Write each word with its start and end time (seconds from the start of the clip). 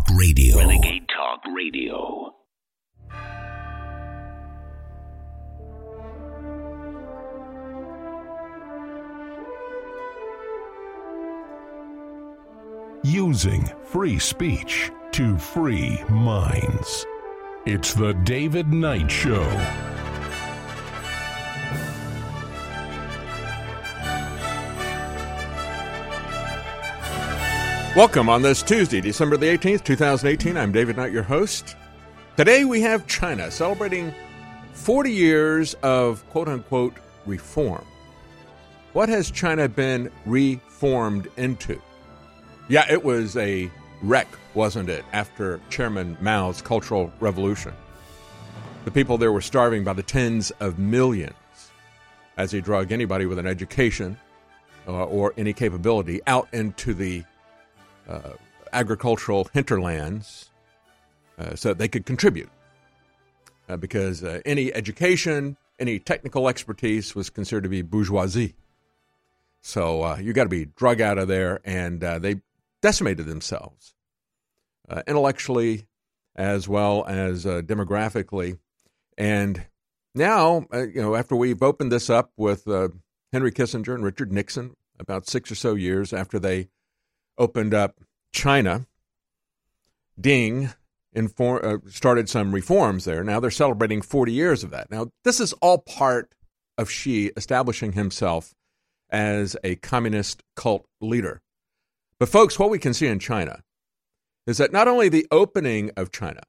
Talk 0.00 0.16
Radio. 0.18 0.56
Renegade 0.58 1.06
Talk 1.08 1.40
Radio. 1.54 2.34
Using 13.02 13.64
free 13.84 14.18
speech 14.18 14.90
to 15.12 15.36
free 15.36 16.02
minds. 16.08 17.06
It's 17.66 17.94
the 17.94 18.14
David 18.24 18.72
Knight 18.72 19.10
Show. 19.10 19.89
Welcome 27.96 28.28
on 28.28 28.40
this 28.40 28.62
Tuesday, 28.62 29.00
December 29.00 29.36
the 29.36 29.46
18th, 29.46 29.82
2018. 29.82 30.56
I'm 30.56 30.70
David 30.70 30.96
Knight, 30.96 31.10
your 31.10 31.24
host. 31.24 31.74
Today 32.36 32.64
we 32.64 32.80
have 32.82 33.04
China 33.08 33.50
celebrating 33.50 34.14
40 34.74 35.10
years 35.10 35.74
of 35.82 36.24
quote 36.30 36.46
unquote 36.46 36.94
reform. 37.26 37.84
What 38.92 39.08
has 39.08 39.28
China 39.32 39.68
been 39.68 40.08
reformed 40.24 41.26
into? 41.36 41.82
Yeah, 42.68 42.86
it 42.88 43.02
was 43.02 43.36
a 43.36 43.68
wreck, 44.02 44.28
wasn't 44.54 44.88
it, 44.88 45.04
after 45.12 45.60
Chairman 45.68 46.16
Mao's 46.20 46.62
Cultural 46.62 47.12
Revolution? 47.18 47.72
The 48.84 48.92
people 48.92 49.18
there 49.18 49.32
were 49.32 49.40
starving 49.40 49.82
by 49.82 49.94
the 49.94 50.04
tens 50.04 50.52
of 50.60 50.78
millions 50.78 51.34
as 52.36 52.52
he 52.52 52.60
drug 52.60 52.92
anybody 52.92 53.26
with 53.26 53.40
an 53.40 53.48
education 53.48 54.16
uh, 54.86 55.06
or 55.06 55.34
any 55.36 55.52
capability 55.52 56.20
out 56.28 56.46
into 56.52 56.94
the 56.94 57.24
uh, 58.10 58.32
agricultural 58.72 59.48
hinterlands 59.52 60.50
uh, 61.38 61.54
so 61.54 61.72
they 61.72 61.88
could 61.88 62.04
contribute. 62.04 62.50
Uh, 63.68 63.76
because 63.76 64.24
uh, 64.24 64.40
any 64.44 64.72
education, 64.74 65.56
any 65.78 65.98
technical 65.98 66.48
expertise 66.48 67.14
was 67.14 67.30
considered 67.30 67.62
to 67.62 67.68
be 67.68 67.82
bourgeoisie. 67.82 68.54
So 69.60 70.02
uh, 70.02 70.16
you 70.16 70.32
got 70.32 70.44
to 70.44 70.50
be 70.50 70.64
drug 70.64 71.00
out 71.00 71.18
of 71.18 71.28
there, 71.28 71.60
and 71.64 72.02
uh, 72.02 72.18
they 72.18 72.40
decimated 72.82 73.26
themselves 73.26 73.94
intellectually 75.06 75.86
as 76.34 76.66
well 76.66 77.04
as 77.06 77.44
demographically. 77.44 78.58
And 79.16 79.66
now, 80.16 80.66
you 80.72 81.00
know, 81.00 81.14
after 81.14 81.36
we've 81.36 81.62
opened 81.62 81.92
this 81.92 82.10
up 82.10 82.32
with 82.36 82.64
Henry 83.32 83.52
Kissinger 83.52 83.94
and 83.94 84.02
Richard 84.02 84.32
Nixon, 84.32 84.74
about 84.98 85.28
six 85.28 85.52
or 85.52 85.54
so 85.54 85.74
years 85.74 86.12
after 86.12 86.40
they 86.40 86.70
opened 87.40 87.74
up 87.74 87.96
China. 88.32 88.86
Ding 90.20 90.70
inform, 91.12 91.60
uh, 91.64 91.90
started 91.90 92.28
some 92.28 92.52
reforms 92.52 93.04
there. 93.04 93.24
Now 93.24 93.40
they're 93.40 93.50
celebrating 93.50 94.02
40 94.02 94.32
years 94.32 94.62
of 94.62 94.70
that. 94.70 94.90
Now, 94.90 95.10
this 95.24 95.40
is 95.40 95.52
all 95.54 95.78
part 95.78 96.34
of 96.78 96.90
Xi 96.90 97.32
establishing 97.36 97.92
himself 97.92 98.54
as 99.10 99.56
a 99.64 99.76
communist 99.76 100.42
cult 100.54 100.86
leader. 101.00 101.40
But, 102.18 102.28
folks, 102.28 102.58
what 102.58 102.70
we 102.70 102.78
can 102.78 102.94
see 102.94 103.06
in 103.06 103.18
China 103.18 103.62
is 104.46 104.58
that 104.58 104.72
not 104.72 104.88
only 104.88 105.08
the 105.08 105.26
opening 105.30 105.90
of 105.96 106.12
China, 106.12 106.42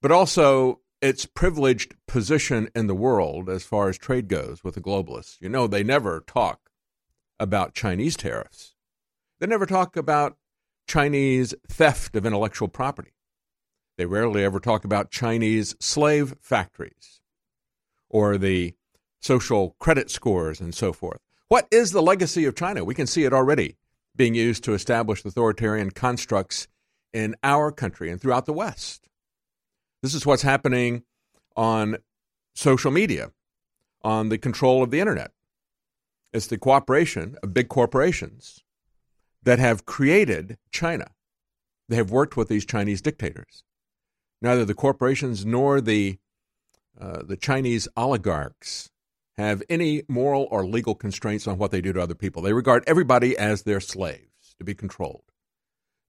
but 0.00 0.10
also 0.10 0.80
its 1.02 1.26
privileged 1.26 1.94
position 2.08 2.68
in 2.74 2.86
the 2.86 2.94
world 2.94 3.48
as 3.48 3.64
far 3.64 3.88
as 3.88 3.98
trade 3.98 4.28
goes 4.28 4.64
with 4.64 4.74
the 4.74 4.80
globalists. 4.80 5.36
You 5.40 5.48
know, 5.48 5.66
they 5.66 5.84
never 5.84 6.24
talk 6.26 6.70
about 7.38 7.74
Chinese 7.74 8.16
tariffs. 8.16 8.75
They 9.38 9.46
never 9.46 9.66
talk 9.66 9.96
about 9.96 10.36
Chinese 10.88 11.54
theft 11.68 12.16
of 12.16 12.24
intellectual 12.24 12.68
property. 12.68 13.12
They 13.98 14.06
rarely 14.06 14.44
ever 14.44 14.60
talk 14.60 14.84
about 14.84 15.10
Chinese 15.10 15.74
slave 15.80 16.36
factories 16.40 17.20
or 18.08 18.38
the 18.38 18.74
social 19.20 19.76
credit 19.78 20.10
scores 20.10 20.60
and 20.60 20.74
so 20.74 20.92
forth. 20.92 21.18
What 21.48 21.66
is 21.70 21.92
the 21.92 22.02
legacy 22.02 22.44
of 22.44 22.54
China? 22.54 22.84
We 22.84 22.94
can 22.94 23.06
see 23.06 23.24
it 23.24 23.32
already 23.32 23.76
being 24.14 24.34
used 24.34 24.64
to 24.64 24.74
establish 24.74 25.24
authoritarian 25.24 25.90
constructs 25.90 26.66
in 27.12 27.34
our 27.42 27.70
country 27.70 28.10
and 28.10 28.20
throughout 28.20 28.46
the 28.46 28.52
West. 28.52 29.08
This 30.02 30.14
is 30.14 30.24
what's 30.24 30.42
happening 30.42 31.02
on 31.56 31.96
social 32.54 32.90
media, 32.90 33.32
on 34.02 34.28
the 34.28 34.38
control 34.38 34.82
of 34.82 34.90
the 34.90 35.00
internet. 35.00 35.32
It's 36.32 36.46
the 36.46 36.58
cooperation 36.58 37.36
of 37.42 37.54
big 37.54 37.68
corporations 37.68 38.62
that 39.46 39.58
have 39.60 39.86
created 39.86 40.58
China. 40.70 41.06
They 41.88 41.96
have 41.96 42.10
worked 42.10 42.36
with 42.36 42.48
these 42.48 42.66
Chinese 42.66 43.00
dictators. 43.00 43.62
Neither 44.42 44.66
the 44.66 44.74
corporations 44.74 45.46
nor 45.46 45.80
the 45.80 46.18
uh, 47.00 47.22
the 47.22 47.36
Chinese 47.36 47.88
oligarchs 47.96 48.90
have 49.36 49.62
any 49.68 50.02
moral 50.08 50.48
or 50.50 50.66
legal 50.66 50.94
constraints 50.94 51.46
on 51.46 51.58
what 51.58 51.70
they 51.70 51.80
do 51.80 51.92
to 51.92 52.00
other 52.00 52.14
people. 52.14 52.42
They 52.42 52.54
regard 52.54 52.84
everybody 52.86 53.36
as 53.36 53.62
their 53.62 53.80
slaves 53.80 54.54
to 54.58 54.64
be 54.64 54.74
controlled. 54.74 55.24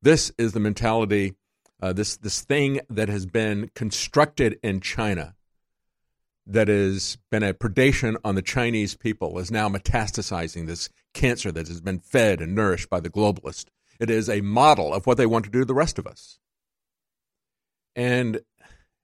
This 0.02 0.32
is 0.38 0.54
the 0.54 0.62
mentality, 0.62 1.36
uh, 1.82 1.94
this 1.94 2.18
this 2.18 2.42
thing 2.42 2.80
that 2.90 3.10
has 3.10 3.26
been 3.26 3.70
constructed 3.76 4.60
in 4.64 4.82
China 4.82 5.36
that 6.48 6.70
has 6.70 7.18
been 7.30 7.44
a 7.44 7.54
predation 7.54 8.16
on 8.24 8.36
the 8.36 8.42
Chinese 8.42 8.96
people 8.96 9.38
is 9.38 9.52
now 9.52 9.68
metastasizing 9.68 10.66
this 10.66 10.90
cancer 11.14 11.52
that 11.52 11.68
has 11.68 11.82
been 11.82 12.00
fed 12.00 12.42
and 12.42 12.56
nourished 12.56 12.90
by 12.90 13.00
the 13.00 13.10
globalist. 13.10 13.66
It 14.00 14.10
is 14.10 14.30
a 14.30 14.42
model 14.42 14.94
of 14.94 15.06
what 15.06 15.18
they 15.18 15.26
want 15.26 15.46
to 15.46 15.52
do 15.52 15.60
to 15.60 15.66
the 15.66 15.74
rest 15.74 16.00
of 16.00 16.08
us. 16.08 16.40
And 17.96 18.42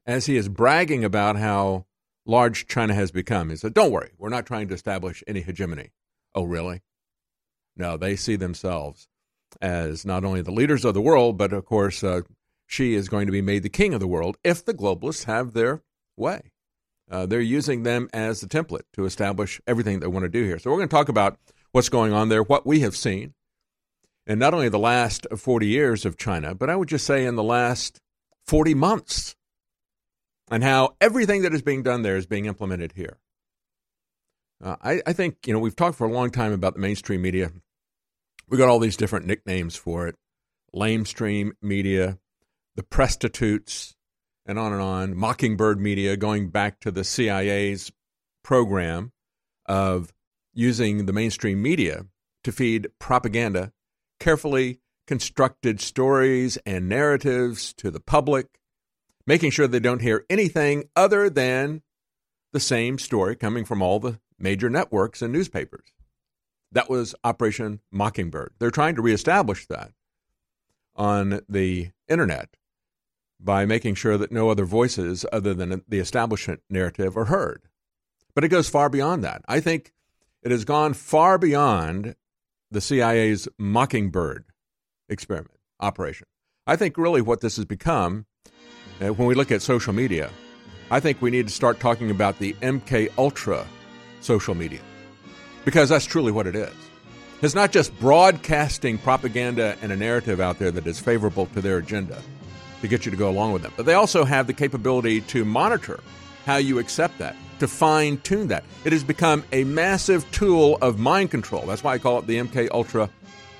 as 0.06 0.28
he 0.28 0.38
is 0.38 0.48
bragging 0.48 1.04
about 1.04 1.36
how 1.36 1.86
large 2.26 2.68
China 2.68 2.94
has 2.94 3.12
become, 3.12 3.50
he 3.50 3.56
said, 3.56 3.74
Don't 3.74 3.92
worry, 3.92 4.12
we're 4.18 4.30
not 4.30 4.46
trying 4.46 4.68
to 4.70 4.74
establish 4.74 5.24
any 5.28 5.42
hegemony. 5.42 5.92
Oh, 6.34 6.44
really? 6.44 6.82
No, 7.76 7.98
they 7.98 8.16
see 8.16 8.36
themselves 8.36 9.08
as 9.62 10.06
not 10.06 10.24
only 10.24 10.42
the 10.42 10.52
leaders 10.52 10.86
of 10.86 10.94
the 10.94 11.02
world, 11.02 11.38
but 11.38 11.52
of 11.52 11.66
course, 11.66 12.04
uh, 12.04 12.22
Xi 12.68 12.96
is 12.96 13.10
going 13.10 13.26
to 13.26 13.32
be 13.32 13.42
made 13.42 13.64
the 13.64 13.70
king 13.70 13.94
of 13.94 14.00
the 14.00 14.08
world 14.08 14.38
if 14.44 14.64
the 14.64 14.74
globalists 14.74 15.26
have 15.26 15.54
their 15.54 15.84
way. 16.16 16.53
Uh, 17.10 17.26
they're 17.26 17.42
using 17.42 17.84
them 17.84 18.10
as 18.14 18.42
the 18.42 18.48
template 18.48 18.84
to 18.94 19.06
establish 19.06 19.62
everything 19.68 20.00
they 20.00 20.08
want 20.08 20.24
to 20.24 20.30
do 20.30 20.44
here. 20.44 20.58
So 20.58 20.72
we're 20.72 20.78
going 20.78 20.90
to 20.90 20.96
talk 20.96 21.10
about 21.10 21.38
what's 21.72 21.90
going 21.90 22.14
on 22.14 22.30
there, 22.30 22.44
what 22.44 22.66
we 22.66 22.80
have 22.80 22.96
seen, 22.96 23.34
and 24.26 24.40
not 24.40 24.54
only 24.54 24.70
the 24.70 24.80
last 24.80 25.28
40 25.36 25.68
years 25.68 26.06
of 26.06 26.18
China, 26.18 26.56
but 26.56 26.70
I 26.70 26.76
would 26.76 26.88
just 26.88 27.06
say 27.06 27.26
in 27.26 27.36
the 27.36 27.44
last 27.44 28.00
40 28.48 28.74
months, 28.74 29.36
and 30.52 30.64
how 30.64 30.96
everything 31.02 31.42
that 31.44 31.54
is 31.54 31.62
being 31.62 31.84
done 31.84 32.02
there 32.02 32.18
is 32.18 32.26
being 32.26 32.46
implemented 32.46 32.94
here. 32.96 33.18
Uh, 34.64 34.76
I, 34.82 35.02
I 35.08 35.14
think, 35.14 35.48
you 35.48 35.54
know, 35.54 35.60
we've 35.60 35.76
talked 35.76 35.98
for 35.98 36.08
a 36.08 36.12
long 36.12 36.30
time 36.30 36.54
about 36.54 36.74
the 36.74 36.80
mainstream 36.80 37.22
media. 37.22 37.52
We 38.48 38.58
got 38.58 38.70
all 38.70 38.80
these 38.80 38.98
different 38.98 39.26
nicknames 39.26 39.76
for 39.76 40.08
it 40.08 40.16
lamestream 40.76 41.52
media, 41.62 42.18
the 42.76 42.84
prostitutes, 42.84 43.96
and 44.46 44.60
on 44.60 44.74
and 44.74 44.82
on. 44.82 45.16
Mockingbird 45.16 45.80
Media, 45.80 46.18
going 46.18 46.50
back 46.50 46.80
to 46.82 46.92
the 46.92 47.04
CIA's 47.04 47.92
program 48.44 49.12
of 49.66 50.14
using 50.54 51.06
the 51.06 51.14
mainstream 51.14 51.62
media 51.62 52.06
to 52.44 52.52
feed 52.52 52.90
propaganda, 53.00 53.72
carefully 54.20 54.80
constructed 55.08 55.82
stories 55.82 56.58
and 56.66 56.88
narratives 56.88 57.74
to 57.74 57.92
the 57.92 58.00
public, 58.00 58.60
making 59.26 59.52
sure 59.52 59.68
they 59.68 59.80
don't 59.80 60.02
hear 60.02 60.26
anything 60.30 60.84
other 60.96 61.30
than 61.30 61.82
the 62.52 62.60
same 62.60 62.98
story 62.98 63.36
coming 63.36 63.66
from 63.66 63.82
all 63.82 64.00
the 64.00 64.20
major 64.38 64.70
networks 64.70 65.22
and 65.22 65.34
newspapers. 65.34 65.88
That 66.72 66.90
was 66.90 67.16
Operation 67.24 67.82
Mockingbird. 67.92 68.54
They're 68.60 68.72
trying 68.72 68.96
to 68.96 69.02
reestablish 69.02 69.68
that 69.68 69.92
on 70.96 71.42
the 71.50 71.92
internet 72.08 72.50
by 73.44 73.66
making 73.66 73.96
sure 73.96 74.18
that 74.18 74.32
no 74.32 74.50
other 74.50 74.66
voices 74.66 75.26
other 75.32 75.54
than 75.54 75.84
the 75.88 76.00
establishment 76.00 76.62
narrative 76.70 77.18
are 77.18 77.26
heard. 77.26 77.64
But 78.34 78.44
it 78.44 78.50
goes 78.50 78.70
far 78.70 78.90
beyond 78.90 79.24
that. 79.24 79.44
I 79.48 79.60
think 79.60 79.94
it 80.42 80.52
has 80.52 80.66
gone 80.66 80.94
far 80.94 81.38
beyond 81.38 82.16
the 82.72 82.82
CIA's 82.82 83.48
Mockingbird 83.60 84.46
experiment 85.10 85.60
operation. 85.80 86.28
I 86.66 86.76
think 86.76 86.98
really 86.98 87.22
what 87.22 87.42
this 87.42 87.58
has 87.58 87.66
become, 87.66 88.26
uh, 89.02 89.10
when 89.10 89.28
we 89.28 89.36
look 89.36 89.52
at 89.52 89.62
social 89.62 89.94
media, 89.94 90.30
I 90.90 91.00
think 91.00 91.22
we 91.22 91.32
need 91.32 91.48
to 91.48 91.54
start 91.54 91.80
talking 91.80 92.10
about 92.10 92.40
the 92.40 92.54
MK 92.62 93.10
Ultra 93.18 93.66
social 94.22 94.56
media 94.56 94.80
because 95.66 95.90
that's 95.90 96.06
truly 96.06 96.32
what 96.32 96.48
it 96.48 96.56
is. 96.56 96.74
It's 97.42 97.56
not 97.56 97.74
just 97.74 97.98
broadcasting 98.00 98.98
propaganda 98.98 99.78
and 99.82 99.92
a 99.92 99.98
narrative 99.98 100.40
out 100.40 100.60
there 100.60 100.72
that 100.72 100.88
is 100.88 101.00
favorable 101.00 101.48
to 101.48 101.62
their 101.62 101.78
agenda 101.78 102.22
to 102.84 102.88
get 102.90 103.06
you 103.06 103.12
to 103.12 103.18
go 103.18 103.30
along 103.30 103.54
with 103.54 103.62
them. 103.62 103.72
But 103.78 103.86
they 103.86 103.94
also 103.94 104.26
have 104.26 104.46
the 104.46 104.54
capability 104.54 105.22
to 105.22 105.46
monitor 105.46 106.02
how 106.46 106.58
you 106.58 106.80
accept 106.80 107.18
that, 107.18 107.34
to 107.60 107.68
fine 107.68 108.18
tune 108.18 108.50
that. 108.50 108.66
It 108.84 108.92
has 108.92 109.06
become 109.06 109.46
a 109.54 109.64
massive 109.64 110.30
tool 110.32 110.78
of 110.82 111.00
mind 111.00 111.32
control. 111.32 111.66
That's 111.66 111.82
why 111.82 111.94
I 111.94 111.98
call 111.98 112.20
it 112.20 112.28
the 112.28 112.38
MK 112.38 112.70
Ultra 112.72 113.10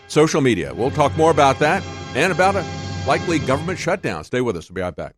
social 0.10 0.42
media. 0.42 0.74
We'll 0.74 0.92
talk 0.92 1.16
more 1.16 1.32
about 1.32 1.58
that 1.60 1.82
and 2.16 2.34
about 2.34 2.58
a 2.58 2.66
likely 3.08 3.40
government 3.40 3.80
shutdown. 3.80 4.26
Stay 4.26 4.42
with 4.42 4.58
us. 4.58 4.70
We'll 4.70 4.76
be 4.76 4.82
right 4.82 4.96
back. 4.96 5.16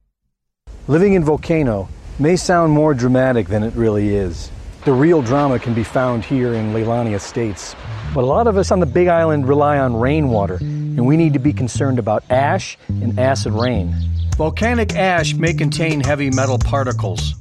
Living 0.87 1.13
in 1.13 1.23
Volcano 1.23 1.89
may 2.19 2.35
sound 2.35 2.71
more 2.71 2.93
dramatic 2.93 3.47
than 3.47 3.63
it 3.63 3.73
really 3.73 4.15
is. 4.15 4.51
The 4.85 4.93
real 4.93 5.23
drama 5.23 5.57
can 5.57 5.73
be 5.73 5.83
found 5.83 6.23
here 6.23 6.53
in 6.53 6.73
Leilani 6.73 7.15
Estates. 7.15 7.75
But 8.15 8.23
a 8.23 8.27
lot 8.27 8.47
of 8.47 8.55
us 8.55 8.71
on 8.71 8.79
the 8.79 8.85
Big 8.85 9.09
Island 9.09 9.45
rely 9.45 9.77
on 9.77 9.93
rainwater, 9.93 10.55
and 10.55 11.05
we 11.05 11.17
need 11.17 11.33
to 11.33 11.39
be 11.39 11.51
concerned 11.51 11.99
about 11.99 12.23
ash 12.29 12.77
and 12.87 13.19
acid 13.19 13.51
rain. 13.51 13.93
Volcanic 14.37 14.95
ash 14.95 15.33
may 15.33 15.53
contain 15.53 15.99
heavy 15.99 16.29
metal 16.29 16.57
particles, 16.57 17.35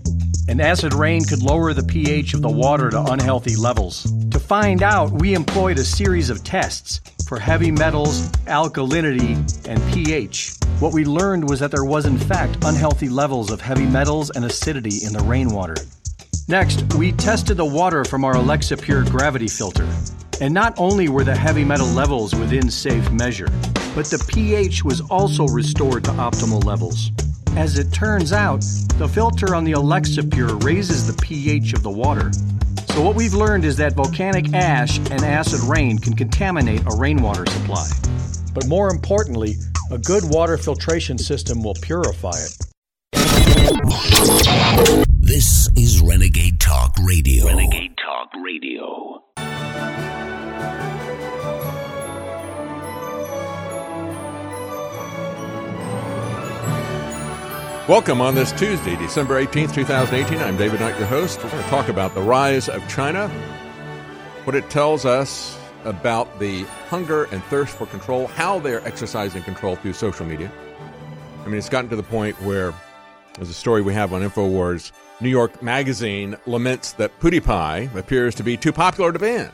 and 0.49 0.61
acid 0.61 0.93
rain 0.93 1.23
could 1.23 1.44
lower 1.44 1.73
the 1.75 1.85
pH 1.85 2.35
of 2.35 2.43
the 2.43 2.50
water 2.50 2.91
to 2.91 3.00
unhealthy 3.05 3.55
levels. 3.55 4.03
To 4.31 4.41
find 4.41 4.82
out, 4.82 5.12
we 5.12 5.35
employed 5.35 5.79
a 5.79 5.85
series 5.85 6.29
of 6.29 6.43
tests 6.43 7.00
for 7.29 7.38
heavy 7.38 7.71
metals, 7.71 8.29
alkalinity, 8.47 9.37
and 9.69 9.81
pH. 9.94 10.55
What 10.81 10.93
we 10.93 11.05
learned 11.05 11.49
was 11.49 11.61
that 11.61 11.71
there 11.71 11.85
was, 11.85 12.05
in 12.05 12.19
fact, 12.19 12.65
unhealthy 12.65 13.09
levels 13.09 13.53
of 13.53 13.61
heavy 13.61 13.87
metals 13.87 14.31
and 14.31 14.44
acidity 14.44 15.05
in 15.06 15.12
the 15.12 15.23
rainwater. 15.23 15.76
Next, 16.46 16.93
we 16.94 17.11
tested 17.12 17.56
the 17.56 17.64
water 17.64 18.05
from 18.05 18.23
our 18.23 18.37
Alexa 18.37 18.76
Pure 18.76 19.05
gravity 19.05 19.49
filter. 19.49 19.88
And 20.43 20.52
not 20.52 20.75
only 20.76 21.08
were 21.08 21.25
the 21.25 21.35
heavy 21.35 21.64
metal 21.64 21.87
levels 21.87 22.35
within 22.35 22.70
safe 22.70 23.11
measure, 23.11 23.49
but 23.94 24.05
the 24.06 24.23
pH 24.29 24.85
was 24.85 25.00
also 25.02 25.46
restored 25.46 26.05
to 26.05 26.11
optimal 26.11 26.62
levels. 26.62 27.12
As 27.56 27.79
it 27.79 27.91
turns 27.94 28.35
out, 28.35 28.61
the 28.99 29.08
filter 29.08 29.55
on 29.55 29.64
the 29.64 29.73
Alexa 29.73 30.25
Pure 30.25 30.56
raises 30.58 31.06
the 31.06 31.19
pH 31.23 31.73
of 31.73 31.82
the 31.82 31.91
water. 31.91 32.31
So, 32.88 33.00
what 33.00 33.17
we've 33.17 33.32
learned 33.32 33.64
is 33.64 33.79
that 33.79 33.94
volcanic 33.94 34.52
ash 34.52 34.99
and 34.99 35.23
acid 35.23 35.61
rain 35.61 35.99
can 35.99 36.14
contaminate 36.14 36.82
a 36.82 36.94
rainwater 36.99 37.47
supply. 37.47 37.88
But 38.52 38.67
more 38.67 38.90
importantly, 38.90 39.55
a 39.90 39.97
good 39.97 40.25
water 40.26 40.58
filtration 40.58 41.17
system 41.17 41.62
will 41.62 41.75
purify 41.81 42.37
it. 42.37 42.67
This 45.26 45.71
is 45.75 46.03
Renegade 46.03 46.61
Talk 46.61 46.94
Radio. 47.03 47.47
Renegade 47.47 47.97
Talk 47.97 48.29
Radio. 48.44 49.25
Welcome 57.88 58.21
on 58.21 58.35
this 58.35 58.53
Tuesday, 58.53 58.97
December 58.97 59.43
18th, 59.43 59.75
2018. 59.75 60.41
I'm 60.41 60.59
David 60.59 60.81
Knight, 60.81 60.99
your 60.99 61.09
host. 61.09 61.43
We're 61.43 61.49
going 61.49 61.62
to 61.62 61.71
talk 61.71 61.88
about 61.88 62.15
the 62.15 62.21
rise 62.21 62.69
of 62.69 62.87
China, 62.91 63.29
what 64.44 64.55
it 64.55 64.69
tells 64.69 65.06
us 65.06 65.59
about 65.85 66.38
the 66.38 66.65
hunger 66.91 67.25
and 67.32 67.43
thirst 67.44 67.75
for 67.79 67.87
control, 67.87 68.26
how 68.26 68.59
they're 68.59 68.87
exercising 68.87 69.43
control 69.43 69.76
through 69.76 69.94
social 69.94 70.26
media. 70.26 70.53
I 71.44 71.47
mean, 71.47 71.56
it's 71.56 71.71
gotten 71.71 71.88
to 71.88 71.97
the 71.97 72.03
point 72.03 72.38
where 72.43 72.75
there's 73.37 73.49
a 73.49 73.55
story 73.55 73.81
we 73.81 73.94
have 73.94 74.12
on 74.12 74.21
InfoWars. 74.21 74.93
New 75.20 75.28
York 75.28 75.62
Magazine 75.62 76.37
laments 76.46 76.93
that 76.93 77.19
PewDiePie 77.20 77.94
appears 77.94 78.34
to 78.34 78.43
be 78.43 78.56
too 78.56 78.72
popular 78.72 79.12
to 79.12 79.19
ban. 79.19 79.52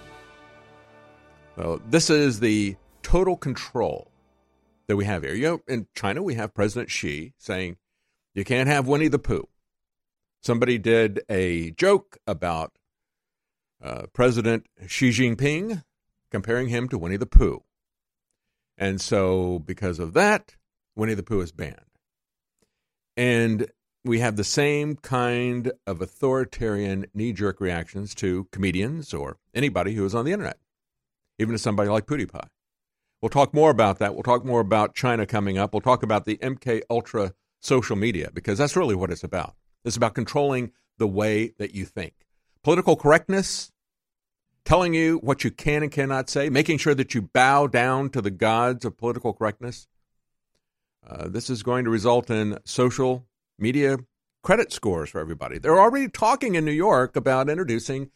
So 1.56 1.82
this 1.88 2.08
is 2.08 2.40
the 2.40 2.76
total 3.02 3.36
control 3.36 4.10
that 4.86 4.96
we 4.96 5.04
have 5.04 5.22
here. 5.22 5.34
You 5.34 5.42
know, 5.42 5.60
in 5.68 5.86
China, 5.94 6.22
we 6.22 6.34
have 6.34 6.54
President 6.54 6.90
Xi 6.90 7.34
saying, 7.36 7.76
you 8.34 8.44
can't 8.44 8.68
have 8.68 8.88
Winnie 8.88 9.08
the 9.08 9.18
Pooh. 9.18 9.48
Somebody 10.42 10.78
did 10.78 11.20
a 11.28 11.72
joke 11.72 12.16
about 12.26 12.72
uh, 13.82 14.06
President 14.14 14.66
Xi 14.86 15.10
Jinping, 15.10 15.84
comparing 16.30 16.68
him 16.68 16.88
to 16.88 16.98
Winnie 16.98 17.18
the 17.18 17.26
Pooh. 17.26 17.62
And 18.78 19.00
so, 19.00 19.58
because 19.58 19.98
of 19.98 20.14
that, 20.14 20.56
Winnie 20.96 21.14
the 21.14 21.22
Pooh 21.22 21.42
is 21.42 21.52
banned. 21.52 21.76
And 23.16 23.70
we 24.04 24.20
have 24.20 24.36
the 24.36 24.44
same 24.44 24.96
kind 24.96 25.72
of 25.86 26.00
authoritarian 26.00 27.06
knee 27.12 27.32
jerk 27.32 27.60
reactions 27.60 28.14
to 28.16 28.48
comedians 28.50 29.12
or 29.12 29.36
anybody 29.54 29.94
who 29.94 30.04
is 30.04 30.14
on 30.14 30.24
the 30.24 30.32
internet, 30.32 30.58
even 31.38 31.52
to 31.52 31.58
somebody 31.58 31.88
like 31.90 32.06
PewDiePie. 32.06 32.48
We'll 33.20 33.28
talk 33.28 33.52
more 33.52 33.70
about 33.70 33.98
that. 33.98 34.14
We'll 34.14 34.22
talk 34.22 34.44
more 34.44 34.60
about 34.60 34.94
China 34.94 35.26
coming 35.26 35.58
up. 35.58 35.74
We'll 35.74 35.82
talk 35.82 36.02
about 36.02 36.24
the 36.24 36.38
MK 36.38 36.82
Ultra 36.88 37.34
social 37.60 37.96
media 37.96 38.30
because 38.32 38.56
that's 38.56 38.76
really 38.76 38.94
what 38.94 39.10
it's 39.10 39.24
about. 39.24 39.54
It's 39.84 39.96
about 39.96 40.14
controlling 40.14 40.72
the 40.96 41.06
way 41.06 41.52
that 41.58 41.74
you 41.74 41.84
think. 41.84 42.14
Political 42.62 42.96
correctness, 42.96 43.70
telling 44.64 44.94
you 44.94 45.18
what 45.18 45.44
you 45.44 45.50
can 45.50 45.82
and 45.82 45.92
cannot 45.92 46.30
say, 46.30 46.48
making 46.48 46.78
sure 46.78 46.94
that 46.94 47.14
you 47.14 47.22
bow 47.22 47.66
down 47.66 48.08
to 48.10 48.22
the 48.22 48.30
gods 48.30 48.84
of 48.86 48.96
political 48.96 49.34
correctness. 49.34 49.86
Uh, 51.06 51.28
this 51.28 51.50
is 51.50 51.62
going 51.62 51.84
to 51.84 51.90
result 51.90 52.30
in 52.30 52.58
social 52.64 53.26
media 53.60 53.98
credit 54.42 54.72
scores 54.72 55.10
for 55.10 55.20
everybody. 55.20 55.58
They're 55.58 55.80
already 55.80 56.08
talking 56.08 56.54
in 56.54 56.64
New 56.64 56.72
York 56.72 57.16
about 57.16 57.48
introducing 57.48 58.10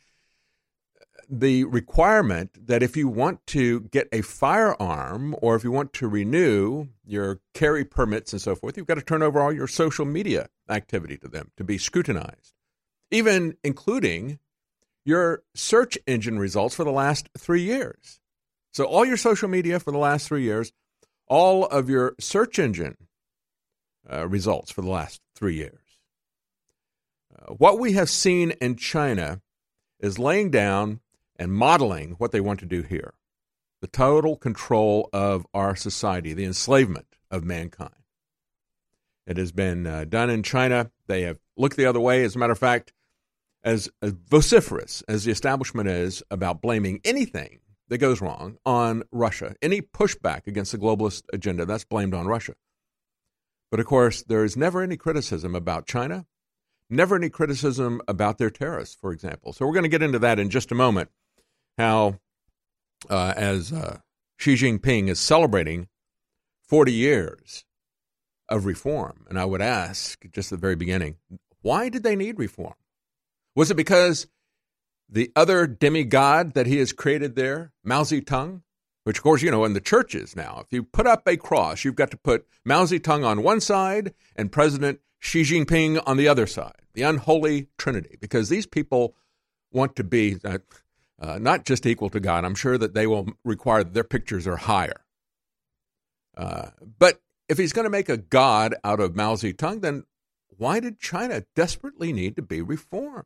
the 1.28 1.64
requirement 1.64 2.66
that 2.66 2.82
if 2.82 2.96
you 2.96 3.08
want 3.08 3.46
to 3.46 3.80
get 3.80 4.08
a 4.12 4.22
firearm 4.22 5.34
or 5.40 5.56
if 5.56 5.64
you 5.64 5.70
want 5.70 5.92
to 5.94 6.08
renew 6.08 6.88
your 7.06 7.40
carry 7.54 7.84
permits 7.84 8.32
and 8.32 8.42
so 8.42 8.54
forth, 8.54 8.76
you've 8.76 8.86
got 8.86 8.94
to 8.94 9.02
turn 9.02 9.22
over 9.22 9.40
all 9.40 9.52
your 9.52 9.66
social 9.66 10.04
media 10.04 10.48
activity 10.68 11.16
to 11.18 11.28
them 11.28 11.50
to 11.56 11.64
be 11.64 11.78
scrutinized, 11.78 12.54
even 13.10 13.56
including 13.62 14.38
your 15.04 15.42
search 15.54 15.98
engine 16.06 16.38
results 16.38 16.74
for 16.74 16.84
the 16.84 16.92
last 16.92 17.28
three 17.36 17.62
years. 17.62 18.20
So, 18.72 18.84
all 18.84 19.04
your 19.04 19.16
social 19.16 19.48
media 19.48 19.78
for 19.78 19.92
the 19.92 19.98
last 19.98 20.26
three 20.26 20.42
years, 20.42 20.72
all 21.28 21.66
of 21.66 21.88
your 21.88 22.14
search 22.18 22.58
engine 22.58 22.96
uh, 24.10 24.26
results 24.28 24.70
for 24.70 24.82
the 24.82 24.90
last 24.90 25.20
three 25.34 25.54
years. 25.54 25.80
Uh, 27.36 27.54
what 27.54 27.78
we 27.78 27.92
have 27.92 28.08
seen 28.08 28.52
in 28.60 28.76
China 28.76 29.40
is 30.00 30.18
laying 30.18 30.50
down 30.50 31.00
and 31.36 31.52
modeling 31.52 32.12
what 32.18 32.32
they 32.32 32.40
want 32.40 32.60
to 32.60 32.66
do 32.66 32.82
here 32.82 33.14
the 33.80 33.88
total 33.88 34.34
control 34.34 35.10
of 35.12 35.46
our 35.52 35.76
society, 35.76 36.32
the 36.32 36.46
enslavement 36.46 37.06
of 37.30 37.44
mankind. 37.44 37.90
It 39.26 39.36
has 39.36 39.52
been 39.52 39.86
uh, 39.86 40.04
done 40.04 40.30
in 40.30 40.42
China. 40.42 40.90
They 41.06 41.22
have 41.22 41.38
looked 41.58 41.76
the 41.76 41.84
other 41.84 42.00
way. 42.00 42.24
As 42.24 42.34
a 42.34 42.38
matter 42.38 42.52
of 42.52 42.58
fact, 42.58 42.94
as, 43.62 43.90
as 44.00 44.12
vociferous 44.12 45.02
as 45.02 45.24
the 45.24 45.32
establishment 45.32 45.90
is 45.90 46.22
about 46.30 46.62
blaming 46.62 47.00
anything 47.04 47.60
that 47.88 47.98
goes 47.98 48.22
wrong 48.22 48.56
on 48.64 49.02
Russia, 49.12 49.54
any 49.60 49.82
pushback 49.82 50.46
against 50.46 50.72
the 50.72 50.78
globalist 50.78 51.24
agenda, 51.32 51.66
that's 51.66 51.84
blamed 51.84 52.14
on 52.14 52.26
Russia. 52.26 52.54
But 53.74 53.80
of 53.80 53.86
course, 53.86 54.22
there 54.22 54.44
is 54.44 54.56
never 54.56 54.82
any 54.82 54.96
criticism 54.96 55.56
about 55.56 55.84
China, 55.84 56.26
never 56.88 57.16
any 57.16 57.28
criticism 57.28 58.00
about 58.06 58.38
their 58.38 58.48
terrorists, 58.48 58.94
for 58.94 59.10
example. 59.10 59.52
So 59.52 59.66
we're 59.66 59.72
going 59.72 59.82
to 59.82 59.88
get 59.88 60.00
into 60.00 60.20
that 60.20 60.38
in 60.38 60.48
just 60.48 60.70
a 60.70 60.76
moment 60.76 61.10
how, 61.76 62.20
uh, 63.10 63.34
as 63.36 63.72
uh, 63.72 63.98
Xi 64.38 64.54
Jinping 64.54 65.08
is 65.08 65.18
celebrating 65.18 65.88
40 66.68 66.92
years 66.92 67.64
of 68.48 68.64
reform, 68.64 69.26
and 69.28 69.40
I 69.40 69.44
would 69.44 69.60
ask 69.60 70.24
just 70.30 70.52
at 70.52 70.60
the 70.60 70.60
very 70.60 70.76
beginning, 70.76 71.16
why 71.60 71.88
did 71.88 72.04
they 72.04 72.14
need 72.14 72.38
reform? 72.38 72.74
Was 73.56 73.72
it 73.72 73.76
because 73.76 74.28
the 75.08 75.32
other 75.34 75.66
demigod 75.66 76.54
that 76.54 76.68
he 76.68 76.78
has 76.78 76.92
created 76.92 77.34
there, 77.34 77.72
Mao 77.82 78.04
Zedong, 78.04 78.62
which, 79.04 79.18
of 79.18 79.22
course, 79.22 79.42
you 79.42 79.50
know, 79.50 79.64
in 79.64 79.74
the 79.74 79.80
churches 79.80 80.34
now, 80.34 80.60
if 80.64 80.72
you 80.72 80.82
put 80.82 81.06
up 81.06 81.26
a 81.26 81.36
cross, 81.36 81.84
you've 81.84 81.94
got 81.94 82.10
to 82.10 82.16
put 82.16 82.46
Mao 82.64 82.84
Zedong 82.84 83.24
on 83.24 83.42
one 83.42 83.60
side 83.60 84.14
and 84.34 84.50
President 84.50 85.00
Xi 85.20 85.42
Jinping 85.42 86.02
on 86.06 86.16
the 86.16 86.26
other 86.28 86.46
side, 86.46 86.82
the 86.94 87.02
unholy 87.02 87.68
trinity, 87.78 88.16
because 88.20 88.48
these 88.48 88.66
people 88.66 89.14
want 89.70 89.94
to 89.96 90.04
be, 90.04 90.38
uh, 90.44 90.58
uh, 91.20 91.38
not 91.38 91.64
just 91.64 91.86
equal 91.86 92.10
to 92.10 92.20
God. 92.20 92.44
I'm 92.44 92.54
sure 92.54 92.78
that 92.78 92.94
they 92.94 93.06
will 93.06 93.28
require 93.44 93.84
that 93.84 93.94
their 93.94 94.04
pictures 94.04 94.46
are 94.46 94.56
higher. 94.56 95.04
Uh, 96.36 96.70
but 96.98 97.20
if 97.48 97.58
he's 97.58 97.72
going 97.72 97.84
to 97.84 97.90
make 97.90 98.08
a 98.08 98.16
God 98.16 98.74
out 98.82 99.00
of 99.00 99.14
Mao 99.14 99.34
Zedong, 99.34 99.82
then 99.82 100.04
why 100.56 100.80
did 100.80 100.98
China 100.98 101.44
desperately 101.54 102.12
need 102.12 102.36
to 102.36 102.42
be 102.42 102.62
reformed? 102.62 103.24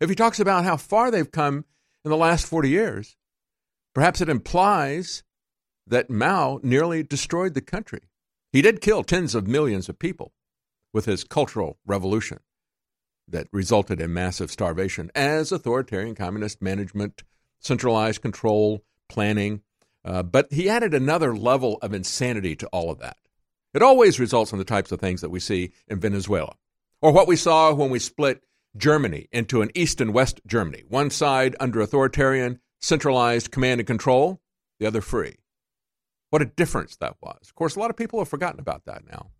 If 0.00 0.08
he 0.08 0.14
talks 0.14 0.40
about 0.40 0.64
how 0.64 0.76
far 0.76 1.10
they've 1.10 1.30
come 1.30 1.64
in 2.04 2.10
the 2.10 2.16
last 2.16 2.46
40 2.46 2.68
years, 2.68 3.16
perhaps 3.96 4.20
it 4.20 4.28
implies 4.28 5.22
that 5.86 6.10
Mao 6.10 6.60
nearly 6.62 7.02
destroyed 7.02 7.54
the 7.54 7.62
country. 7.62 8.00
He 8.52 8.60
did 8.60 8.82
kill 8.82 9.02
tens 9.02 9.34
of 9.34 9.46
millions 9.46 9.88
of 9.88 9.98
people 9.98 10.34
with 10.92 11.06
his 11.06 11.24
cultural 11.24 11.78
revolution 11.86 12.40
that 13.26 13.48
resulted 13.52 13.98
in 13.98 14.12
massive 14.12 14.50
starvation 14.50 15.10
as 15.14 15.50
authoritarian 15.50 16.14
communist 16.14 16.60
management, 16.60 17.22
centralized 17.58 18.20
control, 18.20 18.84
planning. 19.08 19.62
Uh, 20.04 20.22
but 20.22 20.52
he 20.52 20.68
added 20.68 20.92
another 20.92 21.34
level 21.34 21.78
of 21.80 21.94
insanity 21.94 22.54
to 22.54 22.66
all 22.66 22.90
of 22.90 22.98
that. 22.98 23.16
It 23.72 23.80
always 23.80 24.20
results 24.20 24.52
in 24.52 24.58
the 24.58 24.64
types 24.64 24.92
of 24.92 25.00
things 25.00 25.22
that 25.22 25.30
we 25.30 25.40
see 25.40 25.72
in 25.88 26.00
Venezuela, 26.00 26.56
or 27.00 27.12
what 27.12 27.28
we 27.28 27.36
saw 27.36 27.72
when 27.72 27.88
we 27.88 27.98
split 27.98 28.42
Germany 28.76 29.26
into 29.32 29.62
an 29.62 29.70
East 29.74 30.02
and 30.02 30.12
West 30.12 30.42
Germany, 30.46 30.82
one 30.86 31.08
side 31.08 31.56
under 31.58 31.80
authoritarian, 31.80 32.60
centralized 32.80 33.50
command 33.50 33.80
and 33.80 33.86
control, 33.86 34.40
the 34.78 34.86
other 34.86 35.00
free. 35.00 35.36
What 36.30 36.42
a 36.42 36.46
difference 36.46 36.96
that 36.96 37.16
was. 37.20 37.38
Of 37.42 37.54
course, 37.54 37.76
a 37.76 37.80
lot 37.80 37.90
of 37.90 37.96
people 37.96 38.18
have 38.18 38.28
forgotten 38.28 38.60
about 38.60 38.84
that 38.86 39.02
now. 39.08 39.30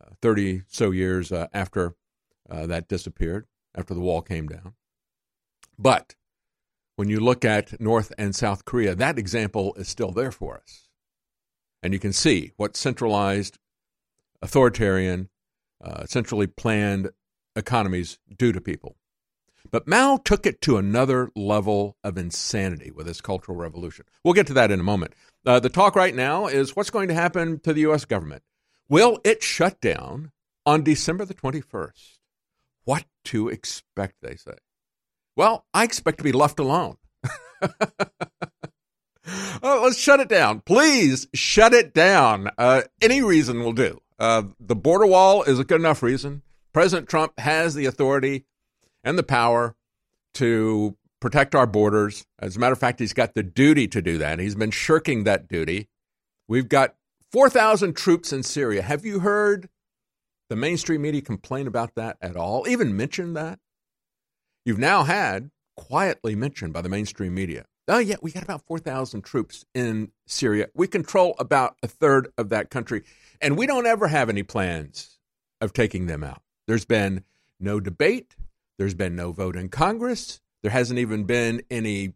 Uh, 0.00 0.14
30 0.22 0.62
so 0.68 0.90
years 0.90 1.32
uh, 1.32 1.48
after 1.52 1.94
uh, 2.48 2.66
that 2.66 2.88
disappeared, 2.88 3.46
after 3.76 3.94
the 3.94 4.00
wall 4.00 4.22
came 4.22 4.46
down. 4.46 4.74
But 5.78 6.14
when 6.96 7.08
you 7.08 7.20
look 7.20 7.44
at 7.44 7.80
North 7.80 8.12
and 8.16 8.34
South 8.34 8.64
Korea, 8.64 8.94
that 8.94 9.18
example 9.18 9.74
is 9.76 9.88
still 9.88 10.12
there 10.12 10.32
for 10.32 10.56
us. 10.56 10.88
And 11.82 11.92
you 11.92 11.98
can 11.98 12.12
see 12.12 12.52
what 12.56 12.76
centralized, 12.76 13.58
authoritarian, 14.40 15.28
uh, 15.82 16.06
centrally 16.06 16.46
planned 16.46 17.10
economies 17.56 18.18
do 18.36 18.52
to 18.52 18.60
people. 18.60 18.96
But 19.74 19.88
Mao 19.88 20.18
took 20.18 20.46
it 20.46 20.60
to 20.60 20.76
another 20.76 21.32
level 21.34 21.96
of 22.04 22.16
insanity 22.16 22.92
with 22.92 23.08
his 23.08 23.20
Cultural 23.20 23.58
Revolution. 23.58 24.04
We'll 24.22 24.32
get 24.32 24.46
to 24.46 24.52
that 24.52 24.70
in 24.70 24.78
a 24.78 24.84
moment. 24.84 25.14
Uh, 25.44 25.58
the 25.58 25.68
talk 25.68 25.96
right 25.96 26.14
now 26.14 26.46
is 26.46 26.76
what's 26.76 26.90
going 26.90 27.08
to 27.08 27.14
happen 27.14 27.58
to 27.64 27.72
the 27.72 27.80
U.S. 27.80 28.04
government. 28.04 28.44
Will 28.88 29.18
it 29.24 29.42
shut 29.42 29.80
down 29.80 30.30
on 30.64 30.84
December 30.84 31.24
the 31.24 31.34
21st? 31.34 32.18
What 32.84 33.04
to 33.24 33.48
expect, 33.48 34.14
they 34.22 34.36
say. 34.36 34.54
Well, 35.34 35.66
I 35.74 35.82
expect 35.82 36.18
to 36.18 36.24
be 36.24 36.30
left 36.30 36.60
alone. 36.60 36.96
oh, 39.60 39.80
let's 39.82 39.98
shut 39.98 40.20
it 40.20 40.28
down. 40.28 40.60
Please 40.60 41.26
shut 41.34 41.74
it 41.74 41.92
down. 41.92 42.48
Uh, 42.56 42.82
any 43.02 43.22
reason 43.22 43.58
will 43.58 43.72
do. 43.72 44.00
Uh, 44.20 44.44
the 44.60 44.76
border 44.76 45.06
wall 45.06 45.42
is 45.42 45.58
a 45.58 45.64
good 45.64 45.80
enough 45.80 46.00
reason. 46.00 46.42
President 46.72 47.08
Trump 47.08 47.36
has 47.40 47.74
the 47.74 47.86
authority 47.86 48.44
and 49.04 49.18
the 49.18 49.22
power 49.22 49.76
to 50.34 50.96
protect 51.20 51.54
our 51.54 51.66
borders. 51.66 52.26
As 52.38 52.56
a 52.56 52.58
matter 52.58 52.72
of 52.72 52.78
fact, 52.78 52.98
he's 52.98 53.12
got 53.12 53.34
the 53.34 53.42
duty 53.42 53.86
to 53.88 54.02
do 54.02 54.18
that. 54.18 54.38
He's 54.38 54.56
been 54.56 54.70
shirking 54.70 55.24
that 55.24 55.48
duty. 55.48 55.88
We've 56.48 56.68
got 56.68 56.96
4,000 57.32 57.94
troops 57.94 58.32
in 58.32 58.42
Syria. 58.42 58.82
Have 58.82 59.04
you 59.04 59.20
heard 59.20 59.68
the 60.50 60.56
mainstream 60.56 61.02
media 61.02 61.22
complain 61.22 61.66
about 61.66 61.94
that 61.94 62.16
at 62.20 62.36
all? 62.36 62.66
Even 62.68 62.96
mention 62.96 63.34
that? 63.34 63.58
You've 64.64 64.78
now 64.78 65.04
had 65.04 65.50
quietly 65.76 66.34
mentioned 66.34 66.72
by 66.72 66.80
the 66.80 66.88
mainstream 66.88 67.34
media. 67.34 67.64
Oh, 67.86 67.98
yeah, 67.98 68.16
we 68.22 68.32
got 68.32 68.42
about 68.42 68.62
4,000 68.66 69.22
troops 69.22 69.64
in 69.74 70.10
Syria. 70.26 70.68
We 70.74 70.86
control 70.86 71.34
about 71.38 71.76
a 71.82 71.86
third 71.86 72.28
of 72.38 72.48
that 72.48 72.70
country, 72.70 73.02
and 73.42 73.58
we 73.58 73.66
don't 73.66 73.86
ever 73.86 74.08
have 74.08 74.30
any 74.30 74.42
plans 74.42 75.18
of 75.60 75.74
taking 75.74 76.06
them 76.06 76.24
out. 76.24 76.40
There's 76.66 76.86
been 76.86 77.24
no 77.60 77.80
debate. 77.80 78.36
There's 78.78 78.94
been 78.94 79.16
no 79.16 79.32
vote 79.32 79.56
in 79.56 79.68
Congress. 79.68 80.40
There 80.62 80.72
hasn't 80.72 80.98
even 80.98 81.24
been 81.24 81.62
any 81.70 82.14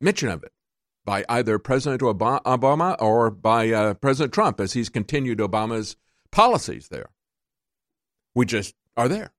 mention 0.00 0.28
of 0.28 0.42
it 0.42 0.52
by 1.04 1.24
either 1.28 1.58
President 1.58 2.02
Obama 2.02 2.96
or 3.00 3.30
by 3.30 3.70
uh, 3.70 3.94
President 3.94 4.32
Trump 4.32 4.60
as 4.60 4.74
he's 4.74 4.88
continued 4.88 5.38
Obama's 5.38 5.96
policies 6.30 6.88
there. 6.88 7.10
We 8.34 8.46
just 8.46 8.74
are 8.96 9.08
there. 9.08 9.32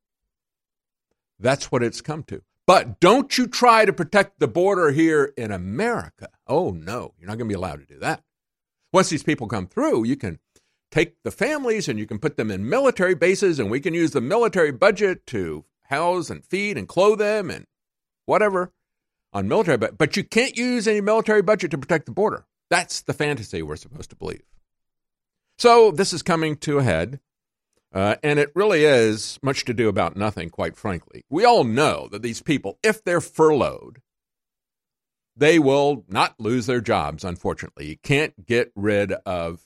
That's 1.40 1.72
what 1.72 1.84
it's 1.84 2.02
come 2.02 2.24
to. 2.24 2.42
But 2.68 3.00
don't 3.00 3.38
you 3.38 3.48
try 3.48 3.86
to 3.86 3.94
protect 3.94 4.40
the 4.40 4.48
border 4.48 4.92
here 4.92 5.34
in 5.38 5.52
America. 5.52 6.30
Oh, 6.48 6.72
no, 6.72 7.14
you're 7.18 7.28
not 7.28 7.38
going 7.38 7.50
to 7.50 7.54
be 7.54 7.58
allowed 7.58 7.80
to 7.80 7.94
do 7.94 8.00
that. 8.00 8.24
Once 8.94 9.10
these 9.10 9.24
people 9.24 9.48
come 9.48 9.68
through, 9.68 10.06
you 10.06 10.16
can 10.16 10.40
take 10.92 11.16
the 11.24 11.32
families 11.32 11.88
and 11.88 11.98
you 11.98 12.06
can 12.06 12.20
put 12.20 12.38
them 12.38 12.52
in 12.52 12.70
military 12.70 13.16
bases, 13.16 13.60
and 13.60 13.72
we 13.72 13.80
can 13.80 13.94
use 13.94 14.12
the 14.12 14.22
military 14.22 14.72
budget 14.72 15.26
to 15.28 15.66
house 15.92 16.30
and 16.30 16.44
feed 16.44 16.78
and 16.78 16.88
clothe 16.88 17.20
them 17.20 17.52
and 17.52 17.68
whatever 18.26 18.72
on 19.34 19.48
military 19.48 19.78
but 19.78 19.98
but 19.98 20.18
you 20.18 20.24
can't 20.24 20.58
use 20.58 20.88
any 20.88 21.02
military 21.02 21.42
budget 21.42 21.72
to 21.72 21.78
protect 21.78 22.08
the 22.08 22.12
border. 22.12 22.46
That's 22.70 23.02
the 23.02 23.14
fantasy 23.14 23.62
we're 23.62 23.76
supposed 23.76 24.10
to 24.10 24.16
believe. 24.16 24.44
So 25.58 25.92
this 25.92 26.14
is 26.14 26.24
coming 26.24 26.56
to 26.58 26.80
a 26.80 26.84
head 26.84 27.20
uh, 27.94 28.16
and 28.24 28.40
it 28.40 28.52
really 28.56 28.86
is 28.86 29.38
much 29.44 29.66
to 29.66 29.74
do 29.74 29.90
about 29.90 30.16
nothing 30.16 30.50
quite 30.50 30.78
frankly. 30.78 31.26
We 31.30 31.46
all 31.46 31.66
know 31.66 32.08
that 32.12 32.24
these 32.24 32.42
people 32.42 32.80
if 32.82 33.04
they're 33.04 33.22
furloughed 33.22 34.02
they 35.36 35.60
will 35.60 36.04
not 36.08 36.40
lose 36.40 36.66
their 36.66 36.82
jobs 36.82 37.24
unfortunately. 37.24 37.88
You 37.88 37.98
can't 38.02 38.46
get 38.46 38.72
rid 38.76 39.12
of 39.26 39.66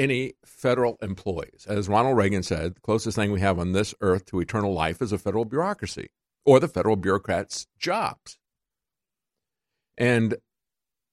any 0.00 0.32
federal 0.46 0.96
employees. 1.02 1.66
As 1.68 1.88
Ronald 1.88 2.16
Reagan 2.16 2.42
said, 2.42 2.74
the 2.74 2.80
closest 2.80 3.16
thing 3.16 3.32
we 3.32 3.40
have 3.40 3.58
on 3.58 3.72
this 3.72 3.94
earth 4.00 4.24
to 4.26 4.40
eternal 4.40 4.72
life 4.72 5.02
is 5.02 5.12
a 5.12 5.18
federal 5.18 5.44
bureaucracy 5.44 6.08
or 6.46 6.58
the 6.58 6.68
federal 6.68 6.96
bureaucrats' 6.96 7.66
jobs. 7.78 8.38
And 9.98 10.36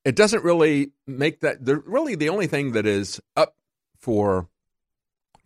it 0.06 0.16
doesn't 0.16 0.46
really 0.46 0.92
make 1.06 1.42
that, 1.42 1.66
the, 1.66 1.76
really, 1.80 2.16
the 2.16 2.30
only 2.30 2.48
thing 2.48 2.72
that 2.72 2.86
is 2.86 3.20
up 3.36 3.56
for 3.98 4.48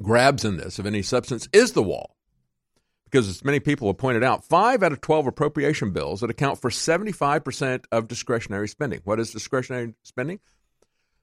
grabs 0.03 0.45
in 0.45 0.57
this 0.57 0.77
of 0.77 0.85
any 0.85 1.01
substance 1.01 1.49
is 1.51 1.71
the 1.71 1.81
wall. 1.81 2.15
Because 3.05 3.27
as 3.27 3.43
many 3.43 3.59
people 3.59 3.87
have 3.87 3.97
pointed 3.97 4.23
out, 4.23 4.45
five 4.45 4.83
out 4.83 4.91
of 4.91 5.01
12 5.01 5.25
appropriation 5.25 5.91
bills 5.91 6.21
that 6.21 6.29
account 6.29 6.61
for 6.61 6.69
75% 6.69 7.85
of 7.91 8.07
discretionary 8.07 8.67
spending. 8.67 9.01
What 9.03 9.19
is 9.19 9.31
discretionary 9.31 9.95
spending? 10.03 10.39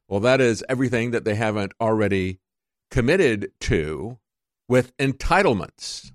Well, 0.09 0.21
that 0.21 0.41
is 0.41 0.65
everything 0.69 1.11
that 1.11 1.25
they 1.25 1.35
haven't 1.35 1.73
already 1.81 2.41
committed 2.91 3.53
to 3.61 4.19
with 4.67 4.97
entitlements, 4.97 6.12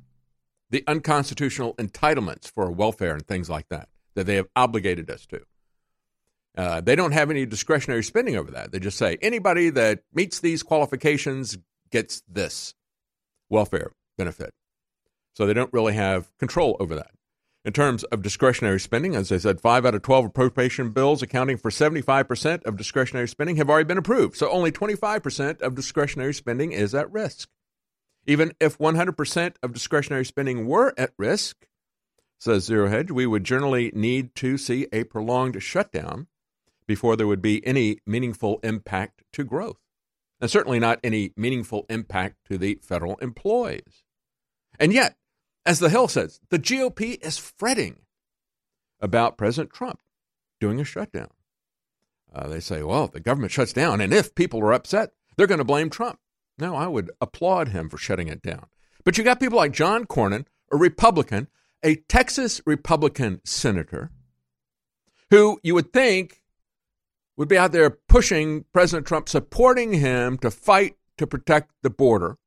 the 0.70 0.84
unconstitutional 0.88 1.76
entitlements 1.76 2.52
for 2.52 2.72
welfare 2.72 3.14
and 3.14 3.26
things 3.26 3.50
like 3.50 3.70
that, 3.70 3.90
that 4.16 4.26
they 4.26 4.36
have 4.36 4.48
obligated 4.56 5.10
us 5.12 5.26
to. 5.28 5.42
Uh, 6.56 6.82
they 6.82 6.96
don't 6.96 7.14
have 7.14 7.32
any 7.32 7.46
discretionary 7.46 8.04
spending 8.04 8.36
over 8.36 8.52
that. 8.52 8.72
They 8.72 8.80
just 8.80 8.98
say 8.98 9.18
anybody 9.22 9.70
that 9.72 10.02
meets 10.14 10.40
these 10.40 10.62
qualifications 10.62 11.58
gets 11.92 12.22
this 12.28 12.74
welfare 13.50 13.92
benefit. 14.18 14.54
So 15.36 15.46
they 15.46 15.54
don't 15.54 15.74
really 15.74 15.94
have 15.94 16.36
control 16.38 16.78
over 16.80 16.96
that. 16.96 17.12
In 17.66 17.72
terms 17.72 18.04
of 18.06 18.22
discretionary 18.22 18.80
spending, 18.80 19.16
as 19.16 19.32
I 19.32 19.38
said, 19.38 19.62
five 19.62 19.86
out 19.86 19.96
of 19.96 20.02
12 20.02 20.26
appropriation 20.26 20.92
bills 20.92 21.22
accounting 21.22 21.56
for 21.56 21.72
75% 21.72 22.66
of 22.66 22.76
discretionary 22.76 23.28
spending 23.30 23.56
have 23.56 23.70
already 23.70 23.88
been 23.88 23.98
approved. 23.98 24.36
So 24.36 24.50
only 24.50 24.70
25% 24.70 25.62
of 25.62 25.74
discretionary 25.74 26.34
spending 26.34 26.74
is 26.74 26.94
at 26.94 27.10
risk. 27.10 27.48
Even 28.28 28.54
if 28.60 28.78
100% 28.78 29.56
of 29.64 29.74
discretionary 29.74 30.26
spending 30.26 30.68
were 30.68 30.94
at 30.98 31.14
risk, 31.18 31.66
says 32.38 32.66
Zero 32.66 32.90
Hedge, 32.90 33.12
we 33.12 33.26
would 33.26 33.46
generally 33.46 33.92
need 33.94 34.36
to 34.36 34.58
see 34.58 34.88
a 34.92 35.06
prolonged 35.06 35.64
shutdown 35.64 36.28
before 36.86 37.16
there 37.16 37.28
would 37.28 37.42
be 37.42 37.66
any 37.66 38.00
meaningful 38.06 38.60
impact 38.62 39.24
to 39.32 39.46
growth. 39.46 39.80
And 40.42 40.52
certainly 40.52 40.80
not 40.80 41.00
any 41.02 41.32
meaningful 41.38 41.86
impact 41.90 42.36
to 42.50 42.58
the 42.58 42.80
federal 42.82 43.16
employees. 43.18 44.04
And 44.78 44.92
yet, 44.92 45.16
as 45.66 45.80
the 45.80 45.90
Hill 45.90 46.08
says, 46.08 46.40
the 46.50 46.60
GOP 46.60 47.24
is 47.24 47.38
fretting 47.38 48.02
about 49.00 49.38
President 49.38 49.74
Trump 49.74 50.00
doing 50.60 50.80
a 50.80 50.86
shutdown. 50.86 51.30
Uh, 52.34 52.48
they 52.48 52.60
say, 52.60 52.82
well, 52.82 53.08
the 53.08 53.20
government 53.20 53.52
shuts 53.52 53.74
down, 53.74 54.02
and 54.02 54.14
if 54.14 54.34
people 54.34 54.60
are 54.62 54.74
upset, 54.74 55.12
they're 55.36 55.48
going 55.48 55.60
to 55.60 55.66
blame 55.66 55.90
Trump. 55.90 56.20
No, 56.58 56.76
I 56.76 56.88
would 56.88 57.12
applaud 57.22 57.70
him 57.70 57.90
for 57.90 57.98
shutting 57.98 58.28
it 58.28 58.42
down. 58.42 58.66
But 59.04 59.18
you 59.18 59.24
got 59.24 59.40
people 59.40 59.58
like 59.58 59.72
John 59.72 60.06
Cornyn, 60.06 60.46
a 60.72 60.78
Republican, 60.78 61.48
a 61.84 61.96
Texas 61.96 62.62
Republican 62.66 63.42
senator, 63.44 64.12
who 65.30 65.60
you 65.64 65.76
would 65.76 65.92
think 65.92 66.42
would 67.36 67.48
be 67.48 67.58
out 67.58 67.72
there 67.72 67.90
pushing 67.90 68.66
President 68.74 69.08
Trump, 69.08 69.28
supporting 69.28 69.94
him 69.94 70.38
to 70.40 70.52
fight 70.52 70.96
to 71.18 71.28
protect 71.28 71.72
the 71.82 71.90
border. 71.90 72.38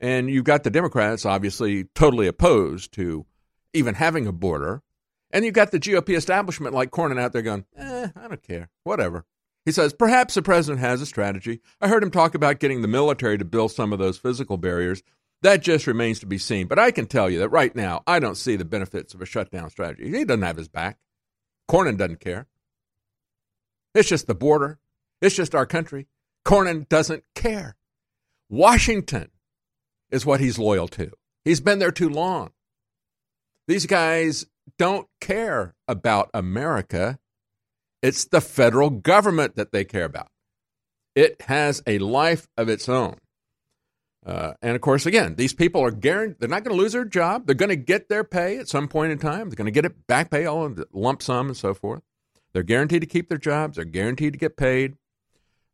And 0.00 0.30
you've 0.30 0.44
got 0.44 0.64
the 0.64 0.70
Democrats, 0.70 1.26
obviously, 1.26 1.84
totally 1.94 2.26
opposed 2.26 2.92
to 2.94 3.26
even 3.72 3.94
having 3.94 4.26
a 4.26 4.32
border. 4.32 4.82
And 5.30 5.44
you've 5.44 5.54
got 5.54 5.70
the 5.70 5.80
GOP 5.80 6.16
establishment 6.16 6.74
like 6.74 6.90
Cornyn 6.90 7.20
out 7.20 7.32
there 7.32 7.42
going, 7.42 7.64
eh, 7.76 8.08
I 8.16 8.28
don't 8.28 8.42
care, 8.42 8.70
whatever. 8.84 9.24
He 9.64 9.72
says, 9.72 9.92
perhaps 9.92 10.34
the 10.34 10.42
president 10.42 10.80
has 10.80 11.02
a 11.02 11.06
strategy. 11.06 11.60
I 11.80 11.88
heard 11.88 12.02
him 12.02 12.10
talk 12.10 12.34
about 12.34 12.60
getting 12.60 12.80
the 12.80 12.88
military 12.88 13.36
to 13.36 13.44
build 13.44 13.72
some 13.72 13.92
of 13.92 13.98
those 13.98 14.16
physical 14.16 14.56
barriers. 14.56 15.02
That 15.42 15.62
just 15.62 15.86
remains 15.86 16.20
to 16.20 16.26
be 16.26 16.38
seen. 16.38 16.66
But 16.66 16.78
I 16.78 16.90
can 16.90 17.06
tell 17.06 17.28
you 17.28 17.40
that 17.40 17.50
right 17.50 17.74
now, 17.76 18.02
I 18.06 18.18
don't 18.18 18.36
see 18.36 18.56
the 18.56 18.64
benefits 18.64 19.14
of 19.14 19.20
a 19.20 19.26
shutdown 19.26 19.68
strategy. 19.70 20.10
He 20.10 20.24
doesn't 20.24 20.42
have 20.42 20.56
his 20.56 20.68
back. 20.68 20.98
Cornyn 21.70 21.98
doesn't 21.98 22.20
care. 22.20 22.46
It's 23.94 24.08
just 24.08 24.26
the 24.26 24.34
border. 24.34 24.78
It's 25.20 25.36
just 25.36 25.54
our 25.54 25.66
country. 25.66 26.08
Cornyn 26.44 26.88
doesn't 26.88 27.24
care. 27.34 27.76
Washington 28.48 29.30
is 30.10 30.26
what 30.26 30.40
he's 30.40 30.58
loyal 30.58 30.88
to. 30.88 31.10
He's 31.44 31.60
been 31.60 31.78
there 31.78 31.92
too 31.92 32.08
long. 32.08 32.50
These 33.66 33.86
guys 33.86 34.46
don't 34.78 35.06
care 35.20 35.74
about 35.86 36.30
America. 36.32 37.18
It's 38.02 38.24
the 38.24 38.40
federal 38.40 38.90
government 38.90 39.56
that 39.56 39.72
they 39.72 39.84
care 39.84 40.04
about. 40.04 40.28
It 41.14 41.42
has 41.42 41.82
a 41.86 41.98
life 41.98 42.48
of 42.56 42.68
its 42.68 42.88
own. 42.88 43.16
Uh, 44.24 44.52
and 44.60 44.74
of 44.74 44.80
course, 44.80 45.06
again, 45.06 45.36
these 45.36 45.54
people 45.54 45.82
are 45.82 45.90
guaranteed, 45.90 46.38
they're 46.38 46.48
not 46.48 46.64
going 46.64 46.76
to 46.76 46.82
lose 46.82 46.92
their 46.92 47.04
job. 47.04 47.46
They're 47.46 47.54
going 47.54 47.70
to 47.70 47.76
get 47.76 48.08
their 48.08 48.24
pay 48.24 48.58
at 48.58 48.68
some 48.68 48.88
point 48.88 49.12
in 49.12 49.18
time. 49.18 49.48
They're 49.48 49.56
going 49.56 49.66
to 49.66 49.70
get 49.70 49.84
it 49.84 50.06
back 50.06 50.30
pay, 50.30 50.44
all 50.44 50.64
of 50.64 50.76
the 50.76 50.86
lump 50.92 51.22
sum 51.22 51.48
and 51.48 51.56
so 51.56 51.72
forth. 51.72 52.02
They're 52.52 52.62
guaranteed 52.62 53.00
to 53.02 53.06
keep 53.06 53.28
their 53.28 53.38
jobs. 53.38 53.76
They're 53.76 53.84
guaranteed 53.84 54.34
to 54.34 54.38
get 54.38 54.56
paid. 54.56 54.96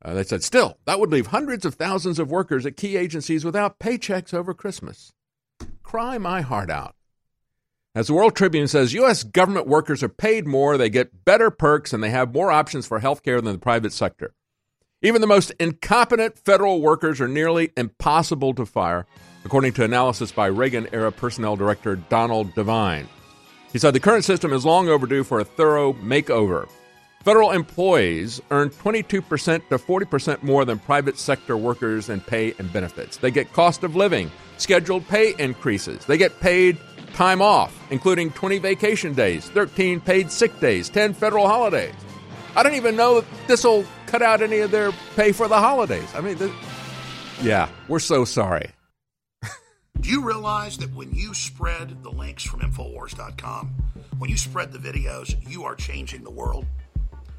Uh, 0.04 0.14
they 0.14 0.24
said, 0.24 0.42
still, 0.42 0.76
that 0.84 1.00
would 1.00 1.10
leave 1.10 1.28
hundreds 1.28 1.64
of 1.64 1.74
thousands 1.74 2.18
of 2.18 2.30
workers 2.30 2.66
at 2.66 2.76
key 2.76 2.96
agencies 2.96 3.44
without 3.44 3.78
paychecks 3.78 4.34
over 4.34 4.52
Christmas. 4.52 5.12
Cry 5.82 6.18
my 6.18 6.42
heart 6.42 6.70
out. 6.70 6.94
As 7.94 8.08
the 8.08 8.14
World 8.14 8.34
Tribune 8.34 8.66
says, 8.66 8.92
U.S. 8.92 9.22
government 9.22 9.68
workers 9.68 10.02
are 10.02 10.08
paid 10.08 10.46
more, 10.46 10.76
they 10.76 10.90
get 10.90 11.24
better 11.24 11.50
perks, 11.50 11.92
and 11.92 12.02
they 12.02 12.10
have 12.10 12.34
more 12.34 12.50
options 12.50 12.86
for 12.86 12.98
health 12.98 13.22
care 13.22 13.40
than 13.40 13.52
the 13.52 13.58
private 13.58 13.92
sector. 13.92 14.34
Even 15.00 15.20
the 15.20 15.26
most 15.26 15.52
incompetent 15.60 16.38
federal 16.38 16.82
workers 16.82 17.20
are 17.20 17.28
nearly 17.28 17.70
impossible 17.76 18.52
to 18.54 18.66
fire, 18.66 19.06
according 19.44 19.72
to 19.74 19.84
analysis 19.84 20.32
by 20.32 20.46
Reagan 20.46 20.88
era 20.92 21.12
personnel 21.12 21.56
director 21.56 21.96
Donald 21.96 22.54
Devine. 22.54 23.08
He 23.72 23.78
said 23.78 23.92
the 23.92 24.00
current 24.00 24.24
system 24.24 24.52
is 24.52 24.64
long 24.64 24.88
overdue 24.88 25.22
for 25.22 25.40
a 25.40 25.44
thorough 25.44 25.92
makeover. 25.92 26.68
Federal 27.24 27.52
employees 27.52 28.42
earn 28.50 28.68
22% 28.68 29.02
to 29.70 29.78
40% 29.78 30.42
more 30.42 30.66
than 30.66 30.78
private 30.78 31.18
sector 31.18 31.56
workers 31.56 32.10
in 32.10 32.20
pay 32.20 32.54
and 32.58 32.70
benefits. 32.70 33.16
They 33.16 33.30
get 33.30 33.50
cost 33.54 33.82
of 33.82 33.96
living, 33.96 34.30
scheduled 34.58 35.08
pay 35.08 35.34
increases. 35.38 36.04
They 36.04 36.18
get 36.18 36.38
paid 36.40 36.76
time 37.14 37.40
off, 37.40 37.74
including 37.90 38.30
20 38.32 38.58
vacation 38.58 39.14
days, 39.14 39.48
13 39.48 40.02
paid 40.02 40.30
sick 40.30 40.60
days, 40.60 40.90
10 40.90 41.14
federal 41.14 41.48
holidays. 41.48 41.94
I 42.56 42.62
don't 42.62 42.74
even 42.74 42.94
know 42.94 43.16
if 43.16 43.46
this 43.46 43.64
will 43.64 43.86
cut 44.06 44.20
out 44.20 44.42
any 44.42 44.58
of 44.58 44.70
their 44.70 44.92
pay 45.16 45.32
for 45.32 45.48
the 45.48 45.58
holidays. 45.58 46.08
I 46.14 46.20
mean, 46.20 46.36
this, 46.36 46.52
yeah, 47.40 47.70
we're 47.88 48.00
so 48.00 48.26
sorry. 48.26 48.68
Do 50.00 50.10
you 50.10 50.22
realize 50.22 50.76
that 50.76 50.94
when 50.94 51.14
you 51.14 51.32
spread 51.32 52.02
the 52.02 52.10
links 52.10 52.44
from 52.44 52.60
Infowars.com, 52.60 53.74
when 54.18 54.28
you 54.28 54.36
spread 54.36 54.72
the 54.72 54.78
videos, 54.78 55.34
you 55.50 55.64
are 55.64 55.74
changing 55.74 56.22
the 56.22 56.30
world? 56.30 56.66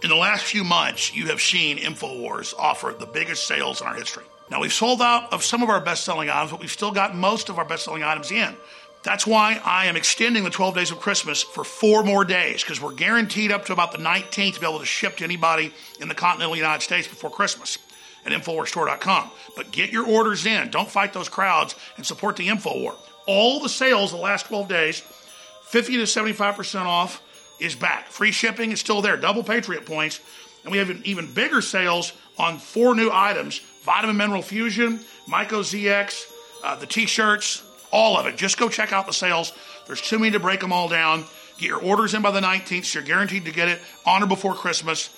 In 0.00 0.10
the 0.10 0.16
last 0.16 0.44
few 0.44 0.62
months, 0.62 1.14
you 1.14 1.26
have 1.26 1.40
seen 1.40 1.78
InfoWars 1.78 2.54
offer 2.56 2.94
the 2.96 3.06
biggest 3.06 3.48
sales 3.48 3.80
in 3.80 3.86
our 3.88 3.94
history. 3.94 4.24
Now, 4.48 4.60
we've 4.60 4.72
sold 4.72 5.02
out 5.02 5.32
of 5.32 5.42
some 5.42 5.62
of 5.62 5.68
our 5.68 5.80
best 5.80 6.04
selling 6.04 6.30
items, 6.30 6.52
but 6.52 6.60
we've 6.60 6.70
still 6.70 6.92
got 6.92 7.16
most 7.16 7.48
of 7.48 7.58
our 7.58 7.64
best 7.64 7.84
selling 7.84 8.04
items 8.04 8.30
in. 8.30 8.54
That's 9.02 9.26
why 9.26 9.60
I 9.64 9.86
am 9.86 9.96
extending 9.96 10.44
the 10.44 10.50
12 10.50 10.74
days 10.74 10.90
of 10.92 11.00
Christmas 11.00 11.42
for 11.42 11.64
four 11.64 12.04
more 12.04 12.24
days 12.24 12.62
because 12.62 12.80
we're 12.80 12.94
guaranteed 12.94 13.50
up 13.50 13.66
to 13.66 13.72
about 13.72 13.90
the 13.90 13.98
19th 13.98 14.54
to 14.54 14.60
be 14.60 14.66
able 14.66 14.78
to 14.78 14.86
ship 14.86 15.16
to 15.16 15.24
anybody 15.24 15.72
in 16.00 16.08
the 16.08 16.14
continental 16.14 16.56
United 16.56 16.82
States 16.82 17.08
before 17.08 17.30
Christmas 17.30 17.78
at 18.24 18.32
InfoWarsStore.com. 18.32 19.30
But 19.56 19.72
get 19.72 19.90
your 19.90 20.06
orders 20.06 20.46
in. 20.46 20.70
Don't 20.70 20.90
fight 20.90 21.12
those 21.12 21.28
crowds 21.28 21.74
and 21.96 22.06
support 22.06 22.36
the 22.36 22.48
InfoWar. 22.48 22.94
All 23.26 23.60
the 23.60 23.68
sales 23.68 24.10
the 24.12 24.16
last 24.16 24.46
12 24.46 24.68
days, 24.68 25.00
50 25.66 25.96
to 25.96 26.02
75% 26.02 26.86
off, 26.86 27.22
is 27.58 27.74
back. 27.74 28.08
Free 28.08 28.32
shipping 28.32 28.72
is 28.72 28.80
still 28.80 29.02
there, 29.02 29.16
double 29.16 29.42
Patriot 29.42 29.86
points. 29.86 30.20
And 30.64 30.72
we 30.72 30.78
have 30.78 30.90
even 31.06 31.32
bigger 31.32 31.60
sales 31.60 32.12
on 32.38 32.58
four 32.58 32.94
new 32.94 33.10
items 33.12 33.60
Vitamin 33.82 34.16
Mineral 34.16 34.42
Fusion, 34.42 35.00
Myco 35.26 35.60
ZX, 35.60 36.26
uh, 36.62 36.76
the 36.76 36.86
t 36.86 37.06
shirts, 37.06 37.64
all 37.90 38.18
of 38.18 38.26
it. 38.26 38.36
Just 38.36 38.58
go 38.58 38.68
check 38.68 38.92
out 38.92 39.06
the 39.06 39.12
sales. 39.12 39.52
There's 39.86 40.02
too 40.02 40.18
many 40.18 40.32
to 40.32 40.40
break 40.40 40.60
them 40.60 40.72
all 40.72 40.88
down. 40.88 41.24
Get 41.58 41.68
your 41.68 41.82
orders 41.82 42.14
in 42.14 42.22
by 42.22 42.30
the 42.30 42.40
19th, 42.40 42.84
so 42.84 42.98
you're 42.98 43.06
guaranteed 43.06 43.46
to 43.46 43.50
get 43.50 43.68
it 43.68 43.80
on 44.04 44.22
or 44.22 44.26
before 44.26 44.54
Christmas. 44.54 45.14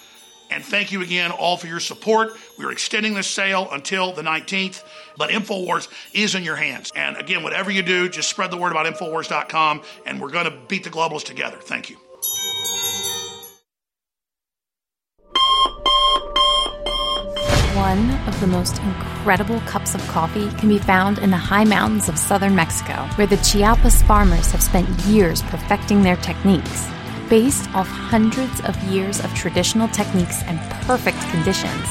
And 0.50 0.64
thank 0.64 0.90
you 0.90 1.02
again 1.02 1.30
all 1.30 1.56
for 1.56 1.66
your 1.66 1.80
support. 1.80 2.32
We're 2.58 2.72
extending 2.72 3.14
this 3.14 3.28
sale 3.28 3.68
until 3.70 4.12
the 4.12 4.22
19th, 4.22 4.82
but 5.16 5.30
InfoWars 5.30 5.88
is 6.12 6.34
in 6.34 6.42
your 6.42 6.56
hands. 6.56 6.90
And 6.94 7.16
again, 7.16 7.42
whatever 7.42 7.70
you 7.70 7.82
do, 7.82 8.08
just 8.08 8.28
spread 8.28 8.50
the 8.50 8.56
word 8.56 8.72
about 8.72 8.86
InfoWars.com, 8.86 9.82
and 10.06 10.20
we're 10.20 10.30
going 10.30 10.46
to 10.46 10.56
beat 10.68 10.84
the 10.84 10.90
globalists 10.90 11.24
together. 11.24 11.58
Thank 11.60 11.90
you. 11.90 11.96
One 17.74 18.10
of 18.28 18.38
the 18.40 18.46
most 18.46 18.78
incredible 18.78 19.60
cups 19.60 19.94
of 19.94 20.06
coffee 20.08 20.50
can 20.58 20.68
be 20.68 20.78
found 20.78 21.18
in 21.18 21.30
the 21.30 21.36
high 21.36 21.64
mountains 21.64 22.08
of 22.08 22.18
southern 22.18 22.54
Mexico, 22.54 22.92
where 23.14 23.26
the 23.26 23.38
Chiapas 23.38 24.02
farmers 24.02 24.52
have 24.52 24.62
spent 24.62 24.88
years 25.06 25.40
perfecting 25.42 26.02
their 26.02 26.16
techniques. 26.16 26.86
Based 27.30 27.68
off 27.74 27.88
hundreds 27.88 28.60
of 28.62 28.76
years 28.84 29.20
of 29.24 29.32
traditional 29.34 29.88
techniques 29.88 30.42
and 30.42 30.60
perfect 30.84 31.20
conditions, 31.30 31.86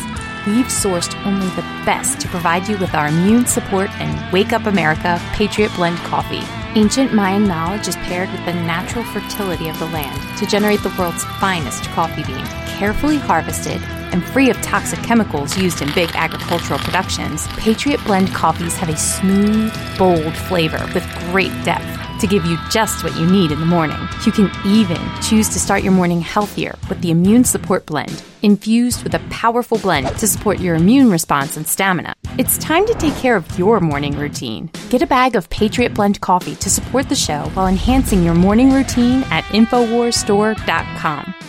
we've 0.45 0.67
sourced 0.67 1.15
only 1.25 1.47
the 1.55 1.65
best 1.85 2.19
to 2.21 2.27
provide 2.27 2.67
you 2.67 2.77
with 2.77 2.93
our 2.93 3.07
immune 3.07 3.45
support 3.45 3.89
and 3.99 4.33
Wake 4.33 4.53
Up 4.53 4.67
America 4.67 5.19
Patriot 5.33 5.73
Blend 5.75 5.97
coffee. 5.99 6.58
Ancient 6.75 7.11
Mayan 7.15 7.47
knowledge 7.47 7.87
is 7.87 7.95
paired 7.95 8.31
with 8.31 8.45
the 8.45 8.53
natural 8.53 9.03
fertility 9.05 9.69
of 9.69 9.79
the 9.79 9.87
land 9.87 10.37
to 10.37 10.45
generate 10.45 10.81
the 10.83 10.93
world's 10.99 11.23
finest 11.39 11.83
coffee 11.85 12.23
bean, 12.23 12.45
carefully 12.77 13.17
harvested 13.17 13.81
and 14.13 14.23
free 14.23 14.51
of 14.51 14.61
toxic 14.61 14.99
chemicals 14.99 15.57
used 15.57 15.81
in 15.81 15.91
big 15.93 16.11
agricultural 16.13 16.77
productions. 16.79 17.47
Patriot 17.57 18.03
Blend 18.03 18.33
coffees 18.35 18.77
have 18.77 18.89
a 18.89 18.97
smooth, 18.97 19.73
bold 19.97 20.35
flavor 20.35 20.87
with 20.93 21.03
great 21.31 21.51
depth 21.63 22.08
to 22.19 22.27
give 22.27 22.45
you 22.45 22.57
just 22.69 23.03
what 23.03 23.15
you 23.15 23.25
need 23.25 23.51
in 23.51 23.59
the 23.59 23.65
morning. 23.65 23.97
You 24.25 24.31
can 24.31 24.51
even 24.65 24.99
choose 25.21 25.49
to 25.49 25.59
start 25.59 25.83
your 25.83 25.93
morning 25.93 26.21
healthier 26.21 26.75
with 26.87 27.01
the 27.01 27.11
Immune 27.11 27.43
Support 27.43 27.85
Blend, 27.85 28.23
infused 28.41 29.03
with 29.03 29.13
a 29.13 29.19
powerful 29.29 29.77
blend 29.77 30.07
to 30.17 30.27
support 30.27 30.59
your 30.59 30.75
immune 30.75 31.09
response 31.09 31.57
and 31.57 31.67
stamina. 31.67 32.15
It's 32.37 32.57
time 32.57 32.85
to 32.87 32.93
take 32.93 33.15
care 33.15 33.35
of 33.35 33.57
your 33.57 33.79
morning 33.79 34.17
routine. 34.17 34.69
Get 34.89 35.01
a 35.01 35.07
bag 35.07 35.35
of 35.35 35.49
Patriot 35.49 35.93
Blend 35.93 36.21
coffee 36.21 36.55
to 36.55 36.69
support 36.69 37.09
the 37.09 37.15
show 37.15 37.43
while 37.53 37.67
enhancing 37.67 38.23
your 38.23 38.35
morning 38.35 38.71
routine 38.71 39.23
at 39.31 39.43
InfoWarsStore.com. 39.45 41.48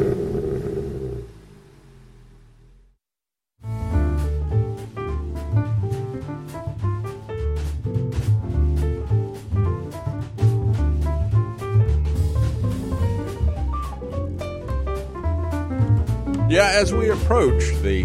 Yeah, 16.51 16.67
as 16.67 16.93
we 16.93 17.09
approach 17.09 17.63
the 17.81 18.03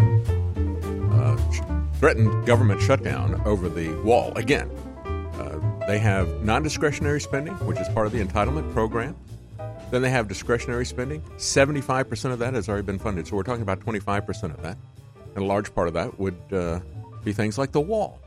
uh, 1.13 1.37
threatened 1.99 2.47
government 2.47 2.81
shutdown 2.81 3.43
over 3.45 3.69
the 3.69 3.93
wall 4.03 4.33
again, 4.37 4.71
uh, 5.05 5.59
they 5.89 5.99
have 5.99 6.45
non 6.45 6.63
discretionary 6.63 7.21
spending, 7.21 7.55
which 7.67 7.81
is 7.81 7.89
part 7.89 8.07
of 8.07 8.13
the 8.13 8.25
entitlement 8.25 8.73
program. 8.73 9.17
Then 9.91 10.01
they 10.01 10.11
have 10.11 10.29
discretionary 10.29 10.87
spending. 10.87 11.23
75% 11.39 12.31
of 12.31 12.39
that 12.39 12.55
has 12.55 12.69
already 12.69 12.87
been 12.87 13.01
funded. 13.01 13.27
So 13.27 13.35
we're 13.35 13.43
talking 13.43 13.63
about 13.63 13.81
25% 13.81 14.55
of 14.55 14.63
that. 14.63 14.79
And 15.35 15.43
a 15.43 15.45
large 15.45 15.75
part 15.75 15.89
of 15.89 15.95
that 15.95 16.17
would 16.21 16.39
uh, 16.53 16.79
be 17.25 17.33
things 17.33 17.59
like 17.59 17.73
the 17.73 17.81
wall. 17.81 18.21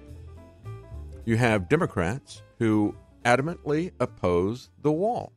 You 1.24 1.38
have 1.38 1.70
Democrats 1.70 2.44
who 2.58 2.94
adamantly 3.24 3.94
oppose 4.02 4.70
the 4.82 4.92
wall. 4.92 5.32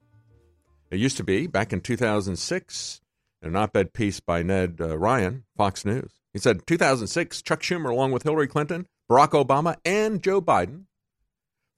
It 0.90 0.98
used 0.98 1.18
to 1.18 1.24
be 1.24 1.46
back 1.46 1.72
in 1.72 1.82
2006 1.82 2.98
in 2.98 3.01
an 3.42 3.57
op 3.57 3.76
ed 3.76 3.92
piece 3.92 4.20
by 4.20 4.42
Ned 4.42 4.78
uh, 4.81 4.96
Ryan, 4.96 5.44
Fox 5.57 5.85
News. 5.85 6.20
He 6.33 6.38
said, 6.38 6.66
2006, 6.66 7.42
Chuck 7.42 7.61
Schumer, 7.61 7.90
along 7.90 8.12
with 8.12 8.22
Hillary 8.22 8.46
Clinton, 8.46 8.87
Barack 9.11 9.31
Obama, 9.31 9.76
and 9.85 10.22
Joe 10.22 10.40
Biden, 10.40 10.85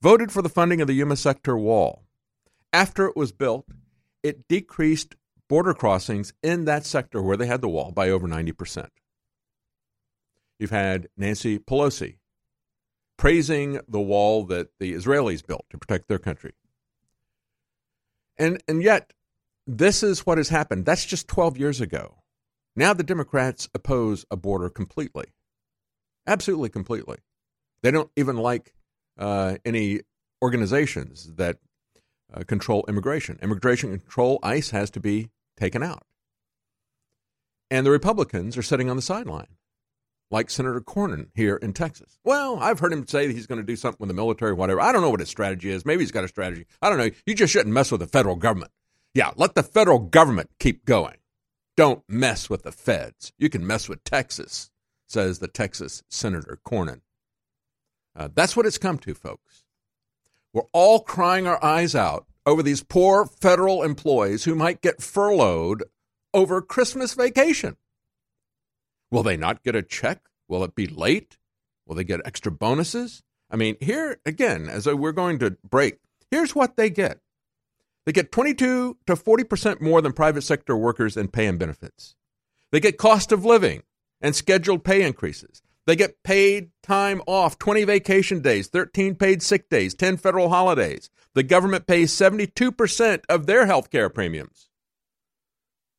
voted 0.00 0.30
for 0.30 0.42
the 0.42 0.48
funding 0.48 0.80
of 0.80 0.86
the 0.86 0.94
Yuma 0.94 1.16
sector 1.16 1.56
wall. 1.56 2.04
After 2.72 3.06
it 3.06 3.16
was 3.16 3.32
built, 3.32 3.66
it 4.22 4.46
decreased 4.48 5.16
border 5.48 5.74
crossings 5.74 6.32
in 6.42 6.64
that 6.64 6.86
sector 6.86 7.22
where 7.22 7.36
they 7.36 7.46
had 7.46 7.60
the 7.60 7.68
wall 7.68 7.90
by 7.92 8.10
over 8.10 8.28
90%. 8.28 8.88
You've 10.58 10.70
had 10.70 11.08
Nancy 11.16 11.58
Pelosi 11.58 12.16
praising 13.16 13.80
the 13.88 14.00
wall 14.00 14.44
that 14.44 14.68
the 14.78 14.92
Israelis 14.92 15.46
built 15.46 15.64
to 15.70 15.78
protect 15.78 16.08
their 16.08 16.18
country. 16.18 16.52
And, 18.36 18.62
and 18.66 18.82
yet, 18.82 19.12
this 19.66 20.02
is 20.02 20.26
what 20.26 20.38
has 20.38 20.48
happened. 20.48 20.84
That's 20.84 21.04
just 21.04 21.28
12 21.28 21.58
years 21.58 21.80
ago. 21.80 22.16
Now 22.76 22.92
the 22.92 23.02
Democrats 23.02 23.68
oppose 23.74 24.26
a 24.30 24.36
border 24.36 24.68
completely. 24.68 25.26
Absolutely 26.26 26.68
completely. 26.68 27.18
They 27.82 27.90
don't 27.90 28.10
even 28.16 28.36
like 28.36 28.74
uh, 29.18 29.56
any 29.64 30.00
organizations 30.42 31.30
that 31.36 31.58
uh, 32.32 32.42
control 32.44 32.84
immigration. 32.88 33.38
Immigration 33.42 33.98
control, 33.98 34.38
ICE, 34.42 34.70
has 34.70 34.90
to 34.90 35.00
be 35.00 35.30
taken 35.56 35.82
out. 35.82 36.02
And 37.70 37.86
the 37.86 37.90
Republicans 37.90 38.56
are 38.56 38.62
sitting 38.62 38.90
on 38.90 38.96
the 38.96 39.02
sideline, 39.02 39.56
like 40.30 40.50
Senator 40.50 40.80
Cornyn 40.80 41.28
here 41.34 41.56
in 41.56 41.72
Texas. 41.72 42.18
Well, 42.24 42.58
I've 42.60 42.78
heard 42.78 42.92
him 42.92 43.06
say 43.06 43.32
he's 43.32 43.46
going 43.46 43.60
to 43.60 43.66
do 43.66 43.76
something 43.76 43.98
with 44.00 44.08
the 44.08 44.14
military, 44.14 44.52
whatever. 44.52 44.80
I 44.80 44.92
don't 44.92 45.02
know 45.02 45.10
what 45.10 45.20
his 45.20 45.28
strategy 45.28 45.70
is. 45.70 45.84
Maybe 45.84 46.02
he's 46.02 46.12
got 46.12 46.24
a 46.24 46.28
strategy. 46.28 46.66
I 46.82 46.88
don't 46.88 46.98
know. 46.98 47.10
You 47.26 47.34
just 47.34 47.52
shouldn't 47.52 47.74
mess 47.74 47.90
with 47.90 48.00
the 48.00 48.06
federal 48.06 48.36
government. 48.36 48.70
Yeah, 49.14 49.30
let 49.36 49.54
the 49.54 49.62
federal 49.62 50.00
government 50.00 50.50
keep 50.58 50.84
going. 50.84 51.18
Don't 51.76 52.02
mess 52.08 52.50
with 52.50 52.64
the 52.64 52.72
feds. 52.72 53.32
You 53.38 53.48
can 53.48 53.66
mess 53.66 53.88
with 53.88 54.02
Texas, 54.02 54.70
says 55.06 55.38
the 55.38 55.48
Texas 55.48 56.02
Senator 56.08 56.58
Cornyn. 56.66 57.00
Uh, 58.16 58.28
that's 58.34 58.56
what 58.56 58.66
it's 58.66 58.78
come 58.78 58.98
to, 58.98 59.14
folks. 59.14 59.64
We're 60.52 60.62
all 60.72 61.00
crying 61.00 61.46
our 61.46 61.62
eyes 61.64 61.94
out 61.94 62.26
over 62.46 62.62
these 62.62 62.82
poor 62.82 63.24
federal 63.24 63.82
employees 63.82 64.44
who 64.44 64.54
might 64.54 64.82
get 64.82 65.02
furloughed 65.02 65.84
over 66.32 66.60
Christmas 66.60 67.14
vacation. 67.14 67.76
Will 69.10 69.22
they 69.22 69.36
not 69.36 69.62
get 69.62 69.76
a 69.76 69.82
check? 69.82 70.22
Will 70.48 70.64
it 70.64 70.74
be 70.74 70.86
late? 70.86 71.38
Will 71.86 71.94
they 71.94 72.04
get 72.04 72.20
extra 72.24 72.50
bonuses? 72.52 73.22
I 73.50 73.56
mean, 73.56 73.76
here 73.80 74.18
again, 74.26 74.68
as 74.68 74.86
we're 74.86 75.12
going 75.12 75.38
to 75.38 75.56
break, 75.68 75.98
here's 76.30 76.54
what 76.54 76.76
they 76.76 76.90
get 76.90 77.20
they 78.06 78.12
get 78.12 78.32
22 78.32 78.98
to 79.06 79.14
40% 79.14 79.80
more 79.80 80.02
than 80.02 80.12
private 80.12 80.42
sector 80.42 80.76
workers 80.76 81.16
in 81.16 81.28
pay 81.28 81.46
and 81.46 81.58
benefits. 81.58 82.16
They 82.70 82.80
get 82.80 82.98
cost 82.98 83.32
of 83.32 83.44
living 83.44 83.82
and 84.20 84.34
scheduled 84.34 84.84
pay 84.84 85.02
increases. 85.02 85.62
They 85.86 85.96
get 85.96 86.22
paid 86.22 86.70
time 86.82 87.20
off, 87.26 87.58
20 87.58 87.84
vacation 87.84 88.40
days, 88.40 88.68
13 88.68 89.14
paid 89.16 89.42
sick 89.42 89.68
days, 89.68 89.94
10 89.94 90.16
federal 90.16 90.48
holidays. 90.48 91.10
The 91.34 91.42
government 91.42 91.86
pays 91.86 92.12
72% 92.12 93.22
of 93.28 93.46
their 93.46 93.66
health 93.66 93.90
care 93.90 94.08
premiums 94.08 94.68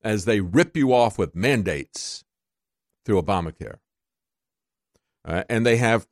as 0.04 0.26
they 0.26 0.40
rip 0.40 0.76
you 0.76 0.94
off 0.94 1.18
with 1.18 1.36
mandates 1.36 2.24
through 3.06 3.22
Obamacare. 3.22 3.78
Uh, 5.24 5.44
and 5.50 5.66
they 5.66 5.78
have 5.78 6.08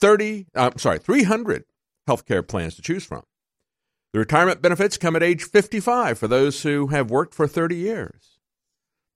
30, 0.00 0.46
uh, 0.54 0.70
sorry, 0.76 0.98
300 0.98 1.64
health 2.06 2.24
care 2.24 2.42
plans 2.42 2.74
to 2.76 2.82
choose 2.82 3.04
from. 3.04 3.22
The 4.12 4.18
retirement 4.18 4.62
benefits 4.62 4.96
come 4.96 5.16
at 5.16 5.22
age 5.22 5.44
55 5.44 6.18
for 6.18 6.28
those 6.28 6.62
who 6.62 6.86
have 6.88 7.10
worked 7.10 7.34
for 7.34 7.46
30 7.46 7.76
years. 7.76 8.38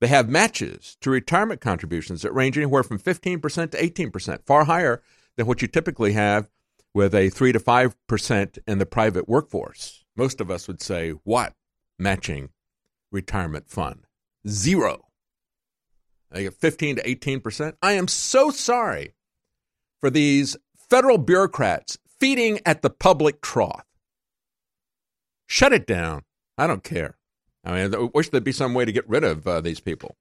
They 0.00 0.08
have 0.08 0.28
matches 0.28 0.96
to 1.00 1.10
retirement 1.10 1.60
contributions 1.60 2.22
that 2.22 2.34
range 2.34 2.58
anywhere 2.58 2.82
from 2.82 2.98
15% 2.98 3.70
to 3.70 3.78
18%, 3.78 4.44
far 4.44 4.64
higher 4.64 5.02
than 5.36 5.46
what 5.46 5.62
you 5.62 5.68
typically 5.68 6.12
have 6.12 6.50
with 6.92 7.14
a 7.14 7.30
3 7.30 7.52
to 7.52 7.60
5% 7.60 8.58
in 8.66 8.78
the 8.78 8.86
private 8.86 9.28
workforce. 9.28 10.04
Most 10.16 10.40
of 10.40 10.50
us 10.50 10.68
would 10.68 10.82
say, 10.82 11.10
what 11.10 11.54
matching 11.98 12.50
retirement 13.10 13.70
fund? 13.70 14.06
Zero. 14.46 15.06
They 16.30 16.42
get 16.44 16.54
15 16.54 16.96
to 16.96 17.02
18%. 17.02 17.74
I 17.80 17.92
am 17.92 18.08
so 18.08 18.50
sorry 18.50 19.14
for 20.00 20.10
these 20.10 20.56
federal 20.90 21.18
bureaucrats 21.18 21.98
feeding 22.18 22.60
at 22.66 22.82
the 22.82 22.90
public 22.90 23.40
trough. 23.40 23.84
Shut 25.52 25.74
it 25.74 25.86
down. 25.86 26.22
I 26.56 26.66
don't 26.66 26.82
care. 26.82 27.18
I 27.62 27.72
mean, 27.72 27.94
I 27.94 28.08
wish 28.14 28.30
there'd 28.30 28.42
be 28.42 28.52
some 28.52 28.72
way 28.72 28.86
to 28.86 28.90
get 28.90 29.06
rid 29.06 29.22
of 29.22 29.46
uh, 29.46 29.60
these 29.60 29.80
people. 29.80 30.16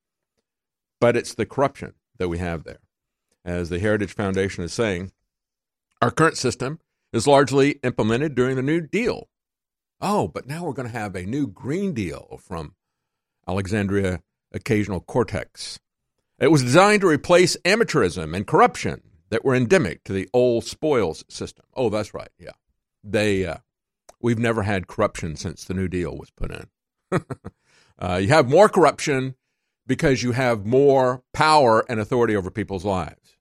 But 1.00 1.16
it's 1.16 1.34
the 1.34 1.46
corruption 1.46 1.94
that 2.18 2.28
we 2.28 2.38
have 2.40 2.66
there. 2.66 2.82
As 3.46 3.70
the 3.70 3.80
Heritage 3.80 4.14
Foundation 4.14 4.66
is 4.66 4.74
saying, 4.74 5.14
our 6.02 6.12
current 6.12 6.36
system 6.36 6.80
is 7.14 7.28
largely 7.28 7.80
implemented 7.82 8.36
during 8.36 8.58
the 8.58 8.62
New 8.62 8.82
Deal. 8.82 9.30
Oh, 10.02 10.28
but 10.28 10.48
now 10.48 10.66
we're 10.66 10.74
going 10.74 10.90
to 10.90 10.98
have 11.00 11.16
a 11.16 11.24
new 11.26 11.48
Green 11.48 11.94
Deal 11.94 12.38
from 12.44 12.76
Alexandria 13.48 14.24
Occasional 14.52 15.00
Cortex. 15.00 15.80
It 16.40 16.52
was 16.52 16.62
designed 16.62 17.00
to 17.02 17.08
replace 17.08 17.56
amateurism 17.64 18.36
and 18.36 18.46
corruption 18.46 19.02
that 19.30 19.46
were 19.46 19.56
endemic 19.56 20.04
to 20.04 20.12
the 20.12 20.28
old 20.34 20.66
spoils 20.66 21.24
system. 21.30 21.64
Oh, 21.74 21.90
that's 21.90 22.14
right. 22.14 22.32
Yeah. 22.38 22.52
They 23.02 23.46
uh, 23.46 23.60
We've 24.22 24.40
never 24.40 24.64
had 24.64 24.88
corruption 24.88 25.36
since 25.36 25.64
the 25.64 25.74
New 25.74 25.88
Deal 25.88 26.18
was 26.18 26.30
put 26.32 26.52
in. 26.52 26.68
uh, 28.00 28.18
you 28.18 28.30
have 28.30 28.50
more 28.50 28.70
corruption 28.70 29.36
because 29.88 30.24
you 30.24 30.32
have 30.34 30.66
more 30.66 31.24
power 31.34 31.86
and 31.90 32.00
authority 32.00 32.36
over 32.36 32.52
people's 32.52 32.86
lives. 32.86 33.38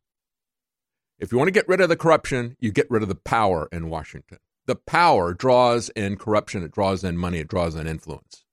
If 1.19 1.31
you 1.31 1.39
want 1.39 1.49
to 1.49 1.53
get 1.53 1.69
rid 1.69 1.81
of 1.81 1.91
the 1.91 1.97
corruption, 1.97 2.57
you 2.61 2.73
get 2.73 2.91
rid 2.91 3.03
of 3.03 3.09
the 3.09 3.15
power 3.15 3.69
in 3.71 3.91
Washington. 3.91 4.39
The 4.67 4.77
power 4.77 5.35
draws 5.35 5.91
in 5.91 6.17
corruption, 6.17 6.63
it 6.63 6.73
draws 6.73 7.05
in 7.05 7.19
money, 7.19 7.39
it 7.39 7.49
draws 7.49 7.75
in 7.75 7.87
influence. 7.87 8.45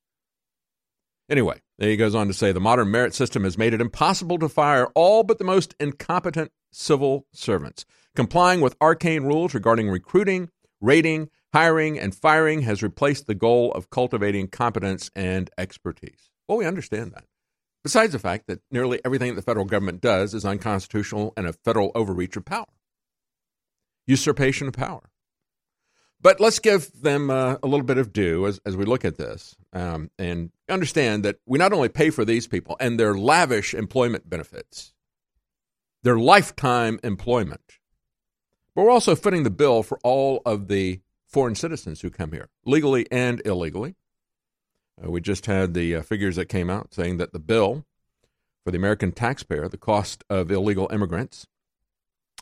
Anyway, 1.29 1.61
he 1.77 1.97
goes 1.97 2.15
on 2.15 2.27
to 2.27 2.33
say 2.33 2.51
the 2.51 2.59
modern 2.59 2.89
merit 2.89 3.13
system 3.13 3.43
has 3.43 3.57
made 3.57 3.73
it 3.73 3.81
impossible 3.81 4.39
to 4.39 4.49
fire 4.49 4.87
all 4.95 5.23
but 5.23 5.37
the 5.37 5.43
most 5.43 5.75
incompetent 5.79 6.51
civil 6.71 7.25
servants. 7.33 7.85
Complying 8.15 8.61
with 8.61 8.77
arcane 8.81 9.23
rules 9.23 9.53
regarding 9.53 9.89
recruiting, 9.89 10.49
rating, 10.81 11.29
Hiring 11.53 11.97
and 11.97 12.13
firing 12.13 12.61
has 12.61 12.83
replaced 12.83 13.27
the 13.27 13.35
goal 13.35 13.71
of 13.71 13.89
cultivating 13.89 14.47
competence 14.47 15.09
and 15.15 15.49
expertise. 15.57 16.29
Well, 16.47 16.57
we 16.57 16.65
understand 16.65 17.13
that. 17.13 17.25
Besides 17.83 18.11
the 18.11 18.19
fact 18.19 18.47
that 18.47 18.61
nearly 18.69 18.99
everything 19.05 19.35
the 19.35 19.41
federal 19.41 19.65
government 19.65 20.01
does 20.01 20.33
is 20.33 20.43
unconstitutional 20.43 21.33
and 21.37 21.47
a 21.47 21.53
federal 21.53 21.91
overreach 21.95 22.35
of 22.35 22.43
power, 22.43 22.65
usurpation 24.05 24.67
of 24.67 24.73
power. 24.73 25.09
But 26.19 26.39
let's 26.39 26.59
give 26.59 26.91
them 27.01 27.29
uh, 27.29 27.57
a 27.61 27.67
little 27.67 27.85
bit 27.85 27.97
of 27.97 28.11
due 28.11 28.47
as, 28.47 28.59
as 28.65 28.75
we 28.75 28.85
look 28.85 29.05
at 29.05 29.17
this 29.17 29.55
um, 29.71 30.09
and 30.17 30.51
understand 30.67 31.23
that 31.23 31.37
we 31.45 31.59
not 31.59 31.73
only 31.73 31.89
pay 31.89 32.09
for 32.09 32.25
these 32.25 32.47
people 32.47 32.75
and 32.79 32.99
their 32.99 33.13
lavish 33.13 33.73
employment 33.73 34.29
benefits, 34.29 34.93
their 36.03 36.17
lifetime 36.17 36.99
employment, 37.03 37.79
but 38.75 38.83
we're 38.83 38.91
also 38.91 39.15
footing 39.15 39.43
the 39.43 39.49
bill 39.49 39.83
for 39.83 39.99
all 40.03 40.41
of 40.45 40.67
the 40.67 41.01
foreign 41.27 41.55
citizens 41.55 42.01
who 42.01 42.09
come 42.09 42.31
here, 42.31 42.49
legally 42.65 43.05
and 43.11 43.41
illegally. 43.45 43.95
Uh, 45.03 45.11
we 45.11 45.21
just 45.21 45.45
had 45.45 45.73
the 45.73 45.95
uh, 45.95 46.01
figures 46.01 46.35
that 46.37 46.45
came 46.47 46.69
out 46.69 46.93
saying 46.93 47.17
that 47.17 47.33
the 47.33 47.39
bill 47.39 47.85
for 48.63 48.71
the 48.71 48.77
American 48.77 49.11
taxpayer, 49.11 49.67
the 49.69 49.77
cost 49.77 50.23
of 50.29 50.51
illegal 50.51 50.89
immigrants, 50.91 51.47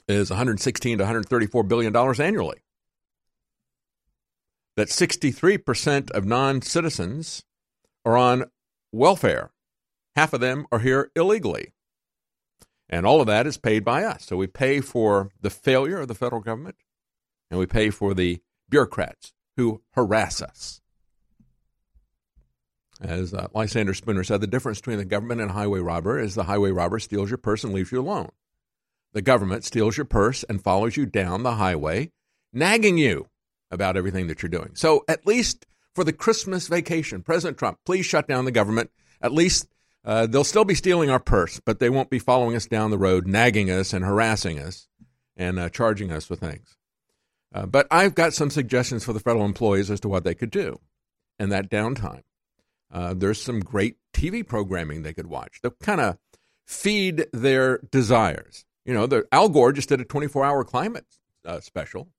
is 0.08 0.30
116 0.30 0.98
to 0.98 1.04
134 1.04 1.64
billion 1.64 1.92
dollars 1.94 2.20
annually. 2.20 2.58
that 4.76 4.90
63% 4.90 6.12
of 6.12 6.26
non 6.26 6.62
citizens 6.62 7.44
are 8.04 8.18
on 8.18 8.46
welfare. 8.92 9.52
Half 10.16 10.34
of 10.34 10.40
them 10.42 10.66
are 10.72 10.80
here 10.80 11.12
illegally. 11.16 11.74
And 12.90 13.06
all 13.06 13.20
of 13.20 13.28
that 13.28 13.48
is 13.48 13.58
paid 13.58 13.84
by 13.84 14.04
us. 14.04 14.26
So 14.26 14.38
we 14.38 14.48
pay 14.48 14.80
for 14.82 15.30
the 15.42 15.50
failure 15.50 16.00
of 16.00 16.08
the 16.08 16.16
federal 16.16 16.42
government 16.42 16.76
and 17.50 17.60
we 17.60 17.66
pay 17.66 17.90
for 17.90 18.14
the 18.14 18.42
bureaucrats 18.70 19.34
who 19.58 19.82
harass 19.92 20.42
us. 20.42 20.82
As 23.02 23.34
uh, 23.34 23.48
Lysander 23.54 23.94
Spooner 23.94 24.24
said, 24.24 24.42
the 24.42 24.48
difference 24.48 24.80
between 24.80 24.98
the 24.98 25.06
government 25.06 25.42
and 25.42 25.50
a 25.50 25.54
highway 25.54 25.80
robber 25.80 26.18
is 26.20 26.36
the 26.36 26.44
highway 26.44 26.72
robber 26.72 27.00
steals 27.00 27.30
your 27.30 27.38
purse 27.38 27.64
and 27.64 27.74
leaves 27.74 27.92
you 27.92 28.00
alone. 28.00 28.30
The 29.14 29.22
government 29.22 29.64
steals 29.64 29.98
your 29.98 30.06
purse 30.06 30.44
and 30.44 30.64
follows 30.64 30.98
you 30.98 31.06
down 31.06 31.44
the 31.44 31.56
highway, 31.56 32.12
nagging 32.54 32.98
you 32.98 33.28
about 33.70 33.98
everything 33.98 34.28
that 34.28 34.42
you're 34.42 34.50
doing. 34.50 34.72
So, 34.76 35.04
at 35.08 35.26
least 35.26 35.66
for 35.94 36.04
the 36.04 36.14
Christmas 36.14 36.68
vacation, 36.68 37.22
President 37.22 37.58
Trump, 37.58 37.80
please 37.86 38.06
shut 38.06 38.28
down 38.28 38.46
the 38.46 38.52
government. 38.52 38.92
At 39.22 39.32
least 39.32 39.68
uh, 40.04 40.28
they'll 40.28 40.44
still 40.44 40.66
be 40.66 40.76
stealing 40.76 41.10
our 41.10 41.20
purse, 41.20 41.60
but 41.60 41.80
they 41.80 41.90
won't 41.90 42.10
be 42.10 42.20
following 42.20 42.56
us 42.56 42.68
down 42.68 42.92
the 42.92 42.98
road, 42.98 43.26
nagging 43.26 43.72
us 43.72 43.94
and 43.94 44.06
harassing 44.06 44.60
us 44.60 44.88
and 45.36 45.60
uh, 45.60 45.70
charging 45.70 46.12
us 46.12 46.30
with 46.30 46.40
things. 46.40 46.78
Uh, 47.56 47.66
but 47.66 47.88
I've 47.90 48.16
got 48.16 48.34
some 48.34 48.50
suggestions 48.50 49.06
for 49.06 49.14
the 49.14 49.20
federal 49.22 49.46
employees 49.46 49.90
as 49.90 50.02
to 50.02 50.10
what 50.10 50.26
they 50.26 50.36
could 50.36 50.52
do 50.52 50.82
in 51.40 51.50
that 51.50 51.70
downtime. 51.70 52.24
Uh, 52.92 53.14
there's 53.14 53.42
some 53.42 53.62
great 53.62 53.96
TV 54.14 54.46
programming 54.46 55.02
they 55.02 55.14
could 55.14 55.28
watch 55.28 55.60
that 55.64 55.80
kind 55.80 56.02
of 56.02 56.18
feed 56.66 57.28
their 57.32 57.80
desires. 57.92 58.66
You 58.84 58.94
know, 58.94 59.08
the, 59.08 59.26
Al 59.32 59.48
Gore 59.48 59.72
just 59.72 59.88
did 59.88 60.02
a 60.02 60.06
24 60.06 60.44
hour 60.44 60.64
climate 60.66 61.06
uh, 61.46 61.62
special. 61.62 62.10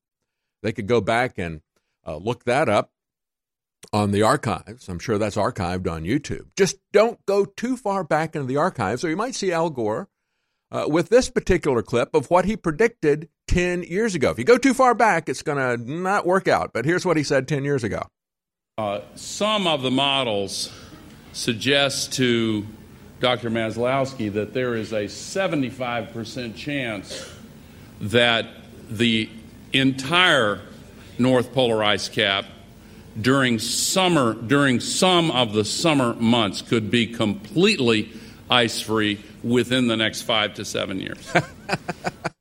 They 0.63 0.73
could 0.73 0.87
go 0.87 1.03
back 1.03 1.37
and 1.37 1.61
uh, 2.07 2.17
look 2.17 2.45
that 2.45 2.71
up 2.71 2.93
on 3.93 4.13
the 4.13 4.23
archives. 4.23 4.89
I'm 4.89 4.99
sure 4.99 5.19
that's 5.19 5.37
archived 5.37 5.91
on 5.91 6.05
YouTube. 6.05 6.47
Just 6.57 6.79
don't 6.93 7.25
go 7.27 7.45
too 7.45 7.77
far 7.77 8.05
back 8.05 8.35
into 8.35 8.47
the 8.47 8.57
archives, 8.57 9.05
or 9.05 9.11
you 9.11 9.17
might 9.17 9.35
see 9.35 9.53
Al 9.53 9.69
Gore 9.69 10.09
uh, 10.71 10.87
with 10.89 11.11
this 11.11 11.29
particular 11.29 11.83
clip 11.83 12.15
of 12.15 12.31
what 12.31 12.47
he 12.47 12.57
predicted 12.57 13.29
10 13.49 13.85
years 13.85 14.15
ago. 14.15 14.31
If 14.31 14.39
you 14.39 14.45
go 14.45 14.59
too 14.59 14.75
far 14.75 14.95
back, 14.95 15.29
it's 15.29 15.43
going 15.43 15.59
to 15.59 15.91
not 15.91 16.27
work 16.27 16.49
out. 16.49 16.73
But 16.73 16.85
here's 16.85 17.07
what 17.07 17.17
he 17.17 17.23
said 17.23 17.49
10 17.49 17.65
years 17.65 17.85
ago. 17.85 18.03
Uh, 18.79 19.01
some 19.15 19.67
of 19.67 19.83
the 19.83 19.91
models 19.91 20.71
suggest 21.33 22.13
to 22.15 22.67
Dr. 23.21 23.51
Maslowski 23.51 24.33
that 24.35 24.53
there 24.53 24.75
is 24.75 24.93
a 24.93 25.05
75% 25.05 26.55
chance 26.55 27.33
that 28.01 28.47
the 28.91 29.31
entire 29.73 30.61
North 31.19 31.53
Polar 31.53 31.83
ice 31.83 32.09
cap 32.09 32.45
during 33.19 33.59
summer, 33.59 34.35
during 34.35 34.81
some 34.81 35.31
of 35.31 35.55
the 35.55 35.65
summer 35.65 36.13
months, 36.15 36.61
could 36.61 36.91
be 36.91 37.07
completely 37.07 38.13
ice 38.51 38.81
free 38.81 39.19
within 39.43 39.87
the 39.87 39.97
next 39.97 40.23
five 40.23 40.55
to 40.55 40.65
seven 40.65 41.01
years. 41.01 41.33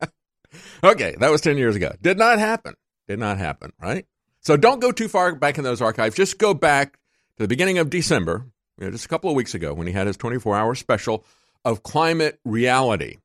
okay, 0.84 1.16
that 1.20 1.32
was 1.32 1.42
10 1.42 1.58
years 1.58 1.76
ago. 1.76 1.94
Did 2.02 2.18
not 2.18 2.40
happen. 2.40 2.76
Did 3.08 3.20
not 3.20 3.38
happen, 3.38 3.72
right? 3.82 4.06
So 4.42 4.58
don't 4.58 4.80
go 4.80 4.92
too 4.92 5.08
far 5.08 5.36
back 5.36 5.58
in 5.58 5.64
those 5.64 5.82
archives. 5.82 6.16
Just 6.16 6.38
go 6.38 6.54
back 6.54 6.94
to 7.38 7.44
the 7.44 7.48
beginning 7.48 7.78
of 7.78 7.90
December, 7.90 8.46
you 8.78 8.86
know, 8.86 8.92
just 8.92 9.06
a 9.06 9.10
couple 9.10 9.30
of 9.30 9.36
weeks 9.36 9.56
ago, 9.56 9.74
when 9.74 9.88
he 9.88 9.94
had 9.94 10.08
his 10.08 10.18
24 10.18 10.56
hour 10.56 10.76
special 10.76 11.26
of 11.64 11.84
climate 11.84 12.40
reality. 12.46 13.18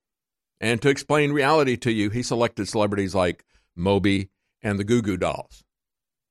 And 0.60 0.80
to 0.82 0.88
explain 0.88 1.32
reality 1.32 1.76
to 1.78 1.92
you, 1.92 2.10
he 2.10 2.22
selected 2.22 2.68
celebrities 2.68 3.14
like 3.14 3.44
Moby 3.76 4.30
and 4.62 4.78
the 4.78 4.84
Goo 4.84 5.02
Goo 5.02 5.16
Dolls. 5.16 5.64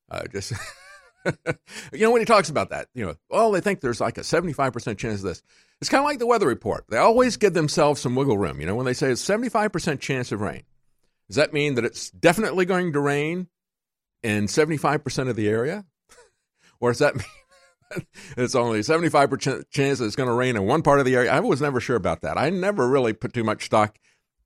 Uh, 0.10 0.24
just. 0.32 0.54
you 1.26 2.00
know, 2.00 2.12
when 2.12 2.22
he 2.22 2.26
talks 2.26 2.50
about 2.50 2.70
that, 2.70 2.88
you 2.94 3.06
know, 3.06 3.16
well, 3.30 3.52
they 3.52 3.62
think 3.62 3.82
there's 3.82 4.02
like 4.02 4.18
a 4.18 4.22
75% 4.22 4.98
chance 4.98 5.20
of 5.20 5.24
this. 5.24 5.42
It's 5.82 5.90
kind 5.90 6.02
of 6.02 6.06
like 6.06 6.20
the 6.20 6.28
weather 6.28 6.48
report. 6.48 6.86
They 6.90 6.98
always 6.98 7.38
give 7.38 7.54
themselves 7.54 8.02
some 8.02 8.16
wiggle 8.16 8.38
room. 8.38 8.60
You 8.60 8.68
know, 8.68 8.76
when 8.76 8.86
they 8.86 8.94
say 8.94 9.12
it's 9.12 9.26
75% 9.26 10.00
chance 10.00 10.32
of 10.32 10.42
rain, 10.42 10.64
does 11.30 11.36
that 11.36 11.54
mean 11.54 11.76
that 11.76 11.86
it's 11.86 12.10
definitely 12.10 12.66
going 12.66 12.92
to 12.94 13.00
rain 13.00 13.48
in 14.24 14.48
75% 14.48 15.30
of 15.30 15.36
the 15.36 15.48
area? 15.48 15.86
or 16.80 16.90
does 16.90 17.00
that 17.00 17.16
mean 17.96 18.06
it's 18.36 18.56
only 18.56 18.80
75% 18.80 19.70
chance 19.70 20.00
that 20.00 20.06
it's 20.06 20.16
going 20.16 20.30
to 20.30 20.34
rain 20.34 20.56
in 20.56 20.66
one 20.66 20.82
part 20.82 21.00
of 21.00 21.06
the 21.06 21.16
area? 21.16 21.32
I 21.32 21.40
was 21.40 21.62
never 21.62 21.80
sure 21.80 21.96
about 21.96 22.22
that. 22.22 22.38
I 22.38 22.50
never 22.50 22.90
really 22.90 23.14
put 23.14 23.34
too 23.34 23.44
much 23.44 23.66
stock 23.66 24.00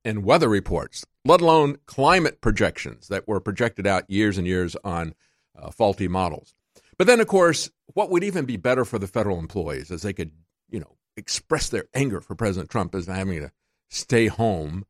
in 0.03 0.23
weather 0.23 0.49
reports, 0.49 1.05
let 1.23 1.39
alone 1.39 1.77
climate 1.85 2.41
projections 2.41 3.07
that 3.07 3.29
were 3.29 3.39
projected 3.39 3.87
out 3.87 4.09
years 4.09 4.37
and 4.37 4.45
years 4.45 4.75
on 4.83 5.15
uh, 5.57 5.71
faulty 5.71 6.09
models. 6.09 6.53
But 6.97 7.07
then, 7.07 7.21
of 7.21 7.27
course, 7.27 7.71
what 7.93 8.09
would 8.09 8.25
even 8.25 8.43
be 8.43 8.57
better 8.57 8.83
for 8.83 8.99
the 8.99 9.07
federal 9.07 9.39
employees 9.39 9.89
is 9.89 10.01
they 10.01 10.11
could, 10.11 10.31
you 10.69 10.81
know, 10.81 10.97
express 11.15 11.69
their 11.69 11.85
anger 11.93 12.19
for 12.19 12.35
President 12.35 12.69
Trump 12.69 12.93
as 12.93 13.07
having 13.07 13.39
to 13.39 13.51
stay 13.89 14.27
home 14.27 14.85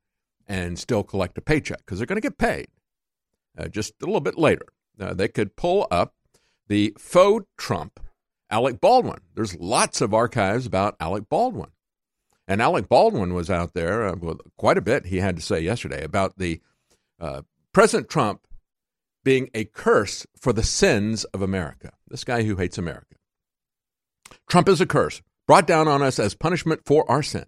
and 0.47 0.77
still 0.77 1.03
collect 1.03 1.37
a 1.37 1.41
paycheck 1.41 1.79
because 1.79 1.97
they're 1.97 2.05
going 2.05 2.21
to 2.21 2.27
get 2.27 2.37
paid 2.37 2.67
uh, 3.57 3.67
just 3.67 3.93
a 4.01 4.05
little 4.05 4.21
bit 4.21 4.37
later. 4.37 4.65
Uh, 4.99 5.13
they 5.13 5.27
could 5.27 5.55
pull 5.55 5.87
up 5.89 6.13
the 6.67 6.93
faux 6.97 7.45
Trump 7.57 7.99
Alec 8.49 8.79
Baldwin. 8.79 9.19
There's 9.35 9.55
lots 9.57 10.01
of 10.01 10.13
archives 10.13 10.65
about 10.65 10.95
Alec 10.99 11.29
Baldwin. 11.29 11.69
And 12.47 12.61
Alec 12.61 12.89
Baldwin 12.89 13.33
was 13.33 13.49
out 13.49 13.73
there 13.73 14.07
uh, 14.07 14.15
with 14.15 14.39
quite 14.57 14.77
a 14.77 14.81
bit 14.81 15.05
he 15.05 15.17
had 15.17 15.35
to 15.37 15.41
say 15.41 15.61
yesterday 15.61 16.03
about 16.03 16.37
the 16.37 16.61
uh, 17.19 17.41
President 17.71 18.09
Trump 18.09 18.41
being 19.23 19.49
a 19.53 19.63
curse 19.65 20.27
for 20.39 20.51
the 20.51 20.63
sins 20.63 21.23
of 21.25 21.41
America. 21.41 21.93
This 22.07 22.23
guy 22.23 22.43
who 22.43 22.57
hates 22.57 22.77
America. 22.77 23.15
Trump 24.47 24.67
is 24.67 24.81
a 24.81 24.85
curse 24.85 25.21
brought 25.47 25.67
down 25.67 25.87
on 25.87 26.01
us 26.01 26.19
as 26.19 26.35
punishment 26.35 26.81
for 26.85 27.09
our 27.09 27.23
sins. 27.23 27.45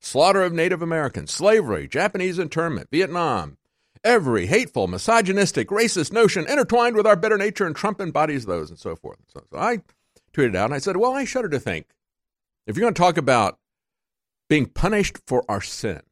Slaughter 0.00 0.42
of 0.42 0.52
Native 0.52 0.80
Americans, 0.80 1.30
slavery, 1.30 1.86
Japanese 1.86 2.38
internment, 2.38 2.88
Vietnam, 2.90 3.58
every 4.02 4.46
hateful, 4.46 4.86
misogynistic, 4.86 5.68
racist 5.68 6.12
notion 6.12 6.48
intertwined 6.48 6.96
with 6.96 7.06
our 7.06 7.16
better 7.16 7.36
nature, 7.36 7.66
and 7.66 7.76
Trump 7.76 8.00
embodies 8.00 8.46
those, 8.46 8.70
and 8.70 8.78
so 8.78 8.96
forth. 8.96 9.18
So, 9.28 9.44
so 9.50 9.58
I 9.58 9.82
tweeted 10.32 10.56
out 10.56 10.66
and 10.66 10.74
I 10.74 10.78
said, 10.78 10.96
Well, 10.96 11.12
I 11.12 11.24
shudder 11.24 11.50
to 11.50 11.60
think 11.60 11.86
if 12.66 12.76
you're 12.76 12.84
going 12.84 12.94
to 12.94 12.98
talk 13.00 13.18
about 13.18 13.58
being 14.48 14.66
punished 14.66 15.18
for 15.26 15.44
our 15.48 15.60
sins, 15.60 16.02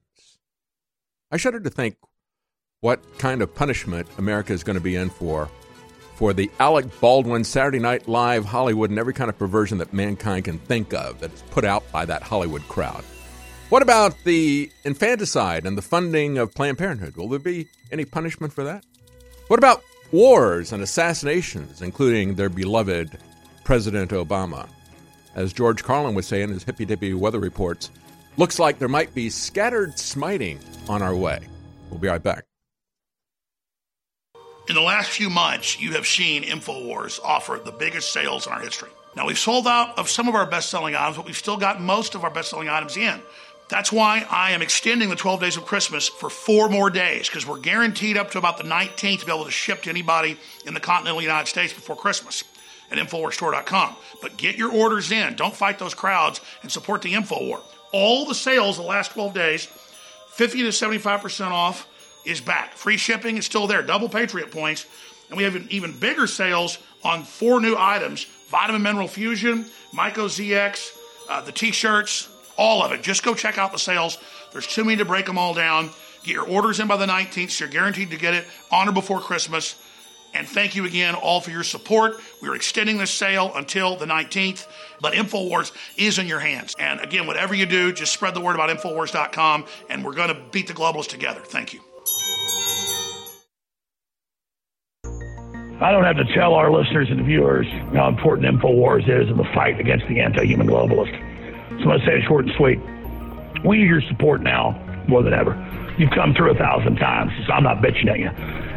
I 1.30 1.38
shudder 1.38 1.60
to 1.60 1.70
think 1.70 1.96
what 2.80 3.18
kind 3.18 3.42
of 3.42 3.54
punishment 3.54 4.06
America 4.18 4.52
is 4.52 4.62
going 4.62 4.78
to 4.78 4.82
be 4.82 4.96
in 4.96 5.10
for 5.10 5.48
for 6.14 6.32
the 6.32 6.50
Alec 6.58 6.86
Baldwin 7.00 7.44
Saturday 7.44 7.78
Night 7.78 8.08
Live 8.08 8.44
Hollywood 8.44 8.90
and 8.90 8.98
every 8.98 9.14
kind 9.14 9.30
of 9.30 9.38
perversion 9.38 9.78
that 9.78 9.92
mankind 9.92 10.46
can 10.46 10.58
think 10.58 10.92
of 10.92 11.20
that's 11.20 11.42
put 11.42 11.64
out 11.64 11.90
by 11.92 12.04
that 12.06 12.24
Hollywood 12.24 12.62
crowd. 12.62 13.04
What 13.68 13.82
about 13.82 14.24
the 14.24 14.70
infanticide 14.84 15.66
and 15.66 15.76
the 15.76 15.82
funding 15.82 16.38
of 16.38 16.54
Planned 16.54 16.78
Parenthood? 16.78 17.18
Will 17.18 17.28
there 17.28 17.38
be 17.38 17.68
any 17.92 18.06
punishment 18.06 18.50
for 18.50 18.64
that? 18.64 18.82
What 19.48 19.58
about 19.58 19.82
wars 20.10 20.72
and 20.72 20.82
assassinations, 20.82 21.82
including 21.82 22.34
their 22.34 22.48
beloved 22.48 23.18
President 23.64 24.10
Obama? 24.12 24.70
As 25.34 25.52
George 25.52 25.84
Carlin 25.84 26.14
would 26.14 26.24
say 26.24 26.40
in 26.40 26.48
his 26.48 26.64
hippy 26.64 26.86
dippy 26.86 27.12
weather 27.12 27.40
reports, 27.40 27.90
looks 28.38 28.58
like 28.58 28.78
there 28.78 28.88
might 28.88 29.14
be 29.14 29.28
scattered 29.28 29.98
smiting 29.98 30.58
on 30.88 31.02
our 31.02 31.14
way. 31.14 31.40
We'll 31.90 32.00
be 32.00 32.08
right 32.08 32.22
back. 32.22 32.44
In 34.70 34.76
the 34.76 34.80
last 34.80 35.10
few 35.10 35.28
months, 35.28 35.78
you 35.78 35.92
have 35.92 36.06
seen 36.06 36.42
InfoWars 36.42 37.20
offer 37.22 37.60
the 37.62 37.72
biggest 37.72 38.14
sales 38.14 38.46
in 38.46 38.52
our 38.54 38.60
history. 38.60 38.90
Now, 39.14 39.26
we've 39.26 39.38
sold 39.38 39.66
out 39.66 39.98
of 39.98 40.08
some 40.08 40.28
of 40.28 40.34
our 40.34 40.46
best 40.46 40.70
selling 40.70 40.94
items, 40.94 41.16
but 41.16 41.26
we've 41.26 41.36
still 41.36 41.56
got 41.56 41.80
most 41.80 42.14
of 42.14 42.24
our 42.24 42.30
best 42.30 42.50
selling 42.50 42.68
items 42.68 42.96
in. 42.96 43.20
That's 43.68 43.92
why 43.92 44.26
I 44.30 44.52
am 44.52 44.62
extending 44.62 45.10
the 45.10 45.16
12 45.16 45.40
days 45.40 45.56
of 45.58 45.66
Christmas 45.66 46.08
for 46.08 46.30
four 46.30 46.70
more 46.70 46.88
days 46.88 47.28
because 47.28 47.46
we're 47.46 47.58
guaranteed 47.58 48.16
up 48.16 48.30
to 48.30 48.38
about 48.38 48.56
the 48.56 48.64
19th 48.64 49.20
to 49.20 49.26
be 49.26 49.32
able 49.32 49.44
to 49.44 49.50
ship 49.50 49.82
to 49.82 49.90
anybody 49.90 50.38
in 50.64 50.72
the 50.72 50.80
continental 50.80 51.20
United 51.20 51.48
States 51.48 51.72
before 51.72 51.94
Christmas 51.94 52.44
at 52.90 52.96
InfoWarsStore.com. 52.96 53.96
But 54.22 54.38
get 54.38 54.56
your 54.56 54.72
orders 54.72 55.12
in. 55.12 55.36
Don't 55.36 55.54
fight 55.54 55.78
those 55.78 55.92
crowds 55.94 56.40
and 56.62 56.72
support 56.72 57.02
the 57.02 57.12
InfoWar. 57.12 57.60
All 57.92 58.24
the 58.24 58.34
sales 58.34 58.76
the 58.76 58.82
last 58.82 59.12
12 59.12 59.34
days, 59.34 59.66
50 60.30 60.62
to 60.62 60.68
75% 60.68 61.50
off 61.50 61.86
is 62.24 62.40
back. 62.40 62.72
Free 62.72 62.96
shipping 62.96 63.36
is 63.36 63.44
still 63.44 63.66
there, 63.66 63.82
double 63.82 64.08
Patriot 64.08 64.50
points. 64.50 64.86
And 65.28 65.36
we 65.36 65.44
have 65.44 65.56
even 65.70 65.98
bigger 65.98 66.26
sales 66.26 66.78
on 67.04 67.22
four 67.22 67.60
new 67.60 67.76
items 67.76 68.24
Vitamin 68.48 68.82
Mineral 68.82 69.08
Fusion, 69.08 69.66
Myco 69.92 70.24
ZX, 70.24 70.96
uh, 71.28 71.42
the 71.42 71.52
t 71.52 71.70
shirts, 71.70 72.30
all 72.58 72.82
of 72.82 72.92
it. 72.92 73.02
Just 73.02 73.22
go 73.22 73.34
check 73.34 73.56
out 73.56 73.72
the 73.72 73.78
sales. 73.78 74.18
There's 74.52 74.66
too 74.66 74.84
many 74.84 74.96
to 74.98 75.04
break 75.06 75.24
them 75.24 75.38
all 75.38 75.54
down. 75.54 75.90
Get 76.24 76.34
your 76.34 76.46
orders 76.46 76.80
in 76.80 76.88
by 76.88 76.96
the 76.96 77.06
19th, 77.06 77.50
so 77.50 77.64
you're 77.64 77.72
guaranteed 77.72 78.10
to 78.10 78.18
get 78.18 78.34
it 78.34 78.44
on 78.70 78.88
or 78.88 78.92
before 78.92 79.20
Christmas. 79.20 79.76
And 80.34 80.46
thank 80.46 80.76
you 80.76 80.84
again 80.84 81.14
all 81.14 81.40
for 81.40 81.50
your 81.50 81.62
support. 81.62 82.16
We're 82.42 82.54
extending 82.54 82.98
this 82.98 83.10
sale 83.10 83.52
until 83.54 83.96
the 83.96 84.04
19th, 84.04 84.66
but 85.00 85.14
InfoWars 85.14 85.72
is 85.96 86.18
in 86.18 86.26
your 86.26 86.40
hands. 86.40 86.74
And 86.78 87.00
again, 87.00 87.26
whatever 87.26 87.54
you 87.54 87.64
do, 87.64 87.92
just 87.92 88.12
spread 88.12 88.34
the 88.34 88.40
word 88.40 88.54
about 88.54 88.68
InfoWars.com, 88.68 89.64
and 89.88 90.04
we're 90.04 90.12
going 90.12 90.28
to 90.28 90.40
beat 90.52 90.66
the 90.66 90.74
globalists 90.74 91.08
together. 91.08 91.40
Thank 91.40 91.72
you. 91.72 91.80
I 95.80 95.92
don't 95.92 96.04
have 96.04 96.16
to 96.16 96.34
tell 96.34 96.54
our 96.54 96.72
listeners 96.72 97.06
and 97.08 97.24
viewers 97.24 97.66
how 97.94 98.08
important 98.08 98.60
InfoWars 98.60 99.04
is 99.04 99.30
in 99.30 99.36
the 99.36 99.48
fight 99.54 99.78
against 99.78 100.08
the 100.08 100.20
anti 100.20 100.44
human 100.44 100.66
globalist. 100.66 101.27
So 101.68 101.74
I'm 101.74 101.84
going 101.84 102.00
to 102.00 102.06
say 102.06 102.12
it 102.18 102.24
short 102.26 102.46
and 102.46 102.54
sweet. 102.56 102.80
We 103.64 103.78
need 103.78 103.88
your 103.88 104.02
support 104.02 104.42
now 104.42 104.72
more 105.08 105.22
than 105.22 105.32
ever. 105.32 105.54
You've 105.98 106.10
come 106.10 106.34
through 106.34 106.52
a 106.52 106.54
thousand 106.54 106.96
times, 106.96 107.32
so 107.46 107.52
I'm 107.52 107.64
not 107.64 107.78
bitching 107.78 108.08
at 108.08 108.18
you. 108.18 108.28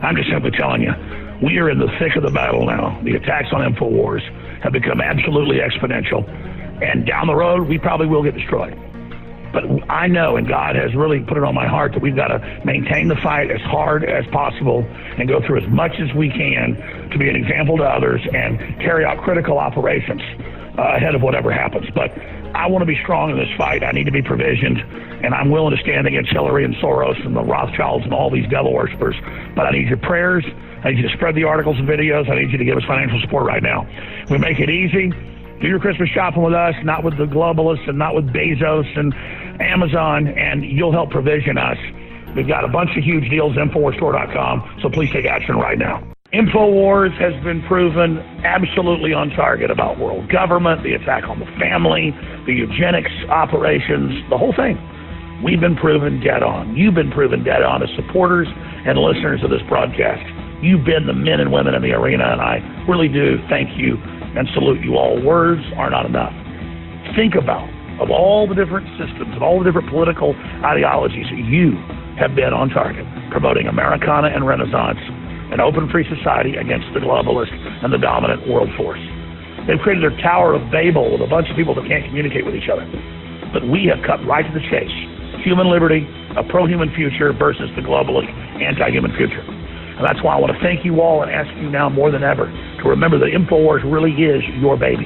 I'm 0.01 0.15
just 0.15 0.29
simply 0.29 0.51
telling 0.51 0.81
you, 0.81 0.93
we 1.41 1.57
are 1.59 1.69
in 1.69 1.79
the 1.79 1.89
thick 1.99 2.15
of 2.15 2.23
the 2.23 2.31
battle 2.31 2.65
now. 2.65 2.99
The 3.03 3.15
attacks 3.15 3.49
on 3.51 3.61
InfoWars 3.61 4.21
have 4.61 4.73
become 4.73 5.01
absolutely 5.01 5.57
exponential. 5.57 6.27
And 6.81 7.05
down 7.05 7.27
the 7.27 7.35
road, 7.35 7.67
we 7.67 7.77
probably 7.77 8.07
will 8.07 8.23
get 8.23 8.33
destroyed. 8.33 8.77
But 9.53 9.65
I 9.89 10.07
know, 10.07 10.37
and 10.37 10.47
God 10.47 10.75
has 10.75 10.95
really 10.95 11.19
put 11.19 11.37
it 11.37 11.43
on 11.43 11.53
my 11.53 11.67
heart, 11.67 11.91
that 11.93 12.01
we've 12.01 12.15
got 12.15 12.27
to 12.27 12.61
maintain 12.63 13.07
the 13.07 13.17
fight 13.17 13.51
as 13.51 13.61
hard 13.61 14.05
as 14.05 14.25
possible 14.27 14.83
and 15.17 15.27
go 15.27 15.45
through 15.45 15.61
as 15.61 15.69
much 15.69 15.91
as 15.99 16.13
we 16.15 16.29
can 16.29 17.09
to 17.11 17.17
be 17.17 17.29
an 17.29 17.35
example 17.35 17.77
to 17.77 17.83
others 17.83 18.21
and 18.33 18.57
carry 18.79 19.03
out 19.03 19.21
critical 19.21 19.57
operations 19.57 20.21
uh, 20.77 20.95
ahead 20.95 21.15
of 21.15 21.21
whatever 21.21 21.51
happens. 21.51 21.85
But 21.93 22.17
I 22.53 22.67
want 22.67 22.81
to 22.81 22.85
be 22.85 22.97
strong 23.01 23.31
in 23.31 23.37
this 23.37 23.49
fight. 23.57 23.83
I 23.83 23.91
need 23.91 24.05
to 24.05 24.11
be 24.11 24.21
provisioned, 24.21 24.79
and 25.23 25.33
I'm 25.33 25.49
willing 25.49 25.75
to 25.75 25.81
stand 25.81 26.07
against 26.07 26.31
Hillary 26.31 26.65
and 26.65 26.75
Soros 26.75 27.23
and 27.25 27.35
the 27.35 27.43
Rothschilds 27.43 28.05
and 28.05 28.13
all 28.13 28.29
these 28.29 28.47
devil 28.49 28.73
worshippers. 28.73 29.15
But 29.55 29.67
I 29.67 29.71
need 29.71 29.87
your 29.87 29.97
prayers. 29.97 30.45
I 30.83 30.91
need 30.91 30.99
you 30.99 31.09
to 31.09 31.15
spread 31.15 31.35
the 31.35 31.43
articles 31.43 31.77
and 31.77 31.87
videos. 31.87 32.29
I 32.29 32.39
need 32.39 32.51
you 32.51 32.57
to 32.57 32.65
give 32.65 32.77
us 32.77 32.83
financial 32.85 33.19
support 33.21 33.45
right 33.45 33.63
now. 33.63 33.87
We 34.29 34.37
make 34.37 34.59
it 34.59 34.69
easy. 34.69 35.09
Do 35.61 35.67
your 35.67 35.79
Christmas 35.79 36.09
shopping 36.09 36.41
with 36.41 36.53
us, 36.53 36.75
not 36.83 37.03
with 37.03 37.17
the 37.17 37.25
globalists 37.25 37.87
and 37.87 37.97
not 37.97 38.15
with 38.15 38.27
Bezos 38.33 38.87
and 38.97 39.13
Amazon, 39.61 40.27
and 40.27 40.63
you'll 40.65 40.91
help 40.91 41.11
provision 41.11 41.57
us. 41.57 41.77
We've 42.35 42.47
got 42.47 42.63
a 42.63 42.67
bunch 42.67 42.97
of 42.97 43.03
huge 43.03 43.29
deals, 43.29 43.55
InfoWarsStore.com, 43.55 44.79
so 44.81 44.89
please 44.89 45.11
take 45.11 45.25
action 45.25 45.57
right 45.57 45.77
now. 45.77 46.01
InfoWars 46.31 47.11
has 47.19 47.35
been 47.43 47.59
proven 47.67 48.23
absolutely 48.47 49.11
on 49.11 49.35
target 49.35 49.67
about 49.67 49.99
world 49.99 50.31
government, 50.31 50.79
the 50.79 50.95
attack 50.95 51.27
on 51.27 51.43
the 51.43 51.49
family, 51.59 52.15
the 52.47 52.55
eugenics 52.55 53.11
operations, 53.27 54.15
the 54.31 54.39
whole 54.39 54.55
thing. 54.55 54.79
We've 55.43 55.59
been 55.59 55.75
proven 55.75 56.23
dead 56.23 56.39
on. 56.39 56.71
You've 56.71 56.95
been 56.95 57.11
proven 57.11 57.43
dead 57.43 57.67
on 57.67 57.83
as 57.83 57.91
supporters 57.99 58.47
and 58.47 58.95
listeners 58.95 59.43
of 59.43 59.51
this 59.51 59.59
broadcast. 59.67 60.23
You've 60.63 60.87
been 60.87 61.03
the 61.03 61.11
men 61.11 61.43
and 61.43 61.51
women 61.51 61.75
in 61.75 61.83
the 61.83 61.91
arena, 61.91 62.23
and 62.31 62.39
I 62.39 62.63
really 62.87 63.11
do 63.11 63.35
thank 63.51 63.75
you 63.75 63.99
and 63.99 64.47
salute 64.55 64.79
you 64.79 64.95
all. 64.95 65.19
Words 65.19 65.67
are 65.75 65.91
not 65.91 66.07
enough. 66.07 66.31
Think 67.11 67.35
about 67.35 67.67
of 67.99 68.07
all 68.07 68.47
the 68.47 68.55
different 68.55 68.87
systems 68.95 69.35
and 69.35 69.43
all 69.43 69.59
the 69.59 69.67
different 69.67 69.91
political 69.91 70.31
ideologies, 70.63 71.27
you 71.27 71.75
have 72.15 72.39
been 72.39 72.55
on 72.55 72.69
target, 72.71 73.03
promoting 73.35 73.67
Americana 73.67 74.31
and 74.31 74.47
Renaissance, 74.47 74.97
an 75.51 75.59
open 75.59 75.91
free 75.91 76.07
society 76.07 76.55
against 76.55 76.87
the 76.95 77.03
globalist 77.03 77.51
and 77.83 77.91
the 77.91 77.99
dominant 77.99 78.47
world 78.47 78.71
force. 78.79 79.01
They've 79.67 79.79
created 79.79 80.01
their 80.01 80.15
Tower 80.23 80.55
of 80.55 80.63
Babel 80.71 81.11
with 81.11 81.21
a 81.21 81.29
bunch 81.29 81.51
of 81.51 81.55
people 81.55 81.75
that 81.75 81.85
can't 81.85 82.07
communicate 82.07 82.47
with 82.47 82.55
each 82.55 82.71
other. 82.71 82.87
But 83.53 83.67
we 83.67 83.91
have 83.91 83.99
cut 84.07 84.23
right 84.25 84.47
to 84.47 84.53
the 84.55 84.63
chase. 84.71 84.95
Human 85.43 85.67
liberty, 85.67 86.07
a 86.39 86.43
pro-human 86.47 86.89
future 86.95 87.33
versus 87.35 87.69
the 87.75 87.83
globalist 87.83 88.31
anti-human 88.63 89.11
future. 89.19 89.43
And 89.43 90.07
that's 90.07 90.23
why 90.23 90.33
I 90.33 90.39
want 90.39 90.55
to 90.55 90.61
thank 90.63 90.85
you 90.87 91.01
all 91.01 91.21
and 91.21 91.29
ask 91.29 91.51
you 91.59 91.69
now 91.69 91.89
more 91.89 92.09
than 92.09 92.23
ever 92.23 92.47
to 92.47 92.83
remember 92.89 93.19
that 93.19 93.29
InfoWars 93.35 93.83
really 93.85 94.15
is 94.17 94.41
your 94.57 94.77
baby. 94.77 95.05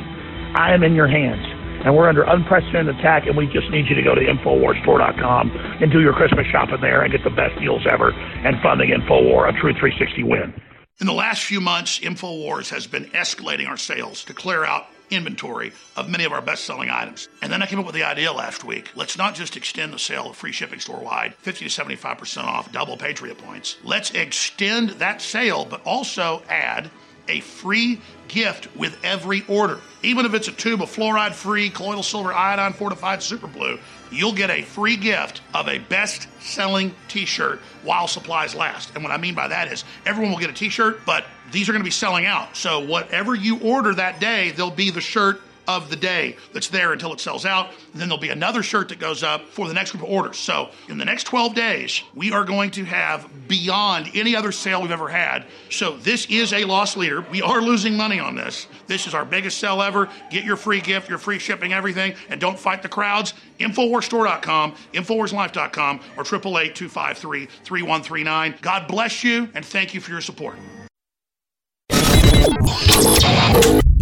I 0.55 0.71
am 0.73 0.83
in 0.83 0.93
your 0.93 1.07
hands 1.09 1.43
and 1.85 1.95
we're 1.95 2.09
under 2.09 2.23
unprecedented 2.23 2.97
attack, 2.97 3.27
and 3.27 3.37
we 3.37 3.45
just 3.45 3.69
need 3.69 3.85
you 3.87 3.95
to 3.95 4.01
go 4.01 4.15
to 4.15 4.21
InfoWarsStore.com 4.21 5.51
and 5.79 5.91
do 5.91 6.01
your 6.01 6.13
Christmas 6.13 6.47
shopping 6.51 6.81
there 6.81 7.03
and 7.03 7.11
get 7.11 7.23
the 7.23 7.29
best 7.29 7.57
deals 7.59 7.85
ever 7.89 8.11
and 8.11 8.59
funding 8.61 8.89
InfoWar, 8.89 9.47
a 9.47 9.51
true 9.61 9.71
360 9.71 10.23
win. 10.23 10.53
In 10.99 11.07
the 11.07 11.13
last 11.13 11.43
few 11.43 11.61
months, 11.61 11.99
InfoWars 11.99 12.69
has 12.69 12.87
been 12.87 13.05
escalating 13.05 13.67
our 13.67 13.77
sales 13.77 14.23
to 14.25 14.33
clear 14.33 14.65
out 14.65 14.87
inventory 15.11 15.71
of 15.95 16.09
many 16.09 16.23
of 16.23 16.31
our 16.31 16.41
best 16.41 16.65
selling 16.65 16.89
items. 16.89 17.29
And 17.41 17.51
then 17.51 17.61
I 17.61 17.67
came 17.67 17.79
up 17.79 17.85
with 17.85 17.93
the 17.93 18.03
idea 18.03 18.33
last 18.33 18.63
week 18.63 18.89
let's 18.95 19.17
not 19.17 19.35
just 19.35 19.55
extend 19.55 19.93
the 19.93 19.99
sale 19.99 20.31
of 20.31 20.35
free 20.35 20.51
shipping 20.51 20.79
store 20.79 20.99
wide, 20.99 21.35
50 21.35 21.69
to 21.69 21.83
75% 21.83 22.43
off 22.43 22.71
double 22.71 22.97
Patriot 22.97 23.37
points. 23.37 23.77
Let's 23.83 24.11
extend 24.11 24.91
that 24.91 25.21
sale, 25.21 25.65
but 25.65 25.85
also 25.85 26.41
add 26.49 26.89
a 27.27 27.41
free 27.41 28.01
gift 28.27 28.73
with 28.75 28.97
every 29.03 29.43
order. 29.47 29.79
Even 30.03 30.25
if 30.25 30.33
it's 30.33 30.47
a 30.47 30.51
tube 30.51 30.81
of 30.81 30.89
fluoride 30.89 31.33
free 31.33 31.69
colloidal 31.69 32.03
silver 32.03 32.33
iodine 32.33 32.73
fortified 32.73 33.23
super 33.23 33.47
blue, 33.47 33.79
you'll 34.11 34.33
get 34.33 34.49
a 34.49 34.61
free 34.61 34.97
gift 34.97 35.41
of 35.53 35.67
a 35.67 35.79
best 35.79 36.27
selling 36.41 36.93
t 37.07 37.25
shirt 37.25 37.59
while 37.83 38.07
supplies 38.07 38.55
last. 38.55 38.91
And 38.95 39.03
what 39.03 39.11
I 39.11 39.17
mean 39.17 39.35
by 39.35 39.47
that 39.47 39.71
is 39.71 39.83
everyone 40.05 40.31
will 40.31 40.39
get 40.39 40.49
a 40.49 40.53
t 40.53 40.69
shirt, 40.69 41.05
but 41.05 41.25
these 41.51 41.69
are 41.69 41.71
going 41.71 41.81
to 41.81 41.85
be 41.87 41.91
selling 41.91 42.25
out. 42.25 42.55
So 42.55 42.79
whatever 42.85 43.35
you 43.35 43.59
order 43.59 43.93
that 43.95 44.19
day, 44.19 44.51
there'll 44.51 44.71
be 44.71 44.91
the 44.91 45.01
shirt 45.01 45.41
of 45.67 45.89
the 45.89 45.95
day 45.95 46.37
that's 46.53 46.69
there 46.69 46.93
until 46.93 47.13
it 47.13 47.19
sells 47.19 47.45
out. 47.45 47.69
And 47.93 48.01
then 48.01 48.07
there'll 48.07 48.21
be 48.21 48.29
another 48.29 48.63
shirt 48.63 48.89
that 48.89 48.99
goes 48.99 49.23
up 49.23 49.47
for 49.49 49.67
the 49.67 49.73
next 49.73 49.91
group 49.91 50.03
of 50.03 50.09
orders. 50.09 50.37
So 50.37 50.69
in 50.89 50.97
the 50.97 51.05
next 51.05 51.25
12 51.25 51.55
days, 51.55 52.03
we 52.13 52.31
are 52.31 52.43
going 52.43 52.71
to 52.71 52.83
have 52.85 53.29
beyond 53.47 54.09
any 54.13 54.35
other 54.35 54.51
sale 54.51 54.81
we've 54.81 54.91
ever 54.91 55.07
had. 55.07 55.45
So 55.69 55.97
this 55.97 56.25
is 56.27 56.53
a 56.53 56.65
loss 56.65 56.97
leader. 56.97 57.21
We 57.31 57.41
are 57.41 57.61
losing 57.61 57.97
money 57.97 58.19
on 58.19 58.35
this. 58.35 58.67
This 58.87 59.07
is 59.07 59.13
our 59.13 59.25
biggest 59.25 59.57
sell 59.57 59.81
ever. 59.81 60.09
Get 60.29 60.43
your 60.43 60.57
free 60.57 60.81
gift, 60.81 61.09
your 61.09 61.17
free 61.17 61.39
shipping, 61.39 61.73
everything, 61.73 62.15
and 62.29 62.39
don't 62.39 62.59
fight 62.59 62.81
the 62.81 62.89
crowds. 62.89 63.33
Infowarsstore.com, 63.59 64.75
Infowarslife.com, 64.93 65.99
or 66.17 66.23
888-253-3139. 66.23 68.61
God 68.61 68.87
bless 68.87 69.23
you, 69.23 69.49
and 69.53 69.65
thank 69.65 69.93
you 69.93 70.01
for 70.01 70.11
your 70.11 70.21
support. 70.21 70.57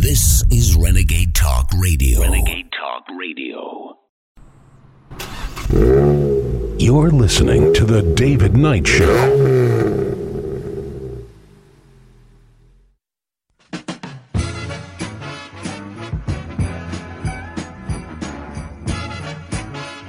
This 0.03 0.43
is 0.51 0.75
Renegade 0.75 1.33
Talk 1.33 1.69
Radio. 1.79 2.19
Renegade 2.19 2.69
Talk 2.77 3.05
Radio. 3.17 3.97
You're 6.77 7.09
listening 7.09 7.73
to 7.73 7.85
The 7.85 8.01
David 8.13 8.53
Knight 8.53 8.85
Show. 8.85 9.07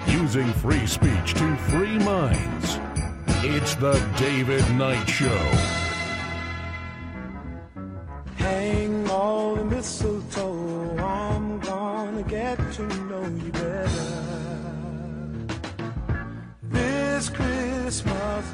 Using 0.08 0.52
free 0.54 0.88
speech 0.88 1.34
to 1.34 1.56
free 1.70 2.00
minds. 2.00 2.80
It's 3.44 3.76
The 3.76 4.04
David 4.18 4.68
Knight 4.74 5.08
Show. 5.08 5.38
Hang 8.34 8.93
all 9.24 9.54
the 9.54 9.64
mistletoe. 9.64 10.98
I'm 10.98 11.58
gonna 11.60 12.22
get 12.24 12.58
to 12.74 12.82
know 13.08 13.24
you 13.42 13.52
better. 13.52 13.88
This 16.64 17.30
Christmas. 17.30 18.44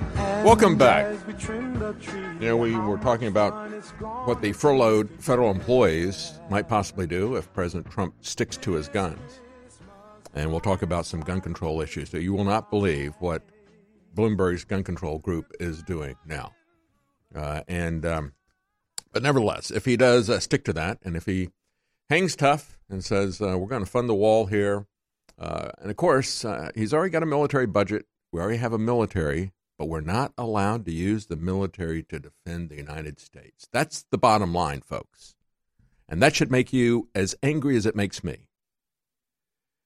Welcome 0.44 0.76
back. 0.76 1.06
as 1.06 1.26
we 1.26 1.32
trim 1.32 1.76
the 1.80 1.92
tree, 1.94 2.20
You 2.40 2.46
know, 2.50 2.56
we 2.56 2.76
were 2.76 2.98
talking 2.98 3.26
about 3.26 3.52
what 4.26 4.40
the 4.42 4.52
furloughed 4.52 5.10
federal 5.18 5.50
employees 5.50 6.38
might 6.48 6.68
possibly 6.68 7.08
do 7.08 7.34
if 7.34 7.52
President 7.52 7.90
Trump 7.90 8.14
sticks 8.20 8.56
to 8.58 8.72
his 8.74 8.88
guns. 8.88 9.40
And 10.34 10.52
we'll 10.52 10.60
talk 10.60 10.82
about 10.82 11.04
some 11.04 11.20
gun 11.20 11.40
control 11.40 11.80
issues. 11.80 12.10
So 12.10 12.18
you 12.18 12.32
will 12.32 12.44
not 12.44 12.70
believe 12.70 13.14
what 13.18 13.42
Bloomberg's 14.14 14.62
gun 14.64 14.84
control 14.84 15.18
group 15.18 15.46
is 15.58 15.82
doing 15.82 16.14
now. 16.24 16.52
Uh, 17.34 17.62
and 17.66 18.06
um, 18.06 18.32
but 19.12 19.22
nevertheless, 19.22 19.70
if 19.70 19.84
he 19.84 19.96
does 19.96 20.30
uh, 20.30 20.40
stick 20.40 20.64
to 20.64 20.72
that, 20.74 20.98
and 21.02 21.16
if 21.16 21.26
he 21.26 21.50
hangs 22.08 22.36
tough 22.36 22.78
and 22.88 23.04
says 23.04 23.40
uh, 23.40 23.56
we're 23.58 23.68
going 23.68 23.84
to 23.84 23.90
fund 23.90 24.08
the 24.08 24.14
wall 24.14 24.46
here, 24.46 24.86
uh, 25.38 25.70
and 25.78 25.90
of 25.90 25.96
course 25.96 26.44
uh, 26.44 26.70
he's 26.74 26.94
already 26.94 27.10
got 27.10 27.22
a 27.22 27.26
military 27.26 27.66
budget. 27.66 28.06
We 28.32 28.40
already 28.40 28.58
have 28.58 28.72
a 28.72 28.78
military, 28.78 29.52
but 29.78 29.88
we're 29.88 30.00
not 30.00 30.32
allowed 30.38 30.84
to 30.84 30.92
use 30.92 31.26
the 31.26 31.36
military 31.36 32.02
to 32.04 32.20
defend 32.20 32.68
the 32.68 32.76
United 32.76 33.18
States. 33.18 33.66
That's 33.72 34.04
the 34.10 34.18
bottom 34.18 34.54
line, 34.54 34.82
folks, 34.82 35.34
and 36.08 36.22
that 36.22 36.36
should 36.36 36.50
make 36.50 36.72
you 36.72 37.08
as 37.14 37.34
angry 37.42 37.76
as 37.76 37.86
it 37.86 37.96
makes 37.96 38.22
me. 38.22 38.46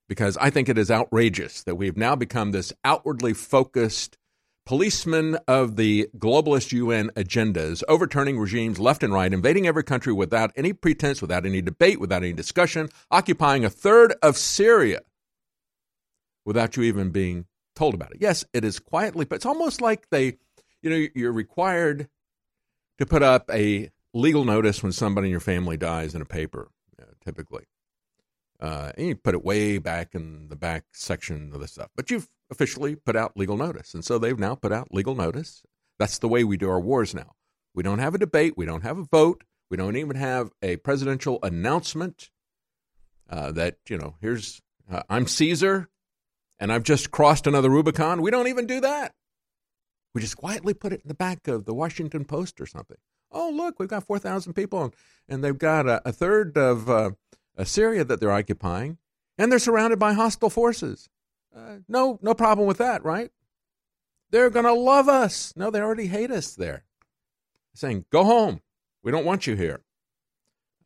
Because 0.07 0.37
I 0.37 0.51
think 0.51 0.69
it 0.69 0.77
is 0.77 0.91
outrageous 0.91 1.63
that 1.63 1.77
we've 1.77 1.97
now 1.97 2.15
become 2.15 2.53
this 2.53 2.75
outwardly 2.85 3.33
focused 3.33 4.19
policemen 4.67 5.37
of 5.47 5.77
the 5.77 6.09
globalist 6.17 6.73
UN 6.73 7.11
agendas, 7.11 7.83
overturning 7.89 8.39
regimes 8.39 8.79
left 8.79 9.03
and 9.03 9.13
right, 9.13 9.33
invading 9.33 9.67
every 9.67 9.85
country 9.85 10.13
without 10.13 10.53
any 10.57 10.73
pretense, 10.73 11.21
without 11.21 11.45
any 11.45 11.61
debate, 11.61 12.01
without 12.01 12.23
any 12.23 12.33
discussion, 12.33 12.89
occupying 13.11 13.65
a 13.65 13.71
third 13.71 14.15
of 14.23 14.37
Syria 14.37 15.01
without 16.45 16.77
you 16.77 16.83
even 16.83 17.11
being 17.11 17.47
told 17.75 17.95
about 17.95 18.13
it. 18.13 18.19
Yes, 18.21 18.45
it 18.53 18.65
is 18.65 18.79
quietly, 18.79 19.25
but 19.25 19.37
it's 19.37 19.47
almost 19.47 19.81
like 19.81 20.09
they, 20.11 20.39
you 20.83 20.91
know, 20.91 21.07
you're 21.15 21.33
required 21.33 22.09
to 22.99 23.07
put 23.07 23.23
up 23.23 23.51
a 23.53 23.91
legal 24.13 24.45
notice 24.45 24.83
when 24.83 24.93
somebody 24.93 25.29
in 25.29 25.31
your 25.31 25.41
family 25.41 25.77
dies 25.77 26.15
in 26.15 26.23
a 26.23 26.27
paper, 26.27 26.71
uh, 27.01 27.07
typically. 27.25 27.65
Uh, 28.61 28.93
and 28.97 29.09
you 29.09 29.17
put 29.17 29.35
it 29.35 29.45
way 29.45 29.79
back 29.79 30.15
in 30.15 30.49
the 30.49 30.57
back 30.57 30.85
section 30.93 31.51
of 31.53 31.61
the 31.61 31.67
stuff. 31.69 31.89
But 31.97 32.11
you've 32.11 32.29
officially 32.51 32.95
put 32.95 33.17
out 33.17 33.37
legal 33.37 33.57
notice. 33.57 33.95
And 33.95 34.05
so 34.05 34.19
they've 34.19 34.39
now 34.39 34.55
put 34.55 34.73
out 34.73 34.93
legal 34.93 35.15
notice. 35.15 35.63
That's 35.99 36.19
the 36.19 36.29
way 36.29 36.45
we 36.45 36.57
do 36.57 36.69
our 36.69 36.81
wars 36.81 37.15
now. 37.15 37.35
We 37.75 37.83
don't 37.83 37.99
have 37.99 38.15
a 38.15 38.19
debate. 38.19 38.55
We 38.57 38.67
don't 38.67 38.83
have 38.83 38.99
a 38.99 39.05
vote. 39.05 39.45
We 39.71 39.77
don't 39.77 39.97
even 39.97 40.17
have 40.17 40.51
a 40.63 40.77
presidential 40.77 41.39
announcement 41.43 42.31
uh, 43.29 43.53
that, 43.53 43.79
you 43.89 43.97
know, 43.97 44.17
here's, 44.21 44.61
uh, 44.91 45.03
I'm 45.09 45.27
Caesar 45.27 45.89
and 46.59 46.73
I've 46.73 46.83
just 46.83 47.11
crossed 47.11 47.47
another 47.47 47.71
Rubicon. 47.71 48.23
We 48.23 48.31
don't 48.31 48.49
even 48.49 48.67
do 48.67 48.81
that. 48.81 49.13
We 50.15 50.21
just 50.21 50.37
quietly 50.37 50.75
put 50.75 50.93
it 50.93 51.01
in 51.03 51.09
the 51.09 51.15
back 51.15 51.49
of 51.49 51.65
the 51.65 51.75
Washington 51.75 52.25
Post 52.25 52.61
or 52.61 52.67
something. 52.67 52.99
Oh, 53.33 53.51
look, 53.53 53.81
we've 53.81 53.89
got 53.89 54.05
4,000 54.05 54.53
people, 54.53 54.85
and, 54.85 54.95
and 55.29 55.43
they've 55.43 55.59
got 55.59 55.89
a, 55.89 56.01
a 56.09 56.13
third 56.13 56.57
of 56.57 56.89
uh, 56.89 57.11
Syria 57.65 58.05
that 58.05 58.21
they're 58.21 58.31
occupying, 58.31 58.99
and 59.37 59.51
they're 59.51 59.59
surrounded 59.59 59.99
by 59.99 60.13
hostile 60.13 60.51
forces. 60.51 61.09
Uh, 61.57 61.77
no, 61.89 62.19
no 62.23 62.35
problem 62.35 62.67
with 62.67 62.79
that, 62.79 63.05
right? 63.05 63.31
They're 64.31 64.51
going 64.51 64.65
to 64.65 64.73
love 64.73 65.09
us. 65.09 65.53
No, 65.57 65.71
they 65.71 65.81
already 65.81 66.09
hate 66.09 66.31
us 66.31 66.55
there. 66.55 66.85
Saying, 67.75 68.07
go 68.11 68.25
home. 68.25 68.61
We 69.03 69.13
don't 69.13 69.25
want 69.25 69.47
you 69.47 69.55
here. 69.55 69.83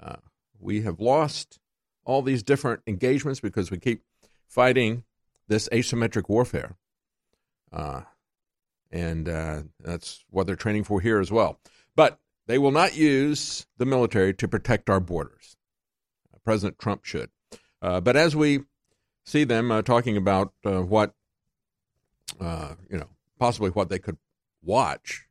Uh, 0.00 0.16
we 0.58 0.82
have 0.82 1.00
lost 1.00 1.58
all 2.04 2.22
these 2.22 2.42
different 2.42 2.82
engagements 2.86 3.40
because 3.40 3.70
we 3.70 3.78
keep 3.78 4.02
fighting 4.46 5.04
this 5.46 5.68
asymmetric 5.70 6.28
warfare. 6.28 6.76
Uh, 7.72 8.02
and 8.90 9.28
uh, 9.28 9.62
that's 9.80 10.24
what 10.30 10.46
they're 10.46 10.56
training 10.56 10.84
for 10.84 11.00
here 11.00 11.20
as 11.20 11.30
well. 11.30 11.60
But 11.94 12.18
they 12.46 12.58
will 12.58 12.70
not 12.70 12.96
use 12.96 13.66
the 13.76 13.86
military 13.86 14.32
to 14.34 14.48
protect 14.48 14.88
our 14.88 15.00
borders. 15.00 15.56
President 16.44 16.78
Trump 16.78 17.04
should. 17.04 17.28
Uh, 17.82 18.00
but 18.00 18.16
as 18.16 18.34
we 18.34 18.60
see 19.28 19.44
them 19.44 19.70
uh, 19.70 19.82
talking 19.82 20.16
about 20.16 20.52
uh, 20.64 20.80
what, 20.80 21.12
uh, 22.40 22.74
you 22.90 22.96
know, 22.96 23.08
possibly 23.38 23.70
what 23.70 23.90
they 23.90 23.98
could 23.98 24.16
watch, 24.62 25.26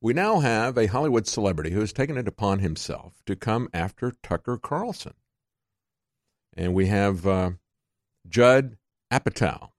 we 0.00 0.12
now 0.12 0.40
have 0.40 0.78
a 0.78 0.86
Hollywood 0.86 1.26
celebrity 1.26 1.70
who 1.70 1.80
has 1.80 1.92
taken 1.92 2.16
it 2.16 2.28
upon 2.28 2.60
himself 2.60 3.22
to 3.26 3.36
come 3.36 3.68
after 3.74 4.12
Tucker 4.22 4.56
Carlson. 4.56 5.14
And 6.56 6.72
we 6.72 6.86
have 6.86 7.26
uh, 7.26 7.50
Judd 8.28 8.76
Apatow 9.12 9.70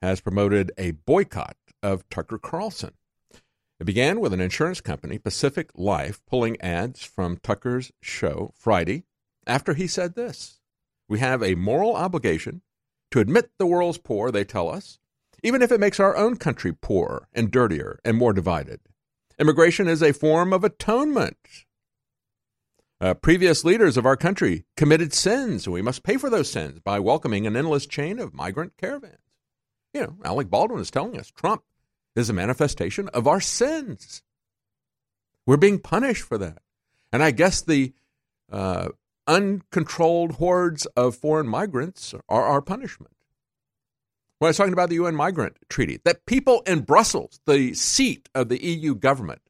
has 0.00 0.20
promoted 0.20 0.72
a 0.78 0.92
boycott 0.92 1.56
of 1.82 2.08
Tucker 2.08 2.38
Carlson. 2.38 2.94
It 3.78 3.84
began 3.84 4.18
with 4.20 4.32
an 4.32 4.40
insurance 4.40 4.80
company, 4.80 5.18
Pacific 5.18 5.70
Life, 5.74 6.20
pulling 6.26 6.60
ads 6.60 7.04
from 7.04 7.36
Tucker's 7.36 7.92
show 8.00 8.52
Friday 8.56 9.04
after 9.46 9.74
he 9.74 9.86
said 9.86 10.14
this 10.14 10.57
We 11.08 11.18
have 11.20 11.42
a 11.42 11.54
moral 11.54 11.96
obligation 11.96 12.62
to 13.10 13.20
admit 13.20 13.50
the 13.58 13.66
world's 13.66 13.98
poor, 13.98 14.30
they 14.30 14.44
tell 14.44 14.68
us, 14.68 14.98
even 15.42 15.62
if 15.62 15.72
it 15.72 15.80
makes 15.80 15.98
our 15.98 16.16
own 16.16 16.36
country 16.36 16.72
poorer 16.72 17.28
and 17.32 17.50
dirtier 17.50 17.98
and 18.04 18.16
more 18.16 18.32
divided. 18.32 18.80
Immigration 19.38 19.88
is 19.88 20.02
a 20.02 20.12
form 20.12 20.52
of 20.52 20.64
atonement. 20.64 21.38
Uh, 23.00 23.14
previous 23.14 23.64
leaders 23.64 23.96
of 23.96 24.04
our 24.04 24.16
country 24.16 24.64
committed 24.76 25.14
sins, 25.14 25.66
and 25.66 25.72
we 25.72 25.80
must 25.80 26.02
pay 26.02 26.16
for 26.16 26.28
those 26.28 26.50
sins 26.50 26.80
by 26.80 26.98
welcoming 26.98 27.46
an 27.46 27.56
endless 27.56 27.86
chain 27.86 28.18
of 28.18 28.34
migrant 28.34 28.76
caravans. 28.76 29.18
You 29.94 30.00
know, 30.00 30.16
Alec 30.24 30.50
Baldwin 30.50 30.80
is 30.80 30.90
telling 30.90 31.18
us 31.18 31.30
Trump 31.30 31.62
is 32.16 32.28
a 32.28 32.32
manifestation 32.34 33.08
of 33.10 33.28
our 33.28 33.40
sins. 33.40 34.22
We're 35.46 35.56
being 35.56 35.78
punished 35.78 36.24
for 36.24 36.36
that. 36.38 36.58
And 37.12 37.22
I 37.22 37.30
guess 37.30 37.62
the 37.62 37.94
uh, 38.50 38.88
uncontrolled 39.28 40.32
hordes 40.32 40.86
of 40.96 41.14
foreign 41.14 41.46
migrants 41.46 42.14
are 42.28 42.44
our 42.44 42.62
punishment. 42.62 43.14
When 44.38 44.48
I 44.48 44.50
was 44.50 44.56
talking 44.56 44.72
about 44.72 44.88
the 44.88 44.96
UN 44.96 45.14
migrant 45.14 45.56
treaty, 45.68 46.00
that 46.04 46.26
people 46.26 46.62
in 46.66 46.80
Brussels, 46.80 47.40
the 47.46 47.74
seat 47.74 48.28
of 48.34 48.48
the 48.48 48.62
EU 48.64 48.94
government, 48.94 49.42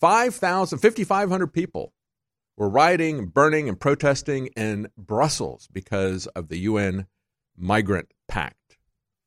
5,000, 0.00 0.78
5,500 0.78 1.46
people 1.48 1.92
were 2.56 2.68
rioting, 2.68 3.26
burning, 3.26 3.68
and 3.68 3.78
protesting 3.78 4.46
in 4.48 4.88
Brussels 4.96 5.68
because 5.72 6.26
of 6.28 6.48
the 6.48 6.58
UN 6.58 7.06
migrant 7.56 8.12
pact. 8.28 8.78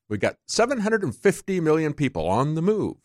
We've 0.08 0.20
got 0.20 0.38
750 0.48 1.60
million 1.60 1.94
people 1.94 2.28
on 2.28 2.56
the 2.56 2.62
move, 2.62 2.98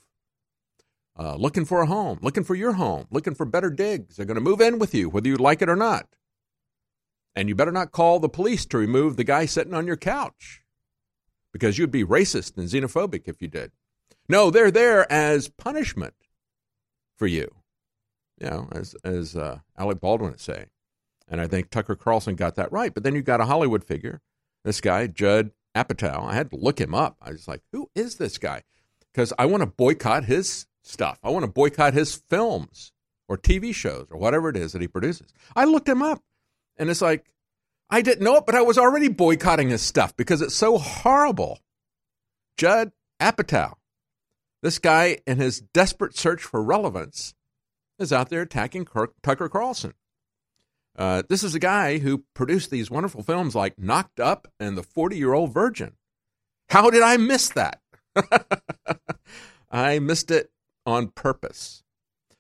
uh, 1.18 1.36
looking 1.36 1.64
for 1.64 1.80
a 1.82 1.86
home, 1.86 2.18
looking 2.22 2.44
for 2.44 2.54
your 2.54 2.72
home, 2.72 3.06
looking 3.10 3.34
for 3.34 3.46
better 3.46 3.70
digs. 3.70 4.16
They're 4.16 4.26
going 4.26 4.36
to 4.36 4.40
move 4.40 4.60
in 4.60 4.78
with 4.78 4.94
you, 4.94 5.08
whether 5.08 5.28
you 5.28 5.36
like 5.36 5.62
it 5.62 5.68
or 5.68 5.76
not. 5.76 6.06
And 7.36 7.48
you 7.48 7.54
better 7.54 7.72
not 7.72 7.92
call 7.92 8.20
the 8.20 8.28
police 8.28 8.64
to 8.66 8.78
remove 8.78 9.16
the 9.16 9.24
guy 9.24 9.46
sitting 9.46 9.74
on 9.74 9.86
your 9.86 9.96
couch 9.96 10.62
because 11.52 11.78
you'd 11.78 11.90
be 11.90 12.04
racist 12.04 12.56
and 12.56 12.68
xenophobic 12.68 13.22
if 13.26 13.42
you 13.42 13.48
did. 13.48 13.72
No, 14.28 14.50
they're 14.50 14.70
there 14.70 15.10
as 15.10 15.48
punishment 15.48 16.14
for 17.16 17.26
you, 17.26 17.48
you 18.40 18.48
know, 18.48 18.68
as 18.72 18.94
as 19.04 19.36
uh, 19.36 19.58
Alec 19.76 20.00
Baldwin 20.00 20.32
would 20.32 20.40
say. 20.40 20.66
And 21.28 21.40
I 21.40 21.46
think 21.46 21.70
Tucker 21.70 21.96
Carlson 21.96 22.34
got 22.34 22.56
that 22.56 22.72
right. 22.72 22.92
But 22.92 23.02
then 23.02 23.14
you've 23.14 23.24
got 23.24 23.40
a 23.40 23.46
Hollywood 23.46 23.84
figure, 23.84 24.20
this 24.64 24.80
guy, 24.80 25.06
Judd 25.06 25.52
Apatow. 25.74 26.24
I 26.24 26.34
had 26.34 26.50
to 26.50 26.56
look 26.56 26.80
him 26.80 26.94
up. 26.94 27.16
I 27.20 27.30
was 27.30 27.48
like, 27.48 27.62
who 27.72 27.90
is 27.94 28.16
this 28.16 28.38
guy? 28.38 28.62
Because 29.12 29.32
I 29.38 29.46
want 29.46 29.62
to 29.62 29.66
boycott 29.66 30.24
his 30.24 30.66
stuff. 30.84 31.18
I 31.22 31.30
want 31.30 31.44
to 31.44 31.50
boycott 31.50 31.94
his 31.94 32.14
films 32.14 32.92
or 33.28 33.36
TV 33.36 33.74
shows 33.74 34.06
or 34.10 34.18
whatever 34.18 34.48
it 34.48 34.56
is 34.56 34.72
that 34.72 34.82
he 34.82 34.88
produces. 34.88 35.32
I 35.56 35.64
looked 35.64 35.88
him 35.88 36.02
up, 36.02 36.22
and 36.76 36.90
it's 36.90 37.02
like, 37.02 37.32
I 37.90 38.02
didn't 38.02 38.24
know 38.24 38.36
it, 38.36 38.46
but 38.46 38.54
I 38.54 38.62
was 38.62 38.78
already 38.78 39.08
boycotting 39.08 39.70
his 39.70 39.82
stuff 39.82 40.16
because 40.16 40.42
it's 40.42 40.54
so 40.54 40.78
horrible. 40.78 41.60
Judd 42.56 42.92
Apatow. 43.20 43.74
This 44.62 44.78
guy, 44.78 45.18
in 45.26 45.38
his 45.38 45.60
desperate 45.60 46.16
search 46.16 46.42
for 46.42 46.62
relevance, 46.62 47.34
is 47.98 48.12
out 48.12 48.30
there 48.30 48.42
attacking 48.42 48.86
Kirk, 48.86 49.12
Tucker 49.22 49.48
Carlson. 49.48 49.92
Uh, 50.96 51.22
this 51.28 51.42
is 51.42 51.54
a 51.54 51.60
guy 51.60 51.98
who 51.98 52.24
produced 52.34 52.70
these 52.70 52.90
wonderful 52.90 53.22
films 53.22 53.54
like 53.54 53.78
Knocked 53.78 54.20
Up 54.20 54.48
and 54.58 54.78
The 54.78 54.82
40 54.82 55.16
Year 55.18 55.34
Old 55.34 55.52
Virgin. 55.52 55.92
How 56.70 56.88
did 56.88 57.02
I 57.02 57.16
miss 57.16 57.48
that? 57.50 57.80
I 59.70 59.98
missed 59.98 60.30
it 60.30 60.50
on 60.86 61.08
purpose. 61.08 61.82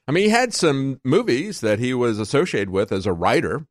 I 0.06 0.12
mean, 0.12 0.24
he 0.24 0.30
had 0.30 0.52
some 0.52 1.00
movies 1.04 1.60
that 1.60 1.78
he 1.78 1.94
was 1.94 2.18
associated 2.18 2.70
with 2.70 2.92
as 2.92 3.06
a 3.06 3.12
writer 3.12 3.66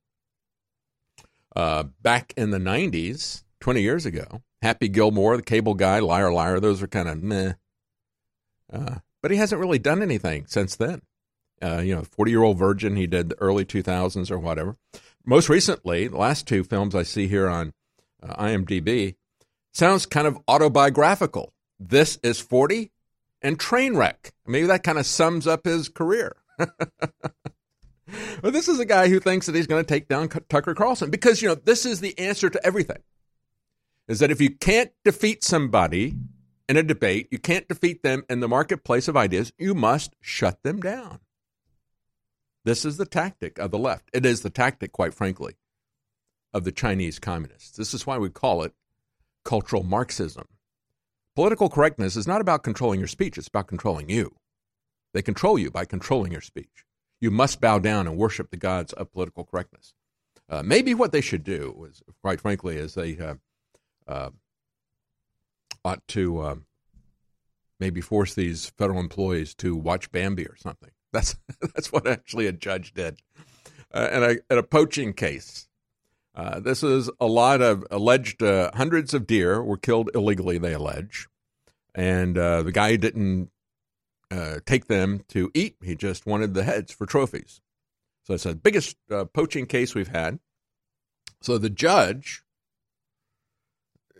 uh, 1.55 1.83
back 2.01 2.33
in 2.35 2.49
the 2.49 2.57
90s, 2.57 3.43
20 3.59 3.81
years 3.81 4.05
ago. 4.05 4.41
Happy 4.61 4.87
Gilmore, 4.87 5.37
The 5.37 5.43
Cable 5.43 5.73
Guy, 5.73 5.99
Liar 5.99 6.31
Liar, 6.31 6.59
those 6.59 6.81
are 6.81 6.87
kind 6.87 7.07
of 7.07 7.21
meh. 7.21 7.53
Uh, 8.71 8.95
but 9.21 9.31
he 9.31 9.37
hasn't 9.37 9.61
really 9.61 9.79
done 9.79 10.01
anything 10.01 10.45
since 10.47 10.75
then. 10.75 11.01
Uh, 11.61 11.79
you 11.79 11.95
know, 11.95 12.03
40 12.03 12.31
year 12.31 12.43
old 12.43 12.57
virgin, 12.57 12.95
he 12.95 13.07
did 13.07 13.29
the 13.29 13.39
early 13.39 13.65
2000s 13.65 14.31
or 14.31 14.39
whatever. 14.39 14.77
Most 15.25 15.47
recently, 15.47 16.07
the 16.07 16.17
last 16.17 16.47
two 16.47 16.63
films 16.63 16.95
I 16.95 17.03
see 17.03 17.27
here 17.27 17.47
on 17.47 17.73
uh, 18.21 18.35
IMDb 18.43 19.15
sounds 19.73 20.05
kind 20.05 20.27
of 20.27 20.39
autobiographical. 20.47 21.53
This 21.79 22.17
is 22.23 22.39
40 22.39 22.91
and 23.43 23.59
Trainwreck. 23.59 24.31
Maybe 24.47 24.67
that 24.67 24.83
kind 24.83 24.97
of 24.97 25.05
sums 25.05 25.45
up 25.45 25.65
his 25.65 25.89
career. 25.89 26.35
well, 26.57 28.51
this 28.51 28.67
is 28.67 28.79
a 28.79 28.85
guy 28.85 29.09
who 29.09 29.19
thinks 29.19 29.45
that 29.45 29.55
he's 29.55 29.67
going 29.67 29.83
to 29.83 29.87
take 29.87 30.07
down 30.07 30.29
Tucker 30.29 30.73
Carlson 30.73 31.11
because, 31.11 31.41
you 31.41 31.49
know, 31.49 31.55
this 31.55 31.85
is 31.85 31.99
the 31.99 32.17
answer 32.17 32.49
to 32.49 32.65
everything. 32.65 33.03
Is 34.07 34.19
that 34.19 34.31
if 34.31 34.41
you 34.41 34.49
can't 34.49 34.91
defeat 35.05 35.43
somebody 35.43 36.15
in 36.67 36.77
a 36.77 36.83
debate, 36.83 37.27
you 37.31 37.39
can't 37.39 37.67
defeat 37.67 38.03
them 38.03 38.23
in 38.29 38.39
the 38.39 38.47
marketplace 38.47 39.07
of 39.07 39.17
ideas, 39.17 39.53
you 39.57 39.73
must 39.73 40.15
shut 40.21 40.61
them 40.63 40.79
down. 40.79 41.19
This 42.65 42.85
is 42.85 42.97
the 42.97 43.05
tactic 43.05 43.59
of 43.59 43.71
the 43.71 43.77
left. 43.77 44.09
It 44.13 44.25
is 44.25 44.41
the 44.41 44.49
tactic, 44.49 44.91
quite 44.91 45.13
frankly, 45.13 45.55
of 46.53 46.63
the 46.63 46.71
Chinese 46.71 47.19
communists. 47.19 47.75
This 47.75 47.93
is 47.93 48.07
why 48.07 48.17
we 48.17 48.29
call 48.29 48.63
it 48.63 48.73
cultural 49.43 49.83
Marxism. 49.83 50.47
Political 51.35 51.69
correctness 51.69 52.15
is 52.15 52.27
not 52.27 52.41
about 52.41 52.63
controlling 52.63 52.99
your 52.99 53.07
speech, 53.07 53.37
it's 53.37 53.47
about 53.47 53.67
controlling 53.67 54.09
you. 54.09 54.35
They 55.13 55.21
control 55.21 55.57
you 55.57 55.71
by 55.71 55.85
controlling 55.85 56.31
your 56.31 56.41
speech. 56.41 56.85
You 57.19 57.31
must 57.31 57.61
bow 57.61 57.79
down 57.79 58.07
and 58.07 58.17
worship 58.17 58.51
the 58.51 58.57
gods 58.57 58.93
of 58.93 59.11
political 59.11 59.43
correctness. 59.43 59.93
Uh, 60.49 60.61
maybe 60.61 60.93
what 60.93 61.11
they 61.11 61.21
should 61.21 61.43
do, 61.43 61.87
is, 61.89 62.03
quite 62.21 62.41
frankly, 62.41 62.75
is 62.75 62.93
they 62.93 63.17
uh, 63.17 63.35
uh, 64.07 64.29
ought 65.83 66.05
to 66.09 66.41
um, 66.43 66.65
maybe 67.79 68.01
force 68.01 68.33
these 68.33 68.69
federal 68.77 68.99
employees 68.99 69.55
to 69.55 69.75
watch 69.75 70.11
Bambi 70.11 70.45
or 70.45 70.55
something. 70.57 70.91
That's 71.11 71.35
that's 71.61 71.91
what 71.91 72.07
actually 72.07 72.47
a 72.47 72.51
judge 72.51 72.93
did, 72.93 73.19
uh, 73.93 74.09
a, 74.11 74.53
in 74.53 74.59
a 74.59 74.63
poaching 74.63 75.13
case. 75.13 75.67
Uh, 76.35 76.59
this 76.59 76.81
is 76.83 77.09
a 77.19 77.27
lot 77.27 77.61
of 77.61 77.85
alleged 77.91 78.41
uh, 78.41 78.71
hundreds 78.73 79.13
of 79.13 79.27
deer 79.27 79.63
were 79.63 79.77
killed 79.77 80.09
illegally. 80.15 80.57
They 80.57 80.73
allege, 80.73 81.27
and 81.93 82.37
uh, 82.37 82.63
the 82.63 82.71
guy 82.71 82.95
didn't 82.95 83.51
uh, 84.31 84.59
take 84.65 84.87
them 84.87 85.23
to 85.29 85.51
eat. 85.53 85.75
He 85.83 85.95
just 85.95 86.25
wanted 86.25 86.53
the 86.53 86.63
heads 86.63 86.91
for 86.91 87.05
trophies. 87.05 87.61
So 88.23 88.33
it's 88.33 88.45
the 88.45 88.55
biggest 88.55 88.97
uh, 89.11 89.25
poaching 89.25 89.65
case 89.65 89.93
we've 89.93 90.07
had. 90.07 90.39
So 91.41 91.57
the 91.57 91.69
judge 91.69 92.43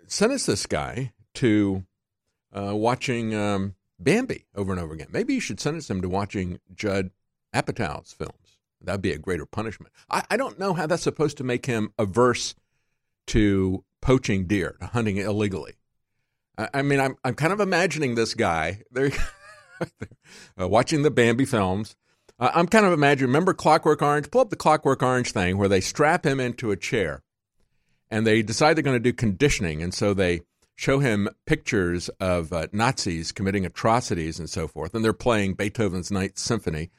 sentenced 0.07 0.47
this 0.47 0.65
guy 0.65 1.13
to 1.35 1.85
uh, 2.51 2.75
watching 2.75 3.33
um, 3.33 3.75
Bambi 3.97 4.45
over 4.55 4.71
and 4.71 4.79
over 4.79 4.93
again. 4.93 5.07
Maybe 5.11 5.33
you 5.33 5.39
should 5.39 5.59
sentence 5.59 5.89
him 5.89 6.01
to 6.01 6.09
watching 6.09 6.59
Judd 6.75 7.11
Apatow's 7.55 8.13
films. 8.13 8.42
That'd 8.83 9.01
be 9.01 9.13
a 9.13 9.17
greater 9.17 9.45
punishment. 9.45 9.93
I, 10.09 10.23
I 10.29 10.37
don't 10.37 10.59
know 10.59 10.73
how 10.73 10.87
that's 10.87 11.03
supposed 11.03 11.37
to 11.37 11.43
make 11.43 11.65
him 11.65 11.93
averse 11.97 12.55
to 13.27 13.83
poaching 14.01 14.45
deer, 14.45 14.75
to 14.79 14.87
hunting 14.87 15.17
illegally. 15.17 15.73
I, 16.57 16.69
I 16.73 16.81
mean, 16.81 16.99
I'm 16.99 17.15
I'm 17.23 17.35
kind 17.35 17.53
of 17.53 17.59
imagining 17.59 18.15
this 18.15 18.33
guy. 18.33 18.81
They're 18.91 19.11
uh, 20.59 20.67
watching 20.67 21.03
the 21.03 21.11
Bambi 21.11 21.45
films. 21.45 21.95
Uh, 22.39 22.51
I'm 22.53 22.67
kind 22.67 22.85
of 22.85 22.93
imagining. 22.93 23.29
Remember 23.29 23.53
Clockwork 23.53 24.01
Orange? 24.01 24.29
Pull 24.31 24.41
up 24.41 24.49
the 24.49 24.55
Clockwork 24.55 25.01
Orange 25.01 25.31
thing 25.31 25.57
where 25.57 25.69
they 25.69 25.81
strap 25.81 26.25
him 26.25 26.39
into 26.39 26.71
a 26.71 26.77
chair, 26.77 27.23
and 28.09 28.27
they 28.27 28.41
decide 28.41 28.75
they're 28.75 28.83
going 28.83 28.95
to 28.95 28.99
do 28.99 29.13
conditioning, 29.13 29.81
and 29.81 29.93
so 29.93 30.13
they 30.13 30.41
show 30.75 30.99
him 30.99 31.29
pictures 31.45 32.09
of 32.19 32.51
uh, 32.51 32.67
Nazis 32.71 33.31
committing 33.31 33.65
atrocities 33.65 34.39
and 34.39 34.49
so 34.49 34.67
forth, 34.67 34.93
and 34.95 35.05
they're 35.05 35.13
playing 35.13 35.53
Beethoven's 35.53 36.11
Ninth 36.11 36.37
Symphony, 36.37 36.89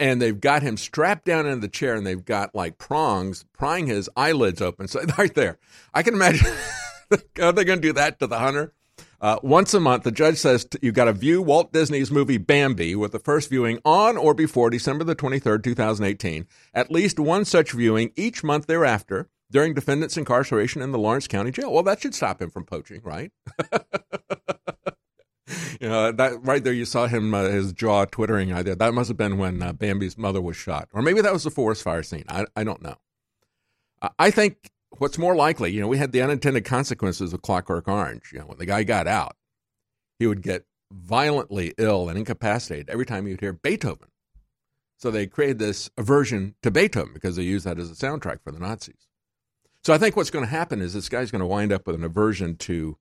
and 0.00 0.20
they've 0.20 0.40
got 0.40 0.62
him 0.62 0.76
strapped 0.76 1.24
down 1.24 1.46
into 1.46 1.60
the 1.60 1.68
chair, 1.68 1.94
and 1.94 2.06
they've 2.06 2.24
got 2.24 2.54
like 2.54 2.78
prongs 2.78 3.44
prying 3.52 3.86
his 3.86 4.08
eyelids 4.16 4.62
open. 4.62 4.88
So 4.88 5.02
right 5.18 5.34
there, 5.34 5.58
I 5.94 6.02
can 6.02 6.14
imagine. 6.14 6.52
Are 7.40 7.52
they 7.52 7.64
going 7.64 7.80
to 7.80 7.88
do 7.88 7.92
that 7.94 8.18
to 8.20 8.26
the 8.26 8.38
hunter? 8.38 8.74
Uh, 9.20 9.38
once 9.42 9.74
a 9.74 9.80
month, 9.80 10.04
the 10.04 10.12
judge 10.12 10.36
says 10.36 10.64
t- 10.64 10.78
you've 10.80 10.94
got 10.94 11.06
to 11.06 11.12
view 11.12 11.42
Walt 11.42 11.72
Disney's 11.72 12.10
movie 12.10 12.38
Bambi 12.38 12.94
with 12.94 13.12
the 13.12 13.18
first 13.18 13.50
viewing 13.50 13.80
on 13.84 14.16
or 14.16 14.32
before 14.32 14.70
December 14.70 15.04
the 15.04 15.16
23rd, 15.16 15.64
2018. 15.64 16.46
At 16.72 16.90
least 16.90 17.18
one 17.18 17.44
such 17.44 17.72
viewing 17.72 18.12
each 18.14 18.44
month 18.44 18.66
thereafter 18.66 19.28
during 19.50 19.74
defendant's 19.74 20.16
incarceration 20.16 20.82
in 20.82 20.92
the 20.92 20.98
Lawrence 20.98 21.26
County 21.26 21.50
Jail. 21.50 21.72
Well, 21.72 21.82
that 21.82 22.00
should 22.00 22.14
stop 22.14 22.40
him 22.40 22.50
from 22.50 22.64
poaching, 22.64 23.00
right? 23.02 23.32
you 25.88 25.94
know, 25.94 26.12
that 26.12 26.44
right 26.44 26.62
there, 26.62 26.74
you 26.74 26.84
saw 26.84 27.06
him, 27.06 27.32
uh, 27.32 27.44
his 27.44 27.72
jaw 27.72 28.04
twittering 28.04 28.50
right 28.50 28.62
there. 28.62 28.74
That 28.74 28.92
must 28.92 29.08
have 29.08 29.16
been 29.16 29.38
when 29.38 29.62
uh, 29.62 29.72
Bambi's 29.72 30.18
mother 30.18 30.40
was 30.42 30.54
shot. 30.54 30.86
Or 30.92 31.00
maybe 31.00 31.22
that 31.22 31.32
was 31.32 31.44
the 31.44 31.50
forest 31.50 31.82
fire 31.82 32.02
scene. 32.02 32.24
I, 32.28 32.44
I 32.54 32.62
don't 32.62 32.82
know. 32.82 32.96
I 34.18 34.30
think 34.30 34.70
what's 34.98 35.16
more 35.16 35.34
likely, 35.34 35.72
you 35.72 35.80
know, 35.80 35.88
we 35.88 35.96
had 35.96 36.12
the 36.12 36.20
unintended 36.20 36.66
consequences 36.66 37.32
of 37.32 37.40
Clockwork 37.40 37.88
Orange. 37.88 38.32
You 38.34 38.40
know, 38.40 38.44
when 38.44 38.58
the 38.58 38.66
guy 38.66 38.84
got 38.84 39.06
out, 39.06 39.36
he 40.18 40.26
would 40.26 40.42
get 40.42 40.66
violently 40.92 41.72
ill 41.78 42.10
and 42.10 42.18
incapacitated 42.18 42.90
every 42.90 43.06
time 43.06 43.26
you'd 43.26 43.40
hear 43.40 43.54
Beethoven. 43.54 44.08
So 44.98 45.10
they 45.10 45.26
created 45.26 45.58
this 45.58 45.88
aversion 45.96 46.54
to 46.62 46.70
Beethoven 46.70 47.14
because 47.14 47.36
they 47.36 47.44
used 47.44 47.64
that 47.64 47.78
as 47.78 47.90
a 47.90 47.94
soundtrack 47.94 48.42
for 48.42 48.52
the 48.52 48.58
Nazis. 48.58 49.08
So 49.84 49.94
I 49.94 49.98
think 49.98 50.16
what's 50.16 50.30
going 50.30 50.44
to 50.44 50.50
happen 50.50 50.82
is 50.82 50.92
this 50.92 51.08
guy's 51.08 51.30
going 51.30 51.40
to 51.40 51.46
wind 51.46 51.72
up 51.72 51.86
with 51.86 51.96
an 51.96 52.04
aversion 52.04 52.56
to 52.56 52.98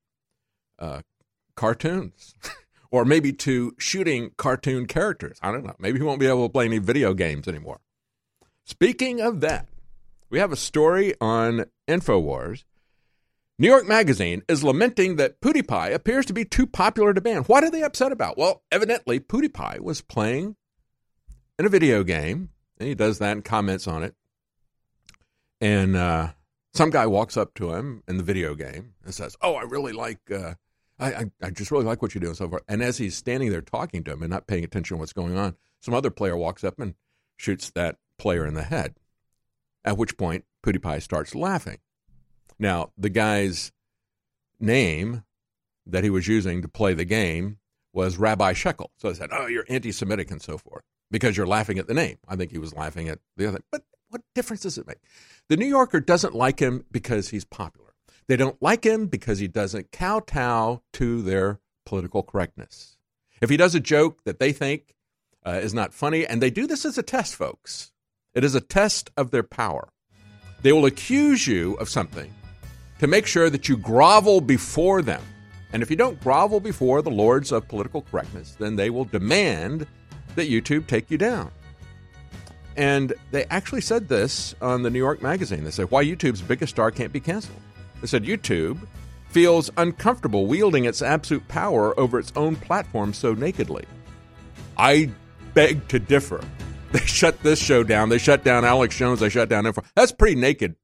uh, 0.80 1.02
cartoons. 1.56 2.34
or 2.92 3.06
maybe 3.06 3.34
to 3.34 3.76
shooting 3.78 4.32
cartoon 4.38 4.86
characters. 4.86 5.38
I 5.42 5.52
don't 5.52 5.66
know. 5.66 5.76
Maybe 5.80 6.00
he 6.00 6.04
won't 6.04 6.20
be 6.20 6.28
able 6.28 6.48
to 6.48 6.52
play 6.52 6.66
any 6.66 6.80
video 6.80 7.14
games 7.14 7.48
anymore. 7.48 7.80
Speaking 8.66 9.22
of 9.22 9.42
that, 9.42 9.68
we 10.30 10.40
have 10.40 10.52
a 10.52 10.58
story 10.58 11.14
on 11.22 11.66
InfoWars. 11.88 12.64
New 13.60 13.68
York 13.68 13.88
Magazine 13.88 14.44
is 14.48 14.64
lamenting 14.64 15.16
that 15.16 15.42
PewDiePie 15.42 15.94
appears 15.94 16.26
to 16.28 16.34
be 16.34 16.46
too 16.46 16.68
popular 16.68 17.14
to 17.14 17.22
ban. 17.22 17.44
What 17.44 17.64
are 17.64 17.72
they 17.72 17.82
upset 17.82 18.12
about? 18.12 18.38
Well, 18.38 18.62
evidently, 18.72 19.20
PewDiePie 19.20 19.80
was 19.80 20.02
playing 20.02 20.56
in 21.58 21.66
a 21.66 21.70
video 21.70 22.04
game, 22.04 22.50
and 22.78 22.88
he 22.88 22.94
does 22.94 23.20
that 23.20 23.32
and 23.32 23.44
comments 23.44 23.88
on 23.88 24.04
it. 24.04 24.14
And 25.60 25.96
uh, 25.96 26.34
some 26.74 26.92
guy 26.92 27.08
walks 27.08 27.36
up 27.36 27.56
to 27.56 27.74
him 27.74 28.04
in 28.08 28.18
the 28.18 28.24
video 28.24 28.54
game 28.54 28.94
and 29.04 29.14
says, 29.14 29.36
"Oh, 29.42 29.56
I 29.56 29.64
really 29.64 29.94
like, 29.94 30.20
uh, 30.30 30.54
I, 31.00 31.14
I, 31.14 31.26
I 31.44 31.50
just 31.52 31.72
really 31.72 31.86
like 31.86 32.02
what 32.02 32.14
you're 32.14 32.22
doing 32.22 32.34
so 32.34 32.50
far. 32.50 32.62
And 32.68 32.82
as 32.82 32.98
he's 32.98 33.16
standing 33.16 33.50
there 33.52 33.62
talking 33.62 34.04
to 34.06 34.12
him 34.12 34.24
and 34.24 34.32
not 34.32 34.48
paying 34.48 34.64
attention 34.64 34.96
to 34.96 35.00
what's 35.00 35.14
going 35.14 35.38
on, 35.38 35.56
some 35.80 35.94
other 35.94 36.10
player 36.10 36.36
walks 36.36 36.64
up 36.64 36.80
and 36.80 36.96
shoots 37.38 37.70
that 37.72 37.98
player 38.18 38.46
in 38.46 38.56
the 38.56 38.64
head. 38.64 38.96
At 39.86 39.98
which 39.98 40.18
point, 40.18 40.46
PewDiePie 40.66 41.02
starts 41.02 41.36
laughing. 41.36 41.78
Now, 42.60 42.92
the 42.98 43.10
guy's 43.10 43.72
name 44.60 45.24
that 45.86 46.04
he 46.04 46.10
was 46.10 46.28
using 46.28 46.62
to 46.62 46.68
play 46.68 46.94
the 46.94 47.06
game 47.06 47.60
was 47.94 48.18
Rabbi 48.18 48.54
Shekel. 48.54 48.92
So 48.98 49.10
they 49.10 49.14
said, 49.18 49.30
"Oh, 49.32 49.48
you're 49.48 49.66
anti-Semitic 49.70 50.30
and 50.32 50.42
so 50.42 50.58
forth 50.58 50.84
because 51.10 51.38
you're 51.38 51.48
laughing 51.48 51.80
at 51.80 51.88
the 51.88 51.94
name." 51.94 52.18
I 52.28 52.36
think 52.36 52.52
he 52.52 52.58
was 52.58 52.74
laughing 52.74 53.08
at 53.08 53.20
the 53.38 53.48
other. 53.48 53.62
But 53.72 53.84
what 54.10 54.22
difference 54.36 54.64
does 54.64 54.78
it 54.78 54.88
make? 54.88 54.98
The 55.48 55.58
New 55.58 55.66
Yorker 55.66 56.00
doesn't 56.00 56.36
like 56.36 56.60
him 56.60 56.86
because 56.92 57.30
he's 57.30 57.46
popular. 57.46 57.87
They 58.28 58.36
don't 58.36 58.62
like 58.62 58.84
him 58.84 59.08
because 59.08 59.40
he 59.40 59.48
doesn't 59.48 59.92
kowtow 59.92 60.82
to 60.94 61.22
their 61.22 61.60
political 61.86 62.24
correctness. 62.24 62.98
If 63.42 63.50
he 63.50 63.58
does 63.58 63.76
a 63.76 63.80
joke 63.80 64.24
that 64.26 64.40
they 64.40 64.52
think 64.52 64.96
uh, 65.46 65.52
is 65.52 65.74
not 65.74 65.94
funny, 65.94 66.26
and 66.26 66.42
they 66.42 66.50
do 66.50 66.68
this 66.68 66.84
as 66.84 66.98
a 66.98 67.04
test, 67.04 67.36
folks, 67.36 67.92
it 68.34 68.44
is 68.44 68.56
a 68.56 68.62
test 68.62 69.12
of 69.16 69.32
their 69.32 69.44
power. 69.44 69.90
They 70.62 70.74
will 70.74 70.86
accuse 70.86 71.48
you 71.48 71.76
of 71.76 71.90
something 71.90 72.34
to 73.00 73.08
make 73.08 73.26
sure 73.26 73.50
that 73.50 73.70
you 73.70 73.78
grovel 73.78 74.42
before 74.42 75.02
them. 75.02 75.22
And 75.72 75.82
if 75.82 75.90
you 75.90 75.96
don't 75.96 76.20
grovel 76.22 76.60
before 76.60 77.02
the 77.02 77.12
lords 77.12 77.52
of 77.52 77.68
political 77.68 78.02
correctness, 78.02 78.56
then 78.60 78.76
they 78.76 78.90
will 78.90 79.06
demand 79.06 79.88
that 80.36 80.50
YouTube 80.50 80.88
take 80.88 81.10
you 81.12 81.18
down. 81.18 81.52
And 82.76 83.14
they 83.32 83.46
actually 83.46 83.82
said 83.82 84.08
this 84.08 84.56
on 84.62 84.84
the 84.84 84.90
New 84.90 85.00
York 85.00 85.22
Magazine. 85.22 85.64
They 85.64 85.72
said, 85.72 85.90
Why 85.90 86.04
YouTube's 86.04 86.42
biggest 86.42 86.74
star 86.74 86.92
can't 86.92 87.12
be 87.12 87.20
canceled. 87.20 87.60
They 88.02 88.08
said, 88.08 88.24
YouTube 88.24 88.80
feels 89.30 89.70
uncomfortable 89.78 90.48
wielding 90.48 90.86
its 90.86 91.02
absolute 91.02 91.48
power 91.48 91.98
over 92.00 92.20
its 92.20 92.32
own 92.36 92.56
platform 92.56 93.14
so 93.14 93.34
nakedly. 93.34 93.86
I 94.78 95.12
beg 95.54 95.88
to 95.90 96.00
differ. 96.00 96.42
They 96.94 97.00
shut 97.00 97.44
this 97.44 97.60
show 97.60 97.84
down. 97.84 98.08
They 98.08 98.18
shut 98.18 98.46
down 98.46 98.64
Alex 98.64 98.96
Jones. 98.96 99.20
They 99.20 99.28
shut 99.28 99.50
down 99.50 99.66
Info. 99.66 99.84
That's 99.94 100.14
pretty 100.14 100.40
naked. 100.40 100.78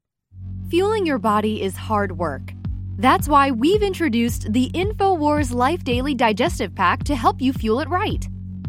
Fueling 0.69 1.05
your 1.05 1.17
body 1.17 1.61
is 1.61 1.77
hard 1.77 2.17
work. 2.17 2.51
That's 2.97 3.29
why 3.29 3.51
we've 3.51 3.81
introduced 3.81 4.51
the 4.51 4.69
InfoWars 4.71 5.53
Life 5.53 5.85
Daily 5.85 6.13
Digestive 6.13 6.75
Pack 6.75 7.05
to 7.05 7.15
help 7.15 7.41
you 7.41 7.53
fuel 7.53 7.79
it 7.79 7.87
right. 7.87 8.27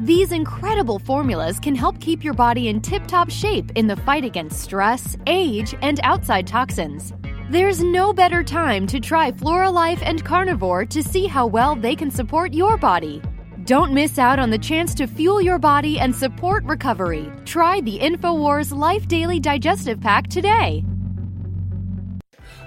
These 0.00 0.30
incredible 0.30 1.00
formulas 1.00 1.58
can 1.58 1.74
help 1.74 2.00
keep 2.00 2.22
your 2.22 2.34
body 2.34 2.68
in 2.68 2.80
tip 2.80 3.04
top 3.08 3.28
shape 3.30 3.72
in 3.74 3.88
the 3.88 3.96
fight 3.96 4.24
against 4.24 4.60
stress, 4.60 5.16
age, 5.26 5.74
and 5.82 5.98
outside 6.04 6.46
toxins. 6.46 7.12
There's 7.50 7.82
no 7.82 8.12
better 8.12 8.44
time 8.44 8.86
to 8.88 9.00
try 9.00 9.32
Floralife 9.32 10.00
and 10.02 10.24
Carnivore 10.24 10.84
to 10.84 11.02
see 11.02 11.26
how 11.26 11.48
well 11.48 11.74
they 11.74 11.96
can 11.96 12.12
support 12.12 12.54
your 12.54 12.76
body. 12.76 13.20
Don't 13.64 13.92
miss 13.92 14.20
out 14.20 14.38
on 14.38 14.50
the 14.50 14.58
chance 14.58 14.94
to 14.94 15.08
fuel 15.08 15.42
your 15.42 15.58
body 15.58 15.98
and 15.98 16.14
support 16.14 16.62
recovery. 16.62 17.28
Try 17.44 17.80
the 17.80 17.98
InfoWars 17.98 18.76
Life 18.76 19.08
Daily 19.08 19.40
Digestive 19.40 20.00
Pack 20.00 20.28
today. 20.28 20.84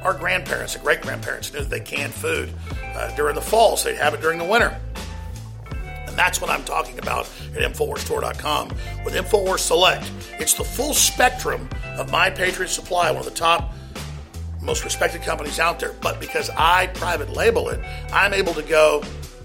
Our 0.03 0.15
grandparents 0.15 0.75
and 0.75 0.83
great 0.83 0.99
grandparents 0.99 1.53
knew 1.53 1.61
that 1.61 1.69
they 1.69 1.79
canned 1.79 2.13
food 2.13 2.53
uh, 2.93 3.15
during 3.15 3.35
the 3.35 3.41
fall, 3.41 3.77
so 3.77 3.87
they'd 3.87 3.97
have 3.99 4.13
it 4.13 4.19
during 4.19 4.37
the 4.37 4.43
winter. 4.43 4.77
And 6.11 6.19
that's 6.19 6.41
what 6.41 6.49
I'm 6.49 6.65
talking 6.65 6.99
about 6.99 7.29
at 7.55 7.61
InfoWarsStore.com. 7.61 8.67
With 9.05 9.13
InfoWars 9.13 9.59
Select, 9.59 10.11
it's 10.39 10.53
the 10.53 10.63
full 10.65 10.93
spectrum 10.93 11.69
of 11.97 12.11
My 12.11 12.29
Patriot 12.29 12.67
Supply, 12.67 13.09
one 13.11 13.21
of 13.21 13.25
the 13.25 13.31
top, 13.31 13.73
most 14.61 14.83
respected 14.83 15.21
companies 15.21 15.57
out 15.57 15.79
there. 15.79 15.93
But 16.01 16.19
because 16.19 16.49
I 16.57 16.87
private 16.87 17.29
label 17.29 17.69
it, 17.69 17.79
I'm 18.11 18.33
able 18.33 18.53
to 18.55 18.61
go 18.61 19.01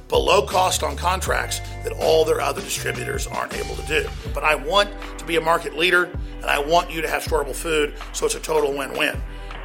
below 0.09 0.43
cost 0.43 0.83
on 0.83 0.97
contracts 0.97 1.61
that 1.85 1.93
all 1.93 2.25
their 2.25 2.41
other 2.41 2.61
distributors 2.61 3.29
aren't 3.29 3.55
able 3.55 3.77
to 3.77 3.87
do. 3.87 4.09
But 4.35 4.43
I 4.43 4.57
want 4.57 4.91
to 5.19 5.25
be 5.25 5.37
a 5.37 5.41
market 5.41 5.77
leader 5.77 6.11
and 6.37 6.47
I 6.47 6.59
want 6.59 6.91
you 6.91 7.01
to 7.01 7.09
have 7.09 7.23
storeable 7.23 7.55
food, 7.55 7.95
so 8.13 8.27
it's 8.27 8.35
a 8.35 8.41
total 8.41 8.77
win 8.77 8.93
win. 8.99 9.17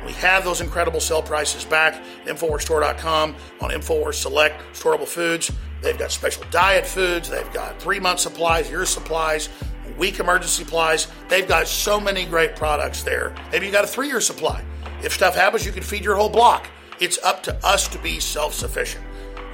We 0.05 0.13
have 0.13 0.43
those 0.43 0.61
incredible 0.61 0.99
sell 0.99 1.23
prices 1.23 1.63
back 1.63 1.99
InfoWarsStore.com 2.25 3.35
on 3.59 3.69
InfoWars 3.71 4.15
Select 4.15 4.61
Storeable 4.73 5.07
Foods. 5.07 5.51
They've 5.81 5.97
got 5.97 6.11
special 6.11 6.43
diet 6.51 6.85
foods. 6.85 7.29
They've 7.29 7.51
got 7.53 7.81
three 7.81 7.99
month 7.99 8.19
supplies, 8.19 8.69
year 8.69 8.85
supplies, 8.85 9.49
week 9.97 10.19
emergency 10.19 10.63
supplies. 10.63 11.07
They've 11.27 11.47
got 11.47 11.67
so 11.67 11.99
many 11.99 12.25
great 12.25 12.55
products 12.55 13.03
there. 13.03 13.35
Maybe 13.51 13.65
you 13.65 13.71
got 13.71 13.83
a 13.83 13.87
three 13.87 14.07
year 14.07 14.21
supply. 14.21 14.63
If 15.03 15.13
stuff 15.13 15.35
happens, 15.35 15.65
you 15.65 15.71
can 15.71 15.83
feed 15.83 16.03
your 16.03 16.15
whole 16.15 16.29
block. 16.29 16.67
It's 16.99 17.17
up 17.23 17.41
to 17.43 17.65
us 17.65 17.87
to 17.89 17.97
be 17.99 18.19
self 18.19 18.53
sufficient. 18.53 19.03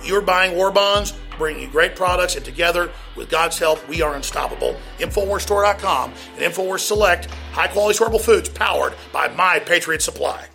You're 0.04 0.22
buying 0.22 0.56
war 0.56 0.72
bonds, 0.72 1.14
bringing 1.38 1.64
you 1.64 1.68
great 1.70 1.96
products, 1.96 2.36
and 2.36 2.46
together, 2.46 2.92
with 3.16 3.30
God's 3.30 3.58
help, 3.58 3.88
we 3.88 4.02
are 4.02 4.16
unstoppable. 4.16 4.78
InfoWarsStore.com 5.00 6.14
and 6.38 6.54
InfoWars 6.54 6.80
Select, 6.80 7.26
high 7.52 7.68
quality 7.68 7.98
storable 7.98 8.22
foods 8.22 8.48
powered 8.50 8.94
by 9.12 9.28
My 9.30 9.60
Patriot 9.60 10.02
Supply. 10.02 10.46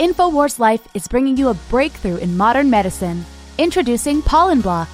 InfoWars 0.00 0.58
Life 0.58 0.88
is 0.94 1.06
bringing 1.06 1.36
you 1.36 1.48
a 1.48 1.54
breakthrough 1.54 2.16
in 2.16 2.36
modern 2.36 2.70
medicine. 2.70 3.24
Introducing 3.62 4.22
Pollen 4.22 4.60
Block. 4.60 4.88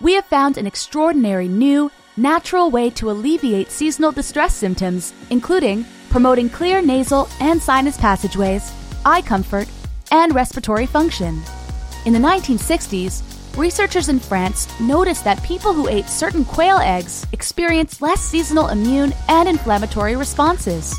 We 0.00 0.14
have 0.14 0.24
found 0.24 0.56
an 0.56 0.66
extraordinary 0.66 1.46
new, 1.46 1.90
natural 2.16 2.70
way 2.70 2.88
to 2.88 3.10
alleviate 3.10 3.70
seasonal 3.70 4.12
distress 4.12 4.54
symptoms, 4.54 5.12
including 5.28 5.84
promoting 6.08 6.48
clear 6.48 6.80
nasal 6.80 7.28
and 7.38 7.60
sinus 7.60 7.98
passageways, 7.98 8.72
eye 9.04 9.20
comfort, 9.20 9.68
and 10.10 10.34
respiratory 10.34 10.86
function. 10.86 11.42
In 12.06 12.14
the 12.14 12.18
1960s, 12.18 13.20
researchers 13.58 14.08
in 14.08 14.18
France 14.18 14.68
noticed 14.80 15.22
that 15.24 15.42
people 15.42 15.74
who 15.74 15.90
ate 15.90 16.08
certain 16.08 16.46
quail 16.46 16.78
eggs 16.78 17.26
experienced 17.32 18.00
less 18.00 18.22
seasonal 18.22 18.68
immune 18.68 19.12
and 19.28 19.50
inflammatory 19.50 20.16
responses. 20.16 20.98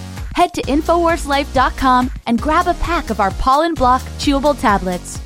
Head 0.35 0.53
to 0.55 0.61
InfoWarsLife.com 0.63 2.11
and 2.25 2.41
grab 2.41 2.67
a 2.67 2.73
pack 2.75 3.09
of 3.09 3.19
our 3.19 3.31
Pollen 3.31 3.73
Block 3.73 4.01
chewable 4.17 4.59
tablets. 4.59 5.19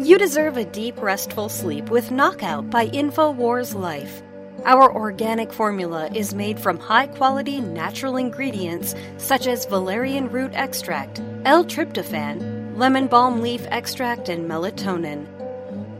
You 0.00 0.18
deserve 0.18 0.56
a 0.56 0.64
deep, 0.64 1.00
restful 1.00 1.48
sleep 1.48 1.88
with 1.88 2.10
Knockout 2.10 2.70
by 2.70 2.88
InfoWars 2.88 3.74
Life. 3.74 4.22
Our 4.64 4.92
organic 4.94 5.52
formula 5.52 6.08
is 6.14 6.34
made 6.34 6.58
from 6.58 6.78
high 6.78 7.06
quality 7.06 7.60
natural 7.60 8.16
ingredients 8.16 8.94
such 9.18 9.46
as 9.46 9.66
valerian 9.66 10.28
root 10.28 10.52
extract, 10.54 11.20
L 11.44 11.64
tryptophan, 11.64 12.76
lemon 12.76 13.06
balm 13.06 13.40
leaf 13.40 13.64
extract, 13.70 14.28
and 14.28 14.48
melatonin. 14.48 15.26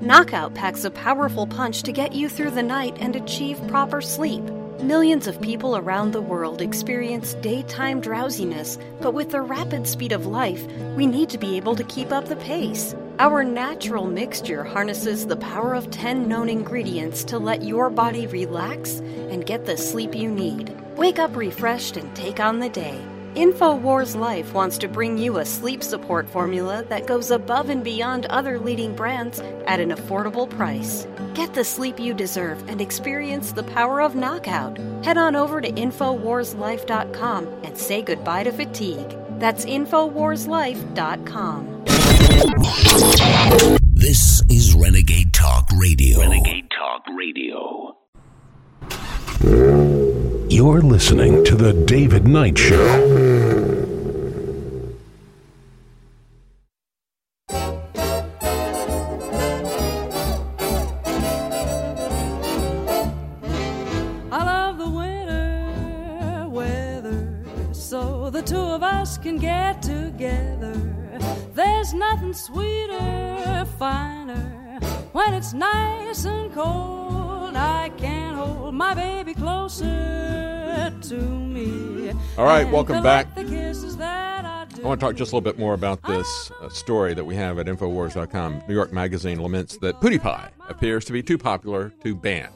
Knockout 0.00 0.54
packs 0.54 0.84
a 0.84 0.90
powerful 0.90 1.46
punch 1.46 1.82
to 1.84 1.92
get 1.92 2.12
you 2.12 2.28
through 2.28 2.50
the 2.50 2.62
night 2.62 2.96
and 2.98 3.14
achieve 3.14 3.60
proper 3.68 4.00
sleep. 4.00 4.42
Millions 4.82 5.28
of 5.28 5.40
people 5.40 5.76
around 5.76 6.10
the 6.10 6.20
world 6.20 6.60
experience 6.60 7.34
daytime 7.34 8.00
drowsiness, 8.00 8.78
but 9.00 9.14
with 9.14 9.30
the 9.30 9.40
rapid 9.40 9.86
speed 9.86 10.10
of 10.10 10.26
life, 10.26 10.66
we 10.96 11.06
need 11.06 11.30
to 11.30 11.38
be 11.38 11.56
able 11.56 11.76
to 11.76 11.84
keep 11.84 12.10
up 12.10 12.26
the 12.26 12.34
pace. 12.34 12.92
Our 13.20 13.44
natural 13.44 14.08
mixture 14.08 14.64
harnesses 14.64 15.24
the 15.24 15.36
power 15.36 15.74
of 15.74 15.92
10 15.92 16.26
known 16.26 16.48
ingredients 16.48 17.22
to 17.24 17.38
let 17.38 17.62
your 17.62 17.90
body 17.90 18.26
relax 18.26 18.98
and 19.30 19.46
get 19.46 19.66
the 19.66 19.76
sleep 19.76 20.16
you 20.16 20.28
need. 20.28 20.76
Wake 20.96 21.20
up 21.20 21.36
refreshed 21.36 21.96
and 21.96 22.12
take 22.16 22.40
on 22.40 22.58
the 22.58 22.68
day. 22.68 23.00
InfoWars 23.34 24.14
Life 24.14 24.52
wants 24.52 24.76
to 24.76 24.88
bring 24.88 25.16
you 25.16 25.38
a 25.38 25.46
sleep 25.46 25.82
support 25.82 26.28
formula 26.28 26.84
that 26.90 27.06
goes 27.06 27.30
above 27.30 27.70
and 27.70 27.82
beyond 27.82 28.26
other 28.26 28.58
leading 28.58 28.94
brands 28.94 29.40
at 29.66 29.80
an 29.80 29.88
affordable 29.88 30.50
price. 30.50 31.06
Get 31.32 31.54
the 31.54 31.64
sleep 31.64 31.98
you 31.98 32.12
deserve 32.12 32.62
and 32.68 32.82
experience 32.82 33.52
the 33.52 33.62
power 33.62 34.02
of 34.02 34.14
knockout. 34.14 34.76
Head 35.02 35.16
on 35.16 35.34
over 35.34 35.62
to 35.62 35.72
InfoWarsLife.com 35.72 37.46
and 37.64 37.78
say 37.78 38.02
goodbye 38.02 38.44
to 38.44 38.52
fatigue. 38.52 39.16
That's 39.38 39.64
InfoWarsLife.com. 39.64 41.84
This 43.94 44.42
is 44.50 44.74
Renegade 44.74 45.32
Talk 45.32 45.70
Radio. 45.78 46.20
Renegade 46.20 46.68
Talk 46.70 47.06
Radio. 47.16 47.96
You're 50.54 50.82
listening 50.82 51.44
to 51.46 51.56
The 51.56 51.72
David 51.72 52.28
Knight 52.28 52.58
Show. 52.58 52.84
I 64.30 64.44
love 64.44 64.76
the 64.76 64.90
winter 64.90 66.46
weather, 66.50 67.44
so 67.72 68.28
the 68.28 68.42
two 68.42 68.56
of 68.56 68.82
us 68.82 69.16
can 69.16 69.38
get 69.38 69.80
together. 69.80 70.74
There's 71.54 71.94
nothing 71.94 72.34
sweeter, 72.34 73.66
finer, 73.78 74.80
when 75.12 75.32
it's 75.32 75.54
nice 75.54 76.26
and 76.26 76.52
cold. 76.52 77.56
I 77.56 77.90
can 77.96 78.34
hold 78.34 78.74
my 78.74 78.92
baby 78.92 79.32
closer 79.32 80.41
to 81.02 81.16
me. 81.16 82.12
All 82.38 82.44
right, 82.44 82.68
welcome 82.70 83.02
back. 83.02 83.34
The 83.34 83.44
kisses 83.44 83.96
that 83.96 84.44
I. 84.44 84.66
I 84.82 84.86
want 84.86 85.00
to 85.00 85.06
talk 85.06 85.16
just 85.16 85.32
a 85.32 85.36
little 85.36 85.40
bit 85.52 85.58
more 85.58 85.74
about 85.74 86.02
this 86.02 86.50
uh, 86.60 86.68
story 86.68 87.14
that 87.14 87.24
we 87.24 87.36
have 87.36 87.58
at 87.58 87.66
Infowars.com. 87.66 88.62
New 88.66 88.74
York 88.74 88.92
Magazine 88.92 89.40
laments 89.40 89.76
that 89.78 90.00
PewDiePie 90.00 90.50
appears 90.68 91.04
to 91.04 91.12
be 91.12 91.22
too 91.22 91.38
popular 91.38 91.92
to 92.02 92.14
ban. 92.14 92.48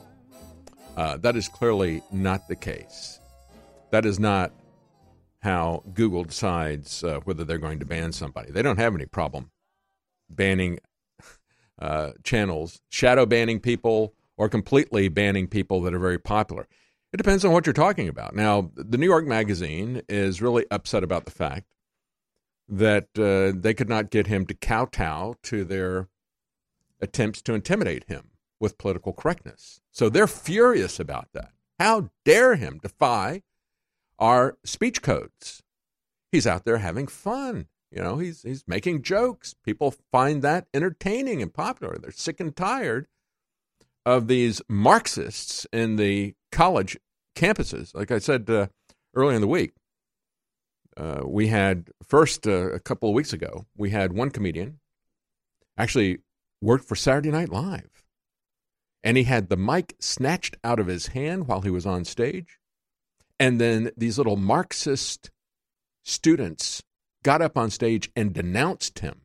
Uh, 0.96 1.18
that 1.18 1.36
is 1.36 1.46
clearly 1.48 2.02
not 2.10 2.48
the 2.48 2.56
case. 2.56 3.20
That 3.90 4.06
is 4.06 4.18
not 4.18 4.52
how 5.40 5.84
Google 5.94 6.24
decides 6.24 7.04
uh, 7.04 7.20
whether 7.24 7.44
they're 7.44 7.58
going 7.58 7.78
to 7.80 7.86
ban 7.86 8.12
somebody. 8.12 8.50
They 8.50 8.62
don't 8.62 8.78
have 8.78 8.94
any 8.94 9.06
problem 9.06 9.50
banning 10.28 10.78
uh, 11.78 12.12
channels, 12.24 12.80
shadow 12.88 13.26
banning 13.26 13.60
people, 13.60 14.14
or 14.36 14.48
completely 14.48 15.08
banning 15.08 15.46
people 15.46 15.80
that 15.82 15.94
are 15.94 15.98
very 15.98 16.18
popular. 16.18 16.66
It 17.12 17.16
depends 17.18 17.44
on 17.44 17.52
what 17.52 17.66
you're 17.66 17.72
talking 17.72 18.08
about. 18.08 18.34
Now, 18.34 18.70
the 18.74 18.98
New 18.98 19.06
York 19.06 19.26
Magazine 19.26 20.02
is 20.08 20.42
really 20.42 20.66
upset 20.70 21.02
about 21.04 21.24
the 21.24 21.30
fact 21.30 21.66
that 22.68 23.08
uh, 23.16 23.58
they 23.58 23.74
could 23.74 23.88
not 23.88 24.10
get 24.10 24.26
him 24.26 24.44
to 24.46 24.54
kowtow 24.54 25.34
to 25.44 25.64
their 25.64 26.08
attempts 27.00 27.42
to 27.42 27.54
intimidate 27.54 28.04
him 28.04 28.30
with 28.58 28.78
political 28.78 29.12
correctness. 29.12 29.80
So 29.92 30.08
they're 30.08 30.26
furious 30.26 30.98
about 30.98 31.28
that. 31.32 31.52
How 31.78 32.10
dare 32.24 32.56
him 32.56 32.80
defy 32.82 33.42
our 34.18 34.56
speech 34.64 35.02
codes? 35.02 35.62
He's 36.32 36.46
out 36.46 36.64
there 36.64 36.78
having 36.78 37.06
fun. 37.06 37.66
You 37.90 38.02
know, 38.02 38.16
he's 38.16 38.42
he's 38.42 38.64
making 38.66 39.02
jokes. 39.02 39.54
People 39.64 39.94
find 40.10 40.42
that 40.42 40.66
entertaining 40.74 41.40
and 41.40 41.54
popular. 41.54 41.96
They're 41.98 42.10
sick 42.10 42.40
and 42.40 42.54
tired 42.54 43.06
of 44.04 44.28
these 44.28 44.60
Marxists 44.68 45.66
in 45.72 45.96
the 45.96 46.34
college 46.52 46.96
campuses. 47.36 47.94
Like 47.94 48.10
I 48.10 48.18
said 48.18 48.48
uh, 48.50 48.66
earlier 49.14 49.36
in 49.36 49.40
the 49.40 49.48
week, 49.48 49.74
uh, 50.96 51.20
we 51.24 51.48
had 51.48 51.90
first 52.02 52.46
uh, 52.46 52.70
a 52.72 52.80
couple 52.80 53.08
of 53.08 53.14
weeks 53.14 53.32
ago, 53.32 53.66
we 53.76 53.90
had 53.90 54.12
one 54.12 54.30
comedian 54.30 54.80
actually 55.78 56.18
worked 56.62 56.86
for 56.86 56.96
Saturday 56.96 57.30
Night 57.30 57.50
Live, 57.50 58.02
and 59.04 59.16
he 59.16 59.24
had 59.24 59.48
the 59.48 59.58
mic 59.58 59.94
snatched 60.00 60.56
out 60.64 60.80
of 60.80 60.86
his 60.86 61.08
hand 61.08 61.46
while 61.46 61.60
he 61.60 61.70
was 61.70 61.84
on 61.84 62.04
stage, 62.04 62.58
and 63.38 63.60
then 63.60 63.90
these 63.96 64.16
little 64.16 64.36
Marxist 64.36 65.30
students 66.02 66.82
got 67.22 67.42
up 67.42 67.58
on 67.58 67.70
stage 67.70 68.10
and 68.16 68.32
denounced 68.32 69.00
him 69.00 69.20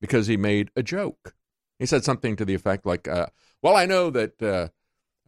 because 0.00 0.26
he 0.26 0.36
made 0.36 0.70
a 0.74 0.82
joke. 0.82 1.34
He 1.78 1.86
said 1.86 2.02
something 2.02 2.34
to 2.36 2.44
the 2.44 2.54
effect 2.54 2.84
like, 2.84 3.06
uh, 3.06 3.26
"Well, 3.62 3.76
I 3.76 3.86
know 3.86 4.10
that." 4.10 4.70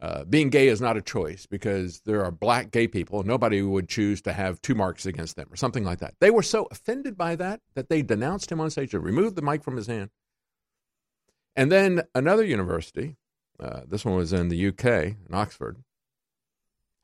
Uh, 0.01 0.25
being 0.25 0.49
gay 0.49 0.67
is 0.67 0.81
not 0.81 0.97
a 0.97 1.01
choice 1.01 1.45
because 1.45 2.01
there 2.01 2.23
are 2.23 2.31
black 2.31 2.69
gay 2.71 2.87
people 2.87 3.19
and 3.19 3.27
nobody 3.27 3.61
would 3.61 3.87
choose 3.87 4.21
to 4.21 4.33
have 4.33 4.61
two 4.61 4.75
marks 4.75 5.05
against 5.05 5.37
them 5.37 5.47
or 5.49 5.55
something 5.55 5.85
like 5.85 5.99
that. 5.99 6.15
They 6.19 6.31
were 6.31 6.43
so 6.43 6.67
offended 6.69 7.17
by 7.17 7.37
that 7.37 7.61
that 7.75 7.87
they 7.87 8.01
denounced 8.01 8.51
him 8.51 8.59
on 8.59 8.69
stage 8.69 8.93
and 8.93 9.03
removed 9.03 9.37
the 9.37 9.41
mic 9.41 9.63
from 9.63 9.77
his 9.77 9.87
hand. 9.87 10.09
And 11.55 11.71
then 11.71 12.03
another 12.13 12.43
university, 12.43 13.15
uh, 13.57 13.81
this 13.87 14.03
one 14.03 14.15
was 14.15 14.33
in 14.33 14.49
the 14.49 14.67
UK, 14.67 14.85
in 14.85 15.33
Oxford, 15.33 15.77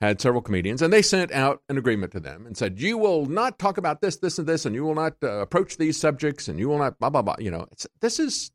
had 0.01 0.19
several 0.19 0.41
comedians, 0.41 0.81
and 0.81 0.91
they 0.91 1.01
sent 1.01 1.31
out 1.31 1.61
an 1.69 1.77
agreement 1.77 2.11
to 2.11 2.19
them 2.19 2.45
and 2.45 2.57
said, 2.57 2.81
"You 2.81 2.97
will 2.97 3.27
not 3.27 3.59
talk 3.59 3.77
about 3.77 4.01
this, 4.01 4.17
this, 4.17 4.39
and 4.39 4.47
this, 4.47 4.65
and 4.65 4.75
you 4.75 4.83
will 4.83 4.95
not 4.95 5.13
uh, 5.23 5.39
approach 5.41 5.77
these 5.77 5.95
subjects, 5.95 6.47
and 6.47 6.59
you 6.59 6.67
will 6.67 6.79
not 6.79 6.99
blah 6.99 7.11
blah 7.11 7.21
blah." 7.21 7.35
You 7.39 7.51
know, 7.51 7.67
this 8.01 8.19
is 8.19 8.51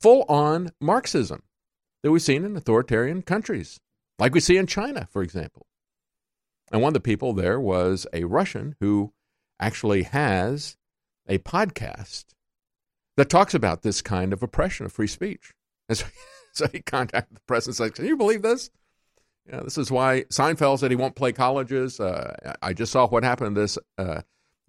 full 0.00 0.24
on 0.28 0.70
Marxism 0.80 1.42
that 2.04 2.10
we've 2.10 2.20
seen 2.20 2.44
in 2.44 2.54
authoritarian 2.54 3.22
countries, 3.22 3.80
like 4.18 4.34
we 4.34 4.40
see 4.40 4.58
in 4.58 4.66
China, 4.66 5.08
for 5.10 5.22
example. 5.22 5.66
And 6.70 6.82
one 6.82 6.90
of 6.90 6.94
the 6.94 7.00
people 7.00 7.32
there 7.32 7.58
was 7.58 8.06
a 8.12 8.24
Russian 8.24 8.76
who 8.78 9.14
actually 9.58 10.02
has 10.02 10.76
a 11.26 11.38
podcast 11.38 12.26
that 13.16 13.30
talks 13.30 13.54
about 13.54 13.80
this 13.80 14.02
kind 14.02 14.34
of 14.34 14.42
oppression 14.42 14.84
of 14.84 14.92
free 14.92 15.08
speech. 15.08 15.52
And 15.88 15.98
so 15.98 16.06
so 16.52 16.66
he 16.72 16.80
contacted 16.80 17.36
the 17.36 17.42
press 17.42 17.66
and 17.66 17.76
said, 17.76 17.94
"Can 17.94 18.06
you 18.06 18.16
believe 18.16 18.40
this? 18.40 18.70
Yeah, 19.46 19.60
this 19.60 19.76
is 19.76 19.90
why 19.90 20.24
Seinfeld 20.30 20.78
said 20.78 20.90
he 20.90 20.96
won't 20.96 21.14
play 21.14 21.32
colleges. 21.32 22.00
Uh, 22.00 22.54
I 22.62 22.72
just 22.72 22.90
saw 22.90 23.06
what 23.06 23.22
happened 23.22 23.54
to 23.54 23.60
this 23.60 23.78
uh, 23.98 24.22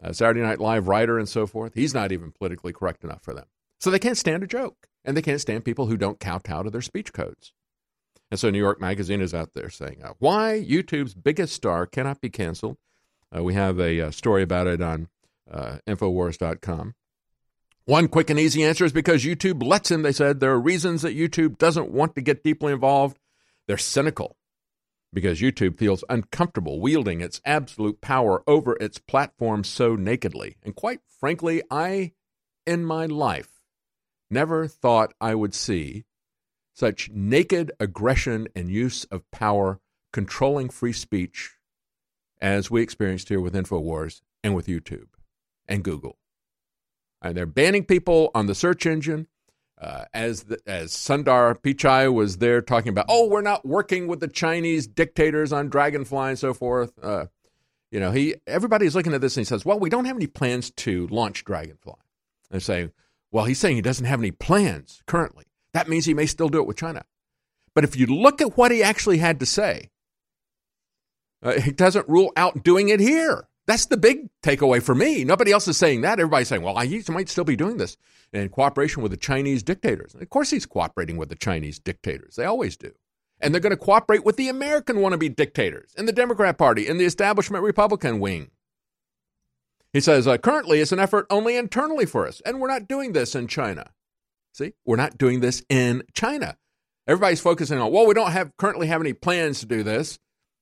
uh, 0.04 0.12
Saturday 0.12 0.42
Night 0.42 0.60
Live 0.60 0.90
writer 0.90 1.18
and 1.18 1.30
so 1.30 1.48
forth. 1.48 1.74
He's 1.74 1.94
not 1.94 2.12
even 2.12 2.34
politically 2.34 2.74
correct 2.74 3.06
enough 3.06 3.24
for 3.24 3.34
them. 3.34 3.46
So 3.80 3.92
they 3.92 4.00
can't 4.00 4.18
stand 4.18 4.44
a 4.44 4.48
joke, 4.48 4.88
and 5.06 5.16
they 5.16 5.22
can't 5.22 5.42
stand 5.42 5.66
people 5.66 5.88
who 5.88 5.98
don't 5.98 6.20
kowtow 6.20 6.64
to 6.64 6.70
their 6.70 6.82
speech 6.82 7.14
codes. 7.14 7.54
And 8.32 8.40
so 8.40 8.50
New 8.50 8.60
York 8.60 8.82
Magazine 8.82 9.22
is 9.22 9.34
out 9.34 9.54
there 9.54 9.70
saying 9.70 10.04
uh, 10.04 10.14
why 10.20 10.64
YouTube's 10.68 11.14
biggest 11.14 11.54
star 11.54 11.86
cannot 11.86 12.22
be 12.22 12.30
canceled. 12.30 12.78
Uh, 13.36 13.44
we 13.44 13.54
have 13.54 13.80
a, 13.80 14.02
uh, 14.02 14.12
story 14.12 14.44
about 14.44 14.68
it 14.68 14.82
on 14.82 15.10
uh, 15.50 15.78
Infowars.com. 15.88 16.96
One 17.86 18.08
quick 18.08 18.32
and 18.32 18.40
easy 18.40 18.64
answer 18.64 18.84
is 18.84 18.92
because 18.92 19.24
YouTube 19.24 19.62
lets 19.62 19.92
him. 19.92 20.02
They 20.02 20.12
said 20.12 20.40
there 20.40 20.52
are 20.52 20.60
reasons 20.60 21.04
that 21.04 21.16
YouTube 21.16 21.60
doesn't 21.60 21.92
want 21.92 22.16
to 22.16 22.22
get 22.22 22.44
deeply 22.44 22.74
involved. 22.74 23.20
They're 23.68 23.78
cynical 23.78 24.38
because 25.14 25.40
YouTube 25.40 25.78
feels 25.78 26.04
uncomfortable 26.10 26.80
wielding 26.80 27.22
its 27.22 27.42
absolute 27.46 28.02
power 28.02 28.44
over 28.48 28.76
its 28.82 28.98
platform 28.98 29.64
so 29.64 29.96
nakedly. 29.96 30.58
And 30.64 30.76
quite 30.76 31.00
frankly, 31.20 31.62
I, 31.70 32.14
in 32.66 32.84
my 32.84 33.06
life, 33.06 33.55
never 34.36 34.68
thought 34.68 35.14
I 35.20 35.34
would 35.34 35.56
see 35.56 36.06
such 36.74 37.10
naked 37.10 37.72
aggression 37.80 38.48
and 38.56 38.70
use 38.70 39.06
of 39.06 39.30
power 39.32 39.80
controlling 40.12 40.70
free 40.70 40.94
speech 40.94 41.54
as 42.42 42.70
we 42.70 42.82
experienced 42.82 43.30
here 43.30 43.40
with 43.40 43.56
InfoWars 43.56 44.22
and 44.44 44.54
with 44.54 44.68
YouTube 44.68 45.08
and 45.68 45.84
Google. 45.84 46.18
And 47.22 47.36
they're 47.36 47.46
banning 47.46 47.86
people 47.86 48.30
on 48.36 48.46
the 48.46 48.54
search 48.54 48.86
engine. 48.86 49.28
Uh, 49.82 50.06
as 50.14 50.44
the, 50.44 50.58
as 50.66 50.94
Sundar 50.94 51.54
Pichai 51.62 52.12
was 52.14 52.38
there 52.38 52.62
talking 52.62 52.90
about, 52.90 53.08
oh, 53.10 53.28
we're 53.28 53.42
not 53.42 53.66
working 53.66 54.08
with 54.08 54.22
the 54.22 54.28
Chinese 54.28 54.88
dictators 54.88 55.52
on 55.52 55.68
Dragonfly 55.68 56.30
and 56.30 56.40
so 56.40 56.54
forth. 56.54 56.94
Uh, 57.04 57.26
you 57.92 58.00
know, 58.00 58.12
he 58.12 58.36
everybody's 58.48 58.96
looking 58.96 59.14
at 59.14 59.20
this 59.20 59.36
and 59.36 59.46
he 59.46 59.50
says, 59.50 59.66
well, 59.66 59.78
we 59.78 59.90
don't 59.90 60.06
have 60.06 60.16
any 60.16 60.28
plans 60.28 60.72
to 60.72 61.08
launch 61.08 61.44
Dragonfly. 61.44 61.96
They're 62.50 62.62
saying, 62.62 62.94
well, 63.32 63.46
he's 63.46 63.60
saying 63.60 63.76
he 63.76 63.82
doesn't 63.82 64.06
have 64.06 64.20
any 64.20 64.32
plans 64.32 65.02
currently. 65.08 65.46
That 65.74 65.90
means 65.90 66.06
he 66.06 66.14
may 66.14 66.26
still 66.26 66.50
do 66.50 66.60
it 66.60 66.68
with 66.68 66.78
China. 66.78 67.04
But 67.74 67.84
if 67.84 67.98
you 67.98 68.06
look 68.06 68.42
at 68.42 68.58
what 68.58 68.72
he 68.72 68.82
actually 68.82 69.18
had 69.18 69.40
to 69.42 69.46
say, 69.46 69.90
uh, 71.44 71.60
he 71.60 71.72
doesn't 71.72 72.08
rule 72.08 72.32
out 72.38 72.64
doing 72.64 72.90
it 72.90 73.00
here. 73.00 73.48
That's 73.68 73.88
the 73.88 73.98
big 73.98 74.30
takeaway 74.44 74.82
for 74.82 74.96
me. 74.96 75.24
Nobody 75.24 75.52
else 75.52 75.68
is 75.68 75.78
saying 75.78 76.02
that. 76.02 76.20
Everybody's 76.20 76.48
saying, 76.48 76.62
well, 76.62 76.78
he 76.78 77.04
might 77.10 77.30
still 77.30 77.44
be 77.44 77.56
doing 77.56 77.78
this 77.78 77.98
in 78.32 78.48
cooperation 78.50 79.02
with 79.02 79.12
the 79.12 79.18
Chinese 79.18 79.64
dictators. 79.64 80.14
And 80.14 80.22
of 80.22 80.30
course, 80.30 80.52
he's 80.52 80.66
cooperating 80.66 81.18
with 81.18 81.30
the 81.30 81.36
Chinese 81.36 81.80
dictators. 81.80 82.36
They 82.36 82.46
always 82.46 82.78
do. 82.78 82.92
And 83.42 83.54
they're 83.54 83.62
going 83.62 83.72
to 83.72 83.78
cooperate 83.78 84.24
with 84.24 84.38
the 84.38 84.50
American 84.50 84.98
wannabe 84.98 85.36
dictators 85.36 85.94
in 85.98 86.06
the 86.06 86.14
Democrat 86.14 86.58
Party, 86.58 86.88
in 86.88 86.98
the 86.98 87.06
establishment 87.06 87.64
Republican 87.64 88.20
wing. 88.20 88.52
He 89.96 90.02
says, 90.02 90.28
uh, 90.28 90.38
currently 90.38 90.82
it's 90.82 90.92
an 90.92 91.00
effort 91.00 91.26
only 91.30 91.56
internally 91.56 92.06
for 92.06 92.28
us, 92.28 92.42
and 92.46 92.60
we're 92.60 92.68
not 92.68 92.86
doing 92.86 93.14
this 93.14 93.34
in 93.34 93.48
China. 93.48 93.92
See, 94.52 94.74
we're 94.86 94.98
not 94.98 95.18
doing 95.18 95.40
this 95.40 95.64
in 95.70 96.04
China. 96.14 96.58
Everybody's 97.08 97.40
focusing 97.40 97.80
on, 97.80 97.94
well, 97.94 98.06
we 98.06 98.14
don't 98.14 98.34
have 98.34 98.52
currently 98.58 98.88
have 98.88 99.00
any 99.00 99.14
plans 99.14 99.62
to 99.62 99.66
do 99.66 99.84
this 99.84 100.20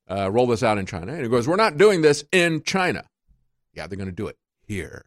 uh, 0.07 0.29
roll 0.31 0.45
this 0.45 0.61
out 0.61 0.77
in 0.77 0.85
China. 0.85 1.13
And 1.13 1.23
he 1.23 1.29
goes, 1.29 1.47
We're 1.47 1.55
not 1.55 1.77
doing 1.77 2.03
this 2.03 2.23
in 2.31 2.61
China. 2.61 3.05
Yeah, 3.73 3.87
they're 3.87 3.97
going 3.97 4.05
to 4.05 4.15
do 4.15 4.27
it 4.27 4.37
here. 4.61 5.05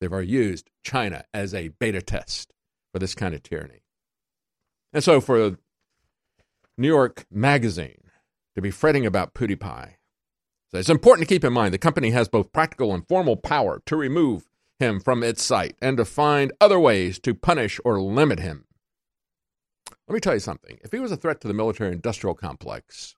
They've 0.00 0.10
already 0.10 0.28
used 0.28 0.70
China 0.82 1.22
as 1.34 1.52
a 1.52 1.68
beta 1.68 2.00
test 2.00 2.54
for 2.90 3.00
this 3.00 3.14
kind 3.14 3.34
of 3.34 3.42
tyranny. 3.42 3.82
And 4.94 5.04
so 5.04 5.20
for 5.20 5.58
New 6.78 6.88
York 6.88 7.26
Magazine 7.30 8.04
to 8.54 8.62
be 8.62 8.70
fretting 8.70 9.04
about 9.04 9.34
PewDiePie, 9.34 9.96
so 10.72 10.78
it's 10.78 10.88
important 10.88 11.28
to 11.28 11.34
keep 11.34 11.44
in 11.44 11.52
mind 11.52 11.74
the 11.74 11.78
company 11.78 12.10
has 12.10 12.28
both 12.28 12.52
practical 12.52 12.94
and 12.94 13.06
formal 13.06 13.36
power 13.36 13.82
to 13.84 13.94
remove 13.94 14.48
him 14.78 15.00
from 15.00 15.22
its 15.22 15.44
site 15.44 15.76
and 15.82 15.98
to 15.98 16.04
find 16.04 16.52
other 16.62 16.80
ways 16.80 17.18
to 17.20 17.34
punish 17.34 17.78
or 17.84 18.00
limit 18.00 18.40
him. 18.40 18.64
Let 20.08 20.14
me 20.14 20.20
tell 20.20 20.32
you 20.32 20.40
something. 20.40 20.78
If 20.82 20.90
he 20.90 20.98
was 20.98 21.12
a 21.12 21.16
threat 21.16 21.42
to 21.42 21.48
the 21.48 21.54
military 21.54 21.92
industrial 21.92 22.34
complex, 22.34 23.16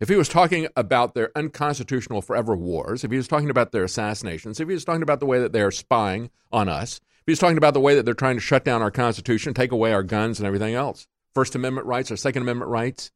if 0.00 0.08
he 0.08 0.16
was 0.16 0.28
talking 0.28 0.68
about 0.74 1.14
their 1.14 1.30
unconstitutional 1.36 2.22
forever 2.22 2.56
wars, 2.56 3.04
if 3.04 3.10
he 3.10 3.16
was 3.18 3.28
talking 3.28 3.50
about 3.50 3.72
their 3.72 3.84
assassinations, 3.84 4.58
if 4.58 4.68
he 4.68 4.74
was 4.74 4.84
talking 4.84 5.02
about 5.02 5.20
the 5.20 5.26
way 5.26 5.40
that 5.40 5.52
they're 5.52 5.70
spying 5.70 6.30
on 6.50 6.68
us, 6.68 6.96
if 6.96 7.26
he 7.26 7.32
was 7.32 7.38
talking 7.38 7.58
about 7.58 7.74
the 7.74 7.80
way 7.80 7.94
that 7.94 8.04
they're 8.04 8.14
trying 8.14 8.36
to 8.36 8.40
shut 8.40 8.64
down 8.64 8.80
our 8.80 8.90
Constitution, 8.90 9.52
take 9.52 9.72
away 9.72 9.92
our 9.92 10.02
guns 10.02 10.38
and 10.38 10.46
everything 10.46 10.74
else, 10.74 11.06
First 11.34 11.54
Amendment 11.54 11.86
rights 11.86 12.10
or 12.10 12.16
Second 12.16 12.42
Amendment 12.42 12.70
rights, 12.70 13.10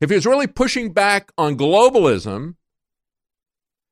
if 0.00 0.10
he 0.10 0.16
was 0.16 0.26
really 0.26 0.46
pushing 0.46 0.92
back 0.92 1.32
on 1.38 1.56
globalism 1.56 2.56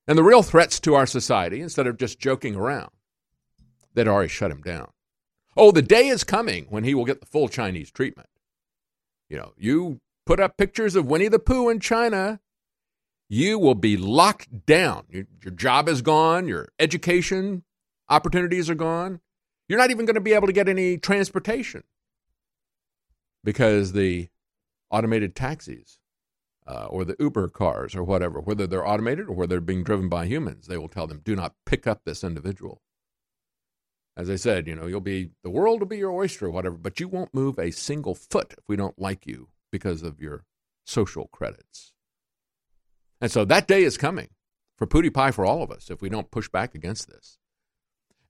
and 0.06 0.18
the 0.18 0.22
real 0.22 0.42
threats 0.42 0.80
to 0.80 0.94
our 0.94 1.06
society 1.06 1.60
instead 1.60 1.86
of 1.86 1.96
just 1.96 2.18
joking 2.18 2.54
around, 2.54 2.90
they'd 3.94 4.08
already 4.08 4.28
shut 4.28 4.50
him 4.50 4.60
down. 4.60 4.90
Oh, 5.56 5.70
the 5.70 5.82
day 5.82 6.08
is 6.08 6.24
coming 6.24 6.66
when 6.68 6.84
he 6.84 6.94
will 6.94 7.04
get 7.04 7.20
the 7.20 7.26
full 7.26 7.48
Chinese 7.48 7.90
treatment. 7.90 8.28
You 9.28 9.38
know, 9.38 9.52
you 9.56 10.00
put 10.26 10.40
up 10.40 10.56
pictures 10.56 10.96
of 10.96 11.06
Winnie 11.06 11.28
the 11.28 11.38
Pooh 11.38 11.68
in 11.68 11.80
China, 11.80 12.40
you 13.28 13.58
will 13.58 13.74
be 13.74 13.96
locked 13.96 14.66
down. 14.66 15.04
Your, 15.08 15.24
your 15.42 15.54
job 15.54 15.88
is 15.88 16.02
gone, 16.02 16.48
your 16.48 16.68
education 16.78 17.64
opportunities 18.08 18.68
are 18.68 18.74
gone. 18.74 19.20
You're 19.68 19.78
not 19.78 19.90
even 19.90 20.04
going 20.04 20.14
to 20.14 20.20
be 20.20 20.34
able 20.34 20.46
to 20.46 20.52
get 20.52 20.68
any 20.68 20.98
transportation 20.98 21.84
because 23.42 23.92
the 23.92 24.28
automated 24.90 25.34
taxis 25.34 25.98
uh, 26.66 26.86
or 26.86 27.04
the 27.04 27.16
Uber 27.18 27.48
cars 27.48 27.94
or 27.94 28.02
whatever, 28.02 28.40
whether 28.40 28.66
they're 28.66 28.86
automated 28.86 29.28
or 29.28 29.34
whether 29.34 29.54
they're 29.56 29.60
being 29.60 29.84
driven 29.84 30.08
by 30.08 30.26
humans, 30.26 30.66
they 30.66 30.78
will 30.78 30.88
tell 30.88 31.06
them, 31.06 31.20
do 31.22 31.36
not 31.36 31.54
pick 31.66 31.86
up 31.86 32.02
this 32.04 32.24
individual. 32.24 32.80
As 34.16 34.30
I 34.30 34.36
said, 34.36 34.66
you 34.66 34.74
know, 34.74 34.86
you'll 34.86 35.00
be, 35.00 35.30
the 35.42 35.50
world 35.50 35.80
will 35.80 35.88
be 35.88 35.98
your 35.98 36.12
oyster 36.12 36.46
or 36.46 36.50
whatever, 36.50 36.76
but 36.76 37.00
you 37.00 37.08
won't 37.08 37.34
move 37.34 37.58
a 37.58 37.72
single 37.72 38.14
foot 38.14 38.54
if 38.56 38.64
we 38.68 38.76
don't 38.76 38.98
like 38.98 39.26
you 39.26 39.48
because 39.72 40.02
of 40.02 40.20
your 40.20 40.44
social 40.86 41.28
credits. 41.28 41.92
And 43.20 43.30
so 43.30 43.44
that 43.44 43.66
day 43.66 43.82
is 43.82 43.98
coming 43.98 44.28
for 44.76 44.86
PewDiePie 44.86 45.34
for 45.34 45.44
all 45.44 45.62
of 45.62 45.70
us 45.70 45.90
if 45.90 46.00
we 46.00 46.08
don't 46.08 46.30
push 46.30 46.48
back 46.48 46.74
against 46.74 47.08
this. 47.08 47.38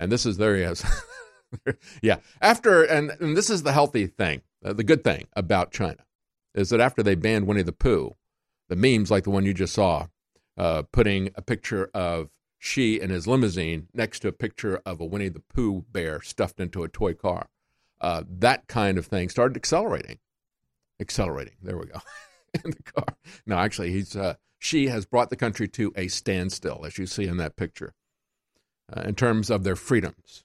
And 0.00 0.10
this 0.10 0.26
is 0.26 0.38
there 0.38 0.56
he 0.56 0.62
is. 0.62 0.84
yeah. 2.02 2.16
After, 2.40 2.82
and, 2.82 3.10
and 3.20 3.36
this 3.36 3.50
is 3.50 3.62
the 3.62 3.72
healthy 3.72 4.06
thing, 4.06 4.42
uh, 4.64 4.72
the 4.72 4.84
good 4.84 5.04
thing 5.04 5.26
about 5.36 5.70
China 5.70 6.04
is 6.54 6.70
that 6.70 6.80
after 6.80 7.02
they 7.02 7.14
banned 7.14 7.46
Winnie 7.46 7.62
the 7.62 7.72
Pooh, 7.72 8.16
the 8.68 8.76
memes 8.76 9.10
like 9.10 9.24
the 9.24 9.30
one 9.30 9.44
you 9.44 9.54
just 9.54 9.74
saw, 9.74 10.06
uh, 10.56 10.82
putting 10.92 11.30
a 11.34 11.42
picture 11.42 11.90
of 11.94 12.30
Xi 12.58 13.00
in 13.00 13.10
his 13.10 13.26
limousine 13.26 13.88
next 13.92 14.20
to 14.20 14.28
a 14.28 14.32
picture 14.32 14.80
of 14.86 15.00
a 15.00 15.04
Winnie 15.04 15.28
the 15.28 15.40
Pooh 15.40 15.84
bear 15.90 16.22
stuffed 16.22 16.60
into 16.60 16.82
a 16.82 16.88
toy 16.88 17.14
car. 17.14 17.48
Uh, 18.00 18.22
that 18.28 18.66
kind 18.66 18.98
of 18.98 19.06
thing 19.06 19.28
started 19.28 19.56
accelerating 19.56 20.18
accelerating. 21.00 21.54
There 21.62 21.78
we 21.78 21.86
go. 21.86 22.00
in 22.64 22.70
the 22.70 22.92
car. 22.92 23.16
No, 23.46 23.58
actually, 23.58 23.92
he's 23.92 24.16
uh, 24.16 24.34
Xi 24.58 24.86
has 24.88 25.06
brought 25.06 25.30
the 25.30 25.36
country 25.36 25.68
to 25.68 25.92
a 25.96 26.08
standstill, 26.08 26.84
as 26.84 26.98
you 26.98 27.06
see 27.06 27.26
in 27.26 27.36
that 27.38 27.56
picture, 27.56 27.94
uh, 28.94 29.02
in 29.02 29.14
terms 29.14 29.50
of 29.50 29.64
their 29.64 29.76
freedoms. 29.76 30.44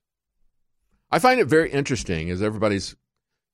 I 1.11 1.19
find 1.19 1.39
it 1.39 1.45
very 1.45 1.71
interesting 1.71 2.29
as 2.29 2.41
everybody's 2.41 2.95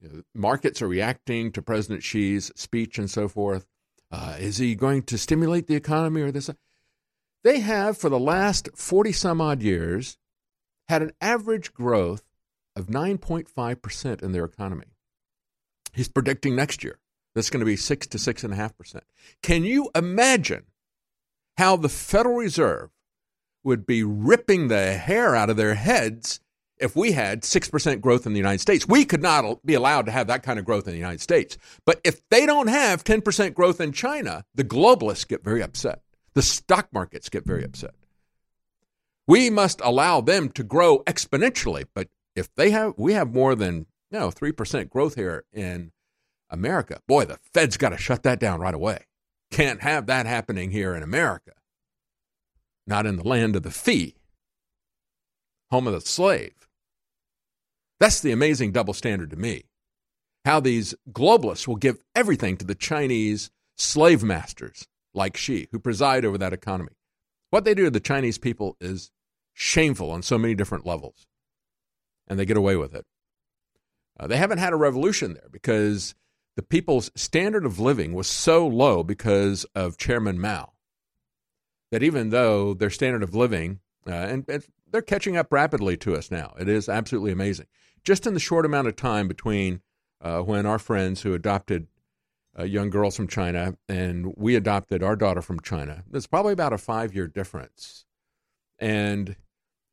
you 0.02 0.10
know, 0.10 0.22
markets 0.34 0.82
are 0.82 0.88
reacting 0.88 1.52
to 1.54 1.62
President 1.62 2.04
Xi's 2.04 2.52
speech 2.56 2.98
and 2.98 3.10
so 3.10 3.28
forth. 3.28 3.66
Uh, 4.12 4.36
is 4.40 4.58
he 4.58 4.76
going 4.76 5.04
to 5.04 5.18
stimulate 5.18 5.68
the 5.68 5.76
economy 5.76 6.22
or 6.22 6.32
this? 6.32 6.50
They 7.44 7.60
have, 7.60 7.98
for 7.98 8.10
the 8.10 8.20
last 8.20 8.70
40 8.76 9.12
some 9.12 9.42
odd 9.42 9.62
years, 9.62 10.18
had 10.88 11.02
an 11.02 11.12
average 11.22 11.74
growth 11.74 12.24
of 12.76 12.88
9.5% 12.88 14.24
in 14.24 14.32
their 14.32 14.46
economy. 14.46 14.88
He's 15.94 16.08
predicting 16.08 16.56
next 16.56 16.84
year 16.84 17.00
that's 17.34 17.50
going 17.50 17.60
to 17.60 17.66
be 17.66 17.76
six 17.76 18.08
to 18.08 18.20
six 18.20 18.44
and 18.44 18.54
a 18.54 18.56
half 18.56 18.78
percent. 18.78 19.04
Can 19.42 19.64
you 19.64 19.90
imagine 19.94 20.64
how 21.58 21.76
the 21.76 21.90
Federal 21.90 22.36
Reserve 22.36 22.90
would 23.64 23.86
be 23.86 24.04
ripping 24.04 24.68
the 24.68 24.94
hair 24.94 25.36
out 25.36 25.50
of 25.50 25.58
their 25.58 25.76
heads 25.76 26.40
if 26.78 26.96
we 26.96 27.12
had 27.12 27.44
6% 27.44 28.02
growth 28.02 28.26
in 28.26 28.34
the 28.34 28.40
United 28.40 28.60
States. 28.60 28.88
We 28.88 29.06
could 29.06 29.22
not 29.22 29.66
be 29.66 29.74
allowed 29.74 30.06
to 30.08 30.12
have 30.12 30.28
that 30.28 30.44
kind 30.44 30.60
of 30.60 30.66
growth 30.66 30.88
in 30.88 30.94
the 30.94 31.00
United 31.00 31.22
States. 31.22 31.58
But 31.86 32.02
if 32.04 32.22
they 32.30 32.46
don't 32.46 32.68
have 32.68 33.04
10% 33.04 33.54
growth 33.54 33.80
in 33.80 33.92
China, 33.92 34.46
the 34.54 34.64
globalists 34.64 35.28
get 35.28 35.44
very 35.44 35.62
upset. 35.64 36.02
The 36.34 36.42
stock 36.42 36.90
markets 36.92 37.30
get 37.30 37.46
very 37.46 37.64
upset. 37.64 37.96
We 39.28 39.50
must 39.50 39.82
allow 39.82 40.22
them 40.22 40.50
to 40.50 40.64
grow 40.64 41.00
exponentially, 41.04 41.86
but 41.94 42.10
if 42.36 42.54
they 42.56 42.72
have 42.72 42.94
we 42.98 43.14
have 43.14 43.34
more 43.34 43.56
than 43.56 43.88
you 44.12 44.20
know, 44.20 44.30
3% 44.30 44.90
growth 44.90 45.16
here 45.16 45.46
in 45.52 45.92
America. 46.50 47.00
Boy, 47.08 47.26
the 47.26 47.40
Fed's 47.54 47.78
got 47.78 47.90
to 47.90 47.98
shut 47.98 48.24
that 48.24 48.40
down 48.40 48.60
right 48.60 48.74
away. 48.74 49.06
Can't 49.52 49.82
have 49.82 50.06
that 50.08 50.26
happening 50.26 50.72
here 50.72 50.94
in 50.94 51.04
America. 51.04 51.54
Not 52.86 53.06
in 53.06 53.18
the 53.18 53.28
land 53.28 53.56
of 53.56 53.64
the 53.64 53.72
fee, 53.72 54.16
home 55.72 55.88
of 55.88 55.94
the 55.94 56.02
slave. 56.02 56.65
That's 58.00 58.20
the 58.20 58.32
amazing 58.32 58.72
double 58.74 58.94
standard 58.94 59.30
to 59.32 59.38
me. 59.38 59.66
how 60.46 60.60
these 60.60 60.94
globalists 61.12 61.68
will 61.68 61.76
give 61.76 61.98
everything 62.16 62.56
to 62.58 62.66
the 62.66 62.76
Chinese 62.76 63.50
slave 63.76 64.24
masters 64.24 64.88
like 65.14 65.36
Xi, 65.36 65.68
who 65.72 65.80
preside 65.80 66.24
over 66.24 66.38
that 66.38 66.54
economy. 66.54 66.92
What 67.50 67.66
they 67.66 67.74
do 67.74 67.86
to 67.86 67.92
the 67.92 68.00
Chinese 68.00 68.38
people 68.38 68.78
is 68.80 69.12
shameful 69.54 70.12
on 70.12 70.22
so 70.22 70.38
many 70.38 70.54
different 70.54 70.86
levels, 70.86 71.26
and 72.28 72.38
they 72.38 72.46
get 72.46 72.58
away 72.58 72.76
with 72.76 72.94
it. 72.94 73.06
Uh, 74.20 74.28
they 74.28 74.38
haven't 74.38 74.60
had 74.60 74.72
a 74.72 74.78
revolution 74.78 75.34
there 75.34 75.50
because 75.52 76.14
the 76.56 76.62
people's 76.64 77.10
standard 77.16 77.66
of 77.66 77.80
living 77.80 78.14
was 78.14 78.28
so 78.28 78.68
low 78.68 79.04
because 79.04 79.66
of 79.74 79.98
Chairman 79.98 80.40
Mao 80.40 80.74
that 81.92 82.04
even 82.04 82.30
though 82.30 82.74
their 82.74 82.90
standard 82.90 83.24
of 83.24 83.34
living, 83.34 83.80
uh, 84.08 84.12
and, 84.12 84.46
and 84.48 84.64
they're 84.92 85.02
catching 85.02 85.38
up 85.38 85.52
rapidly 85.52 85.98
to 85.98 86.16
us 86.16 86.30
now, 86.30 86.54
it 86.60 86.70
is 86.70 86.88
absolutely 86.88 87.32
amazing. 87.32 87.66
Just 88.06 88.28
in 88.28 88.36
the 88.36 88.40
short 88.40 88.66
amount 88.66 88.88
of 88.88 88.96
time 88.96 89.28
between 89.28 89.82
uh, 90.22 90.40
when 90.42 90.68
our 90.68 90.78
friends 90.78 91.24
who 91.24 91.34
adopted 91.34 91.88
uh, 92.58 92.64
young 92.64 92.92
girls 92.92 93.16
from 93.16 93.28
China 93.28 93.76
and 93.90 94.34
we 94.38 94.56
adopted 94.56 95.02
our 95.02 95.16
daughter 95.16 95.42
from 95.42 95.60
China, 95.60 96.04
there's 96.10 96.28
probably 96.28 96.54
about 96.54 96.72
a 96.72 96.78
five 96.78 97.16
year 97.16 97.28
difference. 97.28 98.06
And 98.78 99.36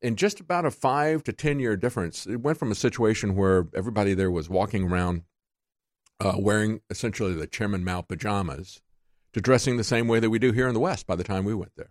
in 0.01 0.15
just 0.15 0.39
about 0.39 0.65
a 0.65 0.71
five 0.71 1.23
to 1.23 1.33
10 1.33 1.59
year 1.59 1.75
difference, 1.75 2.27
it 2.27 2.41
went 2.41 2.59
from 2.59 2.71
a 2.71 2.75
situation 2.75 3.35
where 3.35 3.67
everybody 3.75 4.13
there 4.13 4.29
was 4.29 4.47
walking 4.47 4.91
around 4.91 5.23
uh, 6.19 6.35
wearing 6.37 6.81
essentially 6.91 7.33
the 7.33 7.47
Chairman 7.47 7.83
Mao 7.83 8.01
pajamas 8.01 8.81
to 9.33 9.41
dressing 9.41 9.77
the 9.77 9.83
same 9.83 10.07
way 10.07 10.19
that 10.19 10.29
we 10.29 10.37
do 10.37 10.51
here 10.51 10.67
in 10.67 10.75
the 10.75 10.79
West 10.79 11.07
by 11.07 11.15
the 11.15 11.23
time 11.23 11.45
we 11.45 11.55
went 11.55 11.71
there. 11.75 11.89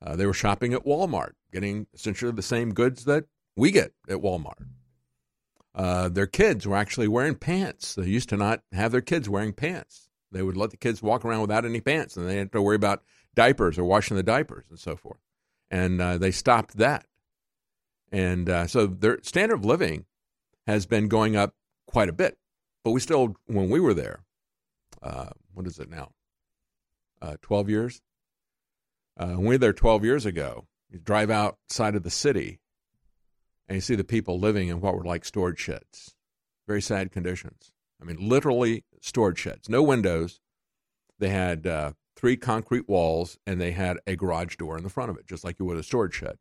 Uh, 0.00 0.14
they 0.14 0.24
were 0.24 0.32
shopping 0.32 0.72
at 0.72 0.84
Walmart, 0.84 1.32
getting 1.52 1.88
essentially 1.92 2.30
the 2.32 2.42
same 2.42 2.72
goods 2.72 3.04
that 3.04 3.24
we 3.56 3.72
get 3.72 3.92
at 4.08 4.18
Walmart. 4.18 4.66
Uh, 5.74 6.08
their 6.08 6.26
kids 6.26 6.66
were 6.66 6.76
actually 6.76 7.08
wearing 7.08 7.34
pants. 7.34 7.94
They 7.94 8.06
used 8.06 8.28
to 8.30 8.36
not 8.36 8.62
have 8.72 8.92
their 8.92 9.00
kids 9.00 9.28
wearing 9.28 9.52
pants. 9.52 10.08
They 10.32 10.42
would 10.42 10.56
let 10.56 10.70
the 10.70 10.76
kids 10.76 11.02
walk 11.02 11.24
around 11.24 11.42
without 11.42 11.64
any 11.64 11.80
pants, 11.80 12.16
and 12.16 12.28
they 12.28 12.36
had 12.36 12.52
to 12.52 12.62
worry 12.62 12.76
about 12.76 13.02
diapers 13.34 13.78
or 13.78 13.84
washing 13.84 14.16
the 14.16 14.22
diapers 14.22 14.64
and 14.70 14.78
so 14.78 14.96
forth. 14.96 15.20
And 15.70 16.00
uh, 16.00 16.18
they 16.18 16.30
stopped 16.30 16.76
that. 16.78 17.06
And 18.12 18.48
uh, 18.48 18.66
so 18.66 18.86
their 18.86 19.18
standard 19.22 19.56
of 19.56 19.64
living 19.64 20.06
has 20.66 20.86
been 20.86 21.08
going 21.08 21.36
up 21.36 21.54
quite 21.86 22.08
a 22.08 22.12
bit. 22.12 22.38
But 22.84 22.92
we 22.92 23.00
still, 23.00 23.36
when 23.46 23.70
we 23.70 23.78
were 23.78 23.94
there, 23.94 24.24
uh, 25.02 25.30
what 25.54 25.66
is 25.66 25.78
it 25.78 25.90
now? 25.90 26.10
Uh, 27.22 27.36
12 27.42 27.68
years? 27.68 28.02
When 29.16 29.42
we 29.42 29.48
were 29.48 29.58
there 29.58 29.72
12 29.74 30.04
years 30.04 30.24
ago, 30.24 30.66
you 30.88 30.98
drive 30.98 31.30
outside 31.30 31.94
of 31.94 32.02
the 32.02 32.10
city 32.10 32.59
and 33.70 33.76
you 33.76 33.80
see 33.80 33.94
the 33.94 34.04
people 34.04 34.38
living 34.38 34.68
in 34.68 34.82
what 34.82 34.94
were 34.94 35.04
like 35.04 35.24
storage 35.24 35.58
sheds. 35.58 36.14
Very 36.66 36.82
sad 36.82 37.10
conditions. 37.10 37.72
I 38.02 38.04
mean, 38.04 38.18
literally 38.20 38.84
storage 39.00 39.38
sheds. 39.38 39.70
No 39.70 39.82
windows. 39.82 40.40
They 41.18 41.30
had 41.30 41.66
uh, 41.66 41.92
three 42.16 42.36
concrete 42.36 42.86
walls 42.86 43.38
and 43.46 43.58
they 43.58 43.70
had 43.70 43.96
a 44.06 44.14
garage 44.14 44.56
door 44.56 44.76
in 44.76 44.84
the 44.84 44.90
front 44.90 45.10
of 45.10 45.16
it, 45.16 45.26
just 45.26 45.44
like 45.44 45.58
you 45.58 45.64
would 45.64 45.78
a 45.78 45.82
storage 45.82 46.14
shed. 46.14 46.36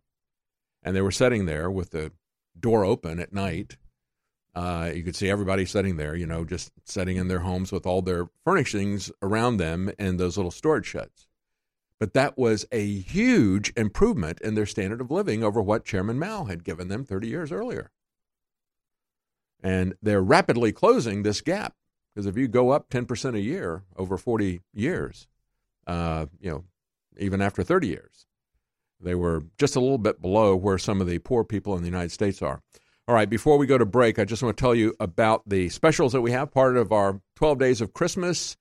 And 0.83 0.93
they 0.93 1.01
were 1.01 1.11
sitting 1.11 1.45
there 1.45 1.71
with 1.71 1.91
the 1.91 2.11
door 2.59 2.83
open 2.83 3.21
at 3.21 3.31
night 3.31 3.77
uh, 4.59 4.91
you 4.93 5.03
could 5.03 5.15
see 5.15 5.29
everybody 5.29 5.65
sitting 5.65 5.95
there, 5.95 6.15
you 6.15 6.25
know, 6.25 6.43
just 6.43 6.71
sitting 6.83 7.15
in 7.15 7.29
their 7.29 7.39
homes 7.39 7.71
with 7.71 7.85
all 7.85 8.01
their 8.01 8.27
furnishings 8.43 9.09
around 9.21 9.55
them 9.55 9.89
in 9.97 10.17
those 10.17 10.35
little 10.35 10.51
storage 10.51 10.85
sheds. 10.85 11.28
But 11.99 12.13
that 12.13 12.37
was 12.37 12.65
a 12.71 12.85
huge 12.85 13.73
improvement 13.75 14.39
in 14.41 14.55
their 14.55 14.65
standard 14.65 15.01
of 15.01 15.11
living 15.11 15.43
over 15.43 15.61
what 15.61 15.85
Chairman 15.85 16.17
Mao 16.17 16.45
had 16.45 16.63
given 16.63 16.87
them 16.87 17.03
30 17.03 17.27
years 17.27 17.51
earlier. 17.51 17.91
And 19.61 19.95
they're 20.01 20.21
rapidly 20.21 20.71
closing 20.71 21.23
this 21.23 21.41
gap 21.41 21.75
because 22.13 22.25
if 22.25 22.37
you 22.37 22.47
go 22.47 22.69
up 22.69 22.89
10% 22.89 23.35
a 23.35 23.41
year 23.41 23.83
over 23.97 24.17
40 24.17 24.61
years, 24.73 25.27
uh, 25.85 26.27
you 26.39 26.49
know, 26.49 26.63
even 27.17 27.41
after 27.41 27.63
30 27.63 27.87
years, 27.87 28.25
they 29.01 29.15
were 29.15 29.43
just 29.57 29.75
a 29.75 29.79
little 29.79 29.97
bit 29.97 30.21
below 30.21 30.55
where 30.55 30.77
some 30.77 31.01
of 31.01 31.07
the 31.07 31.19
poor 31.19 31.43
people 31.43 31.75
in 31.75 31.81
the 31.81 31.87
United 31.87 32.11
States 32.11 32.41
are. 32.41 32.61
All 33.07 33.15
right, 33.15 33.29
before 33.29 33.57
we 33.57 33.65
go 33.65 33.77
to 33.77 33.85
break, 33.85 34.19
I 34.19 34.25
just 34.25 34.43
want 34.43 34.55
to 34.55 34.61
tell 34.61 34.75
you 34.75 34.93
about 34.99 35.47
the 35.47 35.69
specials 35.69 36.13
that 36.13 36.21
we 36.21 36.31
have, 36.31 36.51
part 36.51 36.77
of 36.77 36.91
our 36.91 37.21
12 37.37 37.57
days 37.57 37.81
of 37.81 37.93
Christmas. 37.93 38.55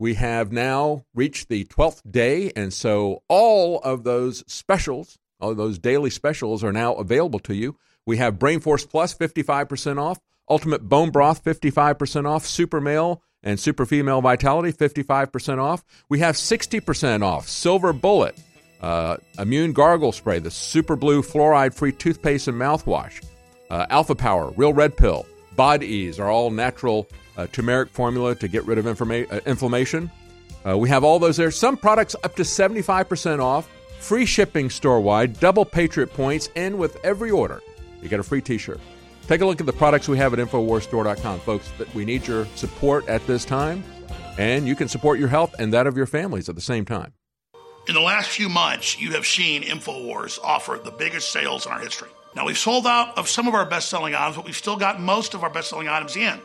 We 0.00 0.14
have 0.14 0.50
now 0.50 1.04
reached 1.14 1.50
the 1.50 1.66
12th 1.66 2.10
day, 2.10 2.50
and 2.56 2.72
so 2.72 3.22
all 3.28 3.80
of 3.80 4.02
those 4.02 4.42
specials, 4.50 5.18
all 5.38 5.54
those 5.54 5.78
daily 5.78 6.08
specials 6.08 6.64
are 6.64 6.72
now 6.72 6.94
available 6.94 7.38
to 7.40 7.54
you. 7.54 7.76
We 8.06 8.16
have 8.16 8.38
Brain 8.38 8.60
Force 8.60 8.86
Plus 8.86 9.14
55% 9.14 10.00
off, 10.00 10.18
Ultimate 10.48 10.88
Bone 10.88 11.10
Broth 11.10 11.44
55% 11.44 12.26
off, 12.26 12.46
Super 12.46 12.80
Male 12.80 13.22
and 13.42 13.60
Super 13.60 13.84
Female 13.84 14.22
Vitality 14.22 14.72
55% 14.72 15.58
off. 15.58 15.84
We 16.08 16.20
have 16.20 16.34
60% 16.34 17.22
off, 17.22 17.46
Silver 17.46 17.92
Bullet, 17.92 18.40
uh, 18.80 19.18
Immune 19.38 19.74
Gargle 19.74 20.12
Spray, 20.12 20.38
the 20.38 20.50
Super 20.50 20.96
Blue 20.96 21.20
Fluoride 21.20 21.74
Free 21.74 21.92
Toothpaste 21.92 22.48
and 22.48 22.58
Mouthwash. 22.58 23.22
Uh, 23.68 23.84
Alpha 23.90 24.14
Power, 24.14 24.50
Real 24.56 24.72
Red 24.72 24.96
Pill, 24.96 25.26
Bod 25.56 25.82
Ease 25.82 26.18
are 26.18 26.30
all 26.30 26.50
natural 26.50 27.06
turmeric 27.48 27.90
formula 27.90 28.34
to 28.36 28.48
get 28.48 28.64
rid 28.66 28.78
of 28.78 28.84
informa- 28.84 29.30
uh, 29.32 29.40
inflammation. 29.46 30.10
Uh, 30.66 30.76
we 30.76 30.88
have 30.88 31.04
all 31.04 31.18
those 31.18 31.36
there. 31.36 31.50
Some 31.50 31.76
products 31.76 32.14
up 32.22 32.36
to 32.36 32.42
75% 32.42 33.40
off, 33.40 33.68
free 33.98 34.26
shipping 34.26 34.70
store 34.70 35.00
wide, 35.00 35.38
double 35.40 35.64
Patriot 35.64 36.12
points, 36.12 36.48
and 36.56 36.78
with 36.78 37.02
every 37.04 37.30
order, 37.30 37.62
you 38.02 38.08
get 38.08 38.20
a 38.20 38.22
free 38.22 38.40
t 38.40 38.58
shirt. 38.58 38.80
Take 39.26 39.40
a 39.40 39.46
look 39.46 39.60
at 39.60 39.66
the 39.66 39.72
products 39.72 40.08
we 40.08 40.18
have 40.18 40.32
at 40.32 40.38
InfoWarsStore.com, 40.40 41.40
folks. 41.40 41.70
That 41.78 41.94
we 41.94 42.04
need 42.04 42.26
your 42.26 42.46
support 42.56 43.08
at 43.08 43.24
this 43.26 43.44
time, 43.44 43.84
and 44.38 44.66
you 44.66 44.74
can 44.74 44.88
support 44.88 45.18
your 45.18 45.28
health 45.28 45.54
and 45.58 45.72
that 45.72 45.86
of 45.86 45.96
your 45.96 46.06
families 46.06 46.48
at 46.48 46.56
the 46.56 46.60
same 46.60 46.84
time. 46.84 47.12
In 47.88 47.94
the 47.94 48.00
last 48.00 48.28
few 48.28 48.48
months, 48.48 49.00
you 49.00 49.12
have 49.12 49.26
seen 49.26 49.62
InfoWars 49.62 50.38
offer 50.42 50.80
the 50.82 50.90
biggest 50.90 51.32
sales 51.32 51.66
in 51.66 51.72
our 51.72 51.80
history. 51.80 52.08
Now, 52.36 52.46
we've 52.46 52.58
sold 52.58 52.86
out 52.86 53.18
of 53.18 53.28
some 53.28 53.48
of 53.48 53.54
our 53.54 53.64
best 53.64 53.88
selling 53.88 54.14
items, 54.14 54.36
but 54.36 54.44
we've 54.44 54.56
still 54.56 54.76
got 54.76 55.00
most 55.00 55.34
of 55.34 55.42
our 55.42 55.50
best 55.50 55.70
selling 55.70 55.88
items 55.88 56.14
in. 56.14 56.40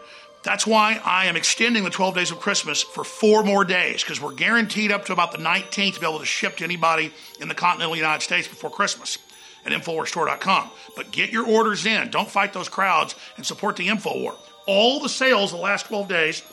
That's 0.45 0.67
why 0.67 1.01
I 1.03 1.25
am 1.25 1.35
extending 1.35 1.83
the 1.83 1.89
12 1.89 2.13
days 2.13 2.29
of 2.29 2.39
Christmas 2.39 2.83
for 2.83 3.03
four 3.03 3.43
more 3.43 3.65
days 3.65 4.03
because 4.03 4.21
we're 4.21 4.33
guaranteed 4.33 4.91
up 4.91 5.05
to 5.05 5.13
about 5.13 5.31
the 5.31 5.39
19th 5.39 5.95
to 5.95 5.99
be 5.99 6.05
able 6.05 6.19
to 6.19 6.25
ship 6.25 6.57
to 6.57 6.63
anybody 6.63 7.11
in 7.41 7.47
the 7.47 7.55
continental 7.55 7.95
United 7.95 8.21
States 8.21 8.47
before 8.47 8.69
Christmas 8.69 9.17
at 9.65 9.71
InfoWarsStore.com. 9.71 10.69
But 10.95 11.09
get 11.09 11.31
your 11.31 11.47
orders 11.47 11.87
in. 11.87 12.11
Don't 12.11 12.29
fight 12.29 12.53
those 12.53 12.69
crowds 12.69 13.15
and 13.37 13.45
support 13.45 13.75
the 13.75 13.87
InfoWar. 13.87 14.35
All 14.67 14.99
the 14.99 15.09
sales 15.09 15.49
the 15.49 15.57
last 15.57 15.87
12 15.87 16.07
days, 16.07 16.43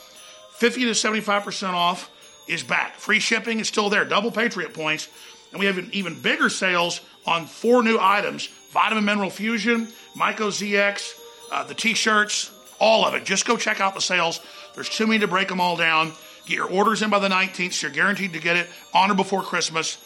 50 0.53 0.85
to 0.85 0.91
75% 0.91 1.73
off, 1.73 2.09
is 2.47 2.63
back. 2.63 2.95
Free 2.95 3.19
shipping 3.19 3.59
is 3.59 3.67
still 3.67 3.91
there, 3.91 4.05
double 4.05 4.31
Patriot 4.31 4.73
points. 4.73 5.07
And 5.51 5.59
we 5.59 5.67
have 5.67 5.77
even 5.93 6.19
bigger 6.19 6.49
sales 6.49 6.99
on 7.27 7.45
four 7.45 7.83
new 7.83 7.99
items 8.01 8.47
Vitamin 8.71 9.05
Mineral 9.05 9.29
Fusion, 9.29 9.87
Myco 10.17 10.47
ZX, 10.49 11.13
uh, 11.51 11.63
the 11.63 11.75
t 11.75 11.93
shirts, 11.93 12.49
all 12.83 13.05
of 13.05 13.13
it. 13.13 13.23
Just 13.23 13.45
go 13.45 13.55
check 13.55 13.79
out 13.79 13.95
the 13.95 14.01
sales. 14.01 14.41
There's 14.75 14.89
too 14.89 15.07
many 15.07 15.19
to 15.19 15.27
break 15.27 15.47
them 15.47 15.61
all 15.61 15.77
down. 15.77 16.11
Get 16.45 16.57
your 16.57 16.69
orders 16.69 17.01
in 17.01 17.09
by 17.09 17.19
the 17.19 17.29
19th, 17.29 17.71
so 17.71 17.87
you're 17.87 17.93
guaranteed 17.95 18.33
to 18.33 18.39
get 18.39 18.57
it 18.57 18.69
on 18.93 19.09
or 19.09 19.15
before 19.15 19.41
Christmas. 19.41 19.97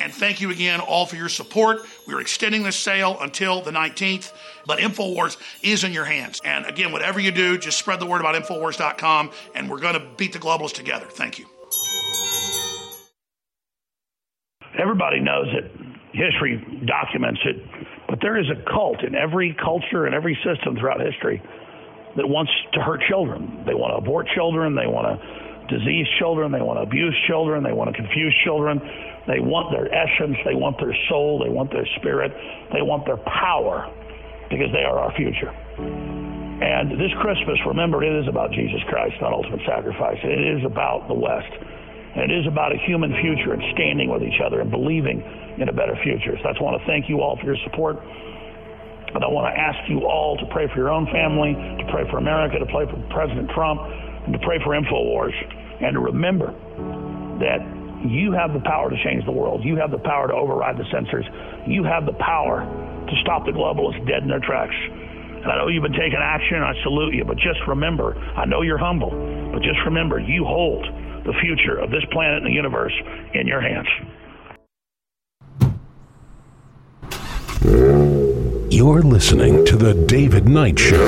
And 0.00 0.12
thank 0.12 0.40
you 0.40 0.50
again 0.50 0.80
all 0.80 1.06
for 1.06 1.14
your 1.14 1.28
support. 1.28 1.82
We're 2.06 2.20
extending 2.20 2.64
this 2.64 2.74
sale 2.74 3.16
until 3.20 3.62
the 3.62 3.70
19th, 3.70 4.32
but 4.66 4.80
InfoWars 4.80 5.36
is 5.62 5.84
in 5.84 5.92
your 5.92 6.04
hands. 6.04 6.42
And 6.44 6.66
again, 6.66 6.90
whatever 6.90 7.20
you 7.20 7.30
do, 7.30 7.56
just 7.56 7.78
spread 7.78 8.00
the 8.00 8.06
word 8.06 8.20
about 8.20 8.34
InfoWars.com, 8.34 9.30
and 9.54 9.70
we're 9.70 9.78
going 9.78 9.94
to 9.94 10.04
beat 10.16 10.32
the 10.32 10.40
globalists 10.40 10.74
together. 10.74 11.06
Thank 11.08 11.38
you. 11.38 11.46
Everybody 14.76 15.20
knows 15.20 15.46
it. 15.54 15.70
History 16.12 16.82
documents 16.86 17.40
it 17.44 17.56
but 18.08 18.20
there 18.22 18.38
is 18.38 18.46
a 18.50 18.70
cult 18.70 19.02
in 19.02 19.14
every 19.14 19.56
culture 19.62 20.06
and 20.06 20.14
every 20.14 20.38
system 20.44 20.76
throughout 20.76 21.00
history 21.00 21.42
that 22.16 22.26
wants 22.26 22.52
to 22.72 22.80
hurt 22.80 23.00
children. 23.08 23.64
They 23.66 23.74
want 23.74 23.92
to 23.92 23.98
abort 24.00 24.26
children. 24.34 24.74
They 24.74 24.88
want 24.88 25.06
to 25.08 25.16
disease 25.68 26.06
children. 26.18 26.52
They 26.52 26.62
want 26.62 26.78
to 26.78 26.84
abuse 26.84 27.14
children. 27.26 27.62
They 27.62 27.72
want 27.72 27.92
to 27.92 27.96
confuse 27.96 28.34
children. 28.44 28.80
They 29.26 29.40
want 29.40 29.74
their 29.74 29.90
essence. 29.90 30.38
They 30.44 30.54
want 30.54 30.78
their 30.78 30.94
soul. 31.08 31.42
They 31.42 31.50
want 31.50 31.70
their 31.70 31.86
spirit. 31.98 32.32
They 32.72 32.82
want 32.82 33.04
their 33.04 33.18
power 33.26 33.90
because 34.48 34.70
they 34.72 34.86
are 34.86 34.98
our 34.98 35.12
future. 35.18 35.50
And 36.56 36.96
this 36.96 37.12
Christmas, 37.20 37.60
remember, 37.66 38.00
it 38.00 38.16
is 38.16 38.28
about 38.28 38.48
Jesus 38.52 38.80
Christ, 38.88 39.20
not 39.20 39.34
ultimate 39.34 39.60
sacrifice. 39.66 40.16
It 40.24 40.40
is 40.56 40.64
about 40.64 41.04
the 41.08 41.18
West. 41.18 41.52
And 42.16 42.32
it 42.32 42.32
is 42.32 42.46
about 42.48 42.72
a 42.72 42.80
human 42.88 43.12
future 43.20 43.52
and 43.52 43.60
standing 43.76 44.08
with 44.08 44.24
each 44.24 44.40
other 44.40 44.64
and 44.64 44.70
believing 44.70 45.20
in 45.60 45.68
a 45.68 45.72
better 45.72 45.92
future. 46.00 46.32
So 46.40 46.48
I 46.48 46.52
just 46.56 46.64
want 46.64 46.80
to 46.80 46.84
thank 46.88 47.12
you 47.12 47.20
all 47.20 47.36
for 47.36 47.44
your 47.44 47.60
support. 47.68 48.00
And 49.16 49.24
I 49.24 49.32
want 49.32 49.48
to 49.48 49.56
ask 49.56 49.80
you 49.88 50.04
all 50.04 50.36
to 50.36 50.44
pray 50.52 50.68
for 50.68 50.76
your 50.76 50.92
own 50.92 51.08
family, 51.08 51.56
to 51.56 51.84
pray 51.88 52.04
for 52.12 52.20
America, 52.20 52.60
to 52.60 52.68
pray 52.68 52.84
for 52.84 53.00
President 53.08 53.48
Trump, 53.56 53.80
and 53.80 54.32
to 54.36 54.38
pray 54.44 54.60
for 54.60 54.76
InfoWars. 54.76 55.32
And 55.80 55.96
to 55.96 56.00
remember 56.00 56.52
that 57.40 57.64
you 58.04 58.32
have 58.32 58.52
the 58.52 58.60
power 58.60 58.90
to 58.92 58.96
change 59.04 59.24
the 59.24 59.32
world. 59.32 59.64
You 59.64 59.76
have 59.76 59.90
the 59.90 60.04
power 60.04 60.28
to 60.28 60.34
override 60.34 60.76
the 60.76 60.84
censors. 60.92 61.24
You 61.66 61.82
have 61.84 62.04
the 62.04 62.12
power 62.20 62.60
to 62.68 63.14
stop 63.24 63.46
the 63.46 63.52
globalists 63.52 64.04
dead 64.06 64.22
in 64.22 64.28
their 64.28 64.44
tracks. 64.44 64.76
And 64.76 65.48
I 65.48 65.56
know 65.56 65.68
you've 65.68 65.82
been 65.82 65.96
taking 65.96 66.20
action. 66.20 66.60
I 66.60 66.76
salute 66.82 67.14
you. 67.14 67.24
But 67.24 67.40
just 67.40 67.60
remember, 67.66 68.20
I 68.36 68.44
know 68.44 68.60
you're 68.60 68.76
humble, 68.76 69.16
but 69.52 69.62
just 69.62 69.80
remember, 69.86 70.20
you 70.20 70.44
hold 70.44 70.84
the 71.24 71.32
future 71.40 71.80
of 71.80 71.88
this 71.90 72.04
planet 72.12 72.44
and 72.44 72.52
the 72.52 72.54
universe 72.54 72.92
in 73.32 73.46
your 73.48 73.64
hands. 73.64 73.88
You're 78.76 79.00
listening 79.00 79.64
to 79.64 79.76
The 79.78 79.94
David 79.94 80.46
Knight 80.46 80.78
Show. 80.78 80.98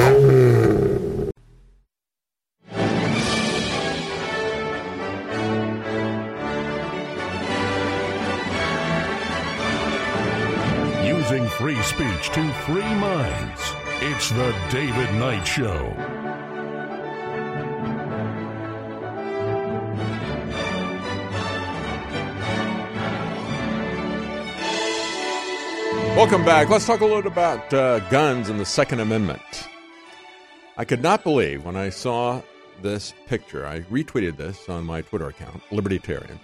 Using 11.04 11.46
free 11.58 11.76
speech 11.82 12.30
to 12.30 12.52
free 12.64 12.80
minds. 12.80 13.60
It's 14.00 14.30
The 14.30 14.54
David 14.70 15.14
Knight 15.16 15.44
Show. 15.46 16.17
Welcome 26.18 26.44
back. 26.44 26.68
Let's 26.68 26.84
talk 26.84 27.00
a 27.00 27.04
little 27.04 27.22
bit 27.22 27.30
about 27.30 27.72
uh, 27.72 28.00
guns 28.10 28.48
and 28.48 28.58
the 28.58 28.64
Second 28.64 28.98
Amendment. 28.98 29.68
I 30.76 30.84
could 30.84 31.00
not 31.00 31.22
believe 31.22 31.64
when 31.64 31.76
I 31.76 31.90
saw 31.90 32.42
this 32.82 33.14
picture. 33.28 33.64
I 33.64 33.82
retweeted 33.82 34.36
this 34.36 34.68
on 34.68 34.84
my 34.84 35.02
Twitter 35.02 35.28
account, 35.28 35.62
Libertarian. 35.70 36.40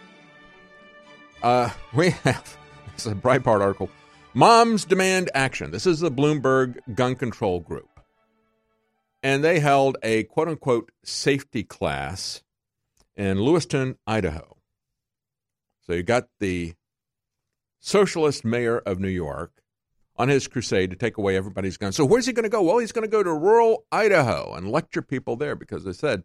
Uh, 1.43 1.71
we 1.93 2.11
have 2.11 2.57
it's 2.95 3.07
a 3.07 3.17
Breitbart 3.17 3.63
article. 3.63 3.91
Moms 4.33 4.85
demand 4.85 5.29
action. 5.35 5.73
This 5.73 5.89
is 5.89 5.99
the 5.99 6.11
Bloomberg 6.11 6.79
Gun 6.95 7.17
Control 7.17 7.59
Group, 7.59 7.99
and 9.25 9.43
they 9.43 9.59
held 9.59 9.97
a 10.05 10.23
quote 10.23 10.47
unquote 10.47 10.93
safety 11.03 11.65
class 11.65 12.45
in 13.17 13.41
Lewiston, 13.41 13.97
Idaho. 14.07 14.57
So 15.85 15.95
you 15.95 16.05
got 16.05 16.29
the 16.39 16.75
socialist 17.81 18.45
mayor 18.45 18.79
of 18.79 19.01
New 19.01 19.09
York 19.09 19.63
on 20.17 20.29
his 20.29 20.47
crusade 20.47 20.91
to 20.91 20.97
take 20.97 21.19
away 21.19 21.37
everybody's 21.37 21.77
guns. 21.77 21.97
So 21.97 22.05
where's 22.05 22.27
he 22.27 22.33
going 22.33 22.45
to 22.45 22.49
go? 22.49 22.63
Well, 22.63 22.79
he's 22.79 22.93
going 22.93 23.05
to 23.05 23.11
go 23.11 23.23
to 23.23 23.33
rural 23.33 23.85
Idaho 23.91 24.55
and 24.55 24.71
lecture 24.71 25.03
people 25.03 25.37
there 25.37 25.57
because 25.57 25.85
they 25.85 25.93
said, 25.93 26.23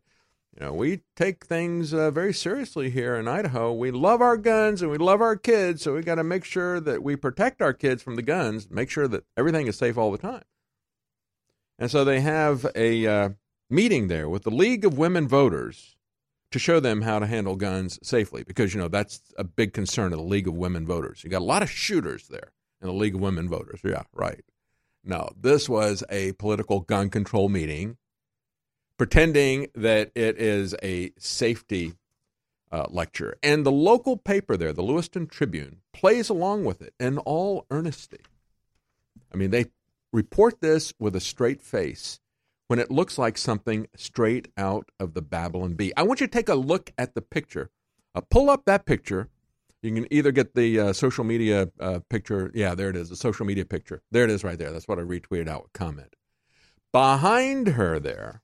you 0.57 0.65
know, 0.65 0.73
we 0.73 1.01
take 1.15 1.45
things 1.45 1.93
uh, 1.93 2.11
very 2.11 2.33
seriously 2.33 2.89
here 2.89 3.15
in 3.15 3.27
Idaho. 3.27 3.71
We 3.73 3.91
love 3.91 4.21
our 4.21 4.37
guns 4.37 4.81
and 4.81 4.91
we 4.91 4.97
love 4.97 5.21
our 5.21 5.35
kids, 5.35 5.83
so 5.83 5.93
we 5.93 6.01
got 6.01 6.15
to 6.15 6.23
make 6.23 6.43
sure 6.43 6.79
that 6.79 7.03
we 7.03 7.15
protect 7.15 7.61
our 7.61 7.73
kids 7.73 8.01
from 8.03 8.15
the 8.15 8.21
guns, 8.21 8.69
make 8.69 8.89
sure 8.89 9.07
that 9.07 9.25
everything 9.37 9.67
is 9.67 9.77
safe 9.77 9.97
all 9.97 10.11
the 10.11 10.17
time. 10.17 10.43
And 11.77 11.89
so 11.89 12.03
they 12.03 12.19
have 12.21 12.65
a 12.75 13.07
uh, 13.07 13.29
meeting 13.69 14.07
there 14.07 14.27
with 14.27 14.43
the 14.43 14.51
League 14.51 14.85
of 14.85 14.97
Women 14.97 15.27
Voters 15.27 15.95
to 16.51 16.59
show 16.59 16.79
them 16.79 17.03
how 17.03 17.19
to 17.19 17.27
handle 17.27 17.55
guns 17.55 17.99
safely 18.01 18.43
because 18.43 18.73
you 18.73 18.81
know 18.81 18.87
that's 18.87 19.21
a 19.37 19.43
big 19.43 19.71
concern 19.71 20.11
of 20.11 20.19
the 20.19 20.25
League 20.25 20.47
of 20.47 20.55
Women 20.55 20.85
Voters. 20.85 21.23
You 21.23 21.29
got 21.29 21.41
a 21.41 21.45
lot 21.45 21.61
of 21.61 21.69
shooters 21.69 22.27
there 22.27 22.51
in 22.82 22.88
the 22.88 22.93
League 22.93 23.15
of 23.15 23.21
Women 23.21 23.49
Voters. 23.49 23.82
Yeah, 23.84 24.03
right. 24.13 24.43
No, 25.03 25.30
this 25.39 25.69
was 25.69 26.03
a 26.09 26.34
political 26.34 26.82
gun 26.82 27.09
control 27.09 27.49
meeting, 27.49 27.97
pretending 28.97 29.67
that 29.75 30.11
it 30.15 30.38
is 30.38 30.75
a 30.84 31.11
safety 31.17 31.93
uh, 32.71 32.86
lecture. 32.89 33.38
And 33.41 33.65
the 33.65 33.71
local 33.71 34.17
paper 34.17 34.57
there, 34.57 34.73
the 34.73 34.84
Lewiston 34.84 35.27
Tribune, 35.27 35.77
plays 35.93 36.30
along 36.30 36.65
with 36.65 36.82
it 36.82 36.93
in 36.99 37.17
all 37.19 37.65
earnesty. 37.71 38.19
I 39.34 39.38
mean, 39.38 39.51
they 39.51 39.67
report 40.11 40.61
this 40.61 40.93
with 40.99 41.15
a 41.15 41.19
straight 41.19 41.61
face 41.61 42.19
when 42.67 42.80
it 42.80 42.91
looks 42.91 43.17
like 43.17 43.38
something 43.38 43.88
straight 43.95 44.49
out 44.57 44.89
of 44.99 45.13
the 45.13 45.21
Babylon 45.21 45.73
Bee. 45.73 45.93
I 45.97 46.03
want 46.03 46.21
you 46.21 46.27
to 46.27 46.32
take 46.32 46.49
a 46.49 46.55
look 46.55 46.91
at 46.97 47.15
the 47.15 47.21
picture. 47.21 47.71
Uh, 48.13 48.21
pull 48.21 48.49
up 48.49 48.65
that 48.65 48.86
picture 48.86 49.30
you 49.82 49.93
can 49.93 50.11
either 50.11 50.32
get 50.32 50.55
the 50.55 50.80
uh, 50.80 50.93
social 50.93 51.23
media 51.23 51.69
uh, 51.80 51.99
picture. 52.09 52.51
Yeah, 52.53 52.75
there 52.75 52.89
it 52.89 52.95
is, 52.95 53.09
the 53.09 53.15
social 53.15 53.45
media 53.45 53.65
picture. 53.65 54.01
There 54.11 54.23
it 54.23 54.30
is 54.30 54.43
right 54.43 54.57
there. 54.57 54.71
That's 54.71 54.88
what 54.88 54.99
I 54.99 55.03
retweeted 55.03 55.47
out 55.47 55.63
with 55.63 55.73
comment. 55.73 56.15
Behind 56.91 57.69
her 57.69 57.99
there, 57.99 58.41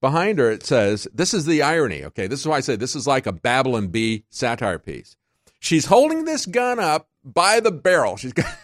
behind 0.00 0.38
her, 0.38 0.50
it 0.50 0.64
says, 0.64 1.08
This 1.14 1.32
is 1.32 1.46
the 1.46 1.62
irony. 1.62 2.04
Okay, 2.04 2.26
this 2.26 2.40
is 2.40 2.46
why 2.46 2.56
I 2.56 2.60
say 2.60 2.76
this 2.76 2.94
is 2.94 3.06
like 3.06 3.26
a 3.26 3.32
Babylon 3.32 3.88
Bee 3.88 4.24
satire 4.30 4.78
piece. 4.78 5.16
She's 5.60 5.86
holding 5.86 6.24
this 6.24 6.44
gun 6.44 6.78
up 6.78 7.08
by 7.24 7.60
the 7.60 7.70
barrel. 7.70 8.16
She's 8.16 8.32
got, 8.34 8.54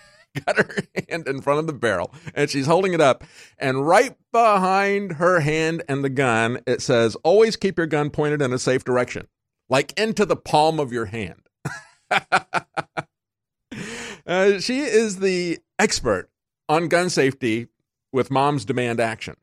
got 0.44 0.58
her 0.58 0.76
hand 1.08 1.26
in 1.26 1.40
front 1.40 1.60
of 1.60 1.66
the 1.66 1.72
barrel 1.72 2.12
and 2.34 2.50
she's 2.50 2.66
holding 2.66 2.92
it 2.92 3.00
up. 3.00 3.24
And 3.56 3.86
right 3.86 4.14
behind 4.32 5.12
her 5.12 5.40
hand 5.40 5.82
and 5.88 6.04
the 6.04 6.10
gun, 6.10 6.60
it 6.66 6.82
says, 6.82 7.16
Always 7.24 7.56
keep 7.56 7.78
your 7.78 7.86
gun 7.86 8.10
pointed 8.10 8.42
in 8.42 8.52
a 8.52 8.58
safe 8.58 8.84
direction, 8.84 9.26
like 9.70 9.98
into 9.98 10.26
the 10.26 10.36
palm 10.36 10.78
of 10.78 10.92
your 10.92 11.06
hand. 11.06 11.48
uh, 14.26 14.58
she 14.58 14.80
is 14.80 15.18
the 15.18 15.58
expert 15.78 16.28
on 16.68 16.88
gun 16.88 17.10
safety 17.10 17.68
with 18.12 18.30
Moms 18.30 18.64
Demand 18.64 19.00
Action. 19.00 19.36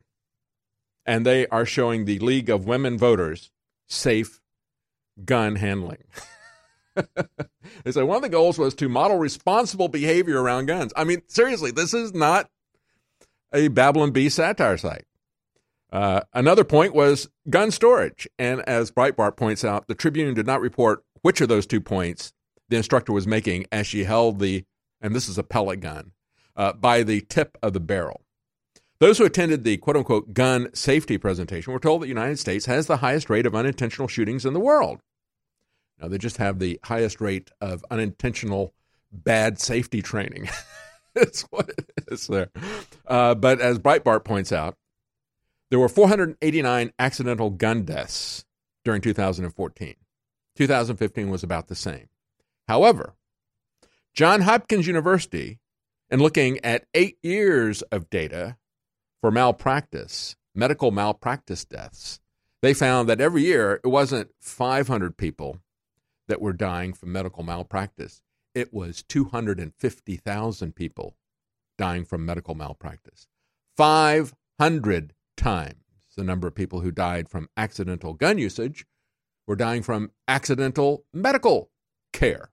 And 1.06 1.24
they 1.24 1.46
are 1.46 1.64
showing 1.64 2.04
the 2.04 2.18
League 2.18 2.50
of 2.50 2.66
Women 2.66 2.98
Voters 2.98 3.50
safe 3.86 4.40
gun 5.24 5.56
handling. 5.56 6.04
they 6.94 7.92
say 7.92 8.02
one 8.02 8.16
of 8.16 8.22
the 8.22 8.28
goals 8.28 8.58
was 8.58 8.74
to 8.74 8.88
model 8.88 9.18
responsible 9.18 9.88
behavior 9.88 10.42
around 10.42 10.66
guns. 10.66 10.92
I 10.96 11.04
mean, 11.04 11.22
seriously, 11.26 11.70
this 11.70 11.94
is 11.94 12.12
not 12.12 12.50
a 13.52 13.68
Babylon 13.68 14.10
Bee 14.10 14.28
satire 14.28 14.76
site. 14.76 15.04
Uh, 15.90 16.20
another 16.34 16.64
point 16.64 16.94
was 16.94 17.28
gun 17.48 17.70
storage. 17.70 18.28
And 18.38 18.60
as 18.62 18.90
Breitbart 18.90 19.36
points 19.36 19.64
out, 19.64 19.88
the 19.88 19.94
Tribune 19.94 20.34
did 20.34 20.46
not 20.46 20.60
report 20.60 21.02
which 21.22 21.40
of 21.40 21.48
those 21.48 21.66
two 21.66 21.80
points 21.80 22.32
the 22.68 22.76
instructor 22.76 23.12
was 23.12 23.26
making 23.26 23.66
as 23.72 23.86
she 23.86 24.04
held 24.04 24.38
the, 24.38 24.64
and 25.00 25.14
this 25.14 25.28
is 25.28 25.38
a 25.38 25.42
pellet 25.42 25.80
gun, 25.80 26.12
uh, 26.56 26.72
by 26.72 27.02
the 27.02 27.20
tip 27.22 27.56
of 27.62 27.72
the 27.72 27.80
barrel. 27.80 28.22
Those 29.00 29.18
who 29.18 29.24
attended 29.24 29.62
the 29.62 29.76
quote 29.76 29.96
unquote 29.96 30.34
gun 30.34 30.74
safety 30.74 31.18
presentation 31.18 31.72
were 31.72 31.78
told 31.78 32.02
that 32.02 32.06
the 32.06 32.10
United 32.10 32.38
States 32.38 32.66
has 32.66 32.86
the 32.86 32.96
highest 32.96 33.30
rate 33.30 33.46
of 33.46 33.54
unintentional 33.54 34.08
shootings 34.08 34.44
in 34.44 34.54
the 34.54 34.60
world. 34.60 35.00
Now, 36.00 36.08
they 36.08 36.18
just 36.18 36.36
have 36.38 36.58
the 36.58 36.80
highest 36.84 37.20
rate 37.20 37.50
of 37.60 37.84
unintentional 37.90 38.74
bad 39.12 39.60
safety 39.60 40.02
training. 40.02 40.48
That's 41.14 41.42
what 41.50 41.70
it 41.70 41.90
is 42.10 42.26
there. 42.26 42.50
Uh, 43.06 43.34
but 43.34 43.60
as 43.60 43.78
Breitbart 43.78 44.24
points 44.24 44.52
out, 44.52 44.76
there 45.70 45.78
were 45.78 45.88
489 45.88 46.92
accidental 46.98 47.50
gun 47.50 47.84
deaths 47.84 48.44
during 48.84 49.00
2014. 49.00 49.94
2015 50.56 51.30
was 51.30 51.42
about 51.42 51.68
the 51.68 51.74
same. 51.74 52.08
However, 52.68 53.14
John 54.14 54.42
Hopkins 54.42 54.86
University, 54.86 55.58
in 56.10 56.20
looking 56.20 56.62
at 56.62 56.86
eight 56.92 57.16
years 57.22 57.80
of 57.82 58.10
data 58.10 58.58
for 59.22 59.30
malpractice, 59.30 60.36
medical 60.54 60.90
malpractice 60.90 61.64
deaths, 61.64 62.20
they 62.60 62.74
found 62.74 63.08
that 63.08 63.20
every 63.20 63.42
year 63.42 63.80
it 63.82 63.88
wasn't 63.88 64.30
500 64.40 65.16
people 65.16 65.60
that 66.28 66.42
were 66.42 66.52
dying 66.52 66.92
from 66.92 67.10
medical 67.10 67.42
malpractice, 67.42 68.20
it 68.54 68.72
was 68.72 69.02
250,000 69.04 70.74
people 70.74 71.16
dying 71.78 72.04
from 72.04 72.26
medical 72.26 72.54
malpractice. 72.54 73.28
500 73.76 75.14
times 75.36 75.74
the 76.16 76.24
number 76.24 76.48
of 76.48 76.54
people 76.54 76.80
who 76.80 76.90
died 76.90 77.28
from 77.28 77.48
accidental 77.56 78.12
gun 78.12 78.36
usage 78.36 78.84
were 79.46 79.56
dying 79.56 79.82
from 79.82 80.10
accidental 80.26 81.04
medical 81.14 81.70
care 82.12 82.50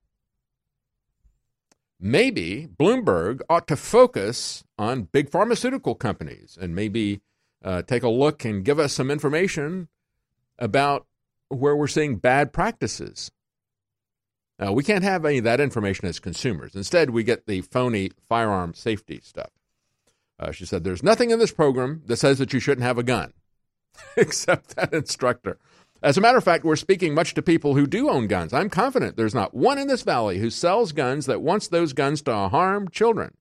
maybe 1.99 2.67
Bloomberg 2.67 3.41
ought 3.49 3.67
to 3.67 3.75
focus 3.75 4.63
on 4.77 5.03
big 5.03 5.29
pharmaceutical 5.29 5.95
companies 5.95 6.57
and 6.59 6.75
maybe 6.75 7.21
uh, 7.63 7.81
take 7.81 8.03
a 8.03 8.09
look 8.09 8.45
and 8.45 8.63
give 8.63 8.79
us 8.79 8.93
some 8.93 9.09
information 9.09 9.87
about 10.59 11.05
where 11.49 11.75
we're 11.75 11.87
seeing 11.87 12.17
bad 12.17 12.53
practices. 12.53 13.31
Uh, 14.63 14.71
we 14.71 14.83
can't 14.83 15.03
have 15.03 15.25
any 15.25 15.39
of 15.39 15.43
that 15.43 15.59
information 15.59 16.07
as 16.07 16.19
consumers. 16.19 16.75
Instead, 16.75 17.09
we 17.09 17.23
get 17.23 17.45
the 17.45 17.61
phony 17.61 18.11
firearm 18.27 18.73
safety 18.73 19.19
stuff. 19.21 19.49
Uh, 20.39 20.51
she 20.51 20.65
said, 20.65 20.83
There's 20.83 21.03
nothing 21.03 21.31
in 21.31 21.39
this 21.39 21.51
program 21.51 22.03
that 22.05 22.17
says 22.17 22.37
that 22.39 22.53
you 22.53 22.59
shouldn't 22.59 22.85
have 22.85 22.97
a 22.97 23.03
gun, 23.03 23.33
except 24.17 24.75
that 24.75 24.93
instructor. 24.93 25.57
As 26.05 26.17
a 26.17 26.21
matter 26.21 26.37
of 26.37 26.43
fact, 26.43 26.63
we're 26.63 26.75
speaking 26.75 27.15
much 27.15 27.33
to 27.33 27.41
people 27.41 27.73
who 27.73 27.87
do 27.87 28.11
own 28.11 28.27
guns. 28.27 28.53
I'm 28.53 28.69
confident 28.69 29.17
there's 29.17 29.33
not 29.33 29.55
one 29.55 29.79
in 29.79 29.87
this 29.87 30.03
valley 30.03 30.37
who 30.37 30.51
sells 30.51 30.91
guns 30.91 31.25
that 31.25 31.41
wants 31.41 31.67
those 31.67 31.93
guns 31.93 32.21
to 32.21 32.47
harm 32.49 32.89
children. 32.89 33.33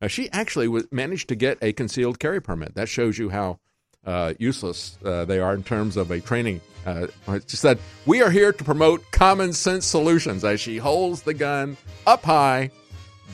Now, 0.00 0.06
she 0.06 0.30
actually 0.30 0.68
was, 0.68 0.86
managed 0.92 1.28
to 1.30 1.34
get 1.34 1.58
a 1.60 1.72
concealed 1.72 2.20
carry 2.20 2.40
permit. 2.40 2.76
That 2.76 2.88
shows 2.88 3.18
you 3.18 3.30
how 3.30 3.58
uh, 4.06 4.34
useless 4.38 4.96
uh, 5.04 5.24
they 5.24 5.40
are 5.40 5.54
in 5.54 5.64
terms 5.64 5.96
of 5.96 6.12
a 6.12 6.20
training. 6.20 6.60
Uh, 6.86 7.08
she 7.48 7.56
said, 7.56 7.80
We 8.06 8.22
are 8.22 8.30
here 8.30 8.52
to 8.52 8.62
promote 8.62 9.10
common 9.10 9.52
sense 9.52 9.84
solutions 9.84 10.44
as 10.44 10.60
she 10.60 10.76
holds 10.76 11.22
the 11.22 11.34
gun 11.34 11.76
up 12.06 12.22
high 12.22 12.70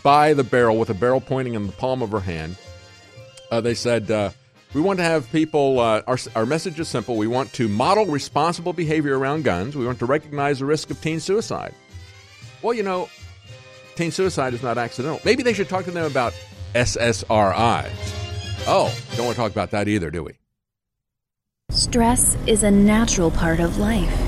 by 0.02 0.32
the 0.32 0.44
barrel 0.44 0.78
with 0.78 0.88
a 0.88 0.94
barrel 0.94 1.20
pointing 1.20 1.52
in 1.52 1.66
the 1.66 1.72
palm 1.74 2.00
of 2.00 2.12
her 2.12 2.20
hand. 2.20 2.56
Uh, 3.50 3.60
they 3.60 3.74
said, 3.74 4.10
uh, 4.10 4.30
We 4.74 4.82
want 4.82 4.98
to 4.98 5.04
have 5.04 5.30
people, 5.32 5.80
uh, 5.80 6.02
our, 6.06 6.18
our 6.36 6.44
message 6.44 6.78
is 6.78 6.88
simple. 6.88 7.16
We 7.16 7.26
want 7.26 7.52
to 7.54 7.68
model 7.68 8.04
responsible 8.06 8.74
behavior 8.74 9.18
around 9.18 9.44
guns. 9.44 9.74
We 9.74 9.86
want 9.86 9.98
to 10.00 10.06
recognize 10.06 10.58
the 10.58 10.66
risk 10.66 10.90
of 10.90 11.00
teen 11.00 11.20
suicide. 11.20 11.74
Well, 12.60 12.74
you 12.74 12.82
know, 12.82 13.08
teen 13.94 14.10
suicide 14.10 14.52
is 14.52 14.62
not 14.62 14.76
accidental. 14.76 15.20
Maybe 15.24 15.42
they 15.42 15.54
should 15.54 15.68
talk 15.68 15.86
to 15.86 15.90
them 15.90 16.04
about 16.04 16.34
SSRIs. 16.74 17.90
Oh, 18.66 18.94
don't 19.16 19.24
want 19.24 19.36
to 19.36 19.42
talk 19.42 19.52
about 19.52 19.70
that 19.70 19.88
either, 19.88 20.10
do 20.10 20.22
we? 20.24 20.32
Stress 21.70 22.36
is 22.46 22.62
a 22.62 22.70
natural 22.70 23.30
part 23.30 23.60
of 23.60 23.78
life. 23.78 24.27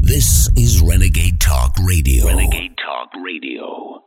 This 0.00 0.48
is 0.56 0.82
Renegade 0.82 1.38
Talk 1.38 1.76
Radio. 1.84 2.26
Renegade 2.26 2.76
Talk 2.76 3.10
Radio. 3.24 4.02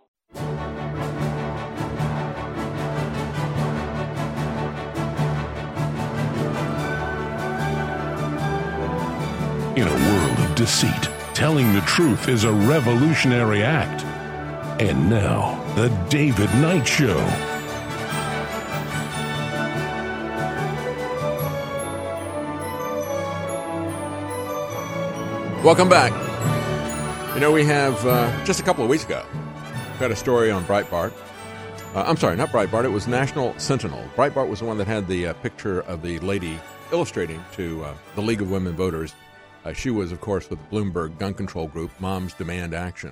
In 9.78 9.88
a 9.88 9.94
world 9.94 10.40
of 10.40 10.56
deceit, 10.56 10.92
telling 11.34 11.74
the 11.74 11.82
truth 11.82 12.28
is 12.28 12.44
a 12.44 12.52
revolutionary 12.52 13.64
act. 13.64 14.04
And 14.82 15.10
now, 15.10 15.64
The 15.76 15.88
David 16.10 16.54
Knight 16.56 16.86
Show. 16.86 17.55
Welcome 25.66 25.89
back. 25.89 26.13
You 27.34 27.39
know, 27.39 27.51
we 27.51 27.66
have 27.66 28.05
uh, 28.05 28.45
just 28.45 28.59
a 28.59 28.63
couple 28.63 28.84
of 28.84 28.89
weeks 28.91 29.03
ago 29.03 29.26
got 29.99 30.11
a 30.11 30.16
story 30.16 30.51
on 30.51 30.63
Breitbart. 30.66 31.11
Uh, 31.95 32.03
I'm 32.05 32.18
sorry, 32.18 32.36
not 32.36 32.49
Breitbart. 32.49 32.86
It 32.86 32.89
was 32.89 33.07
National 33.07 33.57
Sentinel. 33.57 34.07
Breitbart 34.16 34.47
was 34.47 34.59
the 34.59 34.66
one 34.66 34.78
that 34.78 34.86
had 34.86 35.07
the 35.07 35.26
uh, 35.26 35.34
picture 35.34 35.80
of 35.82 36.03
the 36.03 36.20
lady 36.20 36.59
illustrating 36.91 37.43
to 37.53 37.84
uh, 37.84 37.95
the 38.13 38.22
League 38.22 38.43
of 38.43 38.51
Women 38.51 38.76
Voters. 38.76 39.16
Uh, 39.66 39.74
she 39.74 39.89
was, 39.89 40.11
of 40.11 40.22
course, 40.22 40.47
with 40.51 40.59
the 40.59 40.76
Bloomberg 40.76 41.18
gun 41.18 41.34
control 41.34 41.68
group, 41.68 41.89
Moms 41.99 42.36
Demand 42.36 42.76
Action. 42.76 43.11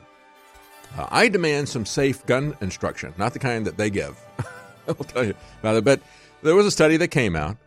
Uh, 0.95 1.07
I 1.09 1.29
demand 1.29 1.67
some 1.67 1.87
safe 1.87 2.23
gun 2.27 2.55
instruction, 2.61 3.15
not 3.17 3.33
the 3.33 3.39
kind 3.39 3.65
that 3.65 3.77
they 3.77 3.89
give. 3.89 4.15
I'll 4.87 4.93
tell 4.93 5.25
you 5.25 5.33
about 5.61 5.77
it. 5.77 5.83
But 5.83 6.01
there 6.43 6.53
was 6.53 6.67
a 6.67 6.71
study 6.71 6.97
that 6.97 7.07
came 7.07 7.35
out 7.35 7.57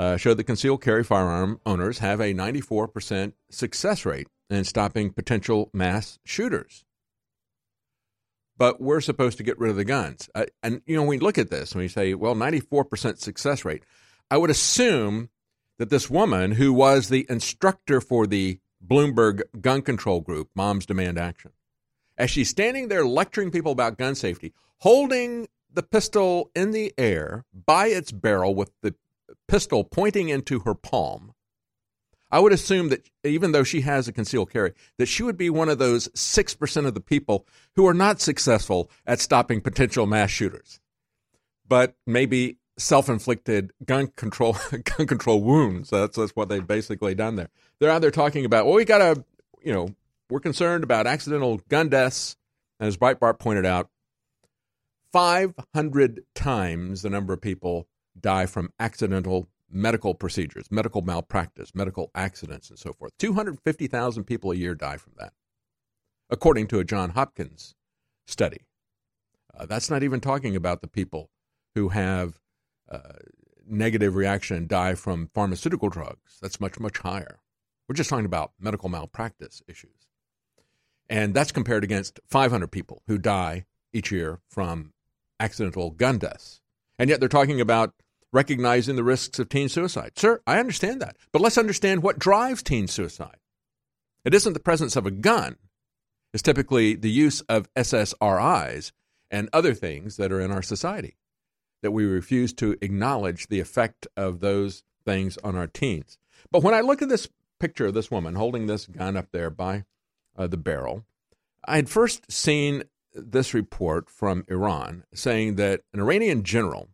uh, 0.00 0.16
showed 0.16 0.38
that 0.38 0.44
concealed 0.44 0.80
carry 0.80 1.04
firearm 1.04 1.60
owners 1.66 1.98
have 1.98 2.20
a 2.20 2.32
94% 2.32 3.34
success 3.50 4.06
rate 4.06 4.28
in 4.48 4.64
stopping 4.64 5.12
potential 5.12 5.68
mass 5.74 6.18
shooters. 6.24 6.86
But 8.56 8.80
we're 8.80 9.02
supposed 9.02 9.36
to 9.36 9.44
get 9.44 9.58
rid 9.58 9.70
of 9.70 9.76
the 9.76 9.84
guns. 9.84 10.30
Uh, 10.34 10.46
and, 10.62 10.80
you 10.86 10.96
know, 10.96 11.02
we 11.02 11.18
look 11.18 11.36
at 11.36 11.50
this 11.50 11.72
and 11.72 11.82
we 11.82 11.88
say, 11.88 12.14
well, 12.14 12.34
94% 12.34 13.18
success 13.18 13.62
rate, 13.62 13.84
I 14.30 14.38
would 14.38 14.48
assume 14.48 15.28
that 15.76 15.90
this 15.90 16.08
woman 16.08 16.52
who 16.52 16.72
was 16.72 17.10
the 17.10 17.26
instructor 17.28 18.00
for 18.00 18.26
the 18.26 18.58
Bloomberg 18.82 19.42
gun 19.60 19.82
control 19.82 20.22
group, 20.22 20.48
Moms 20.54 20.86
Demand 20.86 21.18
Action, 21.18 21.50
as 22.16 22.30
she's 22.30 22.48
standing 22.48 22.88
there 22.88 23.04
lecturing 23.04 23.50
people 23.50 23.72
about 23.72 23.98
gun 23.98 24.14
safety, 24.14 24.54
holding 24.78 25.46
the 25.70 25.82
pistol 25.82 26.50
in 26.54 26.70
the 26.70 26.94
air 26.96 27.44
by 27.66 27.88
its 27.88 28.12
barrel 28.12 28.54
with 28.54 28.70
the 28.80 28.94
pistol 29.48 29.84
pointing 29.84 30.28
into 30.28 30.60
her 30.60 30.74
palm, 30.74 31.32
I 32.30 32.38
would 32.38 32.52
assume 32.52 32.88
that 32.90 33.08
even 33.24 33.52
though 33.52 33.64
she 33.64 33.80
has 33.80 34.06
a 34.06 34.12
concealed 34.12 34.50
carry, 34.50 34.72
that 34.98 35.06
she 35.06 35.22
would 35.22 35.36
be 35.36 35.50
one 35.50 35.68
of 35.68 35.78
those 35.78 36.08
6% 36.08 36.86
of 36.86 36.94
the 36.94 37.00
people 37.00 37.46
who 37.74 37.86
are 37.86 37.94
not 37.94 38.20
successful 38.20 38.90
at 39.06 39.20
stopping 39.20 39.60
potential 39.60 40.06
mass 40.06 40.30
shooters, 40.30 40.80
but 41.66 41.96
maybe 42.06 42.58
self-inflicted 42.78 43.72
gun 43.84 44.06
control 44.08 44.56
gun 44.84 45.06
control 45.06 45.42
wounds. 45.42 45.90
That's, 45.90 46.16
that's 46.16 46.36
what 46.36 46.48
they've 46.48 46.66
basically 46.66 47.14
done 47.14 47.36
there. 47.36 47.50
They're 47.78 47.90
out 47.90 48.00
there 48.00 48.10
talking 48.10 48.44
about, 48.44 48.66
well, 48.66 48.74
we 48.74 48.84
got 48.84 48.98
to, 48.98 49.24
you 49.62 49.72
know, 49.72 49.94
we're 50.30 50.40
concerned 50.40 50.84
about 50.84 51.06
accidental 51.06 51.58
gun 51.68 51.88
deaths. 51.88 52.36
And 52.78 52.86
as 52.86 52.96
Breitbart 52.96 53.38
pointed 53.40 53.66
out, 53.66 53.90
500 55.12 56.22
times 56.36 57.02
the 57.02 57.10
number 57.10 57.32
of 57.32 57.40
people 57.40 57.88
die 58.18 58.46
from 58.46 58.72
accidental 58.78 59.48
medical 59.70 60.14
procedures, 60.14 60.70
medical 60.70 61.02
malpractice, 61.02 61.74
medical 61.74 62.10
accidents, 62.14 62.70
and 62.70 62.78
so 62.78 62.92
forth. 62.92 63.12
250,000 63.18 64.24
people 64.24 64.50
a 64.50 64.56
year 64.56 64.74
die 64.74 64.96
from 64.96 65.12
that, 65.18 65.32
according 66.28 66.66
to 66.68 66.78
a 66.78 66.84
John 66.84 67.10
Hopkins 67.10 67.74
study. 68.26 68.66
Uh, 69.56 69.66
that's 69.66 69.90
not 69.90 70.02
even 70.02 70.20
talking 70.20 70.56
about 70.56 70.80
the 70.80 70.88
people 70.88 71.30
who 71.74 71.90
have 71.90 72.40
uh, 72.90 73.18
negative 73.66 74.16
reaction 74.16 74.56
and 74.56 74.68
die 74.68 74.94
from 74.94 75.30
pharmaceutical 75.34 75.88
drugs. 75.88 76.38
That's 76.40 76.60
much, 76.60 76.80
much 76.80 76.98
higher. 76.98 77.40
We're 77.88 77.94
just 77.94 78.10
talking 78.10 78.26
about 78.26 78.52
medical 78.58 78.88
malpractice 78.88 79.62
issues. 79.68 80.06
And 81.08 81.34
that's 81.34 81.52
compared 81.52 81.82
against 81.82 82.20
500 82.28 82.70
people 82.70 83.02
who 83.08 83.18
die 83.18 83.66
each 83.92 84.12
year 84.12 84.40
from 84.48 84.92
accidental 85.40 85.90
gun 85.90 86.18
deaths. 86.18 86.60
And 86.98 87.10
yet 87.10 87.18
they're 87.18 87.28
talking 87.28 87.60
about 87.60 87.94
recognizing 88.32 88.96
the 88.96 89.04
risks 89.04 89.38
of 89.38 89.48
teen 89.48 89.68
suicide. 89.68 90.12
Sir, 90.16 90.40
I 90.46 90.58
understand 90.58 91.00
that. 91.02 91.16
But 91.32 91.42
let's 91.42 91.58
understand 91.58 92.02
what 92.02 92.18
drives 92.18 92.62
teen 92.62 92.86
suicide. 92.86 93.36
It 94.24 94.34
isn't 94.34 94.52
the 94.52 94.60
presence 94.60 94.96
of 94.96 95.06
a 95.06 95.10
gun, 95.10 95.56
it's 96.32 96.42
typically 96.42 96.94
the 96.94 97.10
use 97.10 97.40
of 97.42 97.72
SSRIs 97.74 98.92
and 99.30 99.48
other 99.52 99.74
things 99.74 100.16
that 100.16 100.30
are 100.30 100.40
in 100.40 100.50
our 100.50 100.62
society 100.62 101.16
that 101.82 101.90
we 101.90 102.04
refuse 102.04 102.52
to 102.54 102.76
acknowledge 102.80 103.48
the 103.48 103.60
effect 103.60 104.06
of 104.16 104.40
those 104.40 104.82
things 105.04 105.38
on 105.38 105.56
our 105.56 105.66
teens. 105.66 106.18
But 106.50 106.62
when 106.62 106.74
I 106.74 106.80
look 106.80 107.02
at 107.02 107.08
this 107.08 107.28
picture 107.58 107.86
of 107.86 107.94
this 107.94 108.10
woman 108.10 108.34
holding 108.34 108.66
this 108.66 108.86
gun 108.86 109.16
up 109.16 109.28
there 109.32 109.50
by 109.50 109.84
uh, 110.36 110.46
the 110.46 110.56
barrel, 110.56 111.04
I 111.64 111.76
had 111.76 111.88
first 111.88 112.30
seen 112.30 112.84
this 113.12 113.54
report 113.54 114.08
from 114.08 114.44
Iran 114.48 115.04
saying 115.12 115.56
that 115.56 115.82
an 115.92 116.00
Iranian 116.00 116.42
general 116.42 116.88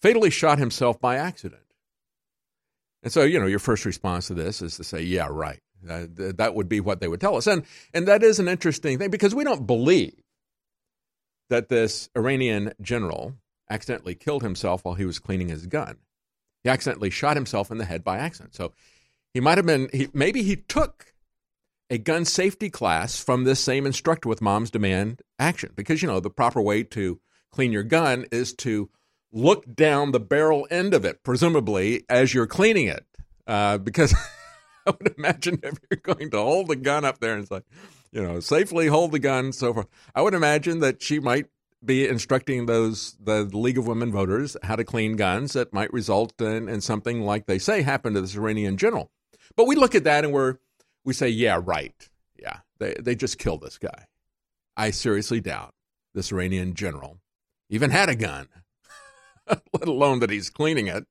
fatally 0.00 0.30
shot 0.30 0.58
himself 0.58 1.00
by 1.00 1.16
accident. 1.16 1.62
And 3.02 3.12
so, 3.12 3.22
you 3.22 3.40
know, 3.40 3.46
your 3.46 3.58
first 3.58 3.84
response 3.84 4.26
to 4.26 4.34
this 4.34 4.60
is 4.60 4.76
to 4.76 4.84
say, 4.84 5.02
yeah, 5.02 5.28
right. 5.30 5.60
Uh, 5.88 6.06
th- 6.14 6.36
that 6.36 6.54
would 6.54 6.68
be 6.68 6.80
what 6.80 7.00
they 7.00 7.08
would 7.08 7.20
tell 7.20 7.36
us. 7.36 7.46
And, 7.46 7.64
and 7.94 8.06
that 8.08 8.22
is 8.22 8.38
an 8.38 8.48
interesting 8.48 8.98
thing 8.98 9.10
because 9.10 9.34
we 9.34 9.44
don't 9.44 9.66
believe 9.66 10.20
that 11.48 11.68
this 11.68 12.10
Iranian 12.14 12.72
general 12.80 13.34
accidentally 13.70 14.14
killed 14.14 14.42
himself 14.42 14.84
while 14.84 14.94
he 14.94 15.06
was 15.06 15.18
cleaning 15.18 15.48
his 15.48 15.66
gun. 15.66 15.96
He 16.62 16.68
accidentally 16.68 17.10
shot 17.10 17.36
himself 17.36 17.70
in 17.70 17.78
the 17.78 17.86
head 17.86 18.04
by 18.04 18.18
accident. 18.18 18.54
So 18.54 18.72
he 19.32 19.40
might 19.40 19.56
have 19.56 19.66
been, 19.66 19.88
he, 19.92 20.08
maybe 20.12 20.42
he 20.42 20.56
took 20.56 21.14
a 21.88 21.98
gun 21.98 22.24
safety 22.24 22.68
class 22.68 23.22
from 23.22 23.44
this 23.44 23.60
same 23.60 23.86
instructor 23.86 24.28
with 24.28 24.42
Mom's 24.42 24.70
Demand 24.70 25.22
Action 25.38 25.72
because, 25.74 26.02
you 26.02 26.08
know, 26.08 26.20
the 26.20 26.30
proper 26.30 26.60
way 26.60 26.82
to 26.84 27.20
clean 27.50 27.72
your 27.72 27.82
gun 27.82 28.26
is 28.30 28.52
to 28.54 28.90
look 29.32 29.74
down 29.74 30.12
the 30.12 30.20
barrel 30.20 30.66
end 30.70 30.94
of 30.94 31.04
it, 31.04 31.22
presumably 31.22 32.04
as 32.08 32.34
you're 32.34 32.46
cleaning 32.46 32.86
it, 32.88 33.06
uh, 33.46 33.78
because 33.78 34.14
I 34.86 34.90
would 34.90 35.14
imagine 35.16 35.60
if 35.62 35.78
you're 35.90 36.00
going 36.14 36.30
to 36.30 36.38
hold 36.38 36.68
the 36.68 36.76
gun 36.76 37.04
up 37.04 37.20
there 37.20 37.36
and 37.36 37.46
say, 37.46 37.60
you 38.12 38.22
know, 38.22 38.40
safely 38.40 38.88
hold 38.88 39.12
the 39.12 39.18
gun, 39.18 39.52
so 39.52 39.72
forth. 39.72 39.86
I 40.14 40.22
would 40.22 40.34
imagine 40.34 40.80
that 40.80 41.02
she 41.02 41.20
might 41.20 41.46
be 41.84 42.06
instructing 42.06 42.66
those 42.66 43.16
the 43.20 43.44
League 43.44 43.78
of 43.78 43.86
Women 43.86 44.12
Voters 44.12 44.56
how 44.62 44.76
to 44.76 44.84
clean 44.84 45.16
guns 45.16 45.54
that 45.54 45.72
might 45.72 45.92
result 45.92 46.40
in, 46.40 46.68
in 46.68 46.80
something 46.80 47.22
like 47.22 47.46
they 47.46 47.58
say 47.58 47.82
happened 47.82 48.16
to 48.16 48.20
this 48.20 48.36
Iranian 48.36 48.76
general. 48.76 49.10
But 49.56 49.66
we 49.66 49.76
look 49.76 49.94
at 49.94 50.04
that 50.04 50.24
and 50.24 50.32
we're 50.32 50.56
we 51.04 51.14
say, 51.14 51.28
yeah, 51.28 51.60
right. 51.62 51.94
Yeah, 52.38 52.58
they 52.78 52.94
they 53.00 53.14
just 53.14 53.38
killed 53.38 53.62
this 53.62 53.78
guy. 53.78 54.06
I 54.76 54.90
seriously 54.90 55.40
doubt 55.40 55.74
this 56.14 56.32
Iranian 56.32 56.74
general 56.74 57.18
even 57.68 57.90
had 57.90 58.08
a 58.08 58.16
gun, 58.16 58.48
let 59.72 59.88
alone 59.88 60.20
that 60.20 60.30
he's 60.30 60.50
cleaning 60.50 60.86
it 60.86 61.06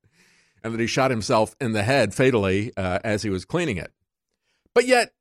and 0.62 0.74
that 0.74 0.80
he 0.80 0.86
shot 0.86 1.10
himself 1.10 1.56
in 1.60 1.72
the 1.72 1.82
head 1.82 2.14
fatally 2.14 2.72
uh, 2.76 2.98
as 3.04 3.22
he 3.22 3.30
was 3.30 3.44
cleaning 3.44 3.76
it. 3.76 3.92
But 4.74 4.86
yet, 4.86 5.12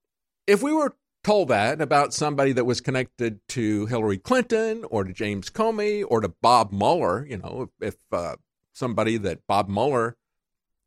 if 0.47 0.61
we 0.61 0.73
were 0.73 0.95
told 1.23 1.49
that 1.49 1.81
about 1.81 2.13
somebody 2.13 2.51
that 2.53 2.65
was 2.65 2.81
connected 2.81 3.39
to 3.49 3.85
Hillary 3.87 4.17
Clinton 4.17 4.85
or 4.89 5.03
to 5.03 5.13
James 5.13 5.49
Comey 5.49 6.03
or 6.07 6.21
to 6.21 6.29
Bob 6.29 6.71
Mueller, 6.71 7.25
you 7.25 7.37
know, 7.37 7.69
if, 7.81 7.93
if 7.93 7.95
uh, 8.11 8.35
somebody 8.73 9.17
that 9.17 9.45
Bob 9.47 9.69
Mueller 9.69 10.17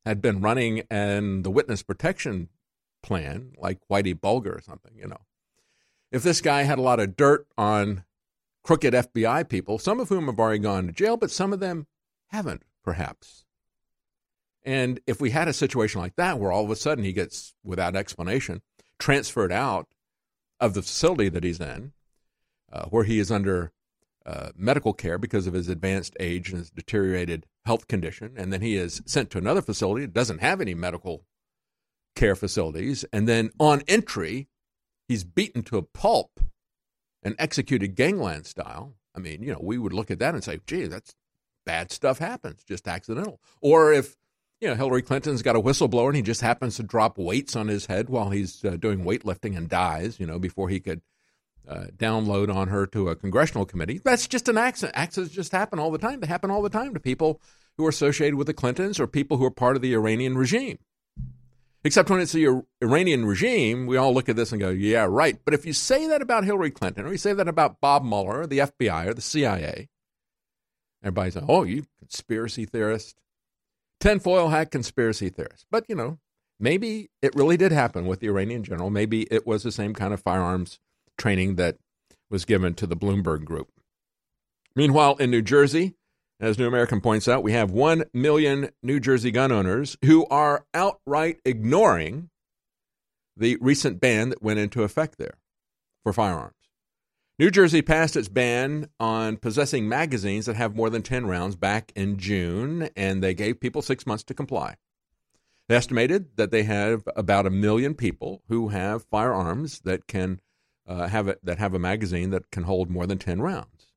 had 0.05 0.21
been 0.21 0.41
running 0.41 0.79
in 0.91 1.43
the 1.43 1.51
witness 1.51 1.83
protection 1.83 2.49
plan, 3.03 3.53
like 3.57 3.79
Whitey 3.91 4.19
Bulger 4.19 4.53
or 4.53 4.61
something, 4.61 4.93
you 4.97 5.07
know, 5.07 5.21
if 6.11 6.23
this 6.23 6.41
guy 6.41 6.63
had 6.63 6.79
a 6.79 6.83
lot 6.83 7.01
of 7.01 7.17
dirt 7.17 7.47
on 7.57 8.05
crooked 8.63 8.95
FBI 8.95 9.49
people, 9.49 9.79
some 9.79 10.01
of 10.01 10.09
whom 10.09 10.27
have 10.27 10.39
already 10.39 10.59
gone 10.59 10.87
to 10.87 10.93
jail, 10.93 11.17
but 11.17 11.31
some 11.31 11.53
of 11.53 11.61
them 11.61 11.87
haven't, 12.33 12.63
perhaps. 12.83 13.45
And 14.65 15.01
if 15.07 15.21
we 15.21 15.31
had 15.31 15.49
a 15.49 15.53
situation 15.53 16.01
like 16.01 16.17
that 16.17 16.39
where 16.39 16.51
all 16.53 16.65
of 16.65 16.71
a 16.71 16.77
sudden 16.77 17.05
he 17.05 17.13
gets, 17.13 17.55
without 17.63 17.95
explanation, 17.95 18.63
transferred 18.99 19.53
out 19.53 19.89
of 20.61 20.75
the 20.75 20.83
facility 20.83 21.29
that 21.29 21.45
he's 21.45 21.61
in, 21.61 21.93
uh, 22.73 22.87
where 22.87 23.05
he 23.05 23.19
is 23.19 23.31
under 23.31 23.73
uh, 24.25 24.51
medical 24.57 24.93
care 24.93 25.19
because 25.19 25.47
of 25.47 25.55
his 25.55 25.69
advanced 25.69 26.17
age 26.21 26.49
and 26.49 26.59
his 26.59 26.71
deteriorated 26.71 27.45
health 27.65 27.89
condition, 27.89 28.35
and 28.37 28.53
then 28.53 28.63
he 28.63 28.77
is 28.77 29.03
sent 29.05 29.31
to 29.31 29.39
another 29.39 29.63
facility 29.63 30.07
that 30.07 30.15
doesn't 30.15 30.41
have 30.41 30.61
any 30.61 30.75
medical 30.75 31.25
care 32.15 32.37
facilities, 32.37 33.05
and 33.13 33.29
then 33.29 33.51
on 33.59 33.83
entry, 33.89 34.49
he's 35.09 35.25
beaten 35.25 35.63
to 35.65 35.77
a 35.77 35.83
pulp 35.83 36.41
and 37.23 37.35
executed 37.39 37.97
gangland 37.97 38.47
style. 38.47 38.95
I 39.15 39.19
mean, 39.19 39.43
you 39.43 39.53
know, 39.53 39.61
we 39.61 39.79
would 39.79 39.93
look 39.93 40.11
at 40.11 40.19
that 40.21 40.35
and 40.35 40.45
say, 40.45 40.61
gee, 40.67 40.87
that's 40.87 41.15
bad 41.65 41.91
stuff 41.91 42.19
happens, 42.19 42.63
just 42.65 42.89
accidental. 42.89 43.41
Or 43.61 43.93
if, 43.93 44.17
you 44.61 44.69
know, 44.69 44.75
Hillary 44.75 45.03
Clinton's 45.03 45.43
got 45.43 45.57
a 45.57 45.61
whistleblower 45.61 46.09
and 46.09 46.17
he 46.17 46.23
just 46.23 46.41
happens 46.41 46.77
to 46.77 46.83
drop 46.83 47.19
weights 47.19 47.57
on 47.57 47.69
his 47.69 47.87
head 47.87 48.09
while 48.09 48.31
he's 48.31 48.65
uh, 48.65 48.77
doing 48.77 49.05
weightlifting 49.05 49.57
and 49.57 49.69
dies, 49.69 50.21
you 50.21 50.27
know, 50.27 50.39
before 50.39 50.69
he 50.69 50.81
could 50.81 51.01
uh, 51.69 51.87
download 51.97 52.55
on 52.55 52.69
her 52.69 52.87
to 52.87 53.09
a 53.09 53.17
congressional 53.17 53.65
committee. 53.65 54.01
That's 54.05 54.27
just 54.27 54.49
an 54.49 54.59
accident. 54.59 54.97
Accidents 54.97 55.35
just 55.35 55.53
happen 55.53 55.79
all 55.79 55.91
the 55.91 55.99
time. 55.99 56.21
They 56.21 56.27
happen 56.27 56.51
all 56.51 56.63
the 56.63 56.71
time 56.71 56.95
to 56.95 57.01
people 57.01 57.41
who 57.77 57.87
are 57.87 57.91
associated 57.91 58.37
with 58.37 58.47
the 58.47 58.55
Clintons 58.55 59.01
or 59.01 59.07
people 59.07 59.37
who 59.37 59.45
are 59.45 59.51
part 59.51 59.77
of 59.77 59.83
the 59.83 59.95
Iranian 59.95 60.37
regime. 60.37 60.79
Except 61.85 62.11
when 62.11 62.21
it's 62.21 62.33
the 62.33 62.63
Iranian 62.81 63.27
regime, 63.27 63.87
we 63.87 63.97
all 63.97 64.15
look 64.15 64.29
at 64.29 64.37
this 64.37 64.53
and 64.53 64.61
go, 64.61 64.71
yeah, 64.71 65.05
right. 65.09 65.39
But 65.45 65.55
if 65.55 65.67
you 65.67 65.73
say 65.73 66.07
that 66.09 66.23
about 66.23 66.45
Hillary 66.45 66.71
Clinton, 66.71 67.07
or 67.07 67.11
you 67.11 67.19
say 67.19 67.33
that 67.33 67.49
about 67.49 67.81
Bob 67.81 68.05
Mueller, 68.05 68.43
or 68.43 68.47
the 68.47 68.59
FBI, 68.59 69.07
or 69.07 69.15
the 69.15 69.21
CIA, 69.21 69.89
everybody's 71.03 71.37
like, 71.37 71.45
oh, 71.49 71.65
you 71.65 71.85
conspiracy 71.99 72.65
theorist. 72.65 73.17
Tinfoil 74.01 74.49
hat 74.49 74.71
conspiracy 74.71 75.29
theorist. 75.29 75.67
But, 75.71 75.85
you 75.89 75.95
know, 75.95 76.19
maybe 76.59 77.11
it 77.21 77.35
really 77.35 77.57
did 77.57 77.73
happen 77.73 78.07
with 78.07 78.21
the 78.21 78.29
Iranian 78.29 78.65
general. 78.65 78.91
Maybe 78.91 79.23
it 79.31 79.47
was 79.47 79.63
the 79.63 79.73
same 79.73 79.95
kind 79.95 80.13
of 80.13 80.21
firearms 80.21 80.79
training 81.19 81.57
that 81.57 81.77
was 82.31 82.45
given 82.45 82.75
to 82.75 82.87
the 82.87 82.97
Bloomberg 82.97 83.45
group. 83.45 83.69
Meanwhile, 84.75 85.17
in 85.17 85.31
New 85.31 85.43
Jersey, 85.43 85.95
as 86.41 86.59
New 86.59 86.67
American 86.67 87.01
points 87.01 87.29
out, 87.29 87.43
we 87.43 87.53
have 87.53 87.71
1 87.71 88.05
million 88.13 88.71
New 88.83 88.99
Jersey 88.99 89.31
gun 89.31 89.53
owners 89.53 89.97
who 90.05 90.27
are 90.27 90.65
outright 90.75 91.39
ignoring 91.45 92.31
the 93.37 93.57
recent 93.61 94.01
ban 94.01 94.31
that 94.31 94.43
went 94.43 94.59
into 94.59 94.83
effect 94.83 95.19
there 95.19 95.39
for 96.03 96.13
firearms. 96.13 96.55
New 97.39 97.51
Jersey 97.51 97.83
passed 97.83 98.17
its 98.17 98.29
ban 98.29 98.89
on 99.01 99.37
possessing 99.37 99.89
magazines 99.89 100.47
that 100.47 100.57
have 100.57 100.77
more 100.77 100.91
than 100.91 101.03
10 101.03 101.27
rounds 101.27 101.57
back 101.57 101.91
in 101.97 102.19
June, 102.19 102.91
and 102.95 103.23
they 103.23 103.35
gave 103.35 103.61
people 103.61 103.83
six 103.83 104.07
months 104.07 104.23
to 104.25 104.35
comply. 104.35 104.77
They 105.69 105.77
estimated 105.77 106.37
that 106.37 106.51
they 106.51 106.65
have 106.65 107.09
about 107.17 107.47
a 107.47 107.51
million 107.51 107.95
people 107.95 108.43
who 108.49 108.69
have 108.69 109.05
firearms 109.05 109.81
that 109.81 110.07
can 110.07 110.41
uh, 110.87 111.09
have 111.09 111.29
it, 111.29 111.39
that 111.43 111.59
have 111.59 111.75
a 111.75 111.79
magazine 111.79 112.31
that 112.31 112.51
can 112.51 112.65
hold 112.65 112.91
more 112.91 113.07
than 113.07 113.19
10 113.19 113.41
rounds 113.41 113.93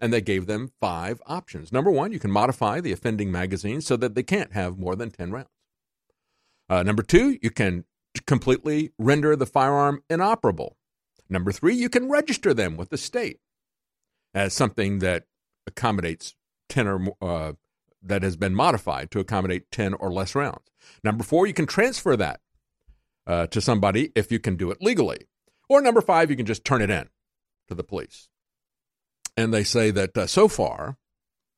and 0.00 0.12
they 0.12 0.20
gave 0.20 0.46
them 0.46 0.70
five 0.80 1.20
options. 1.26 1.72
Number 1.72 1.90
one, 1.90 2.12
you 2.12 2.18
can 2.18 2.30
modify 2.30 2.80
the 2.80 2.92
offending 2.92 3.32
magazine 3.32 3.80
so 3.80 3.96
that 3.96 4.14
they 4.14 4.22
can't 4.22 4.52
have 4.52 4.78
more 4.78 4.96
than 4.96 5.10
10 5.10 5.32
rounds. 5.32 5.48
Uh, 6.68 6.82
number 6.82 7.02
two, 7.02 7.38
you 7.42 7.50
can 7.50 7.84
completely 8.26 8.92
render 8.98 9.34
the 9.34 9.46
firearm 9.46 10.02
inoperable. 10.08 10.76
Number 11.30 11.52
three, 11.52 11.74
you 11.74 11.88
can 11.88 12.08
register 12.08 12.54
them 12.54 12.76
with 12.76 12.90
the 12.90 12.98
state 12.98 13.40
as 14.34 14.54
something 14.54 15.00
that 15.00 15.24
accommodates 15.66 16.34
10 16.68 16.86
or 16.86 17.16
uh, 17.20 17.52
that 18.02 18.22
has 18.22 18.36
been 18.36 18.54
modified 18.54 19.10
to 19.10 19.20
accommodate 19.20 19.70
10 19.70 19.94
or 19.94 20.12
less 20.12 20.34
rounds. 20.34 20.70
Number 21.02 21.24
four, 21.24 21.46
you 21.46 21.54
can 21.54 21.66
transfer 21.66 22.16
that 22.16 22.40
uh, 23.26 23.46
to 23.48 23.60
somebody 23.60 24.12
if 24.14 24.30
you 24.30 24.38
can 24.38 24.56
do 24.56 24.70
it 24.70 24.78
legally. 24.80 25.26
Or 25.68 25.80
number 25.80 26.00
five, 26.00 26.30
you 26.30 26.36
can 26.36 26.46
just 26.46 26.64
turn 26.64 26.80
it 26.80 26.90
in 26.90 27.08
to 27.66 27.74
the 27.74 27.84
police 27.84 28.28
and 29.38 29.54
they 29.54 29.62
say 29.62 29.92
that 29.92 30.18
uh, 30.18 30.26
so 30.26 30.48
far, 30.48 30.96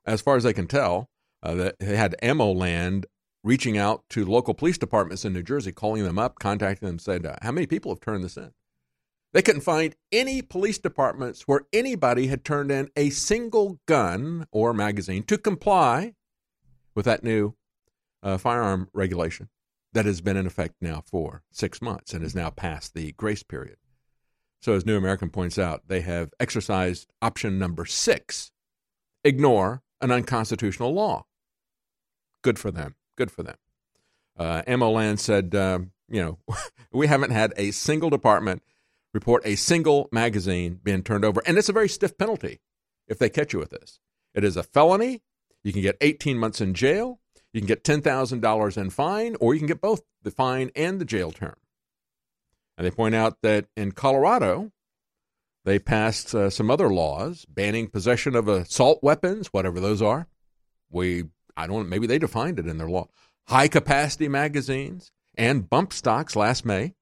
as 0.04 0.20
far 0.20 0.36
as 0.36 0.44
they 0.44 0.52
can 0.52 0.66
tell, 0.66 1.08
uh, 1.42 1.54
that 1.54 1.76
they 1.80 1.96
had 1.96 2.14
AmmoLand 2.22 3.06
reaching 3.42 3.78
out 3.78 4.04
to 4.10 4.26
local 4.26 4.52
police 4.52 4.76
departments 4.76 5.24
in 5.24 5.32
New 5.32 5.42
Jersey, 5.42 5.72
calling 5.72 6.04
them 6.04 6.18
up, 6.18 6.38
contacting 6.38 6.86
them, 6.86 6.98
said, 6.98 7.24
uh, 7.24 7.36
"How 7.40 7.52
many 7.52 7.66
people 7.66 7.90
have 7.90 8.00
turned 8.00 8.22
this 8.22 8.36
in?" 8.36 8.52
They 9.32 9.42
couldn't 9.42 9.60
find 9.60 9.94
any 10.10 10.42
police 10.42 10.78
departments 10.78 11.42
where 11.42 11.62
anybody 11.72 12.26
had 12.26 12.44
turned 12.44 12.72
in 12.72 12.88
a 12.96 13.10
single 13.10 13.78
gun 13.86 14.46
or 14.50 14.72
magazine 14.72 15.22
to 15.24 15.38
comply 15.38 16.14
with 16.94 17.04
that 17.04 17.22
new 17.22 17.54
uh, 18.22 18.38
firearm 18.38 18.88
regulation 18.92 19.48
that 19.92 20.04
has 20.04 20.20
been 20.20 20.36
in 20.36 20.46
effect 20.46 20.74
now 20.80 21.02
for 21.06 21.42
six 21.52 21.80
months 21.80 22.12
and 22.12 22.24
is 22.24 22.34
now 22.34 22.50
past 22.50 22.94
the 22.94 23.12
grace 23.12 23.42
period. 23.42 23.76
So, 24.60 24.74
as 24.74 24.84
New 24.84 24.96
American 24.96 25.30
points 25.30 25.58
out, 25.58 25.88
they 25.88 26.02
have 26.02 26.32
exercised 26.38 27.08
option 27.22 27.58
number 27.58 27.86
six 27.86 28.52
ignore 29.24 29.82
an 30.00 30.10
unconstitutional 30.10 30.92
law. 30.92 31.24
Good 32.42 32.58
for 32.58 32.70
them. 32.70 32.94
Good 33.16 33.30
for 33.30 33.42
them. 33.42 33.56
Uh, 34.38 34.62
Land 34.66 35.20
said, 35.20 35.54
uh, 35.54 35.80
you 36.08 36.20
know, 36.20 36.38
we 36.92 37.06
haven't 37.06 37.30
had 37.30 37.52
a 37.56 37.70
single 37.70 38.10
department 38.10 38.62
report 39.12 39.42
a 39.44 39.56
single 39.56 40.08
magazine 40.12 40.80
being 40.82 41.02
turned 41.02 41.24
over. 41.24 41.42
And 41.46 41.58
it's 41.58 41.68
a 41.68 41.74
very 41.74 41.88
stiff 41.88 42.16
penalty 42.16 42.60
if 43.08 43.18
they 43.18 43.28
catch 43.28 43.52
you 43.52 43.58
with 43.58 43.70
this. 43.70 43.98
It 44.34 44.44
is 44.44 44.56
a 44.56 44.62
felony. 44.62 45.22
You 45.62 45.72
can 45.72 45.82
get 45.82 45.96
18 46.00 46.38
months 46.38 46.60
in 46.60 46.74
jail. 46.74 47.20
You 47.52 47.60
can 47.60 47.66
get 47.66 47.84
$10,000 47.84 48.76
in 48.76 48.90
fine, 48.90 49.36
or 49.40 49.54
you 49.54 49.60
can 49.60 49.66
get 49.66 49.80
both 49.80 50.02
the 50.22 50.30
fine 50.30 50.70
and 50.76 51.00
the 51.00 51.04
jail 51.04 51.32
term. 51.32 51.56
And 52.78 52.86
they 52.86 52.90
point 52.90 53.14
out 53.14 53.38
that 53.42 53.66
in 53.76 53.92
Colorado, 53.92 54.70
they 55.64 55.78
passed 55.78 56.34
uh, 56.34 56.48
some 56.48 56.70
other 56.70 56.88
laws 56.88 57.44
banning 57.46 57.88
possession 57.88 58.34
of 58.34 58.48
assault 58.48 59.02
weapons, 59.02 59.48
whatever 59.48 59.80
those 59.80 60.00
are. 60.00 60.28
We, 60.90 61.24
I 61.56 61.66
don't, 61.66 61.82
know, 61.82 61.88
maybe 61.88 62.06
they 62.06 62.18
defined 62.18 62.58
it 62.58 62.66
in 62.66 62.78
their 62.78 62.88
law. 62.88 63.08
High 63.48 63.68
capacity 63.68 64.28
magazines 64.28 65.12
and 65.36 65.68
bump 65.68 65.92
stocks 65.92 66.36
last 66.36 66.64
May. 66.64 66.94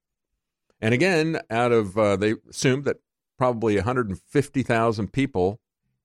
And 0.81 0.95
again, 0.95 1.41
out 1.51 1.73
of, 1.73 1.99
uh, 1.99 2.17
they 2.17 2.35
assumed 2.49 2.85
that 2.85 2.99
probably 3.37 3.77
150,000 3.77 5.13
people 5.13 5.61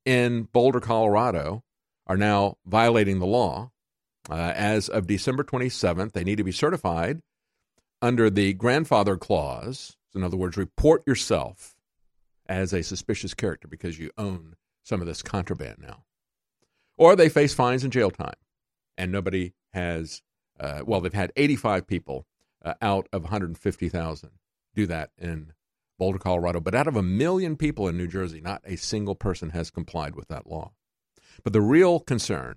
in 0.06 0.44
Boulder, 0.54 0.80
Colorado 0.80 1.64
are 2.08 2.18
now 2.18 2.58
violating 2.66 3.20
the 3.20 3.26
law. 3.26 3.72
Uh, 4.30 4.54
as 4.56 4.88
of 4.88 5.08
December 5.08 5.44
27th, 5.44 6.14
they 6.14 6.24
need 6.24 6.38
to 6.38 6.44
be 6.44 6.52
certified 6.52 7.22
under 8.02 8.30
the 8.30 8.54
grandfather 8.54 9.18
clause, 9.18 9.98
in 10.16 10.24
other 10.24 10.38
words, 10.38 10.58
report 10.58 11.04
yourself 11.06 11.76
as 12.48 12.74
a 12.74 12.84
suspicious 12.84 13.34
character 13.34 13.68
because 13.68 14.00
you 14.00 14.12
own 14.18 14.56
some 14.84 15.02
of 15.02 15.08
this 15.08 15.22
contraband 15.22 15.78
now. 15.80 16.04
Or 16.98 17.16
they 17.16 17.30
face 17.30 17.54
fines 17.54 17.84
and 17.84 17.92
jail 17.92 18.12
time. 18.12 18.36
And 18.98 19.12
nobody 19.12 19.54
has, 19.74 20.22
uh, 20.60 20.82
well, 20.86 21.02
they've 21.02 21.14
had 21.14 21.32
85 21.36 21.88
people 21.88 22.28
uh, 22.64 22.74
out 22.82 23.08
of 23.12 23.24
150,000 23.24 24.30
do 24.76 24.86
that 24.88 25.12
in 25.18 25.54
Boulder, 25.98 26.20
Colorado. 26.20 26.60
But 26.60 26.76
out 26.76 26.88
of 26.88 26.96
a 26.96 27.04
million 27.04 27.56
people 27.56 27.88
in 27.88 27.98
New 27.98 28.08
Jersey, 28.08 28.42
not 28.42 28.62
a 28.66 28.76
single 28.76 29.16
person 29.16 29.52
has 29.52 29.70
complied 29.70 30.16
with 30.16 30.28
that 30.28 30.48
law. 30.48 30.72
But 31.44 31.54
the 31.54 31.62
real 31.62 32.00
concern 32.00 32.56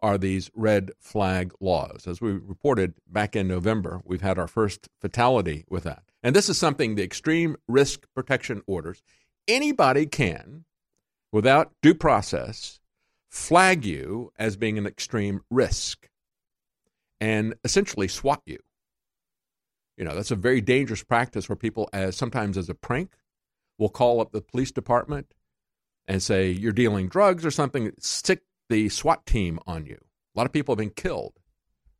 are 0.00 0.18
these 0.18 0.50
red 0.54 0.90
flag 0.98 1.52
laws. 1.60 2.06
As 2.06 2.20
we 2.20 2.32
reported 2.32 2.94
back 3.06 3.36
in 3.36 3.46
November, 3.46 4.00
we've 4.04 4.20
had 4.20 4.38
our 4.38 4.48
first 4.48 4.88
fatality 5.00 5.64
with 5.68 5.84
that. 5.84 6.02
And 6.22 6.34
this 6.34 6.48
is 6.48 6.58
something 6.58 6.94
the 6.94 7.04
extreme 7.04 7.56
risk 7.68 8.06
protection 8.14 8.62
orders. 8.66 9.02
Anybody 9.46 10.06
can 10.06 10.64
without 11.32 11.72
due 11.80 11.94
process, 11.94 12.80
flag 13.28 13.84
you 13.84 14.32
as 14.38 14.56
being 14.56 14.76
an 14.76 14.86
extreme 14.86 15.40
risk, 15.50 16.08
and 17.20 17.54
essentially 17.64 18.08
swat 18.08 18.42
you. 18.44 18.58
You 19.96 20.04
know, 20.04 20.14
that's 20.14 20.30
a 20.30 20.36
very 20.36 20.60
dangerous 20.60 21.02
practice 21.02 21.48
where 21.48 21.56
people, 21.56 21.88
as 21.92 22.16
sometimes 22.16 22.56
as 22.56 22.68
a 22.68 22.74
prank, 22.74 23.12
will 23.78 23.88
call 23.88 24.20
up 24.20 24.32
the 24.32 24.40
police 24.40 24.72
department 24.72 25.34
and 26.06 26.22
say 26.22 26.50
you're 26.50 26.72
dealing 26.72 27.08
drugs 27.08 27.44
or 27.44 27.50
something, 27.50 27.92
stick 27.98 28.42
the 28.68 28.88
SWAT 28.88 29.26
team 29.26 29.58
on 29.66 29.86
you. 29.86 29.98
A 30.34 30.38
lot 30.38 30.46
of 30.46 30.52
people 30.52 30.72
have 30.72 30.78
been 30.78 30.90
killed 30.90 31.34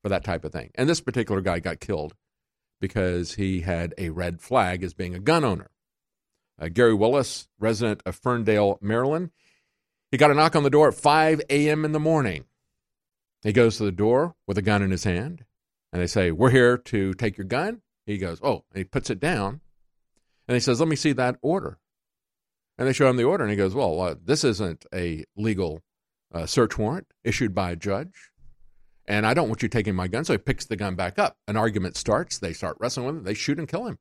for 0.03 0.09
that 0.09 0.25
type 0.25 0.45
of 0.45 0.53
thing. 0.53 0.71
And 0.75 0.89
this 0.89 1.01
particular 1.01 1.41
guy 1.41 1.61
got 1.61 1.81
killed 1.81 2.15
because 2.81 3.35
he 3.35 3.61
had 3.61 3.95
a 3.97 4.11
red 4.11 4.41
flag 4.41 4.83
as 4.83 4.95
being 4.95 5.15
a 5.15 5.21
gun 5.21 5.45
owner. 5.45 5.71
Uh, 6.61 6.69
Gary 6.69 6.95
Willis, 6.95 7.49
resident 7.59 8.03
of 8.05 8.17
Ferndale, 8.17 8.79
Maryland, 8.81 9.31
he 10.11 10.19
got 10.19 10.31
a 10.31 10.35
knock 10.35 10.57
on 10.57 10.63
the 10.63 10.71
door 10.71 10.89
at 10.89 10.95
5 10.95 11.41
a.m. 11.49 11.85
in 11.85 11.93
the 11.93 12.01
morning. 12.01 12.45
He 13.43 13.53
goes 13.53 13.77
to 13.79 13.85
the 13.85 13.93
door 13.93 14.35
with 14.47 14.59
a 14.59 14.63
gun 14.63 14.83
in 14.83 14.91
his 14.91 15.05
hand, 15.05 15.45
and 15.93 16.01
they 16.01 16.07
say, 16.07 16.31
We're 16.31 16.51
here 16.51 16.77
to 16.77 17.15
take 17.15 17.37
your 17.37 17.47
gun. 17.47 17.83
He 18.07 18.19
goes, 18.19 18.41
Oh, 18.43 18.65
and 18.71 18.79
he 18.79 18.85
puts 18.85 19.11
it 19.11 19.21
down, 19.21 19.61
and 20.49 20.55
he 20.55 20.61
says, 20.61 20.81
Let 20.81 20.89
me 20.89 20.97
see 20.97 21.13
that 21.13 21.37
order. 21.43 21.79
And 22.79 22.89
they 22.89 22.93
show 22.93 23.09
him 23.09 23.17
the 23.17 23.25
order, 23.25 23.45
and 23.45 23.51
he 23.51 23.57
goes, 23.57 23.75
Well, 23.75 24.01
uh, 24.01 24.15
this 24.25 24.45
isn't 24.45 24.87
a 24.95 25.25
legal 25.37 25.83
uh, 26.35 26.47
search 26.47 26.79
warrant 26.79 27.07
issued 27.25 27.55
by 27.55 27.71
a 27.71 27.77
judge 27.77 28.33
and 29.07 29.27
I 29.27 29.35
don't 29.35 29.49
want 29.49 29.63
you 29.63 29.69
taking 29.69 29.95
my 29.95 30.09
gun. 30.09 30.25
So 30.25 30.35
he 30.35 30.39
picks 30.39 30.67
the 30.67 30.77
gun 30.77 30.95
back 30.95 31.19
up. 31.19 31.37
An 31.49 31.57
argument 31.57 31.97
starts. 31.97 32.39
They 32.39 32.53
start 32.53 32.77
wrestling 32.79 33.07
with 33.07 33.17
it. 33.19 33.25
They 33.25 33.35
shoot 33.35 33.59
and 33.59 33.69
kill 33.69 33.87
him. 33.87 33.99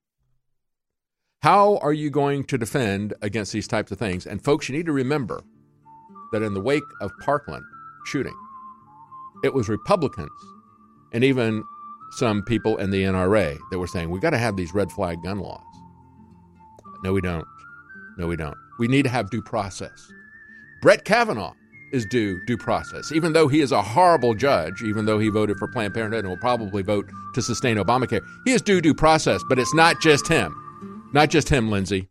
How 1.41 1.77
are 1.77 1.93
you 1.93 2.11
going 2.11 2.43
to 2.45 2.57
defend 2.57 3.15
against 3.22 3.51
these 3.51 3.68
types 3.68 3.91
of 3.91 3.97
things? 3.97 4.27
And 4.27 4.43
folks, 4.43 4.69
you 4.69 4.77
need 4.77 4.85
to 4.85 4.91
remember 4.91 5.41
that 6.31 6.43
in 6.43 6.53
the 6.53 6.61
wake 6.61 6.84
of 7.01 7.11
Parkland 7.22 7.63
shooting, 8.05 8.35
it 9.43 9.53
was 9.53 9.68
Republicans 9.68 10.30
and 11.13 11.23
even 11.23 11.63
some 12.12 12.44
people 12.44 12.78
in 12.78 12.92
the 12.92 13.04
NRA 13.04 13.58
that 13.72 13.80
were 13.80 13.88
saying, 13.88 14.10
we 14.10 14.20
got 14.20 14.32
to 14.32 14.38
have 14.38 14.56
these 14.56 14.74
red 14.74 14.92
flag 14.92 15.22
gun 15.24 15.40
laws. 15.40 15.62
No, 17.04 17.14
we 17.14 17.22
don't. 17.22 17.46
No, 18.18 18.28
we 18.28 18.36
don't. 18.36 18.56
We 18.80 18.88
need 18.88 19.04
to 19.04 19.10
have 19.10 19.30
due 19.30 19.42
process. 19.42 20.12
Brett 20.82 21.06
Kavanaugh 21.06 21.54
is 21.92 22.06
due 22.06 22.40
due 22.46 22.58
process. 22.58 23.12
Even 23.12 23.34
though 23.34 23.48
he 23.48 23.62
is 23.62 23.72
a 23.72 23.82
horrible 23.82 24.34
judge, 24.34 24.82
even 24.84 25.06
though 25.06 25.20
he 25.20 25.30
voted 25.30 25.58
for 25.58 25.68
Planned 25.68 25.94
Parenthood 25.94 26.26
and 26.26 26.30
will 26.30 26.38
probably 26.38 26.84
vote 26.84 27.10
to 27.34 27.42
sustain 27.42 27.78
Obamacare, 27.78 28.22
he 28.46 28.52
is 28.52 28.62
due 28.62 28.82
due 28.82 28.94
process. 28.94 29.42
But 29.50 29.60
it's 29.60 29.74
not 29.74 30.00
just 30.02 30.28
him. 30.28 30.56
Not 31.14 31.30
just 31.30 31.50
him, 31.50 31.70
Lindsey. 31.70 32.11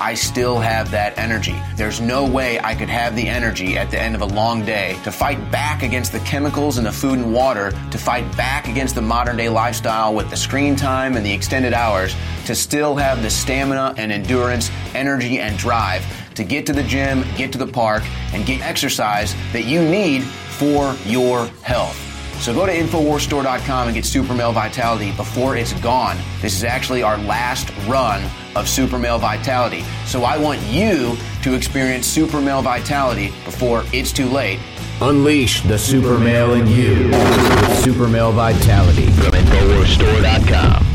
I 0.00 0.14
still 0.14 0.58
have 0.58 0.90
that 0.90 1.16
energy. 1.18 1.60
There's 1.76 2.00
no 2.00 2.28
way 2.28 2.58
I 2.60 2.74
could 2.74 2.88
have 2.88 3.16
the 3.16 3.28
energy 3.28 3.76
at 3.76 3.90
the 3.90 4.00
end 4.00 4.14
of 4.14 4.20
a 4.20 4.26
long 4.26 4.64
day 4.64 4.98
to 5.04 5.12
fight 5.12 5.50
back 5.50 5.82
against 5.82 6.12
the 6.12 6.20
chemicals 6.20 6.78
in 6.78 6.84
the 6.84 6.92
food 6.92 7.18
and 7.18 7.32
water, 7.32 7.70
to 7.90 7.98
fight 7.98 8.36
back 8.36 8.68
against 8.68 8.94
the 8.94 9.02
modern 9.02 9.36
day 9.36 9.48
lifestyle 9.48 10.14
with 10.14 10.30
the 10.30 10.36
screen 10.36 10.76
time 10.76 11.16
and 11.16 11.24
the 11.24 11.32
extended 11.32 11.72
hours, 11.72 12.14
to 12.46 12.54
still 12.54 12.96
have 12.96 13.22
the 13.22 13.30
stamina 13.30 13.94
and 13.96 14.12
endurance, 14.12 14.70
energy 14.94 15.38
and 15.38 15.58
drive 15.58 16.04
to 16.34 16.44
get 16.44 16.66
to 16.66 16.72
the 16.72 16.82
gym, 16.82 17.24
get 17.36 17.52
to 17.52 17.58
the 17.58 17.66
park, 17.66 18.02
and 18.32 18.46
get 18.46 18.60
exercise 18.62 19.34
that 19.52 19.64
you 19.64 19.82
need 19.82 20.22
for 20.22 20.94
your 21.04 21.46
health. 21.62 21.96
So 22.40 22.52
go 22.52 22.66
to 22.66 22.72
InfoWarsStore.com 22.72 23.88
and 23.88 23.94
get 23.94 24.04
Super 24.04 24.34
Male 24.34 24.52
Vitality 24.52 25.12
before 25.12 25.56
it's 25.56 25.72
gone. 25.74 26.16
This 26.40 26.56
is 26.56 26.64
actually 26.64 27.02
our 27.02 27.16
last 27.18 27.70
run 27.86 28.20
of 28.56 28.68
Super 28.68 28.98
Male 28.98 29.18
Vitality. 29.18 29.84
So 30.06 30.24
I 30.24 30.36
want 30.36 30.60
you 30.62 31.16
to 31.42 31.54
experience 31.54 32.06
Super 32.06 32.40
Male 32.40 32.62
Vitality 32.62 33.28
before 33.44 33.84
it's 33.92 34.12
too 34.12 34.28
late. 34.28 34.58
Unleash 35.00 35.62
the 35.62 35.78
super 35.78 36.18
male 36.18 36.54
in 36.54 36.66
you 36.66 37.08
with 37.08 37.78
Super 37.78 38.06
Male 38.06 38.32
Vitality 38.32 39.06
from 39.10 39.32
InfoWarsStore.com. 39.32 40.86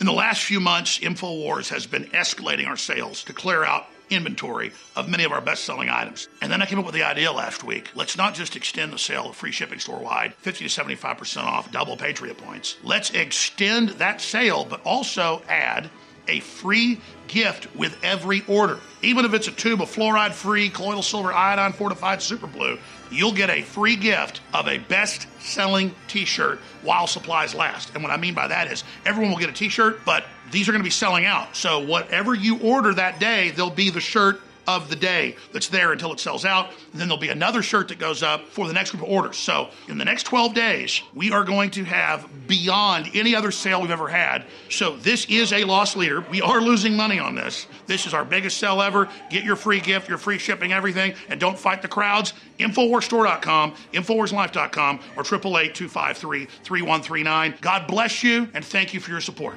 In 0.00 0.06
the 0.06 0.12
last 0.12 0.44
few 0.44 0.60
months, 0.60 1.00
InfoWars 1.00 1.68
has 1.70 1.86
been 1.86 2.04
escalating 2.06 2.68
our 2.68 2.76
sales 2.76 3.24
to 3.24 3.32
clear 3.32 3.64
out 3.64 3.86
inventory 4.10 4.72
of 4.96 5.08
many 5.08 5.24
of 5.24 5.32
our 5.32 5.40
best 5.40 5.64
selling 5.64 5.88
items. 5.88 6.28
And 6.40 6.50
then 6.50 6.62
I 6.62 6.66
came 6.66 6.78
up 6.78 6.86
with 6.86 6.94
the 6.94 7.02
idea 7.02 7.32
last 7.32 7.64
week. 7.64 7.90
Let's 7.94 8.16
not 8.16 8.34
just 8.34 8.56
extend 8.56 8.92
the 8.92 8.98
sale 8.98 9.30
of 9.30 9.36
free 9.36 9.52
shipping 9.52 9.78
store 9.78 9.98
wide, 9.98 10.34
50 10.34 10.68
to 10.68 10.80
75% 10.82 11.42
off, 11.42 11.70
double 11.70 11.96
Patriot 11.96 12.38
points. 12.38 12.76
Let's 12.82 13.10
extend 13.10 13.90
that 13.90 14.20
sale, 14.20 14.64
but 14.64 14.80
also 14.84 15.42
add 15.48 15.90
a 16.28 16.40
free 16.40 17.00
gift 17.26 17.74
with 17.76 17.96
every 18.02 18.42
order. 18.46 18.78
Even 19.02 19.24
if 19.24 19.34
it's 19.34 19.48
a 19.48 19.52
tube 19.52 19.80
of 19.80 19.90
fluoride 19.90 20.32
free 20.32 20.68
colloidal 20.68 21.02
silver 21.02 21.32
iodine 21.32 21.72
fortified 21.72 22.20
super 22.20 22.46
blue, 22.46 22.78
you'll 23.10 23.32
get 23.32 23.50
a 23.50 23.62
free 23.62 23.96
gift 23.96 24.40
of 24.52 24.66
a 24.68 24.78
best 24.78 25.26
selling 25.40 25.94
t 26.08 26.24
shirt 26.24 26.58
while 26.82 27.06
supplies 27.06 27.54
last. 27.54 27.94
And 27.94 28.02
what 28.02 28.10
I 28.10 28.16
mean 28.16 28.34
by 28.34 28.48
that 28.48 28.70
is 28.70 28.84
everyone 29.04 29.32
will 29.32 29.38
get 29.38 29.50
a 29.50 29.52
t 29.52 29.68
shirt, 29.68 30.04
but 30.04 30.24
these 30.50 30.68
are 30.68 30.72
going 30.72 30.82
to 30.82 30.86
be 30.86 30.90
selling 30.90 31.26
out. 31.26 31.54
So 31.54 31.80
whatever 31.80 32.34
you 32.34 32.58
order 32.60 32.94
that 32.94 33.20
day, 33.20 33.50
there'll 33.50 33.70
be 33.70 33.90
the 33.90 34.00
shirt 34.00 34.40
of 34.68 34.88
the 34.90 34.96
day 34.96 35.34
that's 35.52 35.68
there 35.68 35.92
until 35.92 36.12
it 36.12 36.20
sells 36.20 36.44
out. 36.44 36.68
And 36.92 37.00
then 37.00 37.08
there'll 37.08 37.20
be 37.20 37.30
another 37.30 37.62
shirt 37.62 37.88
that 37.88 37.98
goes 37.98 38.22
up 38.22 38.46
for 38.48 38.68
the 38.68 38.74
next 38.74 38.90
group 38.90 39.02
of 39.02 39.08
orders. 39.08 39.38
So 39.38 39.70
in 39.88 39.96
the 39.96 40.04
next 40.04 40.24
12 40.24 40.52
days, 40.52 41.00
we 41.14 41.32
are 41.32 41.42
going 41.42 41.70
to 41.70 41.84
have 41.84 42.28
beyond 42.46 43.08
any 43.14 43.34
other 43.34 43.50
sale 43.50 43.80
we've 43.80 43.90
ever 43.90 44.08
had. 44.08 44.44
So 44.68 44.96
this 44.96 45.24
is 45.30 45.54
a 45.54 45.64
loss 45.64 45.96
leader. 45.96 46.20
We 46.20 46.42
are 46.42 46.60
losing 46.60 46.94
money 46.94 47.18
on 47.18 47.34
this. 47.34 47.66
This 47.86 48.06
is 48.06 48.12
our 48.12 48.26
biggest 48.26 48.58
sale 48.58 48.82
ever. 48.82 49.08
Get 49.30 49.42
your 49.42 49.56
free 49.56 49.80
gift, 49.80 50.06
your 50.08 50.18
free 50.18 50.36
shipping, 50.38 50.72
everything, 50.72 51.14
and 51.30 51.40
don't 51.40 51.58
fight 51.58 51.80
the 51.80 51.88
crowds. 51.88 52.34
Infowarsstore.com, 52.58 53.74
Infowarslife.com, 53.94 55.00
or 55.16 55.22
888-253-3139. 55.22 57.60
God 57.62 57.86
bless 57.86 58.22
you, 58.22 58.46
and 58.52 58.62
thank 58.62 58.92
you 58.92 59.00
for 59.00 59.10
your 59.10 59.22
support. 59.22 59.56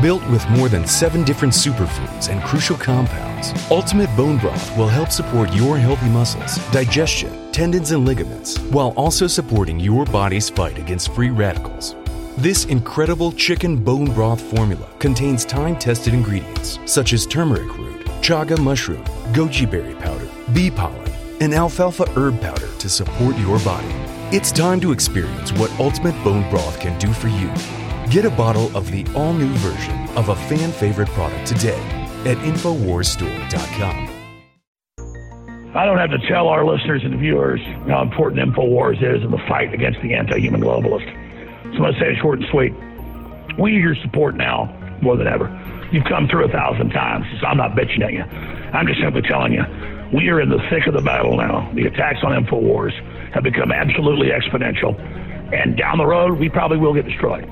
Built 0.00 0.26
with 0.30 0.48
more 0.48 0.70
than 0.70 0.86
seven 0.86 1.24
different 1.24 1.52
superfoods 1.52 2.30
and 2.30 2.42
crucial 2.42 2.76
compounds, 2.76 3.52
Ultimate 3.70 4.08
Bone 4.16 4.38
Broth 4.38 4.74
will 4.78 4.88
help 4.88 5.10
support 5.10 5.52
your 5.52 5.76
healthy 5.76 6.08
muscles, 6.08 6.56
digestion, 6.70 7.52
tendons, 7.52 7.90
and 7.90 8.06
ligaments, 8.06 8.58
while 8.70 8.94
also 8.96 9.26
supporting 9.26 9.78
your 9.78 10.06
body's 10.06 10.48
fight 10.48 10.78
against 10.78 11.12
free 11.12 11.28
radicals. 11.28 11.96
This 12.38 12.64
incredible 12.64 13.32
chicken 13.32 13.76
bone 13.76 14.06
broth 14.14 14.40
formula 14.40 14.88
contains 15.00 15.44
time 15.44 15.76
tested 15.76 16.14
ingredients 16.14 16.78
such 16.86 17.12
as 17.12 17.26
turmeric 17.26 17.76
root, 17.76 18.06
chaga 18.22 18.58
mushroom, 18.58 19.04
goji 19.34 19.70
berry 19.70 19.94
powder, 19.96 20.28
bee 20.54 20.70
pollen, 20.70 21.12
and 21.42 21.52
alfalfa 21.52 22.08
herb 22.12 22.40
powder 22.40 22.68
to 22.78 22.88
support 22.88 23.36
your 23.36 23.58
body. 23.58 23.94
It's 24.34 24.50
time 24.52 24.80
to 24.80 24.92
experience 24.92 25.52
what 25.52 25.70
Ultimate 25.78 26.14
Bone 26.24 26.48
Broth 26.48 26.80
can 26.80 26.98
do 26.98 27.12
for 27.12 27.28
you. 27.28 27.52
Get 28.10 28.24
a 28.24 28.30
bottle 28.30 28.76
of 28.76 28.90
the 28.90 29.06
all 29.14 29.32
new 29.32 29.52
version 29.58 30.08
of 30.18 30.30
a 30.30 30.34
fan 30.34 30.72
favorite 30.72 31.08
product 31.10 31.46
today 31.46 31.78
at 32.26 32.36
InfoWarsStore.com. 32.38 34.08
I 35.76 35.84
don't 35.84 35.98
have 35.98 36.10
to 36.10 36.18
tell 36.26 36.48
our 36.48 36.64
listeners 36.64 37.02
and 37.04 37.20
viewers 37.20 37.60
how 37.86 38.02
important 38.02 38.42
InfoWars 38.42 38.96
is 38.96 39.22
in 39.22 39.30
the 39.30 39.38
fight 39.46 39.72
against 39.72 40.02
the 40.02 40.14
anti 40.14 40.40
human 40.40 40.60
globalist. 40.60 41.06
So 41.06 41.70
I'm 41.70 41.78
going 41.78 41.94
to 41.94 42.00
say 42.00 42.06
it 42.06 42.18
short 42.20 42.40
and 42.40 42.48
sweet. 42.50 42.74
We 43.60 43.70
need 43.70 43.82
your 43.82 43.94
support 44.02 44.34
now 44.34 44.66
more 45.02 45.16
than 45.16 45.28
ever. 45.28 45.46
You've 45.92 46.06
come 46.06 46.26
through 46.26 46.46
a 46.46 46.50
thousand 46.50 46.90
times, 46.90 47.26
so 47.40 47.46
I'm 47.46 47.58
not 47.58 47.76
bitching 47.78 48.02
at 48.02 48.12
you. 48.12 48.24
I'm 48.74 48.88
just 48.88 48.98
simply 49.00 49.22
telling 49.22 49.52
you, 49.52 49.62
we 50.12 50.30
are 50.30 50.40
in 50.40 50.48
the 50.48 50.58
thick 50.68 50.88
of 50.88 50.94
the 50.94 51.02
battle 51.02 51.36
now. 51.36 51.70
The 51.76 51.86
attacks 51.86 52.24
on 52.24 52.32
InfoWars 52.32 53.30
have 53.34 53.44
become 53.44 53.70
absolutely 53.70 54.30
exponential. 54.30 54.98
And 55.54 55.76
down 55.76 55.98
the 55.98 56.06
road, 56.06 56.40
we 56.40 56.48
probably 56.48 56.78
will 56.78 56.94
get 56.94 57.04
destroyed. 57.06 57.48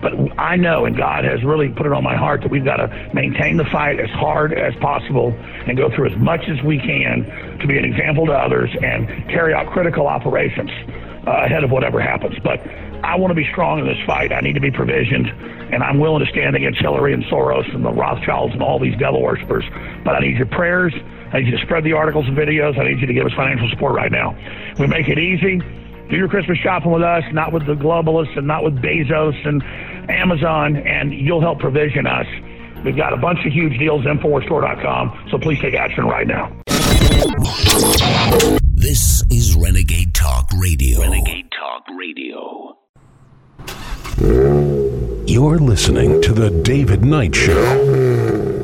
But 0.00 0.12
I 0.38 0.56
know, 0.56 0.84
and 0.84 0.96
God 0.96 1.24
has 1.24 1.42
really 1.42 1.68
put 1.68 1.86
it 1.86 1.92
on 1.92 2.04
my 2.04 2.16
heart 2.16 2.42
that 2.42 2.50
we've 2.50 2.64
got 2.64 2.76
to 2.76 3.10
maintain 3.14 3.56
the 3.56 3.64
fight 3.64 3.98
as 3.98 4.10
hard 4.10 4.52
as 4.52 4.74
possible 4.76 5.32
and 5.66 5.76
go 5.76 5.90
through 5.90 6.10
as 6.10 6.18
much 6.18 6.48
as 6.48 6.62
we 6.62 6.78
can 6.78 7.24
to 7.58 7.66
be 7.66 7.78
an 7.78 7.84
example 7.84 8.26
to 8.26 8.32
others 8.32 8.70
and 8.82 9.08
carry 9.28 9.54
out 9.54 9.66
critical 9.72 10.06
operations 10.06 10.70
uh, 11.26 11.44
ahead 11.44 11.64
of 11.64 11.70
whatever 11.70 12.00
happens. 12.00 12.38
But 12.42 12.60
I 13.04 13.16
want 13.16 13.30
to 13.30 13.34
be 13.34 13.48
strong 13.50 13.80
in 13.80 13.86
this 13.86 13.98
fight. 14.06 14.32
I 14.32 14.40
need 14.40 14.54
to 14.54 14.60
be 14.60 14.70
provisioned, 14.70 15.28
and 15.72 15.82
I'm 15.82 15.98
willing 15.98 16.24
to 16.24 16.30
stand 16.30 16.56
against 16.56 16.80
Hillary 16.80 17.12
and 17.12 17.24
Soros 17.24 17.72
and 17.74 17.84
the 17.84 17.92
Rothschilds 17.92 18.54
and 18.54 18.62
all 18.62 18.78
these 18.78 18.96
devil 18.98 19.22
worshippers. 19.22 19.64
But 20.04 20.14
I 20.14 20.20
need 20.20 20.36
your 20.36 20.46
prayers. 20.46 20.94
I 21.32 21.40
need 21.40 21.48
you 21.48 21.58
to 21.58 21.64
spread 21.64 21.84
the 21.84 21.92
articles 21.92 22.26
and 22.26 22.36
videos. 22.36 22.78
I 22.78 22.88
need 22.88 23.00
you 23.00 23.06
to 23.06 23.12
give 23.12 23.26
us 23.26 23.32
financial 23.34 23.68
support 23.70 23.94
right 23.94 24.10
now. 24.10 24.36
We 24.78 24.86
make 24.86 25.08
it 25.08 25.18
easy. 25.18 25.60
Do 26.10 26.16
your 26.16 26.28
Christmas 26.28 26.58
shopping 26.58 26.90
with 26.90 27.02
us, 27.02 27.22
not 27.32 27.52
with 27.52 27.66
the 27.66 27.74
globalists 27.74 28.36
and 28.38 28.46
not 28.46 28.64
with 28.64 28.76
Bezos 28.76 29.34
and 29.46 29.62
Amazon, 30.10 30.76
and 30.76 31.12
you'll 31.12 31.42
help 31.42 31.58
provision 31.58 32.06
us. 32.06 32.26
We've 32.84 32.96
got 32.96 33.12
a 33.12 33.16
bunch 33.16 33.44
of 33.44 33.52
huge 33.52 33.78
deals, 33.78 34.04
InfoWarsStore.com, 34.04 35.28
so 35.30 35.38
please 35.38 35.60
take 35.60 35.74
action 35.74 36.04
right 36.04 36.26
now. 36.26 36.50
This 38.74 39.22
is 39.30 39.54
Renegade 39.54 40.14
Talk 40.14 40.48
Radio. 40.58 41.00
Renegade 41.00 41.50
Talk 41.50 41.84
Radio. 41.98 42.78
You're 45.26 45.58
listening 45.58 46.22
to 46.22 46.32
The 46.32 46.50
David 46.62 47.04
Knight 47.04 47.34
Show. 47.34 48.57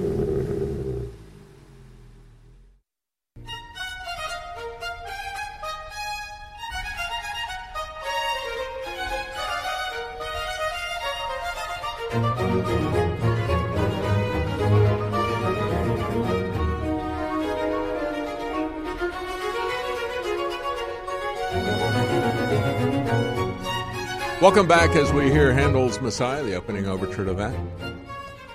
Welcome 24.45 24.69
back 24.69 24.95
as 24.95 25.11
we 25.11 25.31
hear 25.31 25.55
Handel's 25.55 26.03
Messiah, 26.03 26.43
the 26.43 26.55
opening 26.55 26.87
overture 26.87 27.25
to 27.25 27.33
that. 27.33 27.59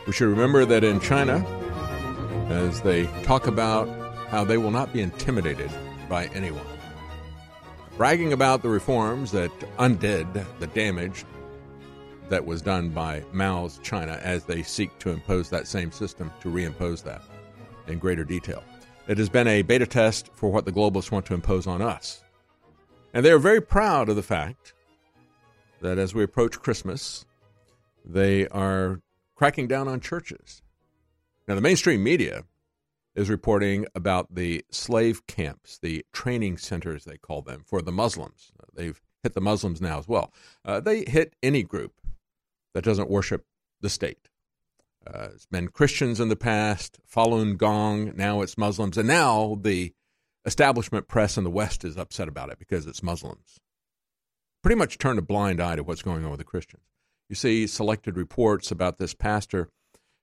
We 0.05 0.13
should 0.13 0.27
remember 0.27 0.63
that 0.63 0.83
in 0.83 0.99
China, 0.99 1.43
as 2.47 2.79
they 2.81 3.07
talk 3.23 3.47
about 3.47 3.89
how 4.27 4.43
they 4.43 4.59
will 4.59 4.69
not 4.69 4.93
be 4.93 5.01
intimidated 5.01 5.71
by 6.07 6.27
anyone, 6.27 6.67
bragging 7.97 8.33
about 8.33 8.61
the 8.61 8.69
reforms 8.69 9.31
that 9.31 9.49
undid 9.79 10.27
the 10.59 10.67
damage 10.67 11.25
that 12.29 12.45
was 12.45 12.61
done 12.61 12.89
by 12.89 13.23
Mao's 13.33 13.79
China 13.81 14.19
as 14.21 14.43
they 14.43 14.61
seek 14.61 14.95
to 14.99 15.09
impose 15.09 15.49
that 15.49 15.65
same 15.65 15.91
system, 15.91 16.31
to 16.41 16.49
reimpose 16.49 17.01
that 17.01 17.23
in 17.87 17.97
greater 17.97 18.23
detail. 18.23 18.63
It 19.07 19.17
has 19.17 19.27
been 19.27 19.47
a 19.47 19.63
beta 19.63 19.87
test 19.87 20.29
for 20.35 20.51
what 20.51 20.65
the 20.65 20.71
globalists 20.71 21.09
want 21.09 21.25
to 21.25 21.33
impose 21.33 21.65
on 21.65 21.81
us. 21.81 22.23
And 23.11 23.25
they 23.25 23.31
are 23.31 23.39
very 23.39 23.59
proud 23.59 24.07
of 24.07 24.15
the 24.15 24.21
fact 24.21 24.73
that 25.81 25.97
as 25.97 26.13
we 26.13 26.23
approach 26.23 26.59
Christmas, 26.59 27.25
they 28.05 28.47
are 28.47 29.01
cracking 29.35 29.67
down 29.67 29.87
on 29.87 29.99
churches. 29.99 30.61
Now, 31.47 31.55
the 31.55 31.61
mainstream 31.61 32.03
media 32.03 32.43
is 33.15 33.29
reporting 33.29 33.85
about 33.95 34.35
the 34.35 34.63
slave 34.69 35.25
camps, 35.27 35.79
the 35.81 36.05
training 36.13 36.57
centers, 36.57 37.05
they 37.05 37.17
call 37.17 37.41
them, 37.41 37.63
for 37.65 37.81
the 37.81 37.91
Muslims. 37.91 38.51
They've 38.73 39.01
hit 39.23 39.33
the 39.33 39.41
Muslims 39.41 39.81
now 39.81 39.99
as 39.99 40.07
well. 40.07 40.31
Uh, 40.63 40.79
they 40.79 41.03
hit 41.05 41.35
any 41.41 41.63
group 41.63 41.93
that 42.73 42.83
doesn't 42.83 43.09
worship 43.09 43.45
the 43.81 43.89
state. 43.89 44.29
Uh, 45.07 45.29
it's 45.33 45.47
been 45.47 45.69
Christians 45.69 46.19
in 46.19 46.29
the 46.29 46.35
past, 46.35 46.99
Falun 47.11 47.57
Gong, 47.57 48.13
now 48.15 48.41
it's 48.41 48.57
Muslims, 48.57 48.97
and 48.97 49.07
now 49.07 49.57
the 49.61 49.93
establishment 50.45 51.07
press 51.07 51.37
in 51.37 51.43
the 51.43 51.49
West 51.49 51.83
is 51.83 51.97
upset 51.97 52.27
about 52.27 52.49
it 52.49 52.59
because 52.59 52.85
it's 52.85 53.01
Muslims 53.01 53.59
pretty 54.61 54.77
much 54.77 54.97
turned 54.97 55.19
a 55.19 55.23
blind 55.23 55.61
eye 55.61 55.75
to 55.75 55.83
what's 55.83 56.01
going 56.01 56.23
on 56.23 56.31
with 56.31 56.39
the 56.39 56.45
Christians. 56.45 56.83
You 57.29 57.35
see 57.35 57.67
selected 57.67 58.17
reports 58.17 58.71
about 58.71 58.97
this 58.97 59.13
pastor 59.13 59.69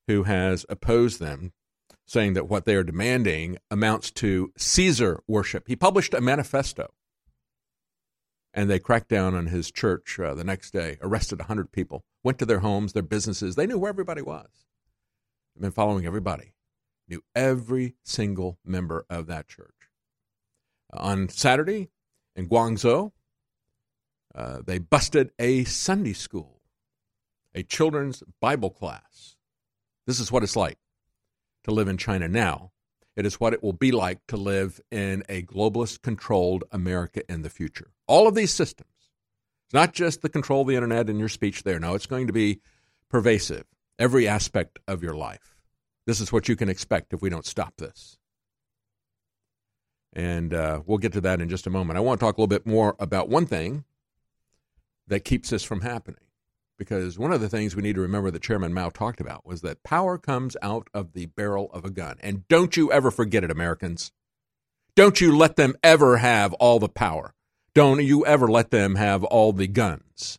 who 0.08 0.24
has 0.24 0.66
opposed 0.68 1.20
them, 1.20 1.52
saying 2.06 2.34
that 2.34 2.48
what 2.48 2.64
they 2.64 2.74
are 2.74 2.84
demanding 2.84 3.58
amounts 3.70 4.10
to 4.12 4.52
Caesar 4.56 5.22
worship. 5.26 5.68
He 5.68 5.76
published 5.76 6.14
a 6.14 6.20
manifesto, 6.20 6.92
and 8.52 8.70
they 8.70 8.78
cracked 8.78 9.08
down 9.08 9.34
on 9.34 9.46
his 9.46 9.70
church 9.70 10.18
uh, 10.18 10.34
the 10.34 10.44
next 10.44 10.72
day, 10.72 10.98
arrested 11.00 11.40
100 11.40 11.72
people, 11.72 12.04
went 12.22 12.38
to 12.38 12.46
their 12.46 12.60
homes, 12.60 12.92
their 12.92 13.02
businesses. 13.02 13.54
They 13.54 13.66
knew 13.66 13.78
where 13.78 13.90
everybody 13.90 14.22
was. 14.22 14.48
They've 15.54 15.62
been 15.62 15.70
following 15.72 16.06
everybody, 16.06 16.54
knew 17.08 17.22
every 17.34 17.94
single 18.02 18.58
member 18.64 19.06
of 19.08 19.26
that 19.26 19.48
church. 19.48 19.70
on 20.92 21.28
Saturday 21.28 21.88
in 22.36 22.48
Guangzhou, 22.48 23.12
uh, 24.36 24.60
they 24.64 24.78
busted 24.78 25.30
a 25.38 25.64
Sunday 25.64 26.12
school, 26.12 26.60
a 27.54 27.62
children's 27.62 28.22
Bible 28.40 28.70
class. 28.70 29.36
This 30.06 30.20
is 30.20 30.30
what 30.30 30.42
it's 30.42 30.56
like 30.56 30.78
to 31.64 31.70
live 31.70 31.88
in 31.88 31.96
China 31.96 32.28
now. 32.28 32.72
It 33.16 33.24
is 33.24 33.40
what 33.40 33.54
it 33.54 33.62
will 33.62 33.72
be 33.72 33.92
like 33.92 34.20
to 34.28 34.36
live 34.36 34.78
in 34.90 35.24
a 35.30 35.42
globalist 35.42 36.02
controlled 36.02 36.64
America 36.70 37.22
in 37.32 37.40
the 37.40 37.48
future. 37.48 37.92
All 38.06 38.28
of 38.28 38.34
these 38.34 38.52
systems, 38.52 38.90
it's 39.64 39.74
not 39.74 39.94
just 39.94 40.20
the 40.20 40.28
control 40.28 40.60
of 40.60 40.68
the 40.68 40.74
internet 40.74 41.08
and 41.08 41.18
your 41.18 41.30
speech 41.30 41.62
there. 41.62 41.80
No, 41.80 41.94
it's 41.94 42.06
going 42.06 42.26
to 42.26 42.32
be 42.34 42.60
pervasive, 43.08 43.64
every 43.98 44.28
aspect 44.28 44.78
of 44.86 45.02
your 45.02 45.16
life. 45.16 45.56
This 46.06 46.20
is 46.20 46.30
what 46.30 46.46
you 46.46 46.56
can 46.56 46.68
expect 46.68 47.14
if 47.14 47.22
we 47.22 47.30
don't 47.30 47.46
stop 47.46 47.78
this. 47.78 48.18
And 50.12 50.52
uh, 50.52 50.82
we'll 50.84 50.98
get 50.98 51.14
to 51.14 51.22
that 51.22 51.40
in 51.40 51.48
just 51.48 51.66
a 51.66 51.70
moment. 51.70 51.96
I 51.96 52.00
want 52.00 52.20
to 52.20 52.26
talk 52.26 52.36
a 52.36 52.40
little 52.40 52.46
bit 52.46 52.66
more 52.66 52.96
about 52.98 53.30
one 53.30 53.46
thing 53.46 53.84
that 55.08 55.24
keeps 55.24 55.50
this 55.50 55.64
from 55.64 55.80
happening. 55.80 56.20
Because 56.78 57.18
one 57.18 57.32
of 57.32 57.40
the 57.40 57.48
things 57.48 57.74
we 57.74 57.82
need 57.82 57.94
to 57.94 58.02
remember 58.02 58.30
that 58.30 58.42
Chairman 58.42 58.74
Mao 58.74 58.90
talked 58.90 59.20
about 59.20 59.46
was 59.46 59.62
that 59.62 59.82
power 59.82 60.18
comes 60.18 60.56
out 60.60 60.88
of 60.92 61.14
the 61.14 61.26
barrel 61.26 61.70
of 61.72 61.84
a 61.84 61.90
gun. 61.90 62.16
And 62.20 62.46
don't 62.48 62.76
you 62.76 62.92
ever 62.92 63.10
forget 63.10 63.44
it, 63.44 63.50
Americans. 63.50 64.12
Don't 64.94 65.20
you 65.20 65.36
let 65.36 65.56
them 65.56 65.74
ever 65.82 66.18
have 66.18 66.52
all 66.54 66.78
the 66.78 66.88
power. 66.88 67.34
Don't 67.74 68.02
you 68.02 68.26
ever 68.26 68.48
let 68.48 68.70
them 68.70 68.94
have 68.96 69.24
all 69.24 69.52
the 69.52 69.66
guns. 69.66 70.38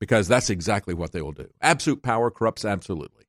Because 0.00 0.26
that's 0.28 0.50
exactly 0.50 0.94
what 0.94 1.12
they 1.12 1.22
will 1.22 1.32
do. 1.32 1.50
Absolute 1.60 2.02
power 2.02 2.30
corrupts 2.30 2.64
absolutely. 2.64 3.24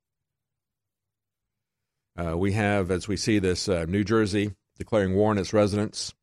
Uh, 2.18 2.38
we 2.38 2.53
have, 2.53 2.91
as 2.91 3.07
we 3.07 3.18
see 3.18 3.39
this, 3.39 3.69
uh, 3.69 3.85
New 3.88 4.03
Jersey 4.03 4.53
declaring 4.77 5.15
war 5.15 5.31
on 5.31 5.38
its 5.38 5.53
residents. 5.53 6.13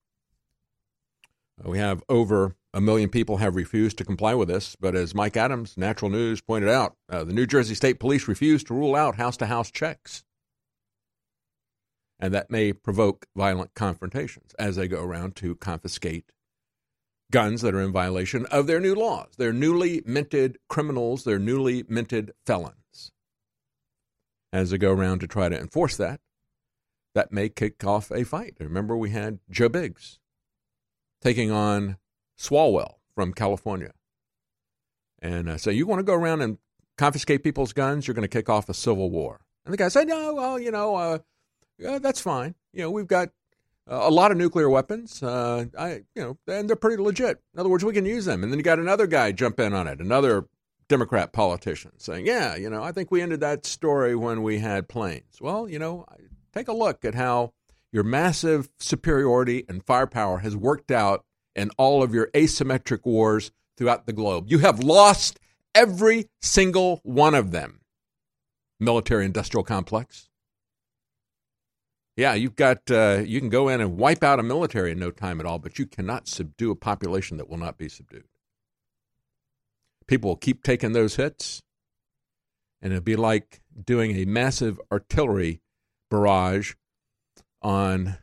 Uh, 1.64 1.70
we 1.70 1.78
have 1.78 2.02
over 2.08 2.56
a 2.78 2.80
million 2.80 3.08
people 3.08 3.38
have 3.38 3.56
refused 3.56 3.98
to 3.98 4.04
comply 4.04 4.34
with 4.34 4.46
this, 4.46 4.76
but 4.76 4.94
as 4.94 5.12
Mike 5.12 5.36
Adams, 5.36 5.76
Natural 5.76 6.12
News, 6.12 6.40
pointed 6.40 6.70
out, 6.70 6.94
uh, 7.10 7.24
the 7.24 7.32
New 7.32 7.44
Jersey 7.44 7.74
State 7.74 7.98
Police 7.98 8.28
refused 8.28 8.68
to 8.68 8.74
rule 8.74 8.94
out 8.94 9.16
house 9.16 9.36
to 9.38 9.46
house 9.46 9.72
checks. 9.72 10.22
And 12.20 12.32
that 12.32 12.52
may 12.52 12.72
provoke 12.72 13.26
violent 13.36 13.74
confrontations 13.74 14.54
as 14.60 14.76
they 14.76 14.86
go 14.86 15.02
around 15.02 15.34
to 15.36 15.56
confiscate 15.56 16.30
guns 17.32 17.62
that 17.62 17.74
are 17.74 17.82
in 17.82 17.90
violation 17.90 18.46
of 18.46 18.68
their 18.68 18.78
new 18.78 18.94
laws. 18.94 19.30
They're 19.36 19.52
newly 19.52 20.04
minted 20.06 20.58
criminals, 20.68 21.24
they're 21.24 21.40
newly 21.40 21.84
minted 21.88 22.30
felons. 22.46 23.10
As 24.52 24.70
they 24.70 24.78
go 24.78 24.92
around 24.92 25.18
to 25.18 25.26
try 25.26 25.48
to 25.48 25.58
enforce 25.58 25.96
that, 25.96 26.20
that 27.16 27.32
may 27.32 27.48
kick 27.48 27.84
off 27.84 28.12
a 28.12 28.24
fight. 28.24 28.54
Remember, 28.60 28.96
we 28.96 29.10
had 29.10 29.40
Joe 29.50 29.68
Biggs 29.68 30.20
taking 31.20 31.50
on 31.50 31.96
Swalwell 32.38 32.94
from 33.14 33.32
California. 33.32 33.92
And 35.20 35.50
I 35.50 35.56
say, 35.56 35.72
you 35.72 35.86
want 35.86 35.98
to 35.98 36.04
go 36.04 36.14
around 36.14 36.42
and 36.42 36.58
confiscate 36.96 37.42
people's 37.42 37.72
guns, 37.72 38.06
you're 38.06 38.14
going 38.14 38.22
to 38.22 38.28
kick 38.28 38.48
off 38.48 38.68
a 38.68 38.74
civil 38.74 39.10
war. 39.10 39.40
And 39.64 39.72
the 39.72 39.78
guy 39.78 39.88
said, 39.88 40.08
no, 40.08 40.34
well, 40.34 40.58
you 40.58 40.70
know, 40.70 40.94
uh, 40.94 41.18
yeah, 41.78 41.98
that's 41.98 42.20
fine. 42.20 42.54
You 42.72 42.82
know, 42.82 42.90
we've 42.90 43.06
got 43.06 43.28
uh, 43.90 44.00
a 44.02 44.10
lot 44.10 44.30
of 44.30 44.36
nuclear 44.36 44.68
weapons. 44.68 45.22
Uh, 45.22 45.66
I, 45.76 46.02
you 46.14 46.22
know, 46.22 46.38
and 46.46 46.68
they're 46.68 46.76
pretty 46.76 47.02
legit. 47.02 47.42
In 47.54 47.60
other 47.60 47.68
words, 47.68 47.84
we 47.84 47.92
can 47.92 48.06
use 48.06 48.24
them. 48.24 48.42
And 48.42 48.52
then 48.52 48.58
you 48.58 48.62
got 48.62 48.78
another 48.78 49.06
guy 49.06 49.32
jump 49.32 49.58
in 49.60 49.74
on 49.74 49.86
it, 49.86 50.00
another 50.00 50.46
Democrat 50.88 51.32
politician 51.32 51.92
saying, 51.98 52.26
yeah, 52.26 52.56
you 52.56 52.70
know, 52.70 52.82
I 52.82 52.92
think 52.92 53.10
we 53.10 53.20
ended 53.20 53.40
that 53.40 53.66
story 53.66 54.14
when 54.14 54.42
we 54.42 54.58
had 54.58 54.88
planes. 54.88 55.38
Well, 55.40 55.68
you 55.68 55.78
know, 55.78 56.06
take 56.52 56.68
a 56.68 56.72
look 56.72 57.04
at 57.04 57.14
how 57.14 57.52
your 57.92 58.04
massive 58.04 58.68
superiority 58.78 59.64
and 59.68 59.84
firepower 59.84 60.38
has 60.38 60.56
worked 60.56 60.90
out 60.90 61.24
in 61.58 61.70
all 61.76 62.02
of 62.02 62.14
your 62.14 62.28
asymmetric 62.28 63.04
wars 63.04 63.50
throughout 63.76 64.06
the 64.06 64.12
globe. 64.12 64.46
You 64.48 64.60
have 64.60 64.82
lost 64.82 65.40
every 65.74 66.30
single 66.40 67.00
one 67.02 67.34
of 67.34 67.50
them. 67.50 67.80
Military 68.80 69.24
industrial 69.24 69.64
complex. 69.64 70.28
Yeah, 72.16 72.34
you've 72.34 72.56
got, 72.56 72.90
uh, 72.90 73.22
you 73.24 73.40
can 73.40 73.48
go 73.48 73.68
in 73.68 73.80
and 73.80 73.96
wipe 73.96 74.24
out 74.24 74.40
a 74.40 74.42
military 74.42 74.92
in 74.92 74.98
no 74.98 75.10
time 75.10 75.40
at 75.40 75.46
all, 75.46 75.58
but 75.58 75.78
you 75.78 75.86
cannot 75.86 76.28
subdue 76.28 76.70
a 76.70 76.76
population 76.76 77.36
that 77.36 77.48
will 77.48 77.58
not 77.58 77.78
be 77.78 77.88
subdued. 77.88 78.24
people 80.08 80.30
will 80.30 80.36
keep 80.36 80.64
taking 80.64 80.92
those 80.92 81.16
hits, 81.16 81.62
and 82.82 82.92
it'll 82.92 83.04
be 83.04 83.16
like 83.16 83.60
doing 83.84 84.16
a 84.16 84.24
massive 84.24 84.80
artillery 84.90 85.60
barrage 86.10 86.74
on 87.62 88.18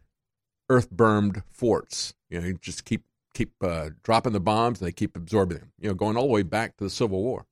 earth 0.69 0.89
bermed 0.91 1.43
forts. 1.49 2.13
You 2.29 2.41
know, 2.41 2.47
you 2.47 2.53
just 2.55 2.83
keep 2.83 3.05
keep 3.35 3.51
uh, 3.61 3.89
dropping 4.01 4.33
the 4.33 4.39
bombs, 4.39 4.79
and 4.79 4.87
they 4.87 4.91
keep 4.91 5.15
absorbing 5.15 5.59
them. 5.59 5.71
You 5.79 5.89
know, 5.89 5.93
going 5.93 6.17
all 6.17 6.27
the 6.27 6.33
way 6.33 6.41
back 6.41 6.77
to 6.77 6.83
the 6.85 6.89
Civil 6.89 7.21
War. 7.21 7.45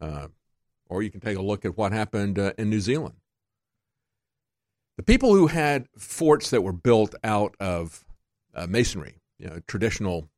Uh, 0.00 0.28
or 0.88 1.02
you 1.02 1.10
can 1.10 1.20
take 1.20 1.38
a 1.38 1.42
look 1.42 1.64
at 1.64 1.76
what 1.76 1.92
happened 1.92 2.38
uh, 2.38 2.52
in 2.58 2.68
New 2.70 2.80
Zealand. 2.80 3.14
The 4.96 5.02
people 5.02 5.34
who 5.34 5.48
had 5.48 5.88
forts 5.98 6.50
that 6.50 6.62
were 6.62 6.72
built 6.72 7.14
out 7.22 7.54
of 7.60 8.04
uh, 8.54 8.66
masonry, 8.66 9.20
you 9.38 9.46
know, 9.46 9.60
traditional 9.66 10.28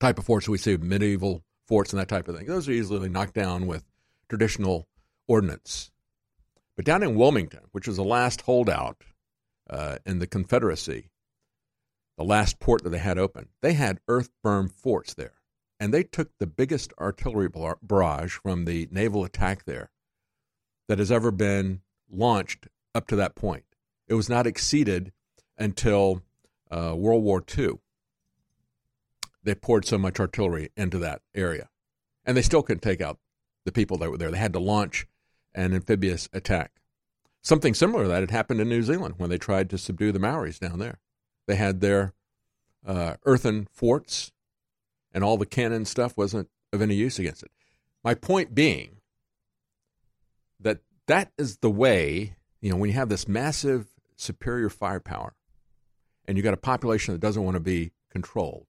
type 0.00 0.18
of 0.18 0.24
forts 0.24 0.48
we 0.48 0.58
see, 0.58 0.76
medieval 0.76 1.44
forts 1.66 1.92
and 1.92 2.00
that 2.00 2.08
type 2.08 2.28
of 2.28 2.36
thing, 2.36 2.46
those 2.46 2.68
are 2.68 2.72
easily 2.72 3.08
knocked 3.08 3.34
down 3.34 3.66
with 3.66 3.84
traditional 4.28 4.88
ordnance. 5.26 5.90
But 6.76 6.84
down 6.84 7.02
in 7.02 7.14
Wilmington, 7.14 7.64
which 7.72 7.86
was 7.86 7.96
the 7.96 8.04
last 8.04 8.42
holdout 8.42 9.02
uh, 9.68 9.96
in 10.06 10.18
the 10.18 10.26
Confederacy, 10.26 11.10
the 12.18 12.24
last 12.24 12.58
port 12.58 12.82
that 12.82 12.90
they 12.90 12.98
had 12.98 13.16
open, 13.16 13.48
they 13.62 13.74
had 13.74 14.00
earth 14.08 14.30
berm 14.44 14.70
forts 14.70 15.14
there. 15.14 15.34
And 15.80 15.94
they 15.94 16.02
took 16.02 16.36
the 16.38 16.48
biggest 16.48 16.92
artillery 17.00 17.48
barrage 17.80 18.34
from 18.42 18.64
the 18.64 18.88
naval 18.90 19.24
attack 19.24 19.64
there 19.64 19.90
that 20.88 20.98
has 20.98 21.12
ever 21.12 21.30
been 21.30 21.80
launched 22.10 22.66
up 22.92 23.06
to 23.06 23.16
that 23.16 23.36
point. 23.36 23.64
It 24.08 24.14
was 24.14 24.28
not 24.28 24.48
exceeded 24.48 25.12
until 25.56 26.22
uh, 26.72 26.94
World 26.96 27.22
War 27.22 27.44
II. 27.56 27.74
They 29.44 29.54
poured 29.54 29.84
so 29.84 29.96
much 29.96 30.18
artillery 30.18 30.70
into 30.76 30.98
that 30.98 31.22
area. 31.36 31.68
And 32.24 32.36
they 32.36 32.42
still 32.42 32.64
couldn't 32.64 32.82
take 32.82 33.00
out 33.00 33.18
the 33.64 33.72
people 33.72 33.96
that 33.98 34.10
were 34.10 34.18
there. 34.18 34.32
They 34.32 34.38
had 34.38 34.52
to 34.54 34.58
launch 34.58 35.06
an 35.54 35.72
amphibious 35.72 36.28
attack. 36.32 36.72
Something 37.42 37.74
similar 37.74 38.02
to 38.02 38.08
that 38.08 38.20
had 38.20 38.32
happened 38.32 38.60
in 38.60 38.68
New 38.68 38.82
Zealand 38.82 39.14
when 39.18 39.30
they 39.30 39.38
tried 39.38 39.70
to 39.70 39.78
subdue 39.78 40.10
the 40.10 40.18
Maoris 40.18 40.58
down 40.58 40.80
there. 40.80 40.98
They 41.48 41.56
had 41.56 41.80
their 41.80 42.12
uh, 42.86 43.14
earthen 43.24 43.66
forts, 43.72 44.30
and 45.12 45.24
all 45.24 45.38
the 45.38 45.46
cannon 45.46 45.86
stuff 45.86 46.16
wasn't 46.16 46.48
of 46.72 46.82
any 46.82 46.94
use 46.94 47.18
against 47.18 47.42
it. 47.42 47.50
My 48.04 48.14
point 48.14 48.54
being 48.54 48.98
that 50.60 50.80
that 51.06 51.32
is 51.38 51.56
the 51.56 51.70
way, 51.70 52.36
you 52.60 52.70
know, 52.70 52.76
when 52.76 52.90
you 52.90 52.96
have 52.96 53.08
this 53.08 53.26
massive 53.26 53.86
superior 54.14 54.68
firepower 54.68 55.34
and 56.26 56.36
you've 56.36 56.44
got 56.44 56.54
a 56.54 56.58
population 56.58 57.14
that 57.14 57.20
doesn't 57.20 57.42
want 57.42 57.54
to 57.54 57.60
be 57.60 57.92
controlled, 58.10 58.66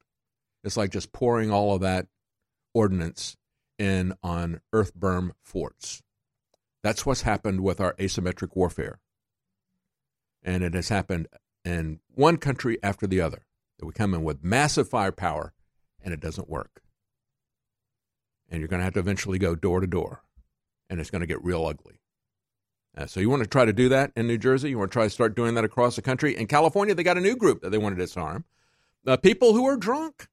it's 0.63 0.77
like 0.77 0.91
just 0.91 1.11
pouring 1.11 1.51
all 1.51 1.75
of 1.75 1.81
that 1.81 2.07
ordnance 2.73 3.35
in 3.77 4.13
on 4.23 4.61
earth 4.71 4.97
berm 4.97 5.31
forts. 5.43 6.01
That's 6.81 7.05
what's 7.05 7.23
happened 7.23 7.59
with 7.59 7.81
our 7.81 7.93
asymmetric 7.95 8.55
warfare. 8.55 9.01
And 10.41 10.63
it 10.63 10.73
has 10.73 10.87
happened 10.87 11.27
in 11.65 11.99
one 12.13 12.37
country 12.37 12.77
after 12.83 13.07
the 13.07 13.21
other. 13.21 13.45
That 13.77 13.85
we 13.85 13.93
come 13.93 14.13
in 14.13 14.23
with 14.23 14.43
massive 14.43 14.89
firepower 14.89 15.53
and 16.03 16.13
it 16.13 16.19
doesn't 16.19 16.49
work. 16.49 16.81
And 18.49 18.59
you're 18.59 18.67
going 18.67 18.79
to 18.79 18.83
have 18.83 18.93
to 18.95 18.99
eventually 18.99 19.39
go 19.39 19.55
door 19.55 19.79
to 19.79 19.87
door. 19.87 20.23
And 20.89 20.99
it's 20.99 21.11
going 21.11 21.21
to 21.21 21.27
get 21.27 21.43
real 21.43 21.65
ugly. 21.65 22.01
Uh, 22.97 23.05
so 23.05 23.19
you 23.19 23.29
want 23.29 23.43
to 23.43 23.47
try 23.47 23.63
to 23.63 23.71
do 23.71 23.87
that 23.89 24.11
in 24.15 24.27
New 24.27 24.37
Jersey? 24.37 24.69
You 24.69 24.79
want 24.79 24.91
to 24.91 24.93
try 24.93 25.03
to 25.03 25.09
start 25.09 25.35
doing 25.35 25.53
that 25.55 25.63
across 25.63 25.95
the 25.95 26.01
country? 26.01 26.35
In 26.35 26.47
California, 26.47 26.95
they 26.95 27.03
got 27.03 27.17
a 27.17 27.21
new 27.21 27.35
group 27.35 27.61
that 27.61 27.69
they 27.69 27.77
want 27.77 27.95
to 27.95 28.01
disarm. 28.01 28.43
Uh, 29.05 29.17
people 29.17 29.53
who 29.53 29.65
are 29.65 29.77
drunk. 29.77 30.27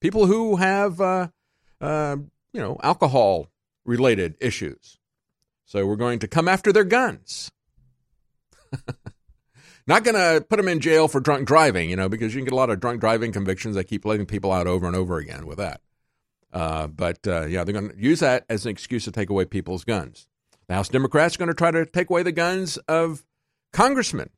People 0.00 0.26
who 0.26 0.56
have, 0.56 1.00
uh, 1.00 1.28
uh 1.80 2.16
you 2.52 2.60
know, 2.60 2.78
alcohol 2.82 3.50
related 3.84 4.36
issues. 4.40 4.98
So 5.64 5.84
we're 5.84 5.96
going 5.96 6.20
to 6.20 6.28
come 6.28 6.48
after 6.48 6.72
their 6.72 6.84
guns. 6.84 7.50
Not 9.88 10.04
going 10.04 10.16
to 10.16 10.44
put 10.44 10.58
them 10.58 10.68
in 10.68 10.80
jail 10.80 11.08
for 11.08 11.18
drunk 11.18 11.48
driving, 11.48 11.88
you 11.88 11.96
know, 11.96 12.10
because 12.10 12.34
you 12.34 12.40
can 12.40 12.44
get 12.44 12.52
a 12.52 12.56
lot 12.56 12.68
of 12.68 12.78
drunk 12.78 13.00
driving 13.00 13.32
convictions. 13.32 13.74
They 13.74 13.84
keep 13.84 14.04
letting 14.04 14.26
people 14.26 14.52
out 14.52 14.66
over 14.66 14.86
and 14.86 14.94
over 14.94 15.16
again 15.16 15.46
with 15.46 15.56
that. 15.56 15.80
Uh, 16.52 16.88
but 16.88 17.26
uh, 17.26 17.46
yeah, 17.46 17.64
they're 17.64 17.72
going 17.72 17.90
to 17.90 17.98
use 17.98 18.20
that 18.20 18.44
as 18.50 18.66
an 18.66 18.70
excuse 18.70 19.04
to 19.04 19.12
take 19.12 19.30
away 19.30 19.46
people's 19.46 19.84
guns. 19.84 20.28
The 20.66 20.74
House 20.74 20.90
Democrats 20.90 21.36
are 21.36 21.38
going 21.38 21.48
to 21.48 21.54
try 21.54 21.70
to 21.70 21.86
take 21.86 22.10
away 22.10 22.22
the 22.22 22.32
guns 22.32 22.76
of 22.86 23.24
congressmen 23.72 24.28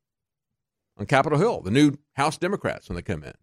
on 0.97 1.07
Capitol 1.07 1.39
Hill, 1.39 1.63
the 1.63 1.73
new 1.73 1.97
House 2.13 2.39
Democrats 2.39 2.89
when 2.89 2.95
they 2.95 3.03
come 3.03 3.25
in. 3.25 3.35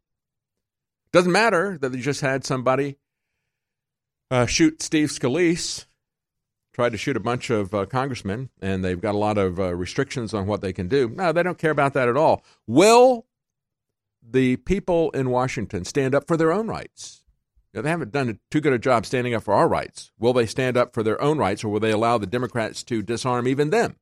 Doesn't 1.12 1.32
matter 1.32 1.78
that 1.82 1.90
they 1.90 2.00
just 2.00 2.22
had 2.22 2.46
somebody 2.46 3.00
uh, 4.32 4.46
shoot 4.46 4.82
Steve 4.82 5.10
Scalise 5.10 5.87
tried 6.78 6.92
to 6.92 6.98
shoot 6.98 7.18
a 7.18 7.20
bunch 7.20 7.50
of 7.50 7.74
uh, 7.74 7.88
congressmen, 7.88 8.52
and 8.62 8.86
they've 8.86 9.02
got 9.02 9.16
a 9.16 9.18
lot 9.18 9.40
of 9.40 9.60
uh, 9.60 9.74
restrictions 9.74 10.32
on 10.32 10.46
what 10.46 10.62
they 10.62 10.72
can 10.72 10.88
do. 10.88 11.10
No, 11.10 11.32
they 11.32 11.42
don't 11.42 11.58
care 11.58 11.72
about 11.72 11.94
that 11.94 12.08
at 12.08 12.16
all. 12.16 12.44
Will 12.68 13.26
the 14.22 14.58
people 14.58 15.10
in 15.10 15.32
Washington 15.32 15.86
stand 15.86 16.14
up 16.14 16.28
for 16.28 16.38
their 16.38 16.52
own 16.52 16.68
rights? 16.68 17.24
Know, 17.74 17.82
they 17.82 17.90
haven't 17.90 18.12
done 18.12 18.40
too 18.52 18.62
good 18.62 18.74
a 18.74 18.78
job 18.78 19.08
standing 19.08 19.34
up 19.34 19.42
for 19.42 19.56
our 19.56 19.68
rights. 19.68 20.12
Will 20.20 20.34
they 20.34 20.46
stand 20.46 20.78
up 20.78 20.94
for 20.94 21.02
their 21.02 21.20
own 21.20 21.40
rights, 21.40 21.64
or 21.64 21.70
will 21.70 21.80
they 21.80 21.90
allow 21.90 22.20
the 22.20 22.28
Democrats 22.28 22.84
to 22.84 23.02
disarm 23.02 23.48
even 23.48 23.72
them? 23.72 23.96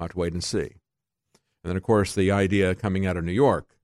I'll 0.00 0.06
have 0.06 0.12
to 0.12 0.18
wait 0.18 0.32
and 0.32 0.42
see. 0.42 0.58
And 0.58 1.70
then, 1.70 1.76
of 1.76 1.84
course, 1.84 2.12
the 2.12 2.32
idea 2.32 2.74
coming 2.74 3.06
out 3.06 3.16
of 3.16 3.22
New 3.22 3.30
York 3.30 3.76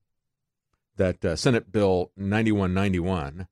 that 0.97 1.23
uh, 1.23 1.37
Senate 1.37 1.71
Bill 1.71 2.11
9191, 2.17 3.47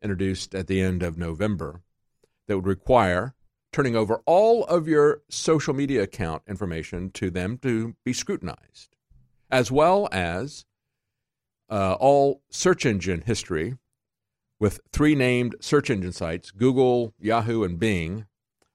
introduced 0.00 0.54
at 0.54 0.68
the 0.68 0.80
end 0.80 1.02
of 1.02 1.18
November, 1.18 1.82
that 2.48 2.56
would 2.56 2.66
require 2.66 3.34
turning 3.72 3.96
over 3.96 4.22
all 4.26 4.64
of 4.64 4.86
your 4.86 5.22
social 5.28 5.74
media 5.74 6.02
account 6.02 6.42
information 6.46 7.10
to 7.10 7.30
them 7.30 7.58
to 7.58 7.96
be 8.04 8.12
scrutinized, 8.12 8.94
as 9.50 9.72
well 9.72 10.08
as 10.12 10.64
uh, 11.70 11.94
all 11.98 12.42
search 12.50 12.84
engine 12.84 13.22
history 13.22 13.76
with 14.60 14.80
three 14.92 15.14
named 15.14 15.56
search 15.60 15.90
engine 15.90 16.12
sites 16.12 16.50
Google, 16.50 17.14
Yahoo, 17.18 17.64
and 17.64 17.78
Bing 17.78 18.26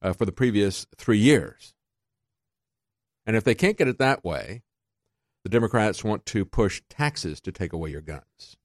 uh, 0.01 0.13
for 0.13 0.25
the 0.25 0.31
previous 0.31 0.85
three 0.97 1.19
years. 1.19 1.73
And 3.25 3.35
if 3.35 3.43
they 3.43 3.55
can't 3.55 3.77
get 3.77 3.87
it 3.87 3.99
that 3.99 4.23
way, 4.23 4.63
the 5.43 5.49
Democrats 5.49 6.03
want 6.03 6.25
to 6.27 6.43
push 6.43 6.81
taxes 6.89 7.39
to 7.41 7.51
take 7.51 7.71
away 7.71 7.91
your 7.91 8.01
guns. 8.01 8.57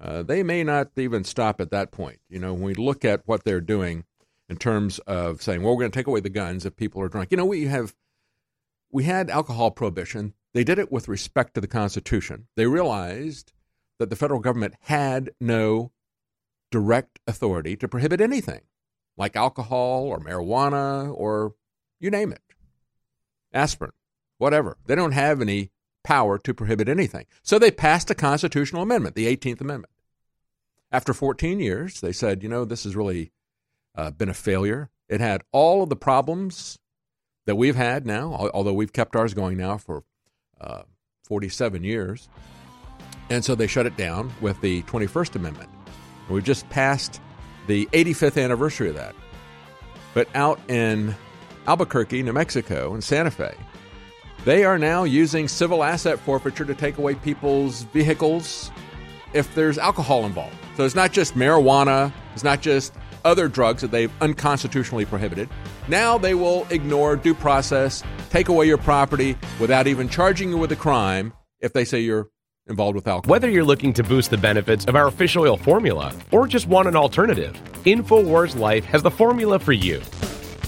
Uh, 0.00 0.22
they 0.22 0.42
may 0.42 0.62
not 0.64 0.90
even 0.96 1.24
stop 1.24 1.60
at 1.60 1.70
that 1.70 1.90
point. 1.90 2.20
You 2.28 2.38
know, 2.38 2.52
when 2.52 2.62
we 2.62 2.74
look 2.74 3.04
at 3.04 3.22
what 3.26 3.44
they're 3.44 3.60
doing, 3.60 4.04
in 4.48 4.56
terms 4.56 4.98
of 5.00 5.42
saying, 5.42 5.62
well, 5.62 5.74
we're 5.74 5.80
going 5.80 5.90
to 5.90 5.98
take 5.98 6.06
away 6.06 6.20
the 6.20 6.28
guns 6.28 6.66
if 6.66 6.76
people 6.76 7.00
are 7.00 7.08
drunk. 7.08 7.30
You 7.30 7.36
know, 7.36 7.46
we 7.46 7.66
have 7.66 7.94
we 8.90 9.04
had 9.04 9.30
alcohol 9.30 9.70
prohibition. 9.70 10.34
They 10.52 10.64
did 10.64 10.78
it 10.78 10.92
with 10.92 11.08
respect 11.08 11.54
to 11.54 11.60
the 11.60 11.66
Constitution. 11.66 12.46
They 12.56 12.66
realized 12.66 13.52
that 13.98 14.10
the 14.10 14.16
federal 14.16 14.40
government 14.40 14.74
had 14.82 15.30
no 15.40 15.90
direct 16.70 17.18
authority 17.26 17.76
to 17.76 17.88
prohibit 17.88 18.20
anything, 18.20 18.60
like 19.16 19.36
alcohol 19.36 20.04
or 20.04 20.20
marijuana 20.20 21.12
or 21.12 21.54
you 21.98 22.10
name 22.10 22.32
it, 22.32 22.42
aspirin, 23.52 23.92
whatever. 24.38 24.76
They 24.86 24.94
don't 24.94 25.12
have 25.12 25.40
any 25.40 25.70
power 26.04 26.38
to 26.38 26.54
prohibit 26.54 26.88
anything. 26.88 27.26
So 27.42 27.58
they 27.58 27.70
passed 27.70 28.10
a 28.10 28.14
constitutional 28.14 28.82
amendment, 28.82 29.16
the 29.16 29.34
18th 29.34 29.60
Amendment. 29.60 29.92
After 30.92 31.12
14 31.12 31.58
years, 31.58 32.00
they 32.00 32.12
said, 32.12 32.42
you 32.42 32.48
know, 32.48 32.64
this 32.64 32.86
is 32.86 32.94
really 32.94 33.32
uh, 33.94 34.10
been 34.10 34.28
a 34.28 34.34
failure. 34.34 34.90
It 35.08 35.20
had 35.20 35.42
all 35.52 35.82
of 35.82 35.88
the 35.88 35.96
problems 35.96 36.78
that 37.46 37.56
we've 37.56 37.76
had 37.76 38.06
now, 38.06 38.50
although 38.54 38.72
we've 38.72 38.92
kept 38.92 39.16
ours 39.16 39.34
going 39.34 39.56
now 39.56 39.76
for 39.76 40.04
uh, 40.60 40.82
47 41.24 41.84
years. 41.84 42.28
And 43.30 43.44
so 43.44 43.54
they 43.54 43.66
shut 43.66 43.86
it 43.86 43.96
down 43.96 44.32
with 44.40 44.60
the 44.60 44.82
21st 44.82 45.36
Amendment. 45.36 45.70
We 46.28 46.40
just 46.42 46.68
passed 46.70 47.20
the 47.66 47.86
85th 47.92 48.42
anniversary 48.42 48.88
of 48.88 48.94
that. 48.96 49.14
But 50.14 50.28
out 50.34 50.60
in 50.68 51.14
Albuquerque, 51.66 52.22
New 52.22 52.32
Mexico, 52.32 52.94
and 52.94 53.02
Santa 53.02 53.30
Fe, 53.30 53.54
they 54.44 54.64
are 54.64 54.78
now 54.78 55.04
using 55.04 55.48
civil 55.48 55.82
asset 55.82 56.18
forfeiture 56.18 56.64
to 56.64 56.74
take 56.74 56.98
away 56.98 57.14
people's 57.14 57.82
vehicles 57.84 58.70
if 59.32 59.54
there's 59.54 59.78
alcohol 59.78 60.26
involved. 60.26 60.54
So 60.76 60.84
it's 60.84 60.94
not 60.94 61.12
just 61.12 61.34
marijuana, 61.34 62.12
it's 62.34 62.44
not 62.44 62.60
just 62.60 62.94
other 63.24 63.48
drugs 63.48 63.82
that 63.82 63.90
they've 63.90 64.12
unconstitutionally 64.20 65.04
prohibited. 65.04 65.48
Now 65.88 66.18
they 66.18 66.34
will 66.34 66.66
ignore 66.70 67.16
due 67.16 67.34
process, 67.34 68.02
take 68.30 68.48
away 68.48 68.66
your 68.66 68.78
property 68.78 69.36
without 69.60 69.86
even 69.86 70.08
charging 70.08 70.50
you 70.50 70.58
with 70.58 70.72
a 70.72 70.76
crime 70.76 71.32
if 71.60 71.72
they 71.72 71.84
say 71.84 72.00
you're 72.00 72.28
involved 72.66 72.96
with 72.96 73.06
alcohol. 73.06 73.30
Whether 73.30 73.48
you're 73.48 73.64
looking 73.64 73.92
to 73.94 74.02
boost 74.02 74.30
the 74.30 74.38
benefits 74.38 74.84
of 74.86 74.96
our 74.96 75.10
fish 75.10 75.36
oil 75.36 75.56
formula 75.56 76.14
or 76.30 76.46
just 76.46 76.66
want 76.66 76.88
an 76.88 76.96
alternative, 76.96 77.54
InfoWars 77.84 78.56
Life 78.56 78.84
has 78.86 79.02
the 79.02 79.10
formula 79.10 79.58
for 79.58 79.72
you. 79.72 80.00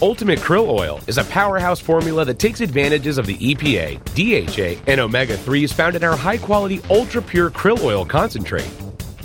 Ultimate 0.02 0.40
Krill 0.40 0.68
Oil 0.68 1.00
is 1.06 1.16
a 1.16 1.24
powerhouse 1.24 1.80
formula 1.80 2.22
that 2.26 2.38
takes 2.38 2.60
advantages 2.60 3.16
of 3.16 3.24
the 3.24 3.38
EPA, 3.38 3.98
DHA, 4.14 4.82
and 4.86 5.00
omega 5.00 5.36
3s 5.38 5.72
found 5.72 5.96
in 5.96 6.04
our 6.04 6.16
high 6.16 6.36
quality, 6.36 6.82
ultra 6.90 7.22
pure 7.22 7.50
krill 7.50 7.82
oil 7.82 8.04
concentrate 8.04 8.70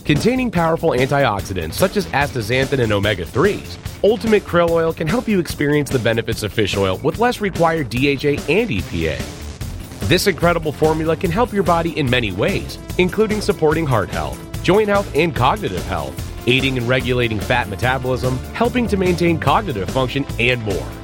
Containing 0.05 0.49
powerful 0.49 0.91
antioxidants 0.91 1.73
such 1.73 1.95
as 1.95 2.07
astaxanthin 2.07 2.79
and 2.79 2.91
omega 2.91 3.23
3s, 3.23 3.77
Ultimate 4.03 4.43
Krill 4.43 4.71
Oil 4.71 4.93
can 4.93 5.07
help 5.07 5.27
you 5.27 5.39
experience 5.39 5.91
the 5.91 5.99
benefits 5.99 6.41
of 6.41 6.51
fish 6.51 6.75
oil 6.75 6.97
with 6.97 7.19
less 7.19 7.39
required 7.39 7.89
DHA 7.89 8.41
and 8.49 8.69
EPA. 8.69 9.19
This 10.07 10.25
incredible 10.25 10.71
formula 10.71 11.15
can 11.15 11.29
help 11.29 11.53
your 11.53 11.63
body 11.63 11.97
in 11.97 12.09
many 12.09 12.31
ways, 12.31 12.79
including 12.97 13.41
supporting 13.41 13.85
heart 13.85 14.09
health, 14.09 14.39
joint 14.63 14.89
health, 14.89 15.09
and 15.15 15.35
cognitive 15.35 15.85
health, 15.85 16.47
aiding 16.47 16.77
in 16.77 16.87
regulating 16.87 17.39
fat 17.39 17.69
metabolism, 17.69 18.39
helping 18.53 18.87
to 18.87 18.97
maintain 18.97 19.39
cognitive 19.39 19.89
function, 19.91 20.25
and 20.39 20.63
more. 20.63 21.00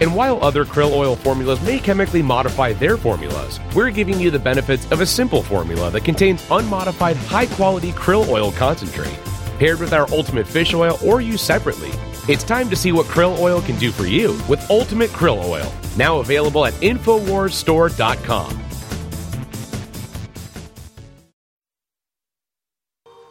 And 0.00 0.14
while 0.14 0.42
other 0.42 0.64
krill 0.64 0.92
oil 0.92 1.14
formulas 1.16 1.60
may 1.62 1.78
chemically 1.78 2.22
modify 2.22 2.72
their 2.72 2.96
formulas, 2.96 3.60
we're 3.74 3.90
giving 3.90 4.18
you 4.18 4.30
the 4.30 4.38
benefits 4.38 4.90
of 4.90 5.00
a 5.00 5.06
simple 5.06 5.42
formula 5.42 5.90
that 5.90 6.04
contains 6.04 6.44
unmodified 6.50 7.16
high 7.16 7.46
quality 7.46 7.92
krill 7.92 8.28
oil 8.28 8.52
concentrate. 8.52 9.18
Paired 9.58 9.78
with 9.78 9.92
our 9.92 10.10
Ultimate 10.10 10.46
Fish 10.46 10.72
Oil 10.72 10.98
or 11.04 11.20
used 11.20 11.44
separately, 11.44 11.90
it's 12.28 12.44
time 12.44 12.70
to 12.70 12.76
see 12.76 12.92
what 12.92 13.06
krill 13.06 13.38
oil 13.38 13.60
can 13.60 13.76
do 13.78 13.90
for 13.90 14.06
you 14.06 14.38
with 14.48 14.70
Ultimate 14.70 15.10
Krill 15.10 15.44
Oil, 15.44 15.70
now 15.96 16.18
available 16.20 16.64
at 16.64 16.72
InfoWarsStore.com. 16.74 18.64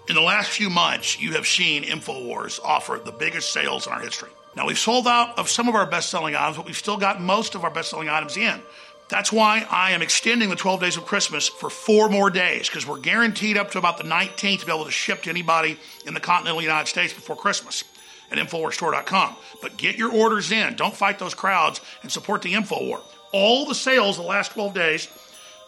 In 0.09 0.15
the 0.15 0.21
last 0.21 0.49
few 0.49 0.69
months, 0.71 1.21
you 1.21 1.33
have 1.33 1.45
seen 1.45 1.83
InfoWars 1.83 2.59
offer 2.63 2.99
the 3.03 3.11
biggest 3.11 3.53
sales 3.53 3.85
in 3.85 3.93
our 3.93 4.01
history. 4.01 4.31
Now, 4.59 4.65
we've 4.65 4.77
sold 4.77 5.07
out 5.07 5.39
of 5.39 5.47
some 5.47 5.69
of 5.69 5.75
our 5.75 5.85
best 5.85 6.09
selling 6.09 6.35
items, 6.35 6.57
but 6.57 6.65
we've 6.65 6.75
still 6.75 6.97
got 6.97 7.21
most 7.21 7.55
of 7.55 7.63
our 7.63 7.69
best 7.69 7.91
selling 7.91 8.09
items 8.09 8.35
in. 8.35 8.61
That's 9.07 9.31
why 9.31 9.65
I 9.71 9.91
am 9.91 10.01
extending 10.01 10.49
the 10.49 10.57
12 10.57 10.81
days 10.81 10.97
of 10.97 11.05
Christmas 11.05 11.47
for 11.47 11.69
four 11.69 12.09
more 12.09 12.29
days 12.29 12.67
because 12.67 12.85
we're 12.85 12.99
guaranteed 12.99 13.55
up 13.55 13.71
to 13.71 13.77
about 13.77 13.97
the 13.97 14.03
19th 14.03 14.59
to 14.59 14.65
be 14.65 14.71
able 14.73 14.83
to 14.83 14.91
ship 14.91 15.23
to 15.23 15.29
anybody 15.29 15.79
in 16.05 16.13
the 16.13 16.19
continental 16.19 16.61
United 16.61 16.89
States 16.89 17.13
before 17.13 17.37
Christmas 17.37 17.85
at 18.31 18.37
InfoWarsStore.com. 18.37 19.37
But 19.61 19.77
get 19.77 19.95
your 19.95 20.11
orders 20.11 20.51
in. 20.51 20.75
Don't 20.75 20.93
fight 20.93 21.19
those 21.19 21.33
crowds 21.33 21.79
and 22.01 22.11
support 22.11 22.41
the 22.41 22.51
InfoWar. 22.51 22.99
All 23.31 23.65
the 23.65 23.73
sales 23.73 24.17
the 24.17 24.23
last 24.23 24.51
12 24.51 24.73
days, 24.73 25.05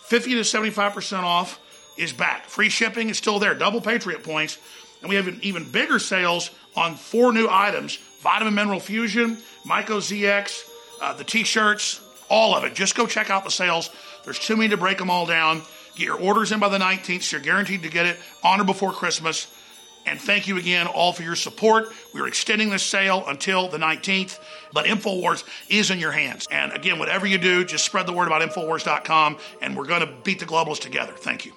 50 0.01 0.31
to 0.31 0.41
75% 0.41 1.23
off, 1.23 1.61
is 1.97 2.11
back. 2.11 2.43
Free 2.43 2.67
shipping 2.67 3.07
is 3.07 3.17
still 3.17 3.39
there, 3.39 3.55
double 3.55 3.79
Patriot 3.79 4.21
points. 4.21 4.57
And 4.99 5.07
we 5.07 5.15
have 5.15 5.29
even 5.41 5.71
bigger 5.71 5.97
sales 5.97 6.51
on 6.75 6.95
four 6.95 7.31
new 7.31 7.47
items 7.49 7.97
Vitamin 8.21 8.53
Mineral 8.53 8.79
Fusion, 8.79 9.37
Myco 9.65 9.97
ZX, 9.97 10.63
uh, 11.01 11.13
the 11.13 11.23
t 11.23 11.43
shirts, 11.43 12.01
all 12.29 12.55
of 12.55 12.63
it. 12.63 12.75
Just 12.75 12.95
go 12.95 13.07
check 13.07 13.29
out 13.29 13.43
the 13.43 13.51
sales. 13.51 13.89
There's 14.23 14.39
too 14.39 14.55
many 14.55 14.69
to 14.69 14.77
break 14.77 14.99
them 14.99 15.09
all 15.09 15.25
down. 15.25 15.63
Get 15.95 16.05
your 16.05 16.19
orders 16.19 16.51
in 16.51 16.59
by 16.59 16.69
the 16.69 16.77
19th, 16.77 17.23
so 17.23 17.37
you're 17.37 17.43
guaranteed 17.43 17.83
to 17.83 17.89
get 17.89 18.05
it 18.05 18.17
on 18.43 18.61
or 18.61 18.63
before 18.63 18.91
Christmas. 18.93 19.47
And 20.05 20.19
thank 20.19 20.47
you 20.47 20.57
again 20.57 20.87
all 20.87 21.13
for 21.13 21.23
your 21.23 21.35
support. 21.35 21.87
We're 22.13 22.27
extending 22.27 22.69
this 22.69 22.83
sale 22.83 23.23
until 23.27 23.67
the 23.67 23.77
19th, 23.77 24.39
but 24.71 24.85
InfoWars 24.85 25.43
is 25.69 25.91
in 25.91 25.99
your 25.99 26.11
hands. 26.11 26.47
And 26.49 26.71
again, 26.73 26.99
whatever 26.99 27.25
you 27.25 27.37
do, 27.37 27.65
just 27.65 27.85
spread 27.85 28.05
the 28.05 28.13
word 28.13 28.27
about 28.27 28.41
InfoWars.com, 28.41 29.37
and 29.61 29.75
we're 29.75 29.85
going 29.85 30.01
to 30.01 30.13
beat 30.23 30.39
the 30.39 30.45
globalists 30.45 30.79
together. 30.79 31.13
Thank 31.13 31.45
you. 31.45 31.53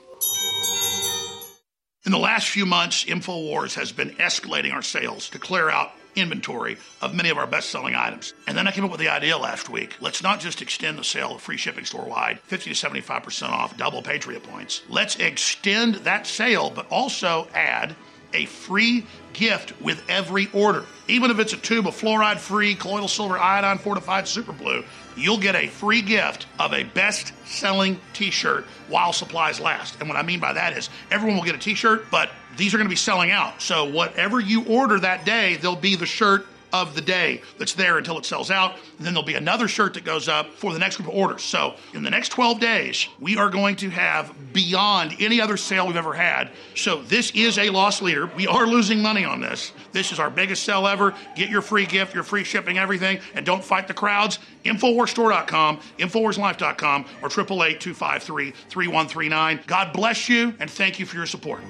In 2.07 2.13
the 2.13 2.19
last 2.19 2.49
few 2.49 2.67
months, 2.67 3.05
InfoWars 3.05 3.75
has 3.75 3.93
been 3.93 4.11
escalating 4.17 4.75
our 4.75 4.83
sales 4.83 5.31
to 5.31 5.39
clear 5.39 5.71
out 5.71 5.93
inventory 6.17 6.77
of 7.01 7.15
many 7.15 7.31
of 7.31 7.39
our 7.39 7.47
best 7.47 7.71
selling 7.71 7.95
items. 7.95 8.35
And 8.47 8.57
then 8.57 8.67
I 8.67 8.73
came 8.73 8.85
up 8.85 8.91
with 8.91 9.01
the 9.01 9.09
idea 9.09 9.37
last 9.37 9.69
week 9.69 9.97
let's 10.01 10.23
not 10.23 10.41
just 10.41 10.63
extend 10.63 10.99
the 10.99 11.05
sale 11.05 11.35
of 11.35 11.43
free 11.43 11.57
shipping 11.57 11.85
store 11.85 12.05
wide, 12.05 12.41
50 12.41 12.75
to 12.75 12.87
75% 12.87 13.49
off, 13.49 13.77
double 13.77 14.03
Patriot 14.03 14.43
points. 14.43 14.83
Let's 14.89 15.17
extend 15.17 15.97
that 15.97 16.27
sale, 16.27 16.71
but 16.71 16.87
also 16.91 17.49
add 17.55 17.95
a 18.35 18.47
free 18.47 19.07
gift 19.33 19.81
with 19.81 20.03
every 20.09 20.49
order. 20.53 20.85
Even 21.09 21.31
if 21.31 21.39
it's 21.39 21.53
a 21.53 21.57
tube 21.57 21.87
of 21.87 21.95
fluoride 21.95 22.39
free 22.39 22.75
colloidal 22.75 23.09
silver 23.09 23.39
iodine 23.39 23.79
fortified 23.79 24.27
super 24.27 24.53
blue, 24.53 24.85
you'll 25.17 25.39
get 25.39 25.55
a 25.55 25.69
free 25.69 26.03
gift 26.03 26.47
of 26.59 26.73
a 26.73 26.85
best 26.85 27.33
selling 27.47 28.01
t 28.13 28.31
shirt 28.31 28.65
while 28.89 29.13
supplies 29.13 29.61
last. 29.61 29.99
And 30.01 30.09
what 30.09 30.17
I 30.17 30.23
mean 30.23 30.41
by 30.41 30.53
that 30.53 30.77
is 30.77 30.89
everyone 31.11 31.37
will 31.37 31.45
get 31.45 31.55
a 31.55 31.59
t 31.59 31.75
shirt, 31.75 32.11
but 32.11 32.31
these 32.57 32.75
are 32.75 32.77
going 32.79 32.87
to 32.87 32.93
be 32.93 32.97
selling 32.97 33.31
out. 33.31 33.61
So 33.61 33.85
whatever 33.85 34.41
you 34.41 34.65
order 34.65 34.99
that 35.01 35.25
day, 35.25 35.57
there'll 35.57 35.77
be 35.77 35.97
the 35.97 36.07
shirt 36.07 36.47
of 36.75 36.95
the 36.97 37.01
day 37.01 37.41
that's 37.57 37.75
there 37.75 37.99
until 37.99 38.19
it 38.19 38.27
sells 38.27 38.51
out. 38.51 38.73
And 38.99 39.07
then 39.07 39.15
there'll 39.15 39.25
be 39.25 39.35
another 39.35 39.69
shirt 39.69 39.95
that 39.95 40.05
goes 40.05 40.29
up 40.29 40.53
for 40.55 40.73
the 40.73 40.79
next 40.81 40.97
group 40.97 41.09
of 41.09 41.15
orders. 41.15 41.45
So 41.45 41.77
in 41.93 42.03
the 42.03 42.11
next 42.11 42.31
12 42.31 42.59
days, 42.59 43.07
we 43.21 43.37
are 43.37 43.49
going 43.49 43.77
to 43.77 43.91
have 43.91 44.35
beyond 44.53 45.15
any 45.21 45.41
other 45.41 45.57
sale 45.57 45.87
we've 45.87 45.95
ever 45.95 46.15
had. 46.15 46.51
So 46.75 47.03
this 47.03 47.31
is 47.31 47.59
a 47.59 47.71
loss 47.71 48.03
leader. 48.03 48.27
We 48.27 48.49
are 48.49 48.67
losing 48.67 49.01
money 49.01 49.25
on 49.25 49.41
this. 49.41 49.71
This 49.93 50.11
is 50.11 50.19
our 50.19 50.31
biggest 50.31 50.65
sale 50.65 50.89
ever. 50.89 51.15
Get 51.37 51.49
your 51.49 51.63
free 51.63 51.87
gift, 51.87 52.13
your 52.13 52.25
free 52.25 52.43
shipping, 52.43 52.77
everything, 52.77 53.21
and 53.35 53.47
don't 53.47 53.63
fight 53.63 53.87
the 53.87 53.95
crowds. 53.95 54.41
Infowarsstore.com, 54.65 55.79
Infowarslife.com, 55.99 57.05
or 57.23 57.29
888-253-3139. 57.29 59.65
God 59.67 59.93
bless 59.93 60.29
you, 60.29 60.53
and 60.59 60.69
thank 60.69 60.99
you 60.99 61.07
for 61.07 61.15
your 61.17 61.27
support. 61.27 61.61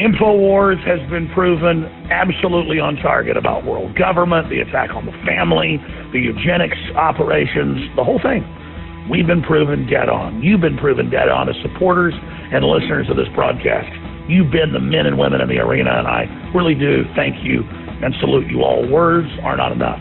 InfoWars 0.00 0.80
has 0.88 1.04
been 1.10 1.28
proven 1.36 1.84
absolutely 2.08 2.80
on 2.80 2.96
target 2.96 3.36
about 3.36 3.66
world 3.66 3.92
government, 3.92 4.48
the 4.48 4.60
attack 4.64 4.88
on 4.96 5.04
the 5.04 5.12
family, 5.28 5.76
the 6.16 6.18
eugenics 6.18 6.80
operations, 6.96 7.76
the 7.92 8.02
whole 8.02 8.16
thing. 8.16 8.40
We've 9.12 9.26
been 9.26 9.42
proven 9.42 9.84
dead 9.84 10.08
on. 10.08 10.40
You've 10.40 10.62
been 10.62 10.78
proven 10.78 11.10
dead 11.10 11.28
on 11.28 11.48
as 11.52 11.56
supporters 11.60 12.14
and 12.16 12.64
listeners 12.64 13.10
of 13.10 13.20
this 13.20 13.28
broadcast. 13.36 13.92
You've 14.32 14.50
been 14.50 14.72
the 14.72 14.80
men 14.80 15.04
and 15.04 15.18
women 15.18 15.44
in 15.44 15.48
the 15.52 15.60
arena, 15.60 15.92
and 15.92 16.08
I 16.08 16.24
really 16.56 16.74
do 16.74 17.04
thank 17.14 17.44
you 17.44 17.60
and 18.00 18.14
salute 18.16 18.48
you 18.48 18.64
all. 18.64 18.88
Words 18.88 19.28
are 19.44 19.60
not 19.60 19.72
enough. 19.72 20.00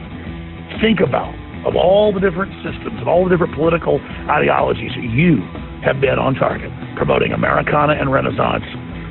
Think 0.80 1.04
about 1.04 1.36
of 1.68 1.76
all 1.76 2.14
the 2.16 2.24
different 2.24 2.56
systems 2.64 2.96
and 2.96 3.10
all 3.12 3.28
the 3.28 3.30
different 3.30 3.54
political 3.56 4.00
ideologies, 4.32 4.96
you 4.98 5.44
have 5.84 6.00
been 6.00 6.18
on 6.18 6.34
target 6.36 6.72
promoting 6.96 7.34
Americana 7.34 7.94
and 7.94 8.08
Renaissance 8.08 8.64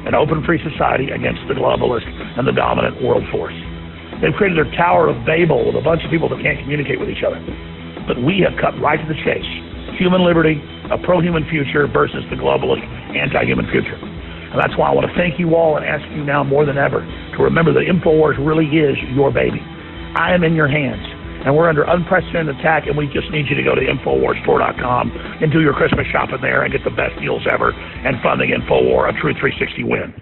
an 0.07 0.15
open 0.15 0.45
free 0.45 0.61
society 0.63 1.11
against 1.11 1.41
the 1.49 1.55
globalist 1.55 2.07
and 2.39 2.47
the 2.47 2.55
dominant 2.55 3.03
world 3.03 3.25
force. 3.29 3.57
They've 4.21 4.35
created 4.37 4.61
their 4.61 4.71
Tower 4.77 5.09
of 5.09 5.17
Babel 5.25 5.65
with 5.67 5.77
a 5.77 5.85
bunch 5.85 6.05
of 6.05 6.11
people 6.11 6.29
that 6.29 6.41
can't 6.41 6.61
communicate 6.61 7.01
with 7.01 7.09
each 7.09 7.25
other. 7.25 7.41
But 8.09 8.21
we 8.21 8.45
have 8.45 8.57
cut 8.61 8.77
right 8.81 9.01
to 9.01 9.09
the 9.09 9.17
chase. 9.25 9.47
Human 9.97 10.25
liberty, 10.25 10.61
a 10.93 10.99
pro-human 11.01 11.49
future 11.49 11.87
versus 11.89 12.25
the 12.29 12.37
globalist 12.37 12.85
anti-human 13.17 13.69
future. 13.73 13.97
And 13.97 14.59
that's 14.59 14.77
why 14.77 14.91
I 14.91 14.93
want 14.93 15.07
to 15.07 15.15
thank 15.15 15.39
you 15.39 15.55
all 15.55 15.77
and 15.77 15.87
ask 15.87 16.03
you 16.11 16.25
now 16.25 16.43
more 16.43 16.67
than 16.67 16.77
ever 16.77 17.01
to 17.01 17.39
remember 17.43 17.73
that 17.73 17.87
InfoWars 17.87 18.37
really 18.41 18.67
is 18.67 18.99
your 19.15 19.31
baby. 19.31 19.63
I 20.17 20.35
am 20.35 20.43
in 20.43 20.59
your 20.59 20.67
hands 20.67 21.07
and 21.45 21.57
we're 21.57 21.69
under 21.69 21.83
unprecedented 21.85 22.59
attack, 22.59 22.87
and 22.87 22.97
we 22.97 23.07
just 23.07 23.31
need 23.31 23.47
you 23.49 23.57
to 23.57 23.63
go 23.63 23.75
to 23.75 23.81
InfoWarsStore.com 23.81 25.13
and 25.41 25.53
do 25.53 25.61
your 25.61 25.75
Christmas 25.75 26.07
shopping 26.13 26.41
there 26.43 26.63
and 26.63 26.73
get 26.73 26.85
the 26.85 26.91
best 26.91 27.19
deals 27.21 27.43
ever 27.51 27.73
and 27.73 28.21
fund 28.23 28.41
the 28.41 28.47
InfoWar, 28.47 29.09
a 29.09 29.21
true 29.21 29.35
360 29.35 29.85
win. 29.85 30.15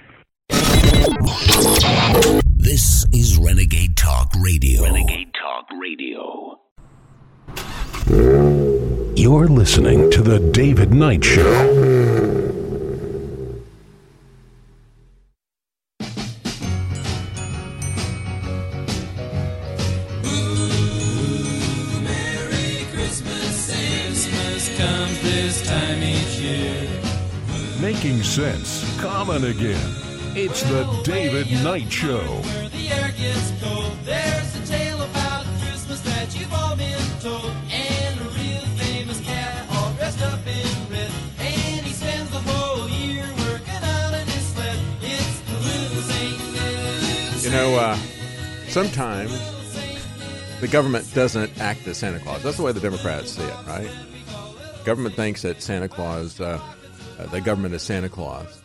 This 2.56 3.06
is 3.12 3.38
Renegade 3.38 3.96
Talk 3.96 4.32
Radio. 4.40 4.82
Renegade 4.82 5.32
Talk 5.34 5.66
Radio. 5.80 6.60
You're 9.16 9.48
listening 9.48 10.10
to 10.12 10.22
The 10.22 10.38
David 10.52 10.92
Knight 10.94 11.24
Show. 11.24 12.37
In 44.14 44.26
his 44.28 44.46
sled. 44.52 44.78
It's 45.02 45.40
the 45.40 45.54
little 45.54 46.02
Saint 46.02 47.34
Nick. 47.34 47.42
You 47.42 47.50
know, 47.50 47.74
uh, 47.74 47.96
sometimes 48.68 49.32
the 50.60 50.68
government 50.68 51.12
doesn't 51.12 51.60
act 51.60 51.88
as 51.88 51.96
Santa 51.96 52.20
Claus. 52.20 52.44
That's 52.44 52.56
the 52.56 52.62
way 52.62 52.70
the 52.70 52.78
Democrats 52.78 53.32
see 53.32 53.42
it, 53.42 53.66
right? 53.66 53.90
Government 54.84 55.16
thinks 55.16 55.42
that 55.42 55.60
Santa 55.60 55.88
Claus, 55.88 56.40
uh, 56.40 56.60
uh, 57.18 57.26
the 57.26 57.40
government 57.40 57.74
is 57.74 57.82
Santa 57.82 58.08
Claus. 58.08 58.62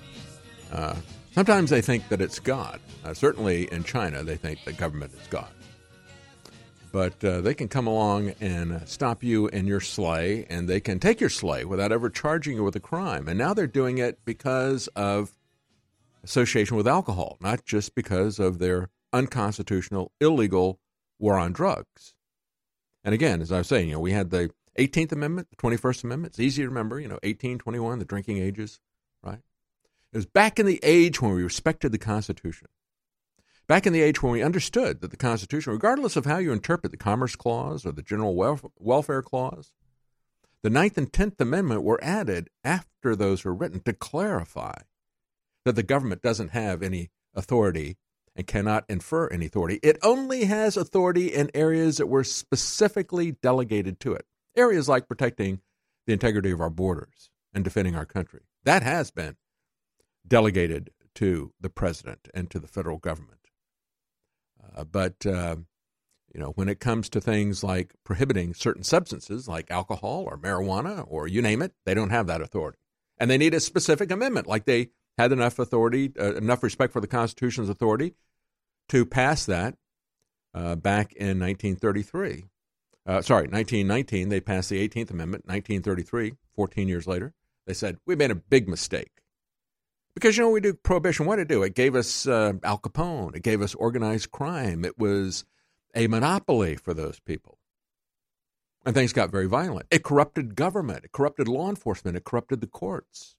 Uh, 0.72 0.96
sometimes 1.32 1.70
they 1.70 1.82
think 1.82 2.08
that 2.10 2.22
it's 2.22 2.40
God. 2.40 2.80
Uh, 3.04 3.14
certainly 3.14 3.72
in 3.72 3.84
China, 3.84 4.24
they 4.24 4.38
think 4.38 4.64
the 4.64 4.74
government 4.74 5.14
is 5.14 5.28
God. 5.28 5.50
But 6.92 7.24
uh, 7.24 7.42
they 7.42 7.56
can 7.56 7.68
come 7.68 7.88
along 7.88 8.34
and 8.40 8.88
stop 8.88 9.24
you 9.24 9.48
in 9.48 9.66
your 9.66 9.82
sleigh, 9.82 10.46
and 10.48 10.70
they 10.70 10.80
can 10.80 11.00
take 11.00 11.20
your 11.20 11.30
sleigh 11.30 11.66
without 11.66 11.92
ever 11.92 12.10
charging 12.10 12.56
you 12.56 12.64
with 12.64 12.76
a 12.76 12.80
crime. 12.80 13.28
And 13.28 13.38
now 13.38 13.54
they're 13.56 13.66
doing 13.66 13.98
it 13.98 14.20
because 14.26 14.88
of 14.90 15.32
association 16.24 16.78
with 16.78 16.88
alcohol, 16.88 17.38
not 17.42 17.66
just 17.66 17.96
because 17.96 18.38
of 18.38 18.60
their 18.60 18.90
unconstitutional, 19.12 20.12
illegal 20.22 20.80
war 21.18 21.38
on 21.38 21.52
drugs. 21.52 22.14
And 23.04 23.14
again, 23.14 23.42
as 23.42 23.52
I 23.52 23.58
was 23.58 23.68
saying, 23.68 23.90
you 23.90 23.96
know, 23.96 24.00
we 24.00 24.12
had 24.12 24.30
the 24.30 24.52
18th 24.78 25.12
Amendment, 25.12 25.50
the 25.50 25.56
21st 25.56 26.04
Amendment. 26.04 26.32
It's 26.32 26.40
easy 26.40 26.64
to 26.64 26.68
remember, 26.68 27.00
you 27.00 27.08
know, 27.08 27.20
1821, 27.24 28.00
the 28.00 28.06
drinking 28.06 28.38
ages, 28.38 28.80
right? 29.24 29.40
It 30.12 30.18
was 30.18 30.26
back 30.26 30.60
in 30.60 30.66
the 30.66 30.80
age 30.84 31.22
when 31.22 31.34
we 31.34 31.44
respected 31.44 31.91
the 31.91 31.98
Constitution. 31.98 32.68
Back 33.68 33.88
in 33.88 33.94
the 33.94 34.02
age 34.02 34.22
when 34.22 34.34
we 34.34 34.44
understood 34.44 35.02
that 35.02 35.12
the 35.12 35.18
Constitution, 35.18 35.74
regardless 35.74 36.16
of 36.16 36.26
how 36.26 36.38
you 36.38 36.52
interpret 36.52 36.91
the 36.91 36.98
Commerce 36.98 37.36
Clause 37.36 37.86
or 37.86 37.91
the 37.91 38.02
General 38.02 38.36
Welf- 38.36 38.70
Welfare 38.78 39.22
Clause, 39.22 39.72
the 40.64 40.70
Ninth 40.70 40.98
and 40.98 41.12
Tenth 41.12 41.40
Amendment 41.40 41.84
were 41.84 42.04
added 42.04 42.50
after 42.64 43.16
those 43.16 43.44
were 43.44 43.54
written 43.54 43.82
to 43.82 43.94
clarify 43.94 44.76
that 45.66 45.76
the 45.76 45.84
government 45.84 46.22
doesn't 46.22 46.50
have 46.50 46.84
any 46.84 47.10
authority 47.34 47.98
and 48.36 48.48
cannot 48.48 48.86
infer 48.90 49.28
any 49.28 49.45
authority. 49.45 49.80
It 49.84 49.98
only 50.02 50.45
has 50.45 50.76
authority 50.76 51.28
in 51.28 51.52
areas 51.54 51.98
that 51.98 52.08
were 52.08 52.24
specifically 52.24 53.32
delegated 53.32 54.00
to 54.02 54.14
it. 54.14 54.26
Areas 54.56 54.90
like 54.90 55.08
protecting 55.08 55.62
the 56.06 56.14
integrity 56.14 56.52
of 56.52 56.62
our 56.62 56.70
borders 56.70 57.30
and 57.54 57.64
defending 57.64 57.96
our 57.96 58.06
country. 58.06 58.42
That 58.64 58.84
has 58.84 59.12
been 59.12 59.38
delegated 60.28 60.92
to 61.16 61.54
the 61.60 61.70
president 61.70 62.28
and 62.34 62.50
to 62.50 62.60
the 62.60 62.68
federal 62.68 62.98
government. 62.98 63.40
Uh, 64.76 64.84
but 64.84 65.26
uh, 65.26 65.58
you 66.34 66.40
know, 66.40 66.52
when 66.56 66.70
it 66.70 66.80
comes 66.80 67.10
to 67.10 67.22
things 67.22 67.64
like 67.64 67.94
prohibiting 68.04 68.54
certain 68.54 68.84
substances 68.84 69.48
like 69.48 69.70
alcohol 69.70 70.26
or 70.28 70.38
marijuana 70.38 71.06
or 71.08 71.28
you 71.28 71.42
name 71.42 71.62
it, 71.62 71.74
they 71.86 71.94
don't 71.94 72.10
have 72.10 72.28
that 72.28 72.42
authority, 72.42 72.80
and 73.18 73.30
they 73.30 73.38
need 73.38 73.54
a 73.54 73.60
specific 73.60 74.12
amendment. 74.12 74.48
Like 74.48 74.66
they 74.66 74.90
had 75.18 75.32
enough 75.32 75.60
authority, 75.60 76.12
uh, 76.20 76.34
enough 76.36 76.64
respect 76.64 76.92
for 76.92 77.02
the 77.02 77.08
Constitution's 77.08 77.70
authority 77.70 78.16
to 78.90 79.06
pass 79.06 79.46
that 79.46 79.76
uh, 80.56 80.76
back 80.76 81.14
in 81.14 81.40
1933. 81.40 82.46
Uh, 83.06 83.22
sorry, 83.22 83.48
1919, 83.48 84.30
they 84.30 84.40
passed 84.40 84.70
the 84.70 84.88
18th 84.88 85.12
Amendment. 85.12 85.46
1933, 85.46 86.34
14 86.56 86.88
years 86.88 87.08
later, 87.08 87.34
they 87.68 87.74
said, 87.74 87.98
We 88.06 88.16
made 88.16 88.32
a 88.32 88.36
big 88.36 88.68
mistake. 88.68 89.12
Because, 90.16 90.38
you 90.38 90.44
know, 90.44 90.52
we 90.52 90.62
do 90.62 90.74
prohibition. 90.74 91.26
What 91.26 91.38
did 91.38 91.44
it 91.44 91.54
do? 91.54 91.64
It 91.64 91.76
gave 91.76 91.96
us 91.96 92.28
uh, 92.28 92.54
Al 92.64 92.78
Capone, 92.78 93.36
it 93.36 93.44
gave 93.44 93.62
us 93.62 93.76
organized 93.76 94.32
crime, 94.32 94.86
it 94.86 94.98
was 94.98 95.44
a 95.96 96.08
monopoly 96.08 96.76
for 96.76 96.94
those 96.94 97.20
people. 97.20 97.58
And 98.86 98.94
things 98.94 99.14
got 99.14 99.32
very 99.32 99.48
violent. 99.48 99.88
It 99.92 100.04
corrupted 100.04 100.56
government, 100.56 101.06
it 101.06 101.12
corrupted 101.12 101.48
law 101.48 101.70
enforcement, 101.70 102.18
it 102.18 102.26
corrupted 102.26 102.62
the 102.62 102.68
courts. 102.68 103.36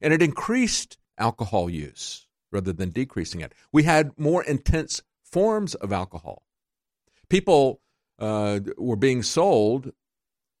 And 0.00 0.12
it 0.12 0.22
increased 0.22 0.98
alcohol 1.18 1.68
use 1.68 2.26
rather 2.52 2.72
than 2.72 2.90
decreasing 2.90 3.40
it. 3.40 3.54
We 3.72 3.84
had 3.84 4.18
more 4.18 4.42
intense 4.42 5.02
forms 5.22 5.74
of 5.76 5.92
alcohol. 5.92 6.42
People 7.28 7.80
uh, 8.20 8.60
were 8.76 8.96
being 8.96 9.22
sold 9.22 9.92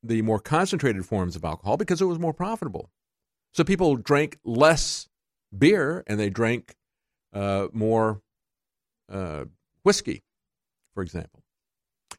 the 0.02 0.22
more 0.22 0.40
concentrated 0.40 1.04
forms 1.04 1.36
of 1.36 1.44
alcohol 1.44 1.76
because 1.76 2.00
it 2.00 2.06
was 2.06 2.18
more 2.18 2.32
profitable. 2.32 2.90
So 3.52 3.64
people 3.64 3.96
drank 3.96 4.38
less 4.44 5.08
beer 5.56 6.02
and 6.06 6.18
they 6.18 6.30
drank 6.30 6.74
uh, 7.32 7.68
more 7.72 8.22
uh, 9.12 9.44
whiskey, 9.84 10.22
for 10.94 11.02
example. 11.02 11.42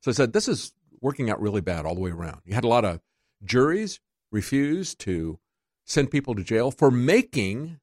So 0.02 0.12
I 0.12 0.14
said, 0.14 0.34
this 0.34 0.48
is 0.48 0.74
working 1.02 1.30
out 1.30 1.42
really 1.42 1.62
bad 1.62 1.86
all 1.86 1.96
the 1.96 2.02
way 2.02 2.12
around. 2.12 2.42
You 2.46 2.54
had 2.54 2.64
a 2.64 2.70
lot 2.70 2.86
of 2.86 3.00
juries 3.44 4.00
refuse 4.32 4.94
to 4.96 5.40
send 5.86 6.12
people 6.12 6.36
to 6.36 6.44
jail 6.44 6.72
for 6.72 6.92
making 6.92 7.80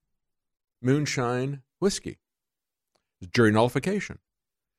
moonshine 0.80 1.62
whiskey. 1.80 2.18
Jury 3.32 3.50
nullification. 3.50 4.20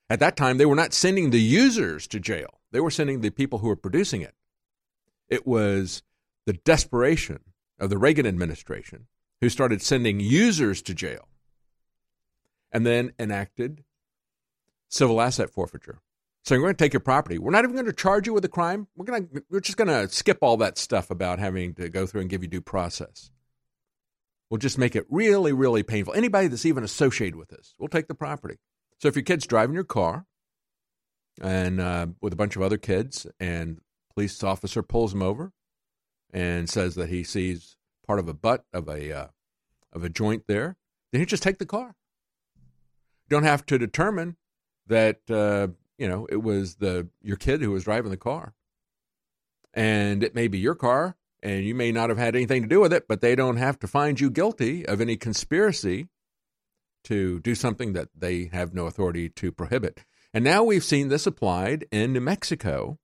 At 0.09 0.19
that 0.19 0.35
time, 0.35 0.57
they 0.57 0.65
were 0.65 0.75
not 0.75 0.93
sending 0.93 1.29
the 1.29 1.41
users 1.41 2.07
to 2.07 2.19
jail, 2.19 2.59
they 2.71 2.79
were 2.79 2.91
sending 2.91 3.21
the 3.21 3.29
people 3.29 3.59
who 3.59 3.67
were 3.67 3.75
producing 3.75 4.21
it. 4.21 4.35
It 5.27 5.45
was 5.45 6.01
the 6.45 6.53
desperation 6.53 7.39
of 7.79 7.89
the 7.89 7.97
Reagan 7.97 8.25
administration 8.25 9.05
who 9.41 9.49
started 9.49 9.81
sending 9.81 10.19
users 10.19 10.81
to 10.81 10.93
jail 10.93 11.27
and 12.71 12.85
then 12.85 13.11
enacted 13.19 13.83
civil 14.89 15.21
asset 15.21 15.49
forfeiture. 15.49 15.99
So 16.43 16.55
we're 16.55 16.61
going 16.61 16.73
to 16.73 16.83
take 16.83 16.93
your 16.93 16.99
property. 17.01 17.37
We're 17.37 17.51
not 17.51 17.63
even 17.63 17.75
going 17.75 17.85
to 17.85 17.93
charge 17.93 18.25
you 18.25 18.33
with 18.33 18.45
a 18.45 18.49
crime. 18.49 18.87
We're 18.95 19.05
going 19.05 19.27
to 19.27 19.43
we're 19.49 19.59
just 19.59 19.77
going 19.77 19.87
to 19.87 20.13
skip 20.13 20.39
all 20.41 20.57
that 20.57 20.77
stuff 20.77 21.11
about 21.11 21.37
having 21.37 21.75
to 21.75 21.89
go 21.89 22.05
through 22.05 22.21
and 22.21 22.29
give 22.29 22.41
you 22.41 22.49
due 22.49 22.61
process. 22.61 23.29
We'll 24.49 24.57
just 24.57 24.79
make 24.79 24.95
it 24.95 25.05
really, 25.09 25.53
really 25.53 25.83
painful. 25.83 26.15
Anybody 26.15 26.47
that's 26.47 26.65
even 26.65 26.83
associated 26.83 27.35
with 27.35 27.49
this, 27.49 27.75
we'll 27.77 27.89
take 27.89 28.07
the 28.07 28.15
property. 28.15 28.57
So 28.99 29.07
if 29.07 29.15
your 29.15 29.23
kid's 29.23 29.47
driving 29.47 29.75
your 29.75 29.85
car 29.85 30.25
and 31.41 31.79
uh, 31.79 32.07
with 32.21 32.33
a 32.33 32.35
bunch 32.35 32.55
of 32.55 32.61
other 32.61 32.77
kids, 32.77 33.25
and 33.39 33.79
police 34.13 34.43
officer 34.43 34.83
pulls 34.83 35.13
him 35.13 35.21
over 35.21 35.53
and 36.33 36.69
says 36.69 36.95
that 36.95 37.09
he 37.09 37.23
sees 37.23 37.77
part 38.05 38.19
of 38.19 38.27
a 38.27 38.33
butt 38.33 38.65
of 38.73 38.89
a 38.89 39.13
uh, 39.13 39.27
of 39.93 40.03
a 40.03 40.09
joint 40.09 40.43
there, 40.47 40.75
then 41.11 41.21
you 41.21 41.25
just 41.25 41.43
take 41.43 41.59
the 41.59 41.65
car. 41.65 41.95
You 42.57 43.29
don't 43.29 43.43
have 43.43 43.65
to 43.67 43.77
determine 43.77 44.35
that 44.87 45.21
uh, 45.29 45.67
you 45.97 46.07
know 46.07 46.27
it 46.29 46.43
was 46.43 46.75
the 46.75 47.07
your 47.21 47.37
kid 47.37 47.61
who 47.61 47.71
was 47.71 47.85
driving 47.85 48.11
the 48.11 48.17
car, 48.17 48.53
and 49.73 50.23
it 50.23 50.35
may 50.35 50.49
be 50.49 50.59
your 50.59 50.75
car, 50.75 51.15
and 51.41 51.63
you 51.63 51.73
may 51.73 51.93
not 51.93 52.09
have 52.09 52.17
had 52.17 52.35
anything 52.35 52.63
to 52.63 52.67
do 52.67 52.81
with 52.81 52.91
it, 52.91 53.07
but 53.07 53.21
they 53.21 53.35
don't 53.35 53.57
have 53.57 53.79
to 53.79 53.87
find 53.87 54.19
you 54.19 54.29
guilty 54.29 54.85
of 54.85 54.99
any 54.99 55.15
conspiracy 55.15 56.09
to 57.05 57.39
do 57.39 57.55
something 57.55 57.93
that 57.93 58.09
they 58.15 58.49
have 58.51 58.73
no 58.73 58.85
authority 58.85 59.29
to 59.29 59.51
prohibit. 59.51 60.03
And 60.33 60.43
now 60.43 60.63
we've 60.63 60.83
seen 60.83 61.07
this 61.07 61.25
applied 61.25 61.85
in 61.91 62.13
New 62.13 62.21
Mexico 62.21 62.99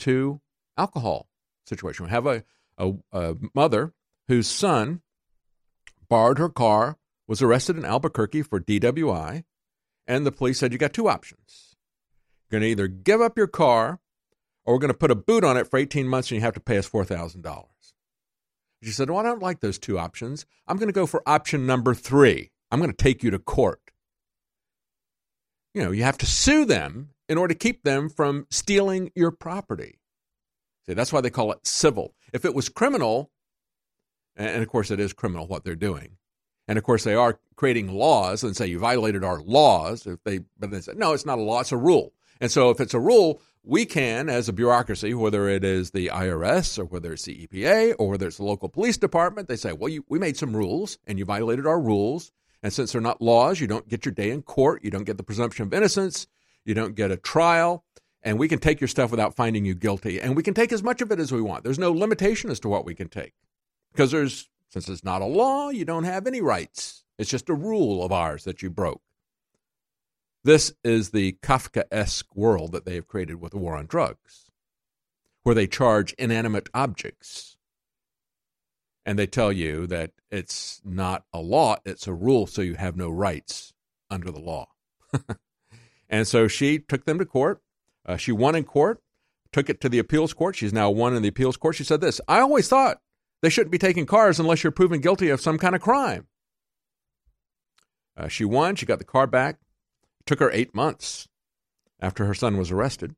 to 0.00 0.40
alcohol 0.76 1.28
situation. 1.66 2.06
We 2.06 2.10
have 2.10 2.26
a, 2.26 2.44
a, 2.78 2.92
a 3.12 3.36
mother 3.54 3.92
whose 4.28 4.48
son 4.48 5.02
borrowed 6.08 6.38
her 6.38 6.48
car, 6.48 6.98
was 7.28 7.42
arrested 7.42 7.76
in 7.76 7.84
Albuquerque 7.84 8.42
for 8.42 8.60
DWI, 8.60 9.44
and 10.06 10.26
the 10.26 10.32
police 10.32 10.58
said 10.58 10.72
you 10.72 10.78
got 10.78 10.92
two 10.92 11.08
options. 11.08 11.76
You're 12.50 12.60
going 12.60 12.68
to 12.68 12.70
either 12.70 12.88
give 12.88 13.20
up 13.20 13.36
your 13.36 13.48
car 13.48 14.00
or 14.64 14.74
we're 14.74 14.80
going 14.80 14.92
to 14.92 14.98
put 14.98 15.10
a 15.10 15.16
boot 15.16 15.44
on 15.44 15.56
it 15.56 15.68
for 15.68 15.78
18 15.78 16.06
months 16.06 16.30
and 16.30 16.36
you 16.36 16.42
have 16.42 16.54
to 16.54 16.60
pay 16.60 16.78
us 16.78 16.88
$4,000. 16.88 17.64
She 18.82 18.90
said, 18.90 19.10
Well, 19.10 19.18
I 19.18 19.22
don't 19.22 19.42
like 19.42 19.60
those 19.60 19.78
two 19.78 19.98
options. 19.98 20.46
I'm 20.68 20.76
going 20.76 20.88
to 20.88 20.92
go 20.92 21.06
for 21.06 21.22
option 21.26 21.66
number 21.66 21.94
three. 21.94 22.50
I'm 22.70 22.80
going 22.80 22.90
to 22.90 22.96
take 22.96 23.22
you 23.22 23.30
to 23.30 23.38
court. 23.38 23.80
You 25.74 25.84
know, 25.84 25.90
you 25.90 26.04
have 26.04 26.18
to 26.18 26.26
sue 26.26 26.64
them 26.64 27.10
in 27.28 27.38
order 27.38 27.54
to 27.54 27.58
keep 27.58 27.82
them 27.82 28.08
from 28.08 28.46
stealing 28.50 29.12
your 29.14 29.30
property. 29.30 29.98
See, 30.86 30.94
that's 30.94 31.12
why 31.12 31.20
they 31.20 31.30
call 31.30 31.52
it 31.52 31.66
civil. 31.66 32.14
If 32.32 32.44
it 32.44 32.54
was 32.54 32.68
criminal, 32.68 33.30
and 34.36 34.62
of 34.62 34.68
course 34.68 34.90
it 34.90 35.00
is 35.00 35.12
criminal 35.12 35.46
what 35.46 35.64
they're 35.64 35.74
doing, 35.74 36.16
and 36.68 36.78
of 36.78 36.84
course 36.84 37.04
they 37.04 37.14
are 37.14 37.40
creating 37.56 37.92
laws 37.92 38.42
and 38.42 38.56
say 38.56 38.66
you 38.66 38.78
violated 38.78 39.24
our 39.24 39.40
laws. 39.40 40.06
If 40.06 40.22
they, 40.24 40.40
but 40.58 40.70
they 40.70 40.80
say 40.80 40.92
no, 40.96 41.12
it's 41.12 41.26
not 41.26 41.38
a 41.38 41.42
law; 41.42 41.60
it's 41.60 41.72
a 41.72 41.76
rule. 41.76 42.12
And 42.40 42.50
so 42.50 42.70
if 42.70 42.80
it's 42.80 42.94
a 42.94 43.00
rule, 43.00 43.40
we 43.62 43.84
can, 43.84 44.28
as 44.28 44.48
a 44.48 44.52
bureaucracy, 44.52 45.12
whether 45.14 45.48
it 45.48 45.64
is 45.64 45.90
the 45.90 46.08
IRS 46.08 46.78
or 46.78 46.84
whether 46.84 47.12
it's 47.12 47.24
the 47.24 47.46
EPA 47.46 47.94
or 47.98 48.10
whether 48.10 48.28
it's 48.28 48.36
the 48.36 48.44
local 48.44 48.68
police 48.68 48.96
department, 48.96 49.48
they 49.48 49.56
say, 49.56 49.72
well, 49.72 49.88
you, 49.88 50.04
we 50.08 50.18
made 50.18 50.36
some 50.36 50.54
rules 50.54 50.98
and 51.06 51.18
you 51.18 51.24
violated 51.24 51.66
our 51.66 51.80
rules. 51.80 52.30
And 52.66 52.72
since 52.72 52.90
they're 52.90 53.00
not 53.00 53.22
laws, 53.22 53.60
you 53.60 53.68
don't 53.68 53.88
get 53.88 54.04
your 54.04 54.12
day 54.12 54.32
in 54.32 54.42
court. 54.42 54.82
You 54.82 54.90
don't 54.90 55.04
get 55.04 55.18
the 55.18 55.22
presumption 55.22 55.64
of 55.64 55.72
innocence. 55.72 56.26
You 56.64 56.74
don't 56.74 56.96
get 56.96 57.12
a 57.12 57.16
trial. 57.16 57.84
And 58.24 58.40
we 58.40 58.48
can 58.48 58.58
take 58.58 58.80
your 58.80 58.88
stuff 58.88 59.12
without 59.12 59.36
finding 59.36 59.64
you 59.64 59.72
guilty. 59.72 60.20
And 60.20 60.34
we 60.34 60.42
can 60.42 60.52
take 60.52 60.72
as 60.72 60.82
much 60.82 61.00
of 61.00 61.12
it 61.12 61.20
as 61.20 61.30
we 61.30 61.40
want. 61.40 61.62
There's 61.62 61.78
no 61.78 61.92
limitation 61.92 62.50
as 62.50 62.58
to 62.58 62.68
what 62.68 62.84
we 62.84 62.92
can 62.92 63.08
take. 63.08 63.34
Because 63.92 64.10
there's, 64.10 64.48
since 64.68 64.88
it's 64.88 65.04
not 65.04 65.22
a 65.22 65.26
law, 65.26 65.68
you 65.68 65.84
don't 65.84 66.02
have 66.02 66.26
any 66.26 66.40
rights. 66.40 67.04
It's 67.20 67.30
just 67.30 67.48
a 67.48 67.54
rule 67.54 68.04
of 68.04 68.10
ours 68.10 68.42
that 68.42 68.62
you 68.62 68.68
broke. 68.68 69.02
This 70.42 70.74
is 70.82 71.10
the 71.10 71.38
Kafka 71.44 71.84
esque 71.92 72.34
world 72.34 72.72
that 72.72 72.84
they 72.84 72.96
have 72.96 73.06
created 73.06 73.40
with 73.40 73.52
the 73.52 73.58
war 73.58 73.76
on 73.76 73.86
drugs, 73.86 74.50
where 75.44 75.54
they 75.54 75.68
charge 75.68 76.14
inanimate 76.14 76.68
objects. 76.74 77.55
And 79.06 79.16
they 79.16 79.28
tell 79.28 79.52
you 79.52 79.86
that 79.86 80.10
it's 80.32 80.82
not 80.84 81.24
a 81.32 81.38
law, 81.38 81.76
it's 81.86 82.08
a 82.08 82.12
rule, 82.12 82.48
so 82.48 82.60
you 82.60 82.74
have 82.74 82.96
no 82.96 83.08
rights 83.08 83.72
under 84.10 84.32
the 84.32 84.40
law. 84.40 84.66
and 86.08 86.26
so 86.26 86.48
she 86.48 86.80
took 86.80 87.04
them 87.04 87.18
to 87.20 87.24
court. 87.24 87.62
Uh, 88.04 88.16
she 88.16 88.32
won 88.32 88.56
in 88.56 88.64
court, 88.64 89.00
took 89.52 89.70
it 89.70 89.80
to 89.80 89.88
the 89.88 90.00
appeals 90.00 90.34
court. 90.34 90.56
She's 90.56 90.72
now 90.72 90.90
won 90.90 91.14
in 91.14 91.22
the 91.22 91.28
appeals 91.28 91.56
court. 91.56 91.76
She 91.76 91.84
said 91.84 92.00
this 92.00 92.20
I 92.26 92.40
always 92.40 92.68
thought 92.68 92.98
they 93.42 93.48
shouldn't 93.48 93.70
be 93.70 93.78
taking 93.78 94.06
cars 94.06 94.40
unless 94.40 94.64
you're 94.64 94.72
proven 94.72 95.00
guilty 95.00 95.28
of 95.28 95.40
some 95.40 95.56
kind 95.56 95.76
of 95.76 95.80
crime. 95.80 96.26
Uh, 98.16 98.28
she 98.28 98.44
won. 98.44 98.74
She 98.74 98.86
got 98.86 98.98
the 98.98 99.04
car 99.04 99.28
back. 99.28 99.60
It 100.20 100.26
took 100.26 100.40
her 100.40 100.50
eight 100.50 100.74
months 100.74 101.28
after 102.00 102.26
her 102.26 102.34
son 102.34 102.56
was 102.56 102.72
arrested. 102.72 103.14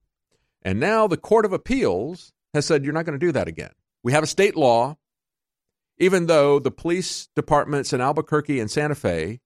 And 0.63 0.79
now 0.79 1.07
the 1.07 1.17
Court 1.17 1.45
of 1.45 1.53
Appeals 1.53 2.33
has 2.53 2.67
said 2.67 2.85
you're 2.85 2.93
not 2.93 3.07
going 3.07 3.19
to 3.19 3.27
do 3.27 3.33
that 3.33 3.49
again. 3.49 3.71
We 4.03 4.13
have 4.13 4.25
a 4.25 4.29
state 4.29 4.57
law, 4.57 4.97
even 5.99 6.27
though 6.27 6.59
the 6.59 6.71
police 6.71 7.29
departments 7.35 7.93
in 7.93 8.01
Albuquerque 8.01 8.61
and 8.61 8.71
Santa 8.71 8.95
Fe 8.95 9.41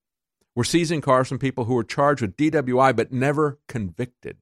We're 0.55 0.65
seizing 0.65 1.01
cars 1.01 1.29
from 1.29 1.39
people 1.39 1.65
who 1.65 1.75
were 1.75 1.85
charged 1.85 2.21
with 2.21 2.37
DWI 2.37 2.95
but 2.95 3.13
never 3.13 3.59
convicted. 3.69 4.37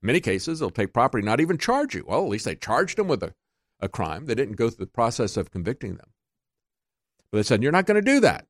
In 0.00 0.06
many 0.06 0.20
cases, 0.20 0.60
they'll 0.60 0.70
take 0.70 0.92
property, 0.92 1.24
not 1.24 1.40
even 1.40 1.58
charge 1.58 1.94
you. 1.94 2.04
Well, 2.06 2.22
at 2.22 2.28
least 2.28 2.44
they 2.44 2.54
charged 2.54 2.98
them 2.98 3.08
with 3.08 3.22
a, 3.22 3.34
a 3.80 3.88
crime. 3.88 4.26
They 4.26 4.34
didn't 4.34 4.56
go 4.56 4.70
through 4.70 4.84
the 4.84 4.90
process 4.90 5.36
of 5.36 5.50
convicting 5.50 5.96
them. 5.96 6.10
But 7.30 7.38
they 7.38 7.42
said, 7.42 7.62
you're 7.62 7.72
not 7.72 7.86
going 7.86 8.02
to 8.02 8.12
do 8.12 8.20
that. 8.20 8.46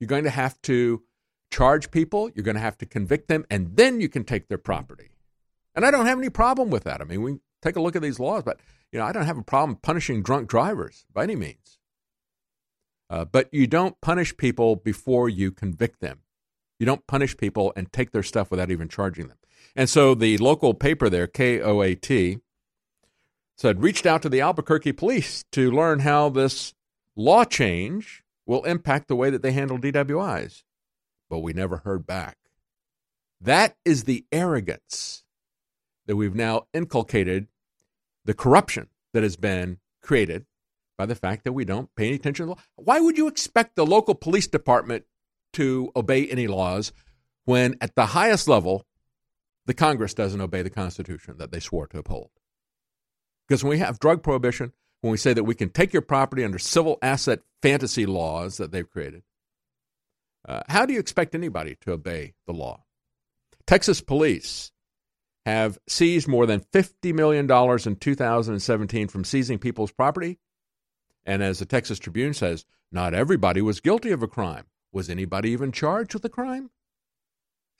You're 0.00 0.08
going 0.08 0.24
to 0.24 0.30
have 0.30 0.60
to 0.62 1.02
charge 1.50 1.90
people, 1.90 2.30
you're 2.34 2.44
going 2.44 2.56
to 2.56 2.60
have 2.60 2.78
to 2.78 2.86
convict 2.86 3.28
them, 3.28 3.44
and 3.50 3.76
then 3.76 4.00
you 4.00 4.08
can 4.08 4.24
take 4.24 4.48
their 4.48 4.58
property. 4.58 5.10
And 5.74 5.84
I 5.84 5.90
don't 5.90 6.06
have 6.06 6.18
any 6.18 6.30
problem 6.30 6.70
with 6.70 6.84
that. 6.84 7.00
I 7.00 7.04
mean, 7.04 7.22
we 7.22 7.36
take 7.62 7.76
a 7.76 7.80
look 7.80 7.96
at 7.96 8.02
these 8.02 8.18
laws, 8.18 8.42
but 8.42 8.60
you 8.92 8.98
know, 8.98 9.04
I 9.04 9.12
don't 9.12 9.26
have 9.26 9.38
a 9.38 9.42
problem 9.42 9.78
punishing 9.82 10.22
drunk 10.22 10.48
drivers 10.48 11.04
by 11.12 11.24
any 11.24 11.36
means. 11.36 11.78
Uh, 13.08 13.24
but 13.24 13.48
you 13.52 13.66
don't 13.66 14.00
punish 14.00 14.36
people 14.36 14.76
before 14.76 15.28
you 15.28 15.50
convict 15.52 16.00
them. 16.00 16.20
You 16.78 16.86
don't 16.86 17.06
punish 17.06 17.36
people 17.36 17.72
and 17.76 17.92
take 17.92 18.10
their 18.10 18.22
stuff 18.22 18.50
without 18.50 18.70
even 18.70 18.88
charging 18.88 19.28
them. 19.28 19.38
And 19.74 19.88
so 19.88 20.14
the 20.14 20.38
local 20.38 20.74
paper 20.74 21.08
there, 21.08 21.26
KOAT, 21.26 22.40
said 23.56 23.82
reached 23.82 24.06
out 24.06 24.22
to 24.22 24.28
the 24.28 24.40
Albuquerque 24.40 24.92
police 24.92 25.44
to 25.52 25.70
learn 25.70 26.00
how 26.00 26.28
this 26.28 26.74
law 27.14 27.44
change 27.44 28.22
will 28.44 28.64
impact 28.64 29.08
the 29.08 29.16
way 29.16 29.30
that 29.30 29.42
they 29.42 29.52
handle 29.52 29.78
DWIs. 29.78 30.62
But 31.28 31.40
we 31.40 31.52
never 31.52 31.78
heard 31.78 32.06
back. 32.06 32.36
That 33.40 33.76
is 33.84 34.04
the 34.04 34.24
arrogance 34.30 35.24
that 36.06 36.16
we've 36.16 36.34
now 36.34 36.66
inculcated, 36.72 37.48
the 38.26 38.34
corruption 38.34 38.88
that 39.14 39.22
has 39.22 39.36
been 39.36 39.78
created 40.02 40.44
by 40.98 41.06
the 41.06 41.14
fact 41.14 41.44
that 41.44 41.52
we 41.52 41.64
don't 41.64 41.94
pay 41.96 42.08
any 42.08 42.16
attention 42.16 42.46
to 42.46 42.50
law. 42.52 42.58
Why 42.76 43.00
would 43.00 43.16
you 43.16 43.28
expect 43.28 43.76
the 43.76 43.86
local 43.86 44.14
police 44.14 44.46
department 44.46 45.04
to 45.54 45.90
obey 45.94 46.26
any 46.26 46.46
laws 46.46 46.92
when, 47.44 47.76
at 47.80 47.94
the 47.94 48.06
highest 48.06 48.48
level, 48.48 48.84
the 49.66 49.74
Congress 49.74 50.14
doesn't 50.14 50.40
obey 50.40 50.62
the 50.62 50.70
Constitution 50.70 51.36
that 51.38 51.52
they 51.52 51.60
swore 51.60 51.86
to 51.88 51.98
uphold? 51.98 52.30
Because 53.46 53.62
when 53.62 53.70
we 53.70 53.78
have 53.78 54.00
drug 54.00 54.22
prohibition, 54.22 54.72
when 55.02 55.12
we 55.12 55.18
say 55.18 55.32
that 55.32 55.44
we 55.44 55.54
can 55.54 55.70
take 55.70 55.92
your 55.92 56.02
property 56.02 56.44
under 56.44 56.58
civil 56.58 56.98
asset 57.02 57.40
fantasy 57.62 58.06
laws 58.06 58.56
that 58.56 58.72
they've 58.72 58.90
created, 58.90 59.22
uh, 60.48 60.62
how 60.68 60.86
do 60.86 60.92
you 60.92 61.00
expect 61.00 61.34
anybody 61.34 61.76
to 61.82 61.92
obey 61.92 62.34
the 62.46 62.52
law? 62.52 62.84
Texas 63.66 64.00
police 64.00 64.72
have 65.46 65.78
seized 65.88 66.26
more 66.26 66.44
than 66.44 66.60
$50 66.60 67.14
million 67.14 67.44
in 67.44 67.96
2017 67.96 69.08
from 69.08 69.24
seizing 69.24 69.58
people's 69.60 69.92
property. 69.92 70.40
And 71.24 71.40
as 71.40 71.60
the 71.60 71.64
Texas 71.64 72.00
Tribune 72.00 72.34
says, 72.34 72.66
not 72.90 73.14
everybody 73.14 73.62
was 73.62 73.80
guilty 73.80 74.10
of 74.10 74.24
a 74.24 74.28
crime. 74.28 74.64
Was 74.92 75.08
anybody 75.08 75.50
even 75.50 75.70
charged 75.70 76.14
with 76.14 76.24
a 76.24 76.28
crime? 76.28 76.70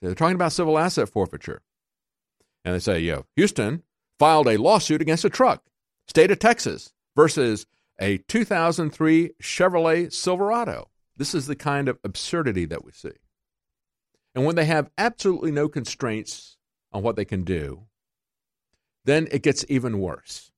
They're 0.00 0.14
talking 0.14 0.36
about 0.36 0.52
civil 0.52 0.78
asset 0.78 1.08
forfeiture. 1.08 1.62
And 2.64 2.72
they 2.74 2.78
say, 2.78 3.00
yeah, 3.00 3.22
Houston 3.34 3.82
filed 4.18 4.46
a 4.46 4.58
lawsuit 4.58 5.02
against 5.02 5.24
a 5.24 5.30
truck, 5.30 5.64
state 6.06 6.30
of 6.30 6.38
Texas, 6.38 6.92
versus 7.16 7.66
a 8.00 8.18
2003 8.18 9.32
Chevrolet 9.42 10.12
Silverado. 10.12 10.88
This 11.16 11.34
is 11.34 11.46
the 11.46 11.56
kind 11.56 11.88
of 11.88 11.98
absurdity 12.04 12.66
that 12.66 12.84
we 12.84 12.92
see. 12.92 13.10
And 14.36 14.44
when 14.44 14.54
they 14.54 14.66
have 14.66 14.90
absolutely 14.98 15.50
no 15.50 15.68
constraints 15.68 16.55
on 16.96 17.02
what 17.02 17.14
they 17.14 17.26
can 17.26 17.44
do, 17.44 17.82
then 19.04 19.28
it 19.30 19.42
gets 19.42 19.66
even 19.68 20.00
worse. 20.00 20.50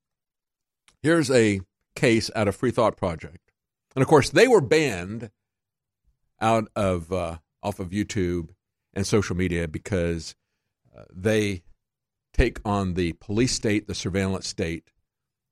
Here's 1.02 1.32
a 1.32 1.60
case 1.96 2.30
out 2.36 2.46
of 2.46 2.54
Free 2.54 2.70
Thought 2.70 2.96
Project. 2.96 3.50
And 3.96 4.02
of 4.02 4.08
course, 4.08 4.30
they 4.30 4.46
were 4.46 4.60
banned 4.60 5.30
out 6.40 6.68
of 6.76 7.12
uh, 7.12 7.38
off 7.60 7.80
of 7.80 7.90
YouTube 7.90 8.50
and 8.94 9.04
social 9.04 9.34
media 9.34 9.66
because 9.66 10.36
uh, 10.96 11.02
they 11.12 11.64
take 12.32 12.60
on 12.64 12.94
the 12.94 13.14
police 13.14 13.52
state, 13.52 13.88
the 13.88 13.94
surveillance 13.94 14.46
state, 14.46 14.92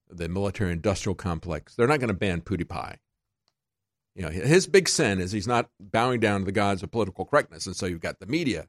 the 0.08 0.28
military 0.28 0.70
industrial 0.70 1.16
complex. 1.16 1.74
They're 1.74 1.88
not 1.88 1.98
going 1.98 2.08
to 2.08 2.14
ban 2.14 2.42
PewDiePie. 2.42 2.98
You 4.14 4.22
know, 4.22 4.28
his 4.28 4.68
big 4.68 4.88
sin 4.88 5.20
is 5.20 5.32
he's 5.32 5.48
not 5.48 5.68
bowing 5.80 6.20
down 6.20 6.40
to 6.40 6.46
the 6.46 6.52
gods 6.52 6.84
of 6.84 6.92
political 6.92 7.24
correctness, 7.24 7.66
and 7.66 7.74
so 7.74 7.86
you've 7.86 8.00
got 8.00 8.20
the 8.20 8.26
media 8.26 8.68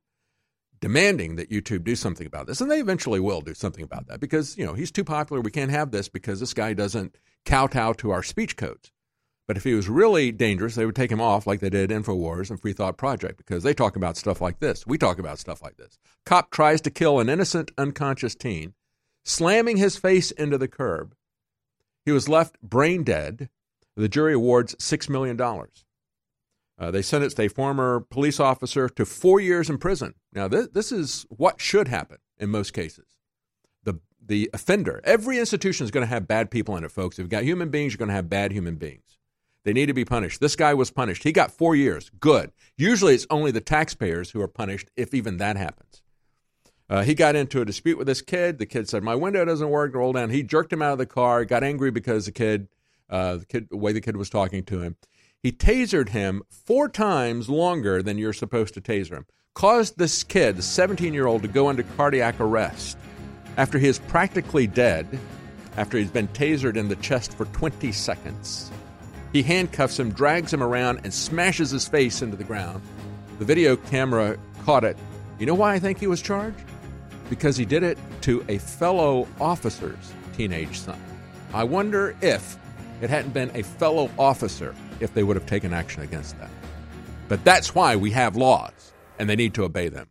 demanding 0.79 1.35
that 1.35 1.49
YouTube 1.49 1.83
do 1.83 1.95
something 1.95 2.27
about 2.27 2.47
this, 2.47 2.61
and 2.61 2.69
they 2.69 2.79
eventually 2.79 3.19
will 3.19 3.41
do 3.41 3.53
something 3.53 3.83
about 3.83 4.07
that 4.07 4.19
because 4.19 4.57
you 4.57 4.65
know 4.65 4.73
he's 4.73 4.91
too 4.91 5.03
popular. 5.03 5.41
We 5.41 5.51
can't 5.51 5.71
have 5.71 5.91
this 5.91 6.09
because 6.09 6.39
this 6.39 6.53
guy 6.53 6.73
doesn't 6.73 7.17
kowtow 7.45 7.93
to 7.93 8.11
our 8.11 8.23
speech 8.23 8.57
codes. 8.57 8.91
But 9.47 9.55
if 9.55 9.63
he 9.63 9.73
was 9.73 9.87
really 9.87 10.33
dangerous, 10.33 10.75
they 10.75 10.85
would 10.85 10.95
take 10.95 11.11
him 11.11 11.21
off 11.21 11.47
like 11.47 11.61
they 11.61 11.69
did 11.69 11.89
Infowars 11.89 12.49
and 12.49 12.61
Free 12.61 12.73
Thought 12.73 12.97
Project 12.97 13.37
because 13.37 13.63
they 13.63 13.73
talk 13.73 13.95
about 13.95 14.17
stuff 14.17 14.41
like 14.41 14.59
this. 14.59 14.85
We 14.85 14.97
talk 14.97 15.19
about 15.19 15.39
stuff 15.39 15.61
like 15.61 15.77
this. 15.77 15.97
Cop 16.25 16.51
tries 16.51 16.81
to 16.81 16.91
kill 16.91 17.19
an 17.21 17.29
innocent, 17.29 17.71
unconscious 17.77 18.35
teen, 18.35 18.73
slamming 19.23 19.77
his 19.77 19.95
face 19.95 20.31
into 20.31 20.57
the 20.57 20.67
curb. 20.67 21.15
He 22.05 22.11
was 22.11 22.27
left 22.27 22.61
brain 22.61 23.03
dead. 23.03 23.49
The 23.95 24.09
jury 24.09 24.33
awards 24.33 24.75
$6 24.75 25.09
million. 25.09 25.37
Uh, 26.79 26.91
they 26.91 27.01
sentenced 27.01 27.39
a 27.39 27.47
former 27.47 27.99
police 27.99 28.39
officer 28.39 28.87
to 28.87 29.05
four 29.05 29.39
years 29.39 29.69
in 29.69 29.77
prison. 29.77 30.13
Now, 30.33 30.47
this, 30.47 30.67
this 30.67 30.91
is 30.91 31.25
what 31.29 31.59
should 31.59 31.87
happen 31.87 32.17
in 32.37 32.49
most 32.49 32.71
cases. 32.71 33.05
The, 33.83 33.99
the 34.23 34.49
offender, 34.53 35.01
every 35.03 35.39
institution 35.39 35.85
is 35.85 35.91
going 35.91 36.05
to 36.05 36.09
have 36.09 36.27
bad 36.27 36.51
people 36.51 36.77
in 36.77 36.83
it, 36.83 36.91
folks. 36.91 37.17
If 37.17 37.23
you've 37.23 37.29
got 37.29 37.43
human 37.43 37.69
beings, 37.69 37.93
you're 37.93 37.97
going 37.97 38.09
to 38.09 38.15
have 38.15 38.29
bad 38.29 38.51
human 38.51 38.75
beings. 38.75 39.17
They 39.63 39.73
need 39.73 39.87
to 39.87 39.93
be 39.93 40.05
punished. 40.05 40.39
This 40.39 40.55
guy 40.55 40.73
was 40.73 40.91
punished. 40.91 41.23
He 41.23 41.31
got 41.31 41.51
four 41.51 41.75
years. 41.75 42.09
Good. 42.19 42.51
Usually 42.77 43.15
it's 43.15 43.27
only 43.29 43.51
the 43.51 43.59
taxpayers 43.59 44.31
who 44.31 44.39
are 44.39 44.47
punished 44.47 44.89
if 44.95 45.13
even 45.13 45.37
that 45.37 45.57
happens. 45.57 46.03
Uh, 46.89 47.03
he 47.03 47.13
got 47.13 47.35
into 47.35 47.59
a 47.59 47.65
dispute 47.65 47.97
with 47.97 48.07
this 48.07 48.21
kid. 48.21 48.59
The 48.59 48.65
kid 48.65 48.87
said, 48.87 49.03
"My 49.03 49.15
window 49.15 49.43
doesn't 49.43 49.69
work." 49.69 49.93
Roll 49.93 50.13
down. 50.13 50.29
He 50.29 50.41
jerked 50.41 50.71
him 50.71 50.81
out 50.81 50.93
of 50.93 50.99
the 50.99 51.05
car. 51.05 51.43
Got 51.43 51.63
angry 51.63 51.91
because 51.91 52.27
the 52.27 52.31
kid, 52.31 52.69
uh, 53.09 53.37
the 53.37 53.45
kid, 53.45 53.67
the 53.69 53.75
way 53.75 53.91
the 53.91 53.99
kid 53.99 54.15
was 54.15 54.29
talking 54.29 54.63
to 54.63 54.81
him. 54.81 54.95
He 55.47 55.53
tasered 55.53 56.09
him 56.09 56.43
four 56.49 56.89
times 56.89 57.47
longer 57.47 58.03
than 58.03 58.17
you're 58.17 58.33
supposed 58.33 58.73
to 58.73 58.81
taser 58.81 59.11
him. 59.11 59.25
Caused 59.55 59.97
this 59.97 60.21
kid, 60.21 60.57
the 60.57 60.61
17 60.61 61.13
year 61.13 61.25
old, 61.25 61.41
to 61.43 61.47
go 61.47 61.69
into 61.69 61.83
cardiac 61.83 62.41
arrest 62.41 62.97
after 63.55 63.79
he 63.79 63.87
is 63.87 63.97
practically 63.97 64.67
dead. 64.67 65.07
After 65.77 65.97
he's 65.97 66.11
been 66.11 66.27
tasered 66.27 66.75
in 66.75 66.89
the 66.89 66.97
chest 66.97 67.31
for 67.37 67.45
20 67.45 67.93
seconds. 67.93 68.69
He 69.31 69.41
handcuffs 69.41 69.97
him, 69.97 70.11
drags 70.11 70.51
him 70.51 70.61
around, 70.61 70.99
and 71.05 71.13
smashes 71.13 71.71
his 71.71 71.87
face 71.87 72.21
into 72.21 72.35
the 72.35 72.43
ground. 72.43 72.81
The 73.39 73.45
video 73.45 73.77
camera 73.77 74.37
caught 74.65 74.83
it. 74.83 74.97
You 75.39 75.45
know 75.45 75.55
why 75.55 75.75
I 75.75 75.79
think 75.79 75.97
he 75.97 76.07
was 76.07 76.21
charged? 76.21 76.59
Because 77.29 77.55
he 77.55 77.63
did 77.63 77.83
it 77.83 77.97
to 78.23 78.43
a 78.49 78.57
fellow 78.57 79.29
officer's 79.39 80.11
teenage 80.35 80.77
son. 80.77 81.01
I 81.53 81.63
wonder 81.63 82.17
if 82.19 82.57
it 82.99 83.09
hadn't 83.09 83.33
been 83.33 83.51
a 83.53 83.63
fellow 83.63 84.11
officer, 84.19 84.75
if 84.99 85.13
they 85.13 85.23
would 85.23 85.35
have 85.35 85.45
taken 85.45 85.73
action 85.73 86.03
against 86.03 86.37
that. 86.39 86.49
But 87.27 87.43
that's 87.43 87.75
why 87.75 87.95
we 87.95 88.11
have 88.11 88.35
laws, 88.35 88.93
and 89.19 89.29
they 89.29 89.35
need 89.35 89.53
to 89.55 89.63
obey 89.63 89.89
them. 89.89 90.07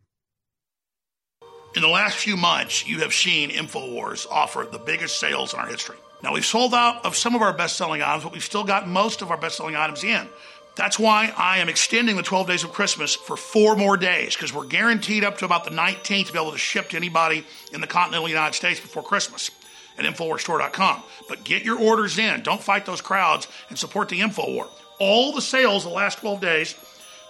In 1.74 1.82
the 1.82 1.88
last 1.88 2.16
few 2.16 2.36
months, 2.36 2.86
you 2.86 3.00
have 3.00 3.12
seen 3.12 3.50
InfoWars 3.50 4.26
offer 4.30 4.66
the 4.70 4.78
biggest 4.78 5.20
sales 5.20 5.52
in 5.52 5.60
our 5.60 5.66
history. 5.66 5.96
Now, 6.22 6.32
we've 6.32 6.44
sold 6.44 6.74
out 6.74 7.04
of 7.04 7.14
some 7.14 7.34
of 7.34 7.42
our 7.42 7.52
best 7.52 7.76
selling 7.76 8.02
items, 8.02 8.24
but 8.24 8.32
we've 8.32 8.42
still 8.42 8.64
got 8.64 8.88
most 8.88 9.20
of 9.20 9.30
our 9.30 9.36
best 9.36 9.58
selling 9.58 9.76
items 9.76 10.02
in. 10.02 10.26
That's 10.74 10.98
why 10.98 11.32
I 11.36 11.58
am 11.58 11.68
extending 11.68 12.16
the 12.16 12.22
12 12.22 12.46
days 12.46 12.64
of 12.64 12.72
Christmas 12.72 13.14
for 13.14 13.36
four 13.36 13.76
more 13.76 13.96
days 13.96 14.34
because 14.34 14.52
we're 14.52 14.66
guaranteed 14.66 15.24
up 15.24 15.38
to 15.38 15.46
about 15.46 15.64
the 15.64 15.70
19th 15.70 16.26
to 16.26 16.32
be 16.32 16.38
able 16.38 16.52
to 16.52 16.58
ship 16.58 16.90
to 16.90 16.96
anybody 16.96 17.46
in 17.72 17.80
the 17.80 17.86
continental 17.86 18.28
United 18.28 18.54
States 18.54 18.78
before 18.78 19.02
Christmas 19.02 19.50
at 19.98 20.04
InfoWarsStore.com. 20.04 21.02
But 21.28 21.44
get 21.44 21.64
your 21.64 21.78
orders 21.78 22.18
in. 22.18 22.42
Don't 22.42 22.62
fight 22.62 22.86
those 22.86 23.00
crowds 23.00 23.48
and 23.68 23.78
support 23.78 24.08
the 24.08 24.20
InfoWar. 24.20 24.68
All 24.98 25.32
the 25.32 25.42
sales 25.42 25.84
the 25.84 25.90
last 25.90 26.18
12 26.18 26.40
days, 26.40 26.72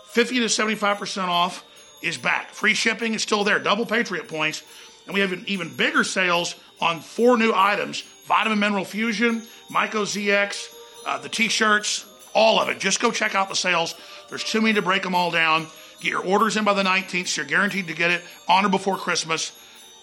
50 0.06 0.40
to 0.40 0.44
75% 0.46 1.28
off, 1.28 1.64
is 2.02 2.18
back. 2.18 2.50
Free 2.50 2.74
shipping 2.74 3.14
is 3.14 3.22
still 3.22 3.44
there, 3.44 3.58
double 3.58 3.86
Patriot 3.86 4.28
points. 4.28 4.62
And 5.06 5.14
we 5.14 5.20
have 5.20 5.32
even 5.48 5.74
bigger 5.74 6.04
sales 6.04 6.54
on 6.80 7.00
four 7.00 7.38
new 7.38 7.52
items 7.54 8.02
Vitamin 8.26 8.58
Mineral 8.58 8.84
Fusion, 8.84 9.42
Myco 9.70 10.02
ZX, 10.02 10.68
uh, 11.06 11.18
the 11.18 11.28
t 11.28 11.48
shirts, 11.48 12.04
all 12.34 12.60
of 12.60 12.68
it. 12.68 12.80
Just 12.80 13.00
go 13.00 13.12
check 13.12 13.34
out 13.34 13.48
the 13.48 13.54
sales. 13.54 13.94
There's 14.28 14.44
too 14.44 14.60
many 14.60 14.74
to 14.74 14.82
break 14.82 15.02
them 15.02 15.14
all 15.14 15.30
down. 15.30 15.68
Get 16.00 16.10
your 16.10 16.24
orders 16.24 16.56
in 16.56 16.64
by 16.64 16.74
the 16.74 16.82
19th, 16.82 17.28
so 17.28 17.40
you're 17.40 17.48
guaranteed 17.48 17.86
to 17.86 17.94
get 17.94 18.10
it 18.10 18.22
on 18.48 18.66
or 18.66 18.68
before 18.68 18.96
Christmas. 18.96 19.52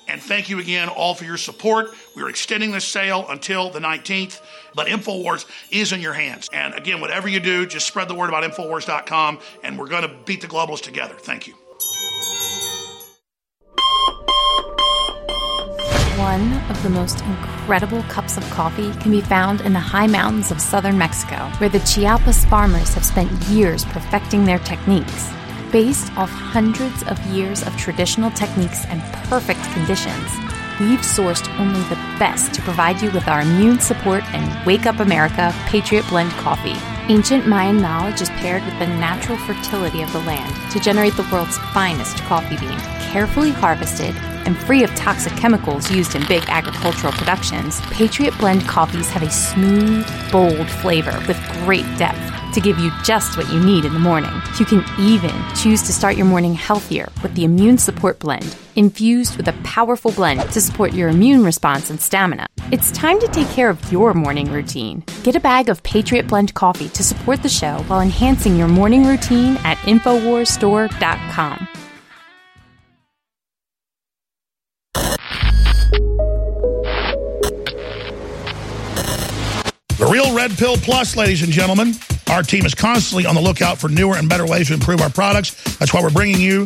And 0.07 0.21
thank 0.21 0.49
you 0.49 0.59
again 0.59 0.89
all 0.89 1.15
for 1.15 1.25
your 1.25 1.37
support. 1.37 1.89
We're 2.15 2.29
extending 2.29 2.71
this 2.71 2.85
sale 2.85 3.25
until 3.29 3.69
the 3.69 3.79
19th, 3.79 4.41
but 4.75 4.87
InfoWars 4.87 5.45
is 5.71 5.91
in 5.91 6.01
your 6.01 6.13
hands. 6.13 6.49
And 6.53 6.73
again, 6.73 7.01
whatever 7.01 7.27
you 7.27 7.39
do, 7.39 7.65
just 7.65 7.87
spread 7.87 8.07
the 8.07 8.15
word 8.15 8.29
about 8.29 8.43
InfoWars.com, 8.43 9.39
and 9.63 9.77
we're 9.77 9.87
going 9.87 10.03
to 10.03 10.15
beat 10.25 10.41
the 10.41 10.47
globalists 10.47 10.81
together. 10.81 11.15
Thank 11.15 11.47
you. 11.47 11.55
One 16.17 16.53
of 16.69 16.81
the 16.83 16.89
most 16.89 17.21
incredible 17.21 18.01
cups 18.03 18.37
of 18.37 18.49
coffee 18.49 18.91
can 19.01 19.11
be 19.11 19.21
found 19.21 19.61
in 19.61 19.73
the 19.73 19.79
high 19.79 20.07
mountains 20.07 20.51
of 20.51 20.61
southern 20.61 20.97
Mexico, 20.97 21.35
where 21.57 21.69
the 21.69 21.79
Chiapas 21.79 22.45
farmers 22.45 22.93
have 22.93 23.03
spent 23.03 23.31
years 23.49 23.83
perfecting 23.85 24.45
their 24.45 24.59
techniques. 24.59 25.33
Based 25.73 26.15
off 26.15 26.29
hundreds 26.29 27.01
of 27.07 27.19
years 27.25 27.63
of 27.63 27.75
traditional 27.77 28.29
techniques 28.29 28.85
and 28.85 29.01
perfect 29.27 29.59
conditions, 29.73 30.29
we've 30.79 30.99
sourced 30.99 31.49
only 31.59 31.81
the 31.89 31.95
best 32.19 32.53
to 32.53 32.61
provide 32.61 33.01
you 33.01 33.09
with 33.09 33.27
our 33.27 33.41
immune 33.41 33.79
support 33.79 34.23
and 34.35 34.65
Wake 34.67 34.85
Up 34.85 34.99
America 34.99 35.51
Patriot 35.65 36.07
Blend 36.09 36.31
coffee. 36.33 36.77
Ancient 37.11 37.47
Mayan 37.47 37.81
knowledge 37.81 38.21
is 38.21 38.29
paired 38.29 38.63
with 38.65 38.77
the 38.77 38.85
natural 38.85 39.35
fertility 39.35 40.03
of 40.03 40.13
the 40.13 40.19
land 40.19 40.71
to 40.71 40.79
generate 40.79 41.15
the 41.15 41.27
world's 41.31 41.57
finest 41.73 42.17
coffee 42.25 42.57
bean, 42.57 42.77
carefully 43.11 43.49
harvested 43.49 44.15
and 44.45 44.55
free 44.55 44.83
of 44.83 44.93
toxic 44.93 45.33
chemicals 45.37 45.89
used 45.89 46.13
in 46.13 46.23
big 46.27 46.43
agricultural 46.49 47.13
productions. 47.13 47.81
Patriot 47.89 48.37
Blend 48.37 48.61
coffees 48.67 49.09
have 49.09 49.23
a 49.23 49.31
smooth, 49.31 50.05
bold 50.31 50.69
flavor 50.69 51.19
with 51.27 51.63
great 51.65 51.87
depth 51.97 52.42
to 52.53 52.61
give 52.61 52.79
you 52.79 52.91
just 53.03 53.37
what 53.37 53.51
you 53.51 53.59
need 53.59 53.85
in 53.85 53.93
the 53.93 53.99
morning. 53.99 54.31
You 54.59 54.65
can 54.65 54.83
even 54.99 55.33
choose 55.55 55.81
to 55.83 55.93
start 55.93 56.15
your 56.15 56.25
morning 56.25 56.53
healthier 56.53 57.09
with 57.21 57.33
the 57.35 57.43
Immune 57.43 57.77
Support 57.77 58.19
Blend, 58.19 58.55
infused 58.75 59.37
with 59.37 59.47
a 59.47 59.53
powerful 59.63 60.11
blend 60.11 60.41
to 60.51 60.61
support 60.61 60.93
your 60.93 61.09
immune 61.09 61.43
response 61.43 61.89
and 61.89 61.99
stamina. 61.99 62.45
It's 62.71 62.91
time 62.91 63.19
to 63.19 63.27
take 63.27 63.49
care 63.49 63.69
of 63.69 63.91
your 63.91 64.13
morning 64.13 64.51
routine. 64.51 65.03
Get 65.23 65.35
a 65.35 65.39
bag 65.39 65.69
of 65.69 65.83
Patriot 65.83 66.27
Blend 66.27 66.53
coffee 66.53 66.89
to 66.89 67.03
support 67.03 67.43
the 67.43 67.49
show 67.49 67.77
while 67.87 68.01
enhancing 68.01 68.55
your 68.55 68.67
morning 68.67 69.05
routine 69.05 69.57
at 69.63 69.77
InfoWarsStore.com. 69.79 71.67
The 79.97 80.09
Real 80.11 80.35
Red 80.35 80.51
Pill 80.57 80.75
Plus, 80.77 81.15
ladies 81.15 81.43
and 81.43 81.51
gentlemen. 81.51 81.93
Our 82.29 82.43
team 82.43 82.65
is 82.65 82.73
constantly 82.73 83.25
on 83.25 83.35
the 83.35 83.41
lookout 83.41 83.77
for 83.77 83.89
newer 83.89 84.15
and 84.15 84.27
better 84.27 84.45
ways 84.45 84.67
to 84.67 84.73
improve 84.73 85.01
our 85.01 85.09
products. 85.09 85.77
That's 85.77 85.93
why 85.93 86.01
we're 86.01 86.09
bringing 86.09 86.39
you 86.39 86.65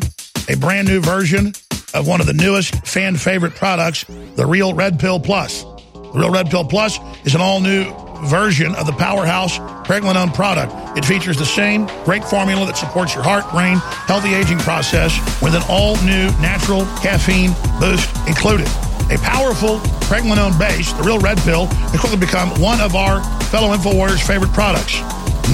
a 0.49 0.55
brand 0.55 0.88
new 0.88 1.01
version 1.01 1.53
of 1.93 2.07
one 2.07 2.21
of 2.21 2.27
the 2.27 2.34
newest 2.34 2.85
fan 2.85 3.15
favorite 3.15 3.55
products, 3.55 4.03
the 4.35 4.45
Real 4.45 4.73
Red 4.73 4.99
Pill 4.99 5.19
Plus. 5.19 5.63
The 5.63 6.11
Real 6.13 6.31
Red 6.31 6.49
Pill 6.49 6.63
Plus 6.63 6.99
is 7.25 7.35
an 7.35 7.41
all 7.41 7.59
new 7.59 7.91
version 8.25 8.75
of 8.75 8.85
the 8.85 8.93
powerhouse 8.93 9.57
Pregnenolone 9.88 10.34
product. 10.34 10.73
It 10.97 11.05
features 11.05 11.38
the 11.38 11.45
same 11.45 11.85
great 12.03 12.23
formula 12.23 12.65
that 12.65 12.77
supports 12.77 13.13
your 13.13 13.23
heart, 13.23 13.49
brain, 13.51 13.77
healthy 14.07 14.34
aging 14.34 14.59
process 14.59 15.17
with 15.41 15.55
an 15.55 15.63
all 15.69 15.95
new 16.03 16.27
natural 16.41 16.85
caffeine 17.01 17.51
boost 17.79 18.09
included. 18.27 18.67
A 19.09 19.17
powerful 19.19 19.79
pregnenolone 20.11 20.59
base, 20.59 20.91
the 20.93 21.03
Real 21.03 21.19
Red 21.19 21.38
Pill, 21.39 21.67
has 21.67 21.99
quickly 21.99 22.19
become 22.19 22.49
one 22.59 22.81
of 22.81 22.95
our 22.95 23.23
fellow 23.45 23.73
InfoWarriors' 23.75 24.25
favorite 24.25 24.51
products. 24.51 24.99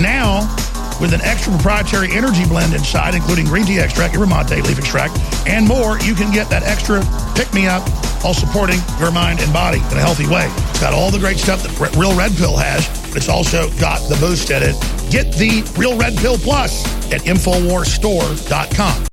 Now, 0.02 0.50
with 1.00 1.14
an 1.14 1.22
extra 1.22 1.52
proprietary 1.54 2.12
energy 2.12 2.46
blend 2.46 2.74
inside, 2.74 3.16
including 3.16 3.46
green 3.46 3.66
tea 3.66 3.80
extract, 3.80 4.14
yerba 4.14 4.28
mate, 4.28 4.64
leaf 4.64 4.78
extract, 4.78 5.18
and 5.48 5.68
more, 5.68 6.00
you 6.00 6.16
can 6.16 6.32
get 6.32 6.50
that 6.50 6.64
extra 6.64 7.02
pick-me-up 7.36 7.88
while 8.24 8.34
supporting 8.34 8.80
your 9.00 9.12
mind 9.12 9.42
and 9.42 9.52
body 9.52 9.80
in 9.80 9.98
a 9.98 10.02
healthy 10.02 10.28
way. 10.28 10.48
It's 10.70 10.80
got 10.80 10.94
all 10.94 11.12
the 11.12 11.20
great 11.20 11.38
stuff 11.38 11.64
that 11.64 11.96
Real 11.96 12.16
Red 12.18 12.36
Pill 12.36 12.56
has, 12.56 12.88
but 13.08 13.18
it's 13.18 13.30
also 13.30 13.70
got 13.80 14.00
the 14.10 14.16
boost 14.16 14.50
in 14.50 14.64
it. 14.64 14.76
Get 15.12 15.34
the 15.34 15.62
Real 15.78 15.98
Red 15.98 16.18
Pill 16.18 16.38
Plus 16.38 16.86
at 17.12 17.22
InfoWarsStore.com. 17.22 19.13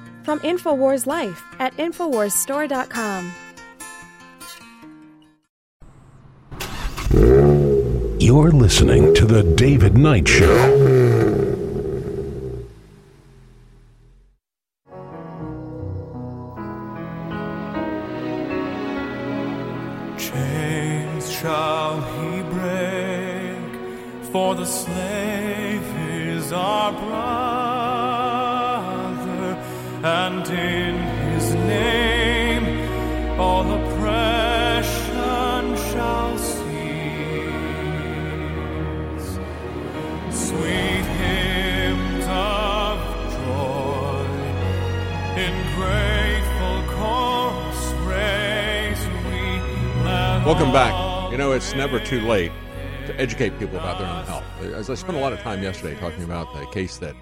from 0.23 0.39
InfoWars 0.39 1.05
Life 1.05 1.43
at 1.59 1.75
InfoWarsStore.com. 1.77 3.31
You're 8.19 8.51
listening 8.51 9.13
to 9.15 9.25
The 9.25 9.43
David 9.43 9.97
Knight 9.97 10.27
Show. 10.27 10.55
Chains 20.17 21.31
shall 21.31 21.99
he 22.01 22.41
break, 22.43 23.73
for 24.31 24.55
the 24.55 24.65
slave 24.65 25.83
is 26.07 26.53
our 26.53 26.91
brother, 26.93 27.40
and 30.03 30.47
in 30.49 30.95
his 31.31 31.53
name 31.53 32.89
all 33.39 33.71
oppression 33.71 35.01
shall 35.91 36.37
cease. 36.39 36.61
Sweet 40.31 41.05
hymns 41.21 42.25
of 42.27 42.99
joy 43.45 44.25
in 45.37 45.53
grateful 45.75 46.81
chorus 46.95 47.81
raise 48.07 49.05
we 49.27 49.41
Welcome 50.45 50.71
back. 50.71 51.31
You 51.31 51.37
know, 51.37 51.51
it's 51.51 51.75
never 51.75 51.99
too 51.99 52.21
late 52.21 52.51
to 53.05 53.15
educate 53.19 53.59
people 53.59 53.77
about 53.77 53.99
their 53.99 54.07
own 54.07 54.25
health. 54.25 54.43
As 54.73 54.89
I 54.89 54.95
spent 54.95 55.15
a 55.15 55.21
lot 55.21 55.31
of 55.31 55.39
time 55.41 55.61
yesterday 55.61 55.99
talking 55.99 56.23
about 56.23 56.51
the 56.55 56.65
case 56.67 56.97
that 56.97 57.15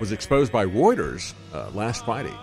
was 0.00 0.12
exposed 0.12 0.52
by 0.52 0.64
Reuters 0.64 1.34
uh, 1.52 1.70
last 1.70 2.04
Friday, 2.04 2.34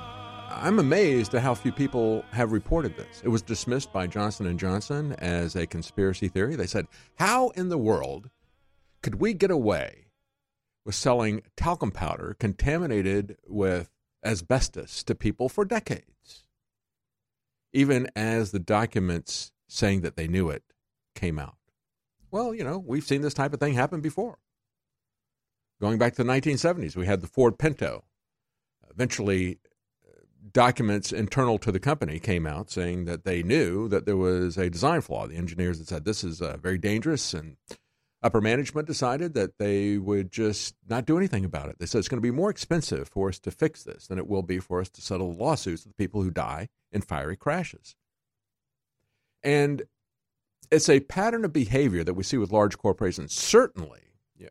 I'm 0.49 0.79
amazed 0.79 1.33
at 1.35 1.41
how 1.41 1.55
few 1.55 1.71
people 1.71 2.25
have 2.31 2.51
reported 2.51 2.97
this. 2.97 3.21
It 3.23 3.29
was 3.29 3.41
dismissed 3.41 3.93
by 3.93 4.07
Johnson 4.07 4.45
and 4.45 4.59
Johnson 4.59 5.13
as 5.13 5.55
a 5.55 5.65
conspiracy 5.65 6.27
theory. 6.27 6.55
They 6.55 6.67
said, 6.67 6.87
"How 7.15 7.49
in 7.49 7.69
the 7.69 7.77
world 7.77 8.29
could 9.01 9.15
we 9.15 9.33
get 9.33 9.51
away 9.51 10.07
with 10.85 10.95
selling 10.95 11.43
talcum 11.55 11.91
powder 11.91 12.35
contaminated 12.39 13.37
with 13.47 13.89
asbestos 14.23 15.03
to 15.03 15.15
people 15.15 15.49
for 15.49 15.65
decades?" 15.65 16.45
Even 17.73 18.09
as 18.15 18.51
the 18.51 18.59
documents 18.59 19.51
saying 19.67 20.01
that 20.01 20.15
they 20.15 20.27
knew 20.27 20.49
it 20.49 20.63
came 21.15 21.39
out. 21.39 21.57
Well, 22.31 22.53
you 22.53 22.63
know, 22.63 22.77
we've 22.77 23.03
seen 23.03 23.21
this 23.21 23.33
type 23.33 23.53
of 23.53 23.59
thing 23.59 23.73
happen 23.73 24.01
before. 24.01 24.39
Going 25.81 25.97
back 25.97 26.15
to 26.15 26.23
the 26.23 26.31
1970s, 26.31 26.95
we 26.95 27.05
had 27.05 27.21
the 27.21 27.27
Ford 27.27 27.57
Pinto. 27.59 28.05
Eventually, 28.89 29.59
uh, 30.07 30.21
documents 30.51 31.11
internal 31.11 31.57
to 31.59 31.71
the 31.71 31.79
company 31.79 32.17
came 32.17 32.47
out 32.47 32.69
saying 32.69 33.05
that 33.05 33.25
they 33.25 33.43
knew 33.43 33.89
that 33.89 34.05
there 34.05 34.15
was 34.15 34.57
a 34.57 34.69
design 34.69 35.01
flaw. 35.01 35.27
The 35.27 35.35
engineers 35.35 35.79
had 35.79 35.87
said 35.87 36.05
this 36.05 36.23
is 36.23 36.41
uh, 36.41 36.57
very 36.57 36.77
dangerous, 36.77 37.33
and 37.33 37.57
upper 38.23 38.39
management 38.39 38.87
decided 38.87 39.33
that 39.33 39.57
they 39.57 39.97
would 39.97 40.31
just 40.31 40.75
not 40.87 41.05
do 41.05 41.17
anything 41.17 41.43
about 41.43 41.67
it. 41.67 41.77
They 41.77 41.85
said 41.85 41.99
it's 41.99 42.07
going 42.07 42.21
to 42.21 42.27
be 42.27 42.31
more 42.31 42.49
expensive 42.49 43.09
for 43.09 43.27
us 43.27 43.39
to 43.39 43.51
fix 43.51 43.83
this 43.83 44.07
than 44.07 44.17
it 44.17 44.27
will 44.27 44.43
be 44.43 44.59
for 44.59 44.79
us 44.79 44.89
to 44.89 45.01
settle 45.01 45.33
the 45.33 45.43
lawsuits 45.43 45.83
of 45.83 45.89
the 45.91 45.95
people 45.95 46.23
who 46.23 46.31
die 46.31 46.69
in 46.91 47.01
fiery 47.01 47.35
crashes. 47.35 47.95
And 49.43 49.83
it's 50.71 50.89
a 50.89 51.01
pattern 51.01 51.43
of 51.43 51.51
behavior 51.53 52.03
that 52.05 52.13
we 52.13 52.23
see 52.23 52.37
with 52.37 52.51
large 52.51 52.77
corporations, 52.77 53.33
certainly 53.35 54.04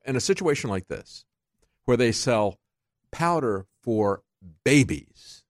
in 0.05 0.17
a 0.17 0.21
situation 0.21 0.71
like 0.71 0.89
this, 0.89 1.25
where 1.85 1.97
they 1.97 2.13
sell 2.13 2.59
powder 3.11 3.67
for 3.83 4.23
babies 4.65 5.45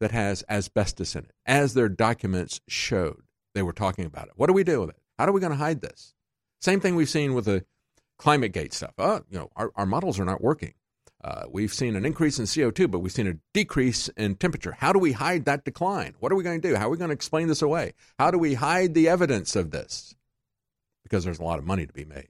that 0.00 0.10
has 0.12 0.44
asbestos 0.48 1.14
in 1.14 1.24
it, 1.24 1.32
as 1.46 1.74
their 1.74 1.88
documents 1.88 2.60
showed 2.68 3.22
they 3.54 3.62
were 3.62 3.72
talking 3.72 4.04
about 4.04 4.28
it. 4.28 4.34
What 4.36 4.46
do 4.46 4.52
we 4.52 4.64
do 4.64 4.80
with 4.80 4.90
it? 4.90 5.00
How 5.18 5.26
are 5.26 5.32
we 5.32 5.40
going 5.40 5.52
to 5.52 5.56
hide 5.56 5.80
this? 5.80 6.14
Same 6.60 6.80
thing 6.80 6.94
we've 6.94 7.08
seen 7.08 7.34
with 7.34 7.46
the 7.46 7.64
climate 8.18 8.52
gate 8.52 8.72
stuff. 8.72 8.92
Oh, 8.98 9.22
you 9.30 9.38
know, 9.38 9.50
our, 9.56 9.72
our 9.74 9.86
models 9.86 10.20
are 10.20 10.24
not 10.24 10.40
working. 10.40 10.74
Uh, 11.22 11.44
we've 11.50 11.74
seen 11.74 11.96
an 11.96 12.04
increase 12.04 12.38
in 12.38 12.44
CO2, 12.44 12.88
but 12.90 13.00
we've 13.00 13.12
seen 13.12 13.26
a 13.26 13.34
decrease 13.52 14.08
in 14.10 14.36
temperature. 14.36 14.72
How 14.72 14.92
do 14.92 15.00
we 15.00 15.12
hide 15.12 15.46
that 15.46 15.64
decline? 15.64 16.14
What 16.20 16.30
are 16.30 16.36
we 16.36 16.44
going 16.44 16.60
to 16.60 16.68
do? 16.68 16.76
How 16.76 16.86
are 16.86 16.90
we 16.90 16.96
going 16.96 17.08
to 17.08 17.14
explain 17.14 17.48
this 17.48 17.62
away? 17.62 17.94
How 18.18 18.30
do 18.30 18.38
we 18.38 18.54
hide 18.54 18.94
the 18.94 19.08
evidence 19.08 19.56
of 19.56 19.72
this? 19.72 20.14
Because 21.02 21.24
there's 21.24 21.40
a 21.40 21.44
lot 21.44 21.58
of 21.58 21.64
money 21.64 21.86
to 21.86 21.92
be 21.92 22.04
made. 22.04 22.28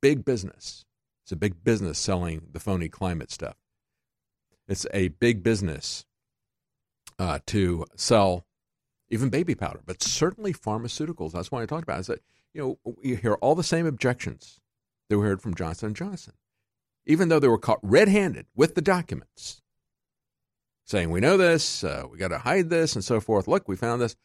Big 0.00 0.24
business. 0.24 0.84
It's 1.24 1.32
a 1.32 1.36
big 1.36 1.62
business 1.62 1.98
selling 1.98 2.48
the 2.52 2.60
phony 2.60 2.88
climate 2.88 3.30
stuff. 3.30 3.56
It's 4.66 4.86
a 4.92 5.08
big 5.08 5.42
business 5.42 6.04
uh, 7.18 7.40
to 7.46 7.84
sell 7.96 8.46
even 9.10 9.30
baby 9.30 9.54
powder, 9.54 9.80
but 9.84 10.02
certainly 10.02 10.52
pharmaceuticals. 10.52 11.32
That's 11.32 11.50
why 11.50 11.62
I 11.62 11.66
talked 11.66 11.84
about. 11.84 12.00
Is 12.00 12.06
that 12.08 12.22
you 12.52 12.78
know 12.84 12.94
you 13.02 13.16
hear 13.16 13.34
all 13.34 13.54
the 13.54 13.62
same 13.62 13.86
objections 13.86 14.60
that 15.08 15.18
we 15.18 15.24
heard 15.24 15.40
from 15.40 15.54
Johnson 15.54 15.88
and 15.88 15.96
Johnson, 15.96 16.34
even 17.06 17.28
though 17.28 17.38
they 17.38 17.48
were 17.48 17.58
caught 17.58 17.80
red-handed 17.82 18.46
with 18.54 18.74
the 18.74 18.82
documents, 18.82 19.62
saying 20.84 21.10
we 21.10 21.20
know 21.20 21.36
this, 21.36 21.82
uh, 21.82 22.04
we 22.10 22.18
got 22.18 22.28
to 22.28 22.38
hide 22.38 22.68
this, 22.70 22.94
and 22.94 23.04
so 23.04 23.20
forth. 23.20 23.48
Look, 23.48 23.68
we 23.68 23.76
found 23.76 24.02
this. 24.02 24.16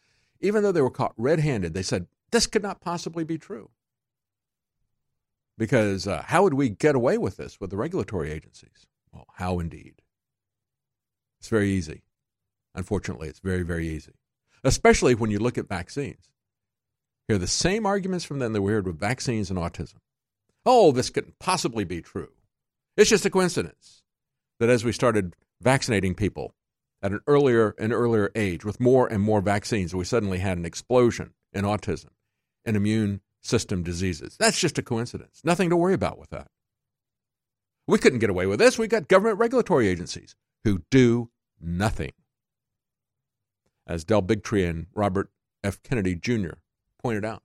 Even 0.41 0.62
though 0.62 0.74
they 0.74 0.82
were 0.82 0.90
caught 0.90 1.14
red-handed, 1.18 1.74
they 1.74 1.84
said 1.84 2.08
this 2.32 2.48
could 2.48 2.64
not 2.64 2.82
possibly 2.82 3.24
be 3.24 3.38
true. 3.38 3.70
Because 5.58 6.08
uh, 6.08 6.24
how 6.28 6.44
would 6.44 6.56
we 6.56 6.70
get 6.70 6.96
away 6.96 7.18
with 7.18 7.38
this 7.38 7.60
with 7.60 7.70
the 7.70 7.78
regulatory 7.78 8.32
agencies? 8.32 8.88
Well, 9.12 9.28
how 9.36 9.60
indeed? 9.60 10.02
It's 11.40 11.50
very 11.50 11.70
easy. 11.70 12.04
Unfortunately, 12.76 13.28
it's 13.28 13.40
very, 13.40 13.64
very 13.64 13.88
easy, 13.88 14.14
especially 14.64 15.14
when 15.14 15.30
you 15.30 15.40
look 15.40 15.58
at 15.58 15.68
vaccines. 15.68 16.30
Hear 17.28 17.38
the 17.38 17.48
same 17.48 17.86
arguments 17.86 18.26
from 18.26 18.40
them 18.40 18.54
that 18.54 18.62
we 18.62 18.72
heard 18.72 18.88
with 18.88 19.00
vaccines 19.00 19.50
and 19.50 19.60
autism. 19.60 19.98
Oh, 20.66 20.92
this 20.92 21.10
couldn't 21.10 21.40
possibly 21.40 21.84
be 21.84 22.02
true. 22.02 22.32
It's 22.98 23.10
just 23.10 23.26
a 23.26 23.30
coincidence 23.30 24.04
that 24.60 24.70
as 24.70 24.84
we 24.84 24.92
started 24.92 25.36
vaccinating 25.62 26.16
people 26.16 26.56
at 27.02 27.12
an 27.12 27.20
earlier 27.28 27.76
and 27.78 27.92
earlier 27.94 28.32
age 28.36 28.64
with 28.64 28.80
more 28.80 29.08
and 29.08 29.22
more 29.22 29.42
vaccines, 29.42 29.94
we 29.94 30.06
suddenly 30.06 30.40
had 30.40 30.58
an 30.58 30.66
explosion 30.66 31.34
in 31.52 31.66
autism 31.66 32.10
and 32.66 32.76
immune 32.78 33.22
system 33.44 33.84
diseases. 33.84 34.36
That's 34.40 34.60
just 34.60 34.78
a 34.78 34.82
coincidence. 34.82 35.41
Nothing 35.44 35.70
to 35.70 35.78
worry 35.78 35.94
about 35.94 36.18
with 36.18 36.30
that. 36.32 36.48
We 37.86 37.99
couldn't 37.99 38.20
get 38.20 38.30
away 38.30 38.45
with 38.48 38.60
this. 38.60 38.80
We 38.80 38.88
got 38.88 39.07
government 39.07 39.40
regulatory 39.40 39.88
agencies 39.88 40.36
who 40.64 40.84
do 40.90 41.30
nothing. 41.60 42.14
As 43.86 44.06
Del 44.06 44.22
Bigtree 44.22 44.68
and 44.70 44.88
Robert 44.95 45.30
F. 45.64 45.84
Kennedy 45.84 46.15
Jr. 46.15 46.53
pointed 47.02 47.26
out. 47.26 47.44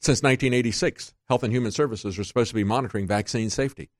Since 0.00 0.22
1986, 0.22 1.14
Health 1.28 1.42
and 1.42 1.52
Human 1.52 1.72
Services 1.72 2.18
are 2.18 2.24
supposed 2.24 2.50
to 2.50 2.54
be 2.54 2.64
monitoring 2.64 3.06
vaccine 3.06 3.50
safety, 3.50 3.90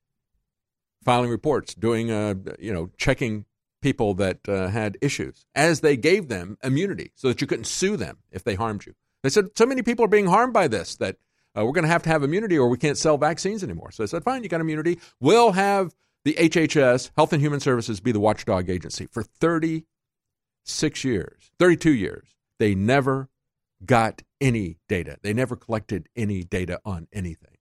filing 1.03 1.29
reports, 1.29 1.75
doing, 1.75 2.09
uh, 2.09 2.33
you 2.57 2.73
know, 2.73 2.89
checking 2.97 3.45
people 3.81 4.13
that 4.15 4.47
uh, 4.47 4.69
had 4.69 4.97
issues 5.01 5.45
as 5.53 5.81
they 5.81 5.97
gave 5.97 6.27
them 6.27 6.57
immunity 6.63 7.11
so 7.15 7.27
that 7.27 7.41
you 7.41 7.47
couldn't 7.47 7.65
sue 7.65 7.97
them 7.97 8.19
if 8.31 8.43
they 8.43 8.55
harmed 8.55 8.85
you. 8.85 8.93
They 9.23 9.29
said 9.29 9.49
so 9.55 9.65
many 9.65 9.81
people 9.81 10.05
are 10.05 10.09
being 10.09 10.27
harmed 10.27 10.53
by 10.53 10.67
this 10.67 10.95
that 10.97 11.17
uh, 11.57 11.65
we're 11.65 11.73
going 11.73 11.83
to 11.83 11.89
have 11.89 12.03
to 12.03 12.09
have 12.09 12.23
immunity 12.23 12.57
or 12.57 12.69
we 12.69 12.77
can't 12.77 12.97
sell 12.97 13.17
vaccines 13.17 13.63
anymore. 13.63 13.91
So 13.91 14.03
I 14.03 14.07
said, 14.07 14.23
fine, 14.23 14.43
you 14.43 14.49
got 14.49 14.61
immunity. 14.61 14.99
We'll 15.19 15.51
have 15.51 15.93
the 16.23 16.33
HHS, 16.33 17.11
Health 17.15 17.33
and 17.33 17.41
Human 17.41 17.59
Services, 17.59 17.99
be 17.99 18.11
the 18.11 18.19
watchdog 18.19 18.69
agency 18.69 19.05
for 19.05 19.23
36 19.23 21.03
years, 21.03 21.51
32 21.59 21.91
years. 21.91 22.35
They 22.59 22.75
never 22.75 23.29
got 23.85 24.21
any 24.39 24.77
data. 24.87 25.17
They 25.21 25.33
never 25.33 25.55
collected 25.55 26.07
any 26.15 26.43
data 26.43 26.79
on 26.85 27.07
anything. 27.11 27.57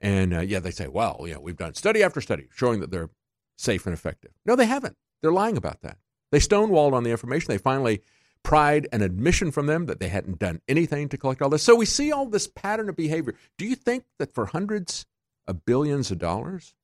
And 0.00 0.34
uh, 0.34 0.40
yeah, 0.40 0.58
they 0.58 0.70
say, 0.72 0.88
well, 0.88 1.24
know, 1.26 1.40
we've 1.40 1.56
done 1.56 1.74
study 1.74 2.02
after 2.02 2.20
study 2.20 2.48
showing 2.54 2.80
that 2.80 2.90
they're 2.90 3.10
safe 3.56 3.86
and 3.86 3.94
effective. 3.94 4.32
No, 4.44 4.56
they 4.56 4.66
haven't. 4.66 4.96
They're 5.20 5.32
lying 5.32 5.56
about 5.56 5.82
that. 5.82 5.98
They 6.32 6.38
stonewalled 6.38 6.92
on 6.92 7.04
the 7.04 7.10
information. 7.10 7.48
They 7.48 7.58
finally 7.58 8.02
pried 8.42 8.88
and 8.92 9.02
admission 9.02 9.50
from 9.50 9.66
them 9.66 9.86
that 9.86 10.00
they 10.00 10.08
hadn't 10.08 10.38
done 10.38 10.60
anything 10.68 11.08
to 11.08 11.18
collect 11.18 11.42
all 11.42 11.50
this. 11.50 11.62
So 11.62 11.74
we 11.76 11.86
see 11.86 12.12
all 12.12 12.26
this 12.26 12.46
pattern 12.46 12.88
of 12.88 12.96
behavior. 12.96 13.34
Do 13.58 13.66
you 13.66 13.76
think 13.76 14.04
that 14.18 14.34
for 14.34 14.46
hundreds 14.46 15.06
of 15.46 15.64
billions 15.64 16.10
of 16.10 16.18
dollars 16.18 16.74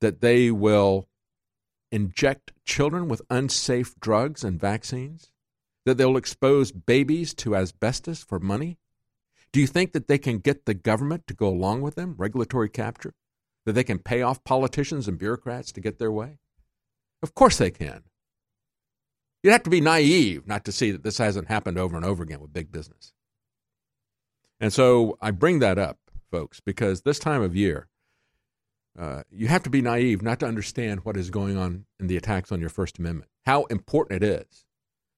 that 0.00 0.20
they 0.20 0.50
will 0.50 1.08
inject 1.90 2.52
children 2.64 3.08
with 3.08 3.22
unsafe 3.30 3.94
drugs 4.00 4.44
and 4.44 4.60
vaccines? 4.60 5.30
That 5.86 5.98
they'll 5.98 6.16
expose 6.16 6.72
babies 6.72 7.34
to 7.34 7.56
asbestos 7.56 8.24
for 8.24 8.40
money? 8.40 8.78
Do 9.52 9.60
you 9.60 9.66
think 9.66 9.92
that 9.92 10.08
they 10.08 10.18
can 10.18 10.38
get 10.38 10.64
the 10.64 10.74
government 10.74 11.26
to 11.26 11.34
go 11.34 11.46
along 11.46 11.82
with 11.82 11.94
them, 11.94 12.14
regulatory 12.16 12.70
capture? 12.70 13.14
That 13.66 13.74
they 13.74 13.84
can 13.84 13.98
pay 13.98 14.22
off 14.22 14.44
politicians 14.44 15.06
and 15.08 15.18
bureaucrats 15.18 15.72
to 15.72 15.80
get 15.80 15.98
their 15.98 16.10
way? 16.10 16.38
Of 17.22 17.34
course 17.34 17.58
they 17.58 17.70
can. 17.70 18.04
You'd 19.44 19.52
have 19.52 19.62
to 19.64 19.70
be 19.70 19.82
naive 19.82 20.46
not 20.46 20.64
to 20.64 20.72
see 20.72 20.90
that 20.90 21.02
this 21.02 21.18
hasn't 21.18 21.48
happened 21.48 21.78
over 21.78 21.96
and 21.96 22.04
over 22.04 22.22
again 22.22 22.40
with 22.40 22.54
big 22.54 22.72
business. 22.72 23.12
And 24.58 24.72
so 24.72 25.18
I 25.20 25.32
bring 25.32 25.58
that 25.58 25.78
up, 25.78 25.98
folks, 26.30 26.60
because 26.60 27.02
this 27.02 27.18
time 27.18 27.42
of 27.42 27.54
year, 27.54 27.86
uh, 28.98 29.24
you 29.30 29.48
have 29.48 29.62
to 29.64 29.70
be 29.70 29.82
naive 29.82 30.22
not 30.22 30.40
to 30.40 30.46
understand 30.46 31.04
what 31.04 31.18
is 31.18 31.28
going 31.28 31.58
on 31.58 31.84
in 32.00 32.06
the 32.06 32.16
attacks 32.16 32.52
on 32.52 32.60
your 32.60 32.70
First 32.70 32.98
Amendment, 32.98 33.30
how 33.44 33.64
important 33.64 34.22
it 34.22 34.26
is 34.26 34.64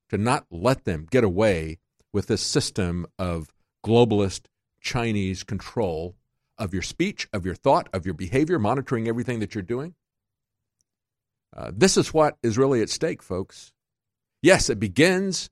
to 0.09 0.19
not 0.19 0.45
let 0.51 0.85
them 0.85 1.07
get 1.09 1.23
away 1.23 1.79
with 2.13 2.27
this 2.27 2.43
system 2.43 3.07
of 3.21 3.53
globalist 3.85 4.47
Chinese 4.81 5.45
control 5.45 6.17
of 6.59 6.73
your 6.73 6.83
speech, 6.83 7.29
of 7.33 7.47
your 7.47 7.55
thought, 7.55 7.89
of 7.93 8.05
your 8.05 8.15
behavior, 8.15 8.59
monitoring 8.59 9.07
everything 9.07 9.39
that 9.39 9.55
you're 9.55 9.63
doing. 9.63 9.95
Uh, 11.57 11.71
this 11.73 11.97
is 11.97 12.13
what 12.13 12.39
is 12.43 12.59
really 12.59 12.83
at 12.83 12.91
stake, 12.91 13.23
folks. 13.23 13.73
Yes, 14.47 14.71
it 14.71 14.79
begins 14.79 15.51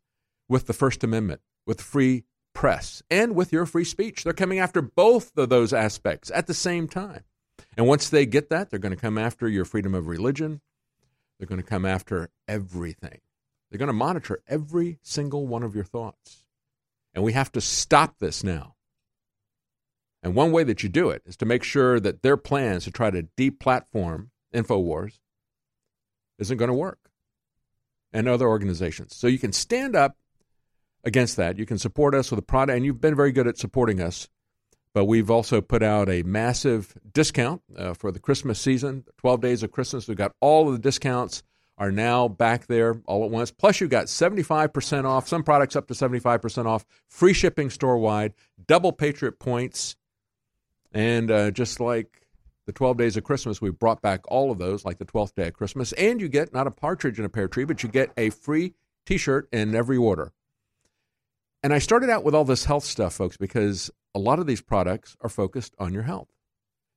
with 0.49 0.69
the 0.69 0.73
First 0.73 1.03
Amendment, 1.03 1.41
with 1.67 1.81
free 1.81 2.27
press, 2.55 3.03
and 3.11 3.35
with 3.35 3.53
your 3.53 3.67
free 3.67 3.83
speech. 3.83 4.23
They're 4.23 4.33
coming 4.33 4.61
after 4.61 4.81
both 4.81 5.37
of 5.37 5.49
those 5.49 5.73
aspects 5.73 6.31
at 6.33 6.47
the 6.47 6.55
same 6.55 6.87
time. 6.87 7.25
And 7.77 7.89
once 7.89 8.09
they 8.09 8.25
get 8.25 8.51
that, 8.51 8.71
they're 8.71 8.79
going 8.79 8.95
to 8.95 9.01
come 9.01 9.19
after 9.19 9.49
your 9.49 9.65
freedom 9.65 9.97
of 9.97 10.07
religion. 10.07 10.61
They're 11.37 11.49
going 11.49 11.61
to 11.61 11.67
come 11.67 11.85
after 11.85 12.31
everything. 12.47 13.19
They're 13.69 13.81
going 13.81 13.89
to 13.89 13.93
monitor 13.93 14.45
every 14.47 15.01
single 15.03 15.45
one 15.45 15.65
of 15.65 15.75
your 15.75 15.83
thoughts. 15.83 16.45
And 17.15 17.25
we 17.25 17.33
have 17.33 17.51
to 17.51 17.61
stop 17.61 18.21
this 18.21 18.45
now. 18.45 18.77
And 20.23 20.37
one 20.37 20.53
way 20.53 20.63
that 20.63 20.85
you 20.85 20.89
do 20.89 21.11
it 21.11 21.23
is 21.27 21.37
to 21.39 21.47
make 21.47 21.65
sure 21.65 21.99
that 21.99 22.23
their 22.23 22.37
plans 22.37 22.85
to 22.85 22.93
try 22.93 23.11
to 23.11 23.27
deplatform 23.37 24.29
InfoWars 24.55 25.19
isn't 26.39 26.59
going 26.59 26.69
to 26.69 26.75
work 26.75 27.11
and 28.15 28.29
other 28.29 28.49
organizations. 28.49 29.15
So 29.15 29.27
you 29.27 29.39
can 29.39 29.53
stand 29.53 29.95
up 29.95 30.17
against 31.03 31.37
that. 31.37 31.59
You 31.59 31.67
can 31.67 31.79
support 31.79 32.15
us 32.15 32.31
with 32.31 32.39
a 32.39 32.43
product, 32.43 32.77
and 32.77 32.87
you've 32.87 33.01
been 33.01 33.17
very 33.17 33.33
good 33.33 33.47
at 33.47 33.59
supporting 33.59 34.01
us. 34.01 34.29
But 34.95 35.07
we've 35.07 35.31
also 35.31 35.61
put 35.61 35.83
out 35.83 36.09
a 36.09 36.23
massive 36.23 36.97
discount 37.13 37.61
uh, 37.77 37.95
for 37.95 38.13
the 38.13 38.21
Christmas 38.21 38.61
season, 38.61 39.05
12 39.19 39.41
days 39.41 39.63
of 39.65 39.73
Christmas. 39.73 40.07
We've 40.07 40.17
got 40.17 40.33
all 40.41 40.69
of 40.69 40.73
the 40.73 40.79
discounts 40.79 41.43
are 41.77 41.91
now 41.91 42.29
back 42.29 42.69
there 42.69 43.03
all 43.07 43.25
at 43.25 43.31
once. 43.33 43.51
Plus, 43.51 43.81
you've 43.81 43.91
got 43.91 44.07
75% 44.07 45.05
off, 45.05 45.27
some 45.27 45.43
products 45.43 45.75
up 45.75 45.89
to 45.89 45.95
75% 45.95 46.67
off, 46.67 46.87
free 47.09 47.33
shipping 47.33 47.69
store 47.69 47.99
wide, 47.99 48.35
double 48.69 48.93
Patriot 48.93 49.41
points. 49.41 49.97
And 50.93 51.29
uh, 51.29 51.51
just 51.51 51.81
like 51.81 52.24
the 52.67 52.73
12 52.73 52.97
days 52.97 53.17
of 53.17 53.25
Christmas, 53.25 53.61
we've 53.61 53.79
brought 53.79 54.01
back 54.01 54.21
all 54.29 54.51
of 54.51 54.59
those, 54.59 54.85
like 54.85 54.99
the 54.99 55.05
12th 55.05 55.35
day 55.35 55.49
of 55.49 55.55
Christmas. 55.55 55.93
And 55.93 56.21
you 56.21 56.29
get 56.29 56.53
not 56.53 56.67
a 56.67 56.71
partridge 56.71 57.19
in 57.19 57.25
a 57.25 57.29
pear 57.29 57.49
tree, 57.49 57.65
but 57.65 57.83
you 57.83 57.89
get 57.89 58.11
a 58.17 58.31
free 58.31 58.75
t 59.07 59.19
shirt 59.19 59.49
in 59.53 59.75
every 59.75 59.97
order. 59.97 60.33
And 61.63 61.73
I 61.73 61.79
started 61.79 62.11
out 62.11 62.25
with 62.25 62.35
all 62.35 62.45
this 62.45 62.65
health 62.65 62.85
stuff, 62.85 63.15
folks, 63.15 63.37
because 63.37 63.91
a 64.15 64.19
lot 64.19 64.39
of 64.39 64.47
these 64.47 64.61
products 64.61 65.17
are 65.21 65.29
focused 65.29 65.75
on 65.79 65.93
your 65.93 66.03
health. 66.03 66.29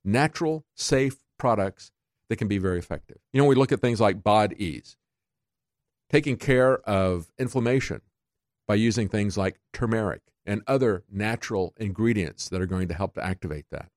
Natural, 0.04 0.64
safe 0.74 1.16
products 1.38 1.90
that 2.28 2.36
can 2.36 2.48
be 2.48 2.58
very 2.58 2.78
effective. 2.78 3.18
You 3.32 3.40
know, 3.40 3.48
we 3.48 3.54
look 3.54 3.72
at 3.72 3.80
things 3.80 4.00
like 4.00 4.22
Bod 4.22 4.54
Ease, 4.58 4.96
taking 6.10 6.36
care 6.36 6.78
of 6.80 7.32
inflammation 7.38 8.02
by 8.66 8.74
using 8.74 9.08
things 9.08 9.36
like 9.36 9.58
turmeric 9.72 10.20
and 10.44 10.62
other 10.66 11.04
natural 11.10 11.74
ingredients 11.78 12.48
that 12.48 12.60
are 12.60 12.66
going 12.66 12.88
to 12.88 12.94
help 12.94 13.14
to 13.14 13.24
activate 13.24 13.66
that. 13.70 13.90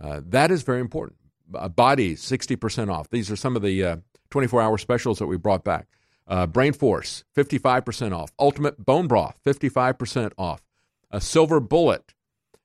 Uh, 0.00 0.20
that 0.26 0.50
is 0.50 0.62
very 0.62 0.80
important. 0.80 1.18
Uh, 1.54 1.68
BodEase, 1.68 2.18
60% 2.18 2.90
off. 2.90 3.10
These 3.10 3.30
are 3.30 3.36
some 3.36 3.56
of 3.56 3.62
the 3.62 4.02
24 4.30 4.60
uh, 4.60 4.64
hour 4.64 4.78
specials 4.78 5.18
that 5.18 5.26
we 5.26 5.36
brought 5.36 5.64
back. 5.64 5.88
Uh, 6.26 6.46
Brain 6.46 6.72
Force, 6.72 7.24
55% 7.36 8.12
off. 8.12 8.32
Ultimate 8.38 8.84
Bone 8.84 9.06
Broth, 9.06 9.38
55% 9.44 10.32
off. 10.38 10.62
A 11.10 11.20
Silver 11.20 11.60
Bullet 11.60 12.14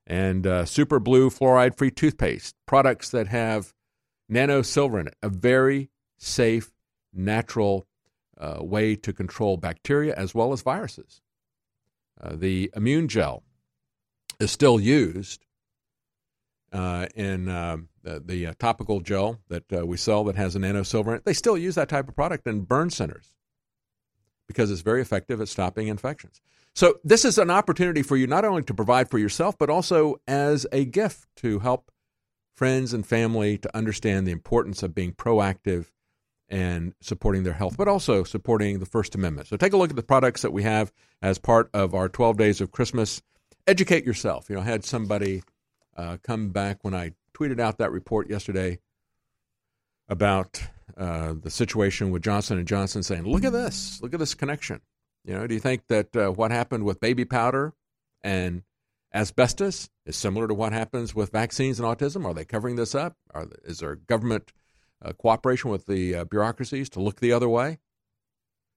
and 0.06 0.68
Super 0.68 0.98
Blue 0.98 1.30
fluoride 1.30 1.76
free 1.76 1.90
toothpaste. 1.90 2.56
Products 2.66 3.10
that 3.10 3.28
have 3.28 3.74
nano 4.28 4.62
silver 4.62 4.98
in 4.98 5.08
it. 5.08 5.14
A 5.22 5.28
very 5.28 5.90
safe, 6.18 6.72
natural 7.12 7.86
uh, 8.38 8.58
way 8.60 8.96
to 8.96 9.12
control 9.12 9.56
bacteria 9.56 10.14
as 10.14 10.34
well 10.34 10.52
as 10.52 10.62
viruses. 10.62 11.20
Uh, 12.20 12.34
the 12.34 12.70
immune 12.74 13.08
gel 13.08 13.42
is 14.38 14.50
still 14.50 14.80
used 14.80 15.44
uh, 16.72 17.06
in 17.14 17.48
um, 17.48 17.88
the, 18.02 18.20
the 18.20 18.46
uh, 18.46 18.54
topical 18.58 19.00
gel 19.00 19.38
that 19.48 19.64
uh, 19.72 19.86
we 19.86 19.96
sell 19.96 20.24
that 20.24 20.36
has 20.36 20.54
a 20.54 20.58
nano 20.58 20.82
silver 20.82 21.12
in 21.12 21.18
it. 21.18 21.24
They 21.24 21.32
still 21.32 21.58
use 21.58 21.74
that 21.74 21.88
type 21.88 22.08
of 22.08 22.14
product 22.14 22.46
in 22.46 22.62
burn 22.62 22.90
centers 22.90 23.32
because 24.46 24.70
it's 24.70 24.80
very 24.80 25.00
effective 25.00 25.40
at 25.40 25.48
stopping 25.48 25.88
infections. 25.88 26.40
So, 26.74 26.98
this 27.04 27.24
is 27.24 27.38
an 27.38 27.50
opportunity 27.50 28.02
for 28.02 28.16
you 28.16 28.26
not 28.26 28.44
only 28.44 28.62
to 28.62 28.74
provide 28.74 29.10
for 29.10 29.18
yourself, 29.18 29.58
but 29.58 29.70
also 29.70 30.20
as 30.28 30.66
a 30.72 30.84
gift 30.84 31.26
to 31.36 31.58
help 31.58 31.90
friends 32.54 32.92
and 32.92 33.04
family 33.04 33.58
to 33.58 33.76
understand 33.76 34.26
the 34.26 34.32
importance 34.32 34.82
of 34.82 34.94
being 34.94 35.12
proactive 35.12 35.86
and 36.48 36.94
supporting 37.00 37.42
their 37.42 37.54
health, 37.54 37.76
but 37.76 37.88
also 37.88 38.24
supporting 38.24 38.78
the 38.78 38.86
First 38.86 39.14
Amendment. 39.14 39.48
So, 39.48 39.56
take 39.56 39.72
a 39.72 39.76
look 39.76 39.90
at 39.90 39.96
the 39.96 40.02
products 40.02 40.42
that 40.42 40.52
we 40.52 40.62
have 40.62 40.92
as 41.20 41.38
part 41.38 41.70
of 41.74 41.94
our 41.94 42.08
12 42.08 42.36
Days 42.36 42.60
of 42.60 42.70
Christmas. 42.70 43.20
Educate 43.66 44.04
yourself. 44.04 44.48
You 44.48 44.56
know, 44.56 44.62
I 44.62 44.64
had 44.64 44.84
somebody 44.84 45.42
uh, 46.00 46.16
come 46.22 46.48
back 46.48 46.78
when 46.82 46.94
I 46.94 47.12
tweeted 47.34 47.60
out 47.60 47.78
that 47.78 47.92
report 47.92 48.30
yesterday 48.30 48.78
about 50.08 50.62
uh, 50.96 51.34
the 51.40 51.50
situation 51.50 52.10
with 52.10 52.22
Johnson 52.22 52.58
and 52.58 52.66
Johnson, 52.66 53.02
saying, 53.02 53.24
"Look 53.24 53.44
at 53.44 53.52
this! 53.52 54.00
Look 54.02 54.14
at 54.14 54.20
this 54.20 54.34
connection." 54.34 54.80
You 55.24 55.34
know, 55.34 55.46
do 55.46 55.54
you 55.54 55.60
think 55.60 55.86
that 55.88 56.16
uh, 56.16 56.30
what 56.30 56.50
happened 56.50 56.84
with 56.84 57.00
baby 57.00 57.24
powder 57.26 57.74
and 58.22 58.62
asbestos 59.12 59.90
is 60.06 60.16
similar 60.16 60.48
to 60.48 60.54
what 60.54 60.72
happens 60.72 61.14
with 61.14 61.30
vaccines 61.32 61.78
and 61.78 61.86
autism? 61.86 62.24
Are 62.24 62.32
they 62.32 62.44
covering 62.44 62.76
this 62.76 62.94
up? 62.94 63.16
Are, 63.34 63.46
is 63.64 63.80
there 63.80 63.96
government 63.96 64.52
uh, 65.04 65.12
cooperation 65.12 65.70
with 65.70 65.86
the 65.86 66.14
uh, 66.14 66.24
bureaucracies 66.24 66.88
to 66.90 67.02
look 67.02 67.20
the 67.20 67.32
other 67.32 67.48
way? 67.48 67.78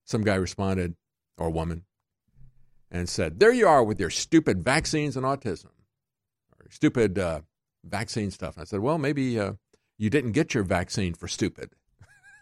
Some 0.04 0.22
guy 0.22 0.34
responded, 0.34 0.96
or 1.38 1.48
woman, 1.48 1.84
and 2.90 3.08
said, 3.08 3.40
"There 3.40 3.52
you 3.52 3.66
are 3.66 3.82
with 3.82 3.98
your 3.98 4.10
stupid 4.10 4.62
vaccines 4.62 5.16
and 5.16 5.24
autism, 5.24 5.70
stupid 6.74 7.18
uh, 7.18 7.40
vaccine 7.84 8.30
stuff." 8.30 8.56
And 8.56 8.62
I 8.62 8.64
said, 8.64 8.80
"Well, 8.80 8.98
maybe 8.98 9.38
uh, 9.38 9.54
you 9.96 10.10
didn't 10.10 10.32
get 10.32 10.54
your 10.54 10.64
vaccine 10.64 11.14
for 11.14 11.28
stupid." 11.28 11.70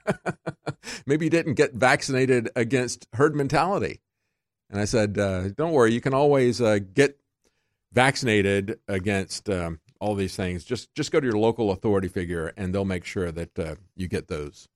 Maybe 1.06 1.26
you 1.26 1.30
didn't 1.30 1.54
get 1.54 1.74
vaccinated 1.74 2.50
against 2.56 3.06
herd 3.12 3.36
mentality. 3.36 4.00
And 4.68 4.80
I 4.80 4.84
said, 4.84 5.18
uh, 5.18 5.50
don't 5.50 5.72
worry, 5.72 5.92
you 5.92 6.00
can 6.00 6.14
always 6.14 6.60
uh, 6.60 6.80
get 6.92 7.20
vaccinated 7.92 8.78
against 8.88 9.48
um, 9.50 9.80
all 10.00 10.14
these 10.14 10.34
things. 10.34 10.64
Just 10.64 10.94
just 10.94 11.12
go 11.12 11.20
to 11.20 11.26
your 11.26 11.38
local 11.38 11.70
authority 11.70 12.08
figure, 12.08 12.52
and 12.56 12.74
they'll 12.74 12.84
make 12.84 13.04
sure 13.04 13.30
that 13.30 13.58
uh, 13.58 13.74
you 13.94 14.08
get 14.08 14.28
those. 14.28 14.68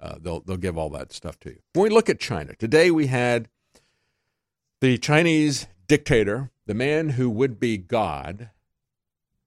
Uh, 0.00 0.16
they'll 0.20 0.40
they'll 0.40 0.56
give 0.56 0.78
all 0.78 0.90
that 0.90 1.12
stuff 1.12 1.38
to 1.40 1.50
you. 1.50 1.58
When 1.72 1.84
we 1.84 1.90
look 1.90 2.08
at 2.08 2.20
China 2.20 2.54
today, 2.54 2.90
we 2.90 3.06
had 3.06 3.48
the 4.80 4.98
Chinese 4.98 5.66
dictator, 5.88 6.50
the 6.66 6.74
man 6.74 7.10
who 7.10 7.28
would 7.30 7.58
be 7.58 7.78
God, 7.78 8.50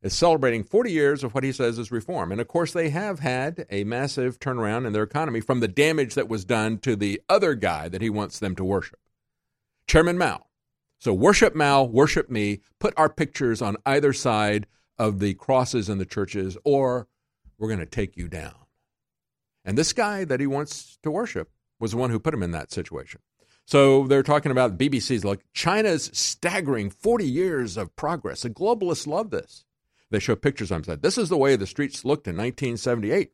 is 0.01 0.13
celebrating 0.13 0.63
40 0.63 0.91
years 0.91 1.23
of 1.23 1.33
what 1.33 1.43
he 1.43 1.51
says 1.51 1.77
is 1.77 1.91
reform. 1.91 2.31
And 2.31 2.41
of 2.41 2.47
course, 2.47 2.73
they 2.73 2.89
have 2.89 3.19
had 3.19 3.65
a 3.69 3.83
massive 3.83 4.39
turnaround 4.39 4.87
in 4.87 4.93
their 4.93 5.03
economy 5.03 5.41
from 5.41 5.59
the 5.59 5.67
damage 5.67 6.15
that 6.15 6.27
was 6.27 6.45
done 6.45 6.79
to 6.79 6.95
the 6.95 7.21
other 7.29 7.53
guy 7.53 7.87
that 7.89 8.01
he 8.01 8.09
wants 8.09 8.39
them 8.39 8.55
to 8.55 8.63
worship, 8.63 8.99
Chairman 9.87 10.17
Mao. 10.17 10.45
So, 10.99 11.13
worship 11.13 11.55
Mao, 11.55 11.83
worship 11.83 12.29
me, 12.29 12.61
put 12.79 12.93
our 12.95 13.09
pictures 13.09 13.61
on 13.61 13.77
either 13.85 14.13
side 14.13 14.67
of 14.99 15.19
the 15.19 15.33
crosses 15.33 15.89
in 15.89 15.97
the 15.97 16.05
churches, 16.05 16.57
or 16.63 17.07
we're 17.57 17.67
going 17.69 17.79
to 17.79 17.85
take 17.87 18.17
you 18.17 18.27
down. 18.27 18.53
And 19.65 19.77
this 19.77 19.93
guy 19.93 20.25
that 20.25 20.39
he 20.39 20.47
wants 20.47 20.97
to 21.03 21.11
worship 21.11 21.49
was 21.79 21.91
the 21.91 21.97
one 21.97 22.09
who 22.09 22.19
put 22.19 22.33
him 22.33 22.43
in 22.43 22.51
that 22.51 22.71
situation. 22.71 23.19
So 23.65 24.07
they're 24.07 24.23
talking 24.23 24.51
about 24.51 24.77
BBC's 24.77 25.23
like 25.23 25.41
China's 25.53 26.09
staggering 26.13 26.89
40 26.89 27.25
years 27.25 27.77
of 27.77 27.95
progress. 27.95 28.41
The 28.41 28.49
globalists 28.49 29.07
love 29.07 29.29
this. 29.29 29.65
They 30.11 30.19
show 30.19 30.35
pictures 30.35 30.69
them. 30.69 30.83
Said, 30.83 31.01
this 31.01 31.17
is 31.17 31.29
the 31.29 31.37
way 31.37 31.55
the 31.55 31.65
streets 31.65 32.05
looked 32.05 32.27
in 32.27 32.35
1978. 32.35 33.31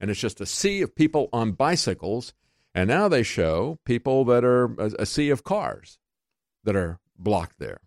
And 0.00 0.10
it's 0.10 0.20
just 0.20 0.40
a 0.40 0.46
sea 0.46 0.82
of 0.82 0.94
people 0.94 1.28
on 1.32 1.52
bicycles. 1.52 2.34
And 2.74 2.88
now 2.88 3.08
they 3.08 3.22
show 3.22 3.78
people 3.84 4.24
that 4.24 4.44
are 4.44 4.74
a, 4.80 4.92
a 5.00 5.06
sea 5.06 5.30
of 5.30 5.44
cars 5.44 5.98
that 6.64 6.74
are 6.74 6.98
blocked 7.16 7.58
there. 7.58 7.80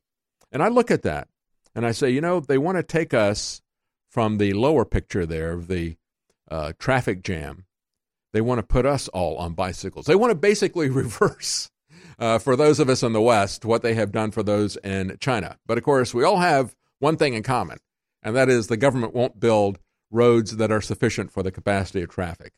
And 0.51 0.63
I 0.63 0.69
look 0.69 0.89
at 0.91 1.01
that 1.01 1.27
and 1.75 1.85
I 1.85 1.91
say, 1.91 2.09
you 2.09 2.21
know, 2.21 2.39
they 2.39 2.57
want 2.57 2.77
to 2.77 2.83
take 2.83 3.13
us 3.13 3.61
from 4.09 4.37
the 4.37 4.53
lower 4.53 4.85
picture 4.85 5.25
there 5.25 5.51
of 5.51 5.67
the 5.67 5.97
uh, 6.49 6.73
traffic 6.79 7.23
jam. 7.23 7.65
They 8.33 8.41
want 8.41 8.59
to 8.59 8.63
put 8.63 8.85
us 8.85 9.07
all 9.09 9.37
on 9.37 9.53
bicycles. 9.53 10.05
They 10.05 10.15
want 10.15 10.31
to 10.31 10.35
basically 10.35 10.89
reverse 10.89 11.69
uh, 12.19 12.37
for 12.37 12.55
those 12.55 12.79
of 12.79 12.87
us 12.87 13.03
in 13.03 13.13
the 13.13 13.21
West 13.21 13.65
what 13.65 13.81
they 13.81 13.95
have 13.95 14.11
done 14.11 14.31
for 14.31 14.43
those 14.43 14.77
in 14.77 15.17
China. 15.19 15.57
But 15.65 15.77
of 15.77 15.83
course, 15.83 16.13
we 16.13 16.23
all 16.23 16.37
have 16.37 16.75
one 16.99 17.17
thing 17.17 17.33
in 17.33 17.43
common 17.43 17.79
and 18.23 18.35
that 18.35 18.49
is 18.49 18.67
the 18.67 18.77
government 18.77 19.13
won't 19.13 19.39
build 19.39 19.79
roads 20.11 20.57
that 20.57 20.71
are 20.71 20.81
sufficient 20.81 21.31
for 21.31 21.43
the 21.43 21.51
capacity 21.51 22.01
of 22.01 22.09
traffic. 22.09 22.53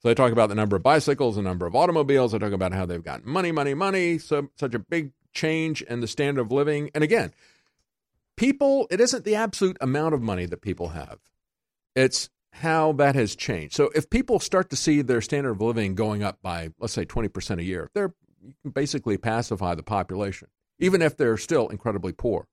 So 0.00 0.08
they 0.08 0.14
talk 0.14 0.32
about 0.32 0.50
the 0.50 0.54
number 0.54 0.76
of 0.76 0.82
bicycles, 0.82 1.36
the 1.36 1.42
number 1.42 1.66
of 1.66 1.74
automobiles. 1.74 2.32
They 2.32 2.38
talk 2.38 2.52
about 2.52 2.72
how 2.72 2.84
they've 2.84 3.02
got 3.02 3.24
money, 3.24 3.52
money, 3.52 3.72
money. 3.72 4.18
So 4.18 4.50
such 4.56 4.74
a 4.74 4.78
big 4.78 5.12
change 5.32 5.82
in 5.82 6.00
the 6.00 6.06
standard 6.06 6.42
of 6.42 6.52
living. 6.52 6.90
And 6.94 7.02
again, 7.02 7.32
people, 8.36 8.86
it 8.90 9.00
isn't 9.00 9.24
the 9.24 9.34
absolute 9.34 9.78
amount 9.80 10.14
of 10.14 10.20
money 10.20 10.44
that 10.46 10.60
people 10.60 10.90
have. 10.90 11.20
It's 11.94 12.28
how 12.52 12.92
that 12.92 13.14
has 13.14 13.34
changed. 13.34 13.74
So 13.74 13.90
if 13.94 14.10
people 14.10 14.38
start 14.38 14.70
to 14.70 14.76
see 14.76 15.02
their 15.02 15.20
standard 15.20 15.52
of 15.52 15.60
living 15.60 15.94
going 15.94 16.22
up 16.22 16.38
by, 16.42 16.70
let's 16.78 16.92
say, 16.92 17.04
20% 17.04 17.58
a 17.58 17.64
year, 17.64 17.90
they're 17.94 18.14
basically 18.70 19.16
pacify 19.16 19.74
the 19.74 19.82
population, 19.82 20.48
even 20.78 21.02
if 21.02 21.16
they're 21.16 21.36
still 21.36 21.68
incredibly 21.68 22.12
poor. 22.12 22.46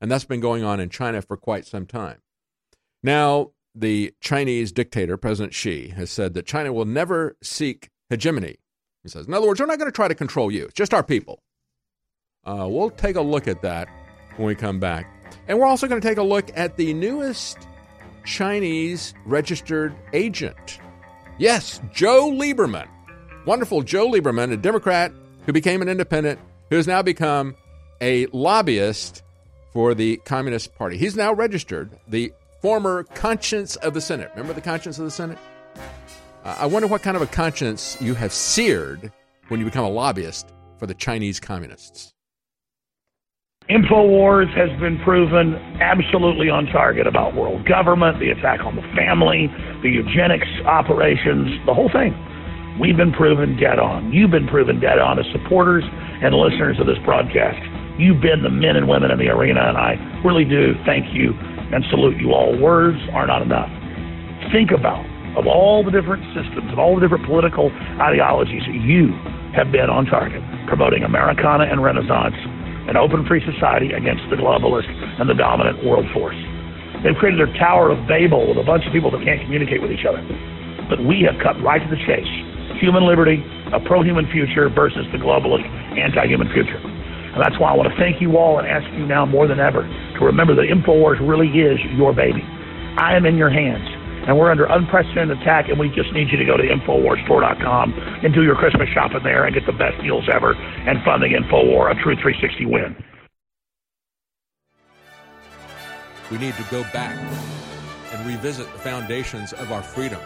And 0.00 0.10
that's 0.10 0.24
been 0.24 0.40
going 0.40 0.64
on 0.64 0.80
in 0.80 0.90
China 0.90 1.22
for 1.22 1.36
quite 1.36 1.66
some 1.66 1.86
time. 1.86 2.18
Now, 3.02 3.52
the 3.74 4.14
Chinese 4.20 4.72
dictator, 4.72 5.16
President 5.16 5.54
Xi, 5.54 5.88
has 5.88 6.10
said 6.10 6.34
that 6.34 6.46
China 6.46 6.72
will 6.72 6.84
never 6.84 7.36
seek 7.42 7.90
hegemony. 8.10 8.56
He 9.02 9.08
says, 9.08 9.26
in 9.26 9.34
other 9.34 9.46
words, 9.46 9.60
we're 9.60 9.66
not 9.66 9.78
going 9.78 9.90
to 9.90 9.94
try 9.94 10.08
to 10.08 10.14
control 10.14 10.50
you, 10.50 10.68
just 10.74 10.92
our 10.92 11.02
people. 11.02 11.42
Uh, 12.44 12.66
we'll 12.68 12.90
take 12.90 13.16
a 13.16 13.20
look 13.20 13.48
at 13.48 13.62
that 13.62 13.88
when 14.36 14.46
we 14.46 14.54
come 14.54 14.80
back. 14.80 15.06
And 15.48 15.58
we're 15.58 15.66
also 15.66 15.86
going 15.86 16.00
to 16.00 16.06
take 16.06 16.18
a 16.18 16.22
look 16.22 16.50
at 16.56 16.76
the 16.76 16.94
newest 16.94 17.68
Chinese 18.24 19.14
registered 19.24 19.94
agent. 20.12 20.80
Yes, 21.38 21.80
Joe 21.92 22.30
Lieberman. 22.30 22.88
Wonderful 23.46 23.82
Joe 23.82 24.08
Lieberman, 24.10 24.52
a 24.52 24.56
Democrat 24.56 25.12
who 25.44 25.52
became 25.52 25.82
an 25.82 25.88
independent, 25.88 26.40
who 26.70 26.76
has 26.76 26.86
now 26.86 27.02
become 27.02 27.54
a 28.00 28.26
lobbyist 28.26 29.22
for 29.76 29.92
the 29.92 30.16
Communist 30.24 30.74
Party. 30.74 30.96
He's 30.96 31.16
now 31.16 31.34
registered, 31.34 31.90
the 32.08 32.32
former 32.62 33.02
conscience 33.02 33.76
of 33.76 33.92
the 33.92 34.00
Senate. 34.00 34.30
Remember 34.30 34.54
the 34.54 34.62
conscience 34.62 34.98
of 34.98 35.04
the 35.04 35.10
Senate? 35.10 35.36
Uh, 36.42 36.56
I 36.60 36.64
wonder 36.64 36.88
what 36.88 37.02
kind 37.02 37.14
of 37.14 37.22
a 37.22 37.26
conscience 37.26 37.98
you 38.00 38.14
have 38.14 38.32
seared 38.32 39.12
when 39.48 39.60
you 39.60 39.66
become 39.66 39.84
a 39.84 39.90
lobbyist 39.90 40.50
for 40.78 40.86
the 40.86 40.94
Chinese 40.94 41.38
communists. 41.38 42.14
InfoWars 43.68 44.48
has 44.56 44.70
been 44.80 44.98
proven 45.04 45.56
absolutely 45.82 46.48
on 46.48 46.64
target 46.72 47.06
about 47.06 47.34
world 47.34 47.68
government, 47.68 48.18
the 48.18 48.30
attack 48.30 48.60
on 48.60 48.76
the 48.76 48.82
family, 48.96 49.52
the 49.82 49.90
eugenics 49.90 50.48
operations, 50.64 51.52
the 51.66 51.74
whole 51.74 51.90
thing. 51.92 52.16
We've 52.80 52.96
been 52.96 53.12
proven 53.12 53.58
dead 53.60 53.78
on. 53.78 54.10
You've 54.10 54.30
been 54.30 54.48
proven 54.48 54.80
dead 54.80 54.98
on 54.98 55.18
as 55.18 55.26
supporters 55.32 55.84
and 55.84 56.34
listeners 56.34 56.80
of 56.80 56.86
this 56.86 56.96
broadcast. 57.04 57.75
You've 57.98 58.20
been 58.20 58.42
the 58.42 58.52
men 58.52 58.76
and 58.76 58.88
women 58.88 59.10
in 59.10 59.18
the 59.18 59.28
arena, 59.28 59.72
and 59.72 59.76
I 59.76 59.96
really 60.24 60.44
do 60.44 60.74
thank 60.84 61.14
you 61.14 61.32
and 61.72 61.84
salute 61.90 62.20
you 62.20 62.32
all. 62.32 62.52
Words 62.58 62.98
are 63.12 63.26
not 63.26 63.42
enough. 63.42 63.70
Think 64.52 64.70
about 64.70 65.04
of 65.36 65.44
all 65.44 65.84
the 65.84 65.92
different 65.92 66.24
systems 66.32 66.72
and 66.72 66.80
all 66.80 66.96
the 66.96 67.04
different 67.04 67.28
political 67.28 67.68
ideologies, 68.00 68.64
you 68.68 69.12
have 69.52 69.68
been 69.68 69.92
on 69.92 70.08
target, 70.08 70.40
promoting 70.64 71.04
Americana 71.04 71.68
and 71.68 71.84
Renaissance, 71.84 72.36
an 72.88 72.96
open 72.96 73.24
free 73.28 73.44
society 73.44 73.92
against 73.92 74.24
the 74.32 74.36
globalist 74.36 74.88
and 75.20 75.28
the 75.28 75.36
dominant 75.36 75.84
world 75.84 76.08
force. 76.16 76.36
They've 77.04 77.16
created 77.20 77.36
their 77.36 77.52
Tower 77.60 77.92
of 77.92 78.00
Babel 78.08 78.48
with 78.48 78.56
a 78.56 78.64
bunch 78.64 78.88
of 78.88 78.92
people 78.96 79.12
that 79.12 79.20
can't 79.24 79.40
communicate 79.44 79.84
with 79.84 79.92
each 79.92 80.08
other. 80.08 80.24
But 80.88 81.04
we 81.04 81.20
have 81.28 81.36
cut 81.44 81.60
right 81.60 81.84
to 81.84 81.90
the 81.92 82.00
chase. 82.08 82.32
Human 82.80 83.04
liberty, 83.04 83.44
a 83.76 83.80
pro-human 83.84 84.24
future 84.32 84.72
versus 84.72 85.04
the 85.12 85.20
globalist 85.20 85.68
anti-human 86.00 86.48
future. 86.56 86.80
And 87.36 87.44
that's 87.44 87.60
why 87.60 87.68
I 87.68 87.76
want 87.76 87.92
to 87.92 87.96
thank 88.00 88.22
you 88.24 88.38
all 88.38 88.58
and 88.58 88.66
ask 88.66 88.88
you 88.96 89.04
now 89.04 89.26
more 89.26 89.46
than 89.46 89.60
ever 89.60 89.84
to 89.84 90.24
remember 90.24 90.56
that 90.56 90.72
InfoWars 90.72 91.20
really 91.20 91.52
is 91.52 91.76
your 91.92 92.16
baby. 92.16 92.40
I 92.96 93.14
am 93.14 93.26
in 93.26 93.36
your 93.36 93.50
hands. 93.50 93.84
And 94.26 94.38
we're 94.38 94.50
under 94.50 94.64
unprecedented 94.64 95.38
attack, 95.42 95.68
and 95.68 95.78
we 95.78 95.88
just 95.90 96.10
need 96.14 96.32
you 96.32 96.38
to 96.38 96.46
go 96.46 96.56
to 96.56 96.64
InfoWarsStore.com 96.64 97.92
and 98.24 98.32
do 98.32 98.42
your 98.42 98.56
Christmas 98.56 98.88
shopping 98.88 99.20
there 99.22 99.44
and 99.44 99.54
get 99.54 99.66
the 99.66 99.76
best 99.76 100.00
deals 100.02 100.24
ever 100.32 100.54
and 100.54 100.98
funding 101.04 101.32
InfoWar, 101.32 101.92
a 101.92 102.02
true 102.02 102.16
360 102.16 102.64
win. 102.64 102.96
We 106.30 106.38
need 106.38 106.54
to 106.54 106.64
go 106.70 106.82
back 106.84 107.14
and 108.12 108.26
revisit 108.26 108.66
the 108.72 108.78
foundations 108.78 109.52
of 109.52 109.70
our 109.70 109.82
freedom. 109.82 110.20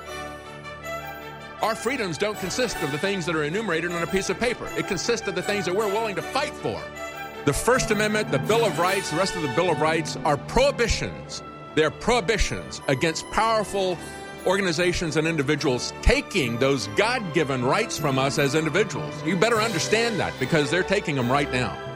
Our 1.63 1.75
freedoms 1.75 2.17
don't 2.17 2.39
consist 2.39 2.83
of 2.83 2.91
the 2.91 2.97
things 2.97 3.27
that 3.27 3.37
are 3.37 3.45
enumerated 3.45 3.93
on 3.93 4.03
a 4.03 4.07
piece 4.07 4.31
of 4.31 4.41
paper. 4.41 4.67
It 4.79 4.89
consists 4.89 5.29
of 5.29 5.35
the 5.35 5.43
things 5.43 5.67
that 5.67 5.77
we're 5.77 5.93
willing 5.93 6.15
to 6.15 6.23
fight 6.23 6.55
for. 6.55 6.83
The 7.45 7.53
First 7.53 7.91
Amendment, 7.91 8.31
the 8.31 8.39
Bill 8.39 8.65
of 8.65 8.79
Rights, 8.79 9.11
the 9.11 9.19
rest 9.19 9.37
of 9.37 9.43
the 9.43 9.49
Bill 9.49 9.71
of 9.71 9.81
Rights 9.81 10.17
are 10.25 10.39
prohibitions. 10.39 11.43
They're 11.75 11.91
prohibitions 11.91 12.81
against 12.89 13.31
powerful 13.31 13.99
organizations 14.47 15.19
and 15.19 15.29
individuals 15.29 15.93
taking 16.01 16.59
those 16.59 16.87
God 16.97 17.35
given 17.35 17.63
rights 17.63 17.99
from 17.99 18.19
us 18.19 18.39
as 18.39 18.55
individuals. 18.55 19.15
You 19.25 19.37
better 19.37 19.61
understand 19.61 20.19
that 20.19 20.33
because 20.41 20.71
they're 20.71 20.83
taking 20.83 21.15
them 21.15 21.31
right 21.31 21.53
now. 21.53 21.90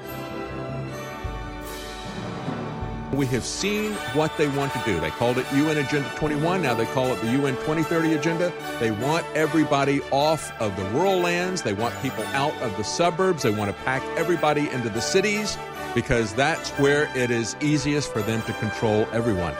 We 3.14 3.26
have 3.26 3.44
seen 3.44 3.92
what 4.14 4.36
they 4.36 4.48
want 4.48 4.72
to 4.72 4.82
do. 4.84 4.98
They 4.98 5.10
called 5.10 5.38
it 5.38 5.46
UN 5.52 5.76
Agenda 5.78 6.10
21. 6.16 6.62
Now 6.62 6.74
they 6.74 6.86
call 6.86 7.12
it 7.12 7.20
the 7.20 7.30
UN 7.32 7.54
2030 7.56 8.14
Agenda. 8.14 8.52
They 8.80 8.90
want 8.90 9.24
everybody 9.34 10.00
off 10.10 10.52
of 10.60 10.76
the 10.76 10.84
rural 10.86 11.18
lands. 11.20 11.62
They 11.62 11.74
want 11.74 11.94
people 12.02 12.24
out 12.28 12.54
of 12.60 12.76
the 12.76 12.82
suburbs. 12.82 13.44
They 13.44 13.50
want 13.50 13.70
to 13.70 13.82
pack 13.84 14.02
everybody 14.18 14.68
into 14.70 14.88
the 14.88 15.00
cities 15.00 15.56
because 15.94 16.34
that's 16.34 16.70
where 16.72 17.08
it 17.16 17.30
is 17.30 17.56
easiest 17.60 18.12
for 18.12 18.20
them 18.22 18.42
to 18.42 18.52
control 18.54 19.06
everyone. 19.12 19.54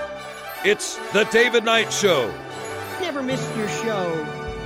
It's 0.65 0.97
the 1.13 1.25
David 1.31 1.65
Knight 1.65 1.93
Show. 1.93 2.33
Never 3.01 3.23
miss 3.23 3.41
your 3.57 3.69
show 3.69 4.13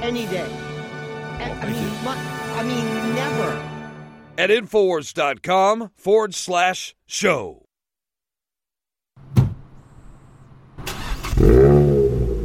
any 0.00 0.26
day. 0.26 0.48
Oh, 0.50 1.38
I, 1.40 1.50
I 1.50 1.70
mean, 1.70 1.88
mu- 2.02 2.54
I 2.56 2.62
mean, 2.62 3.14
never. 3.14 3.74
At 4.38 4.50
Infowars.com 4.50 5.90
forward 5.96 6.34
slash 6.34 6.94
show. 7.06 7.67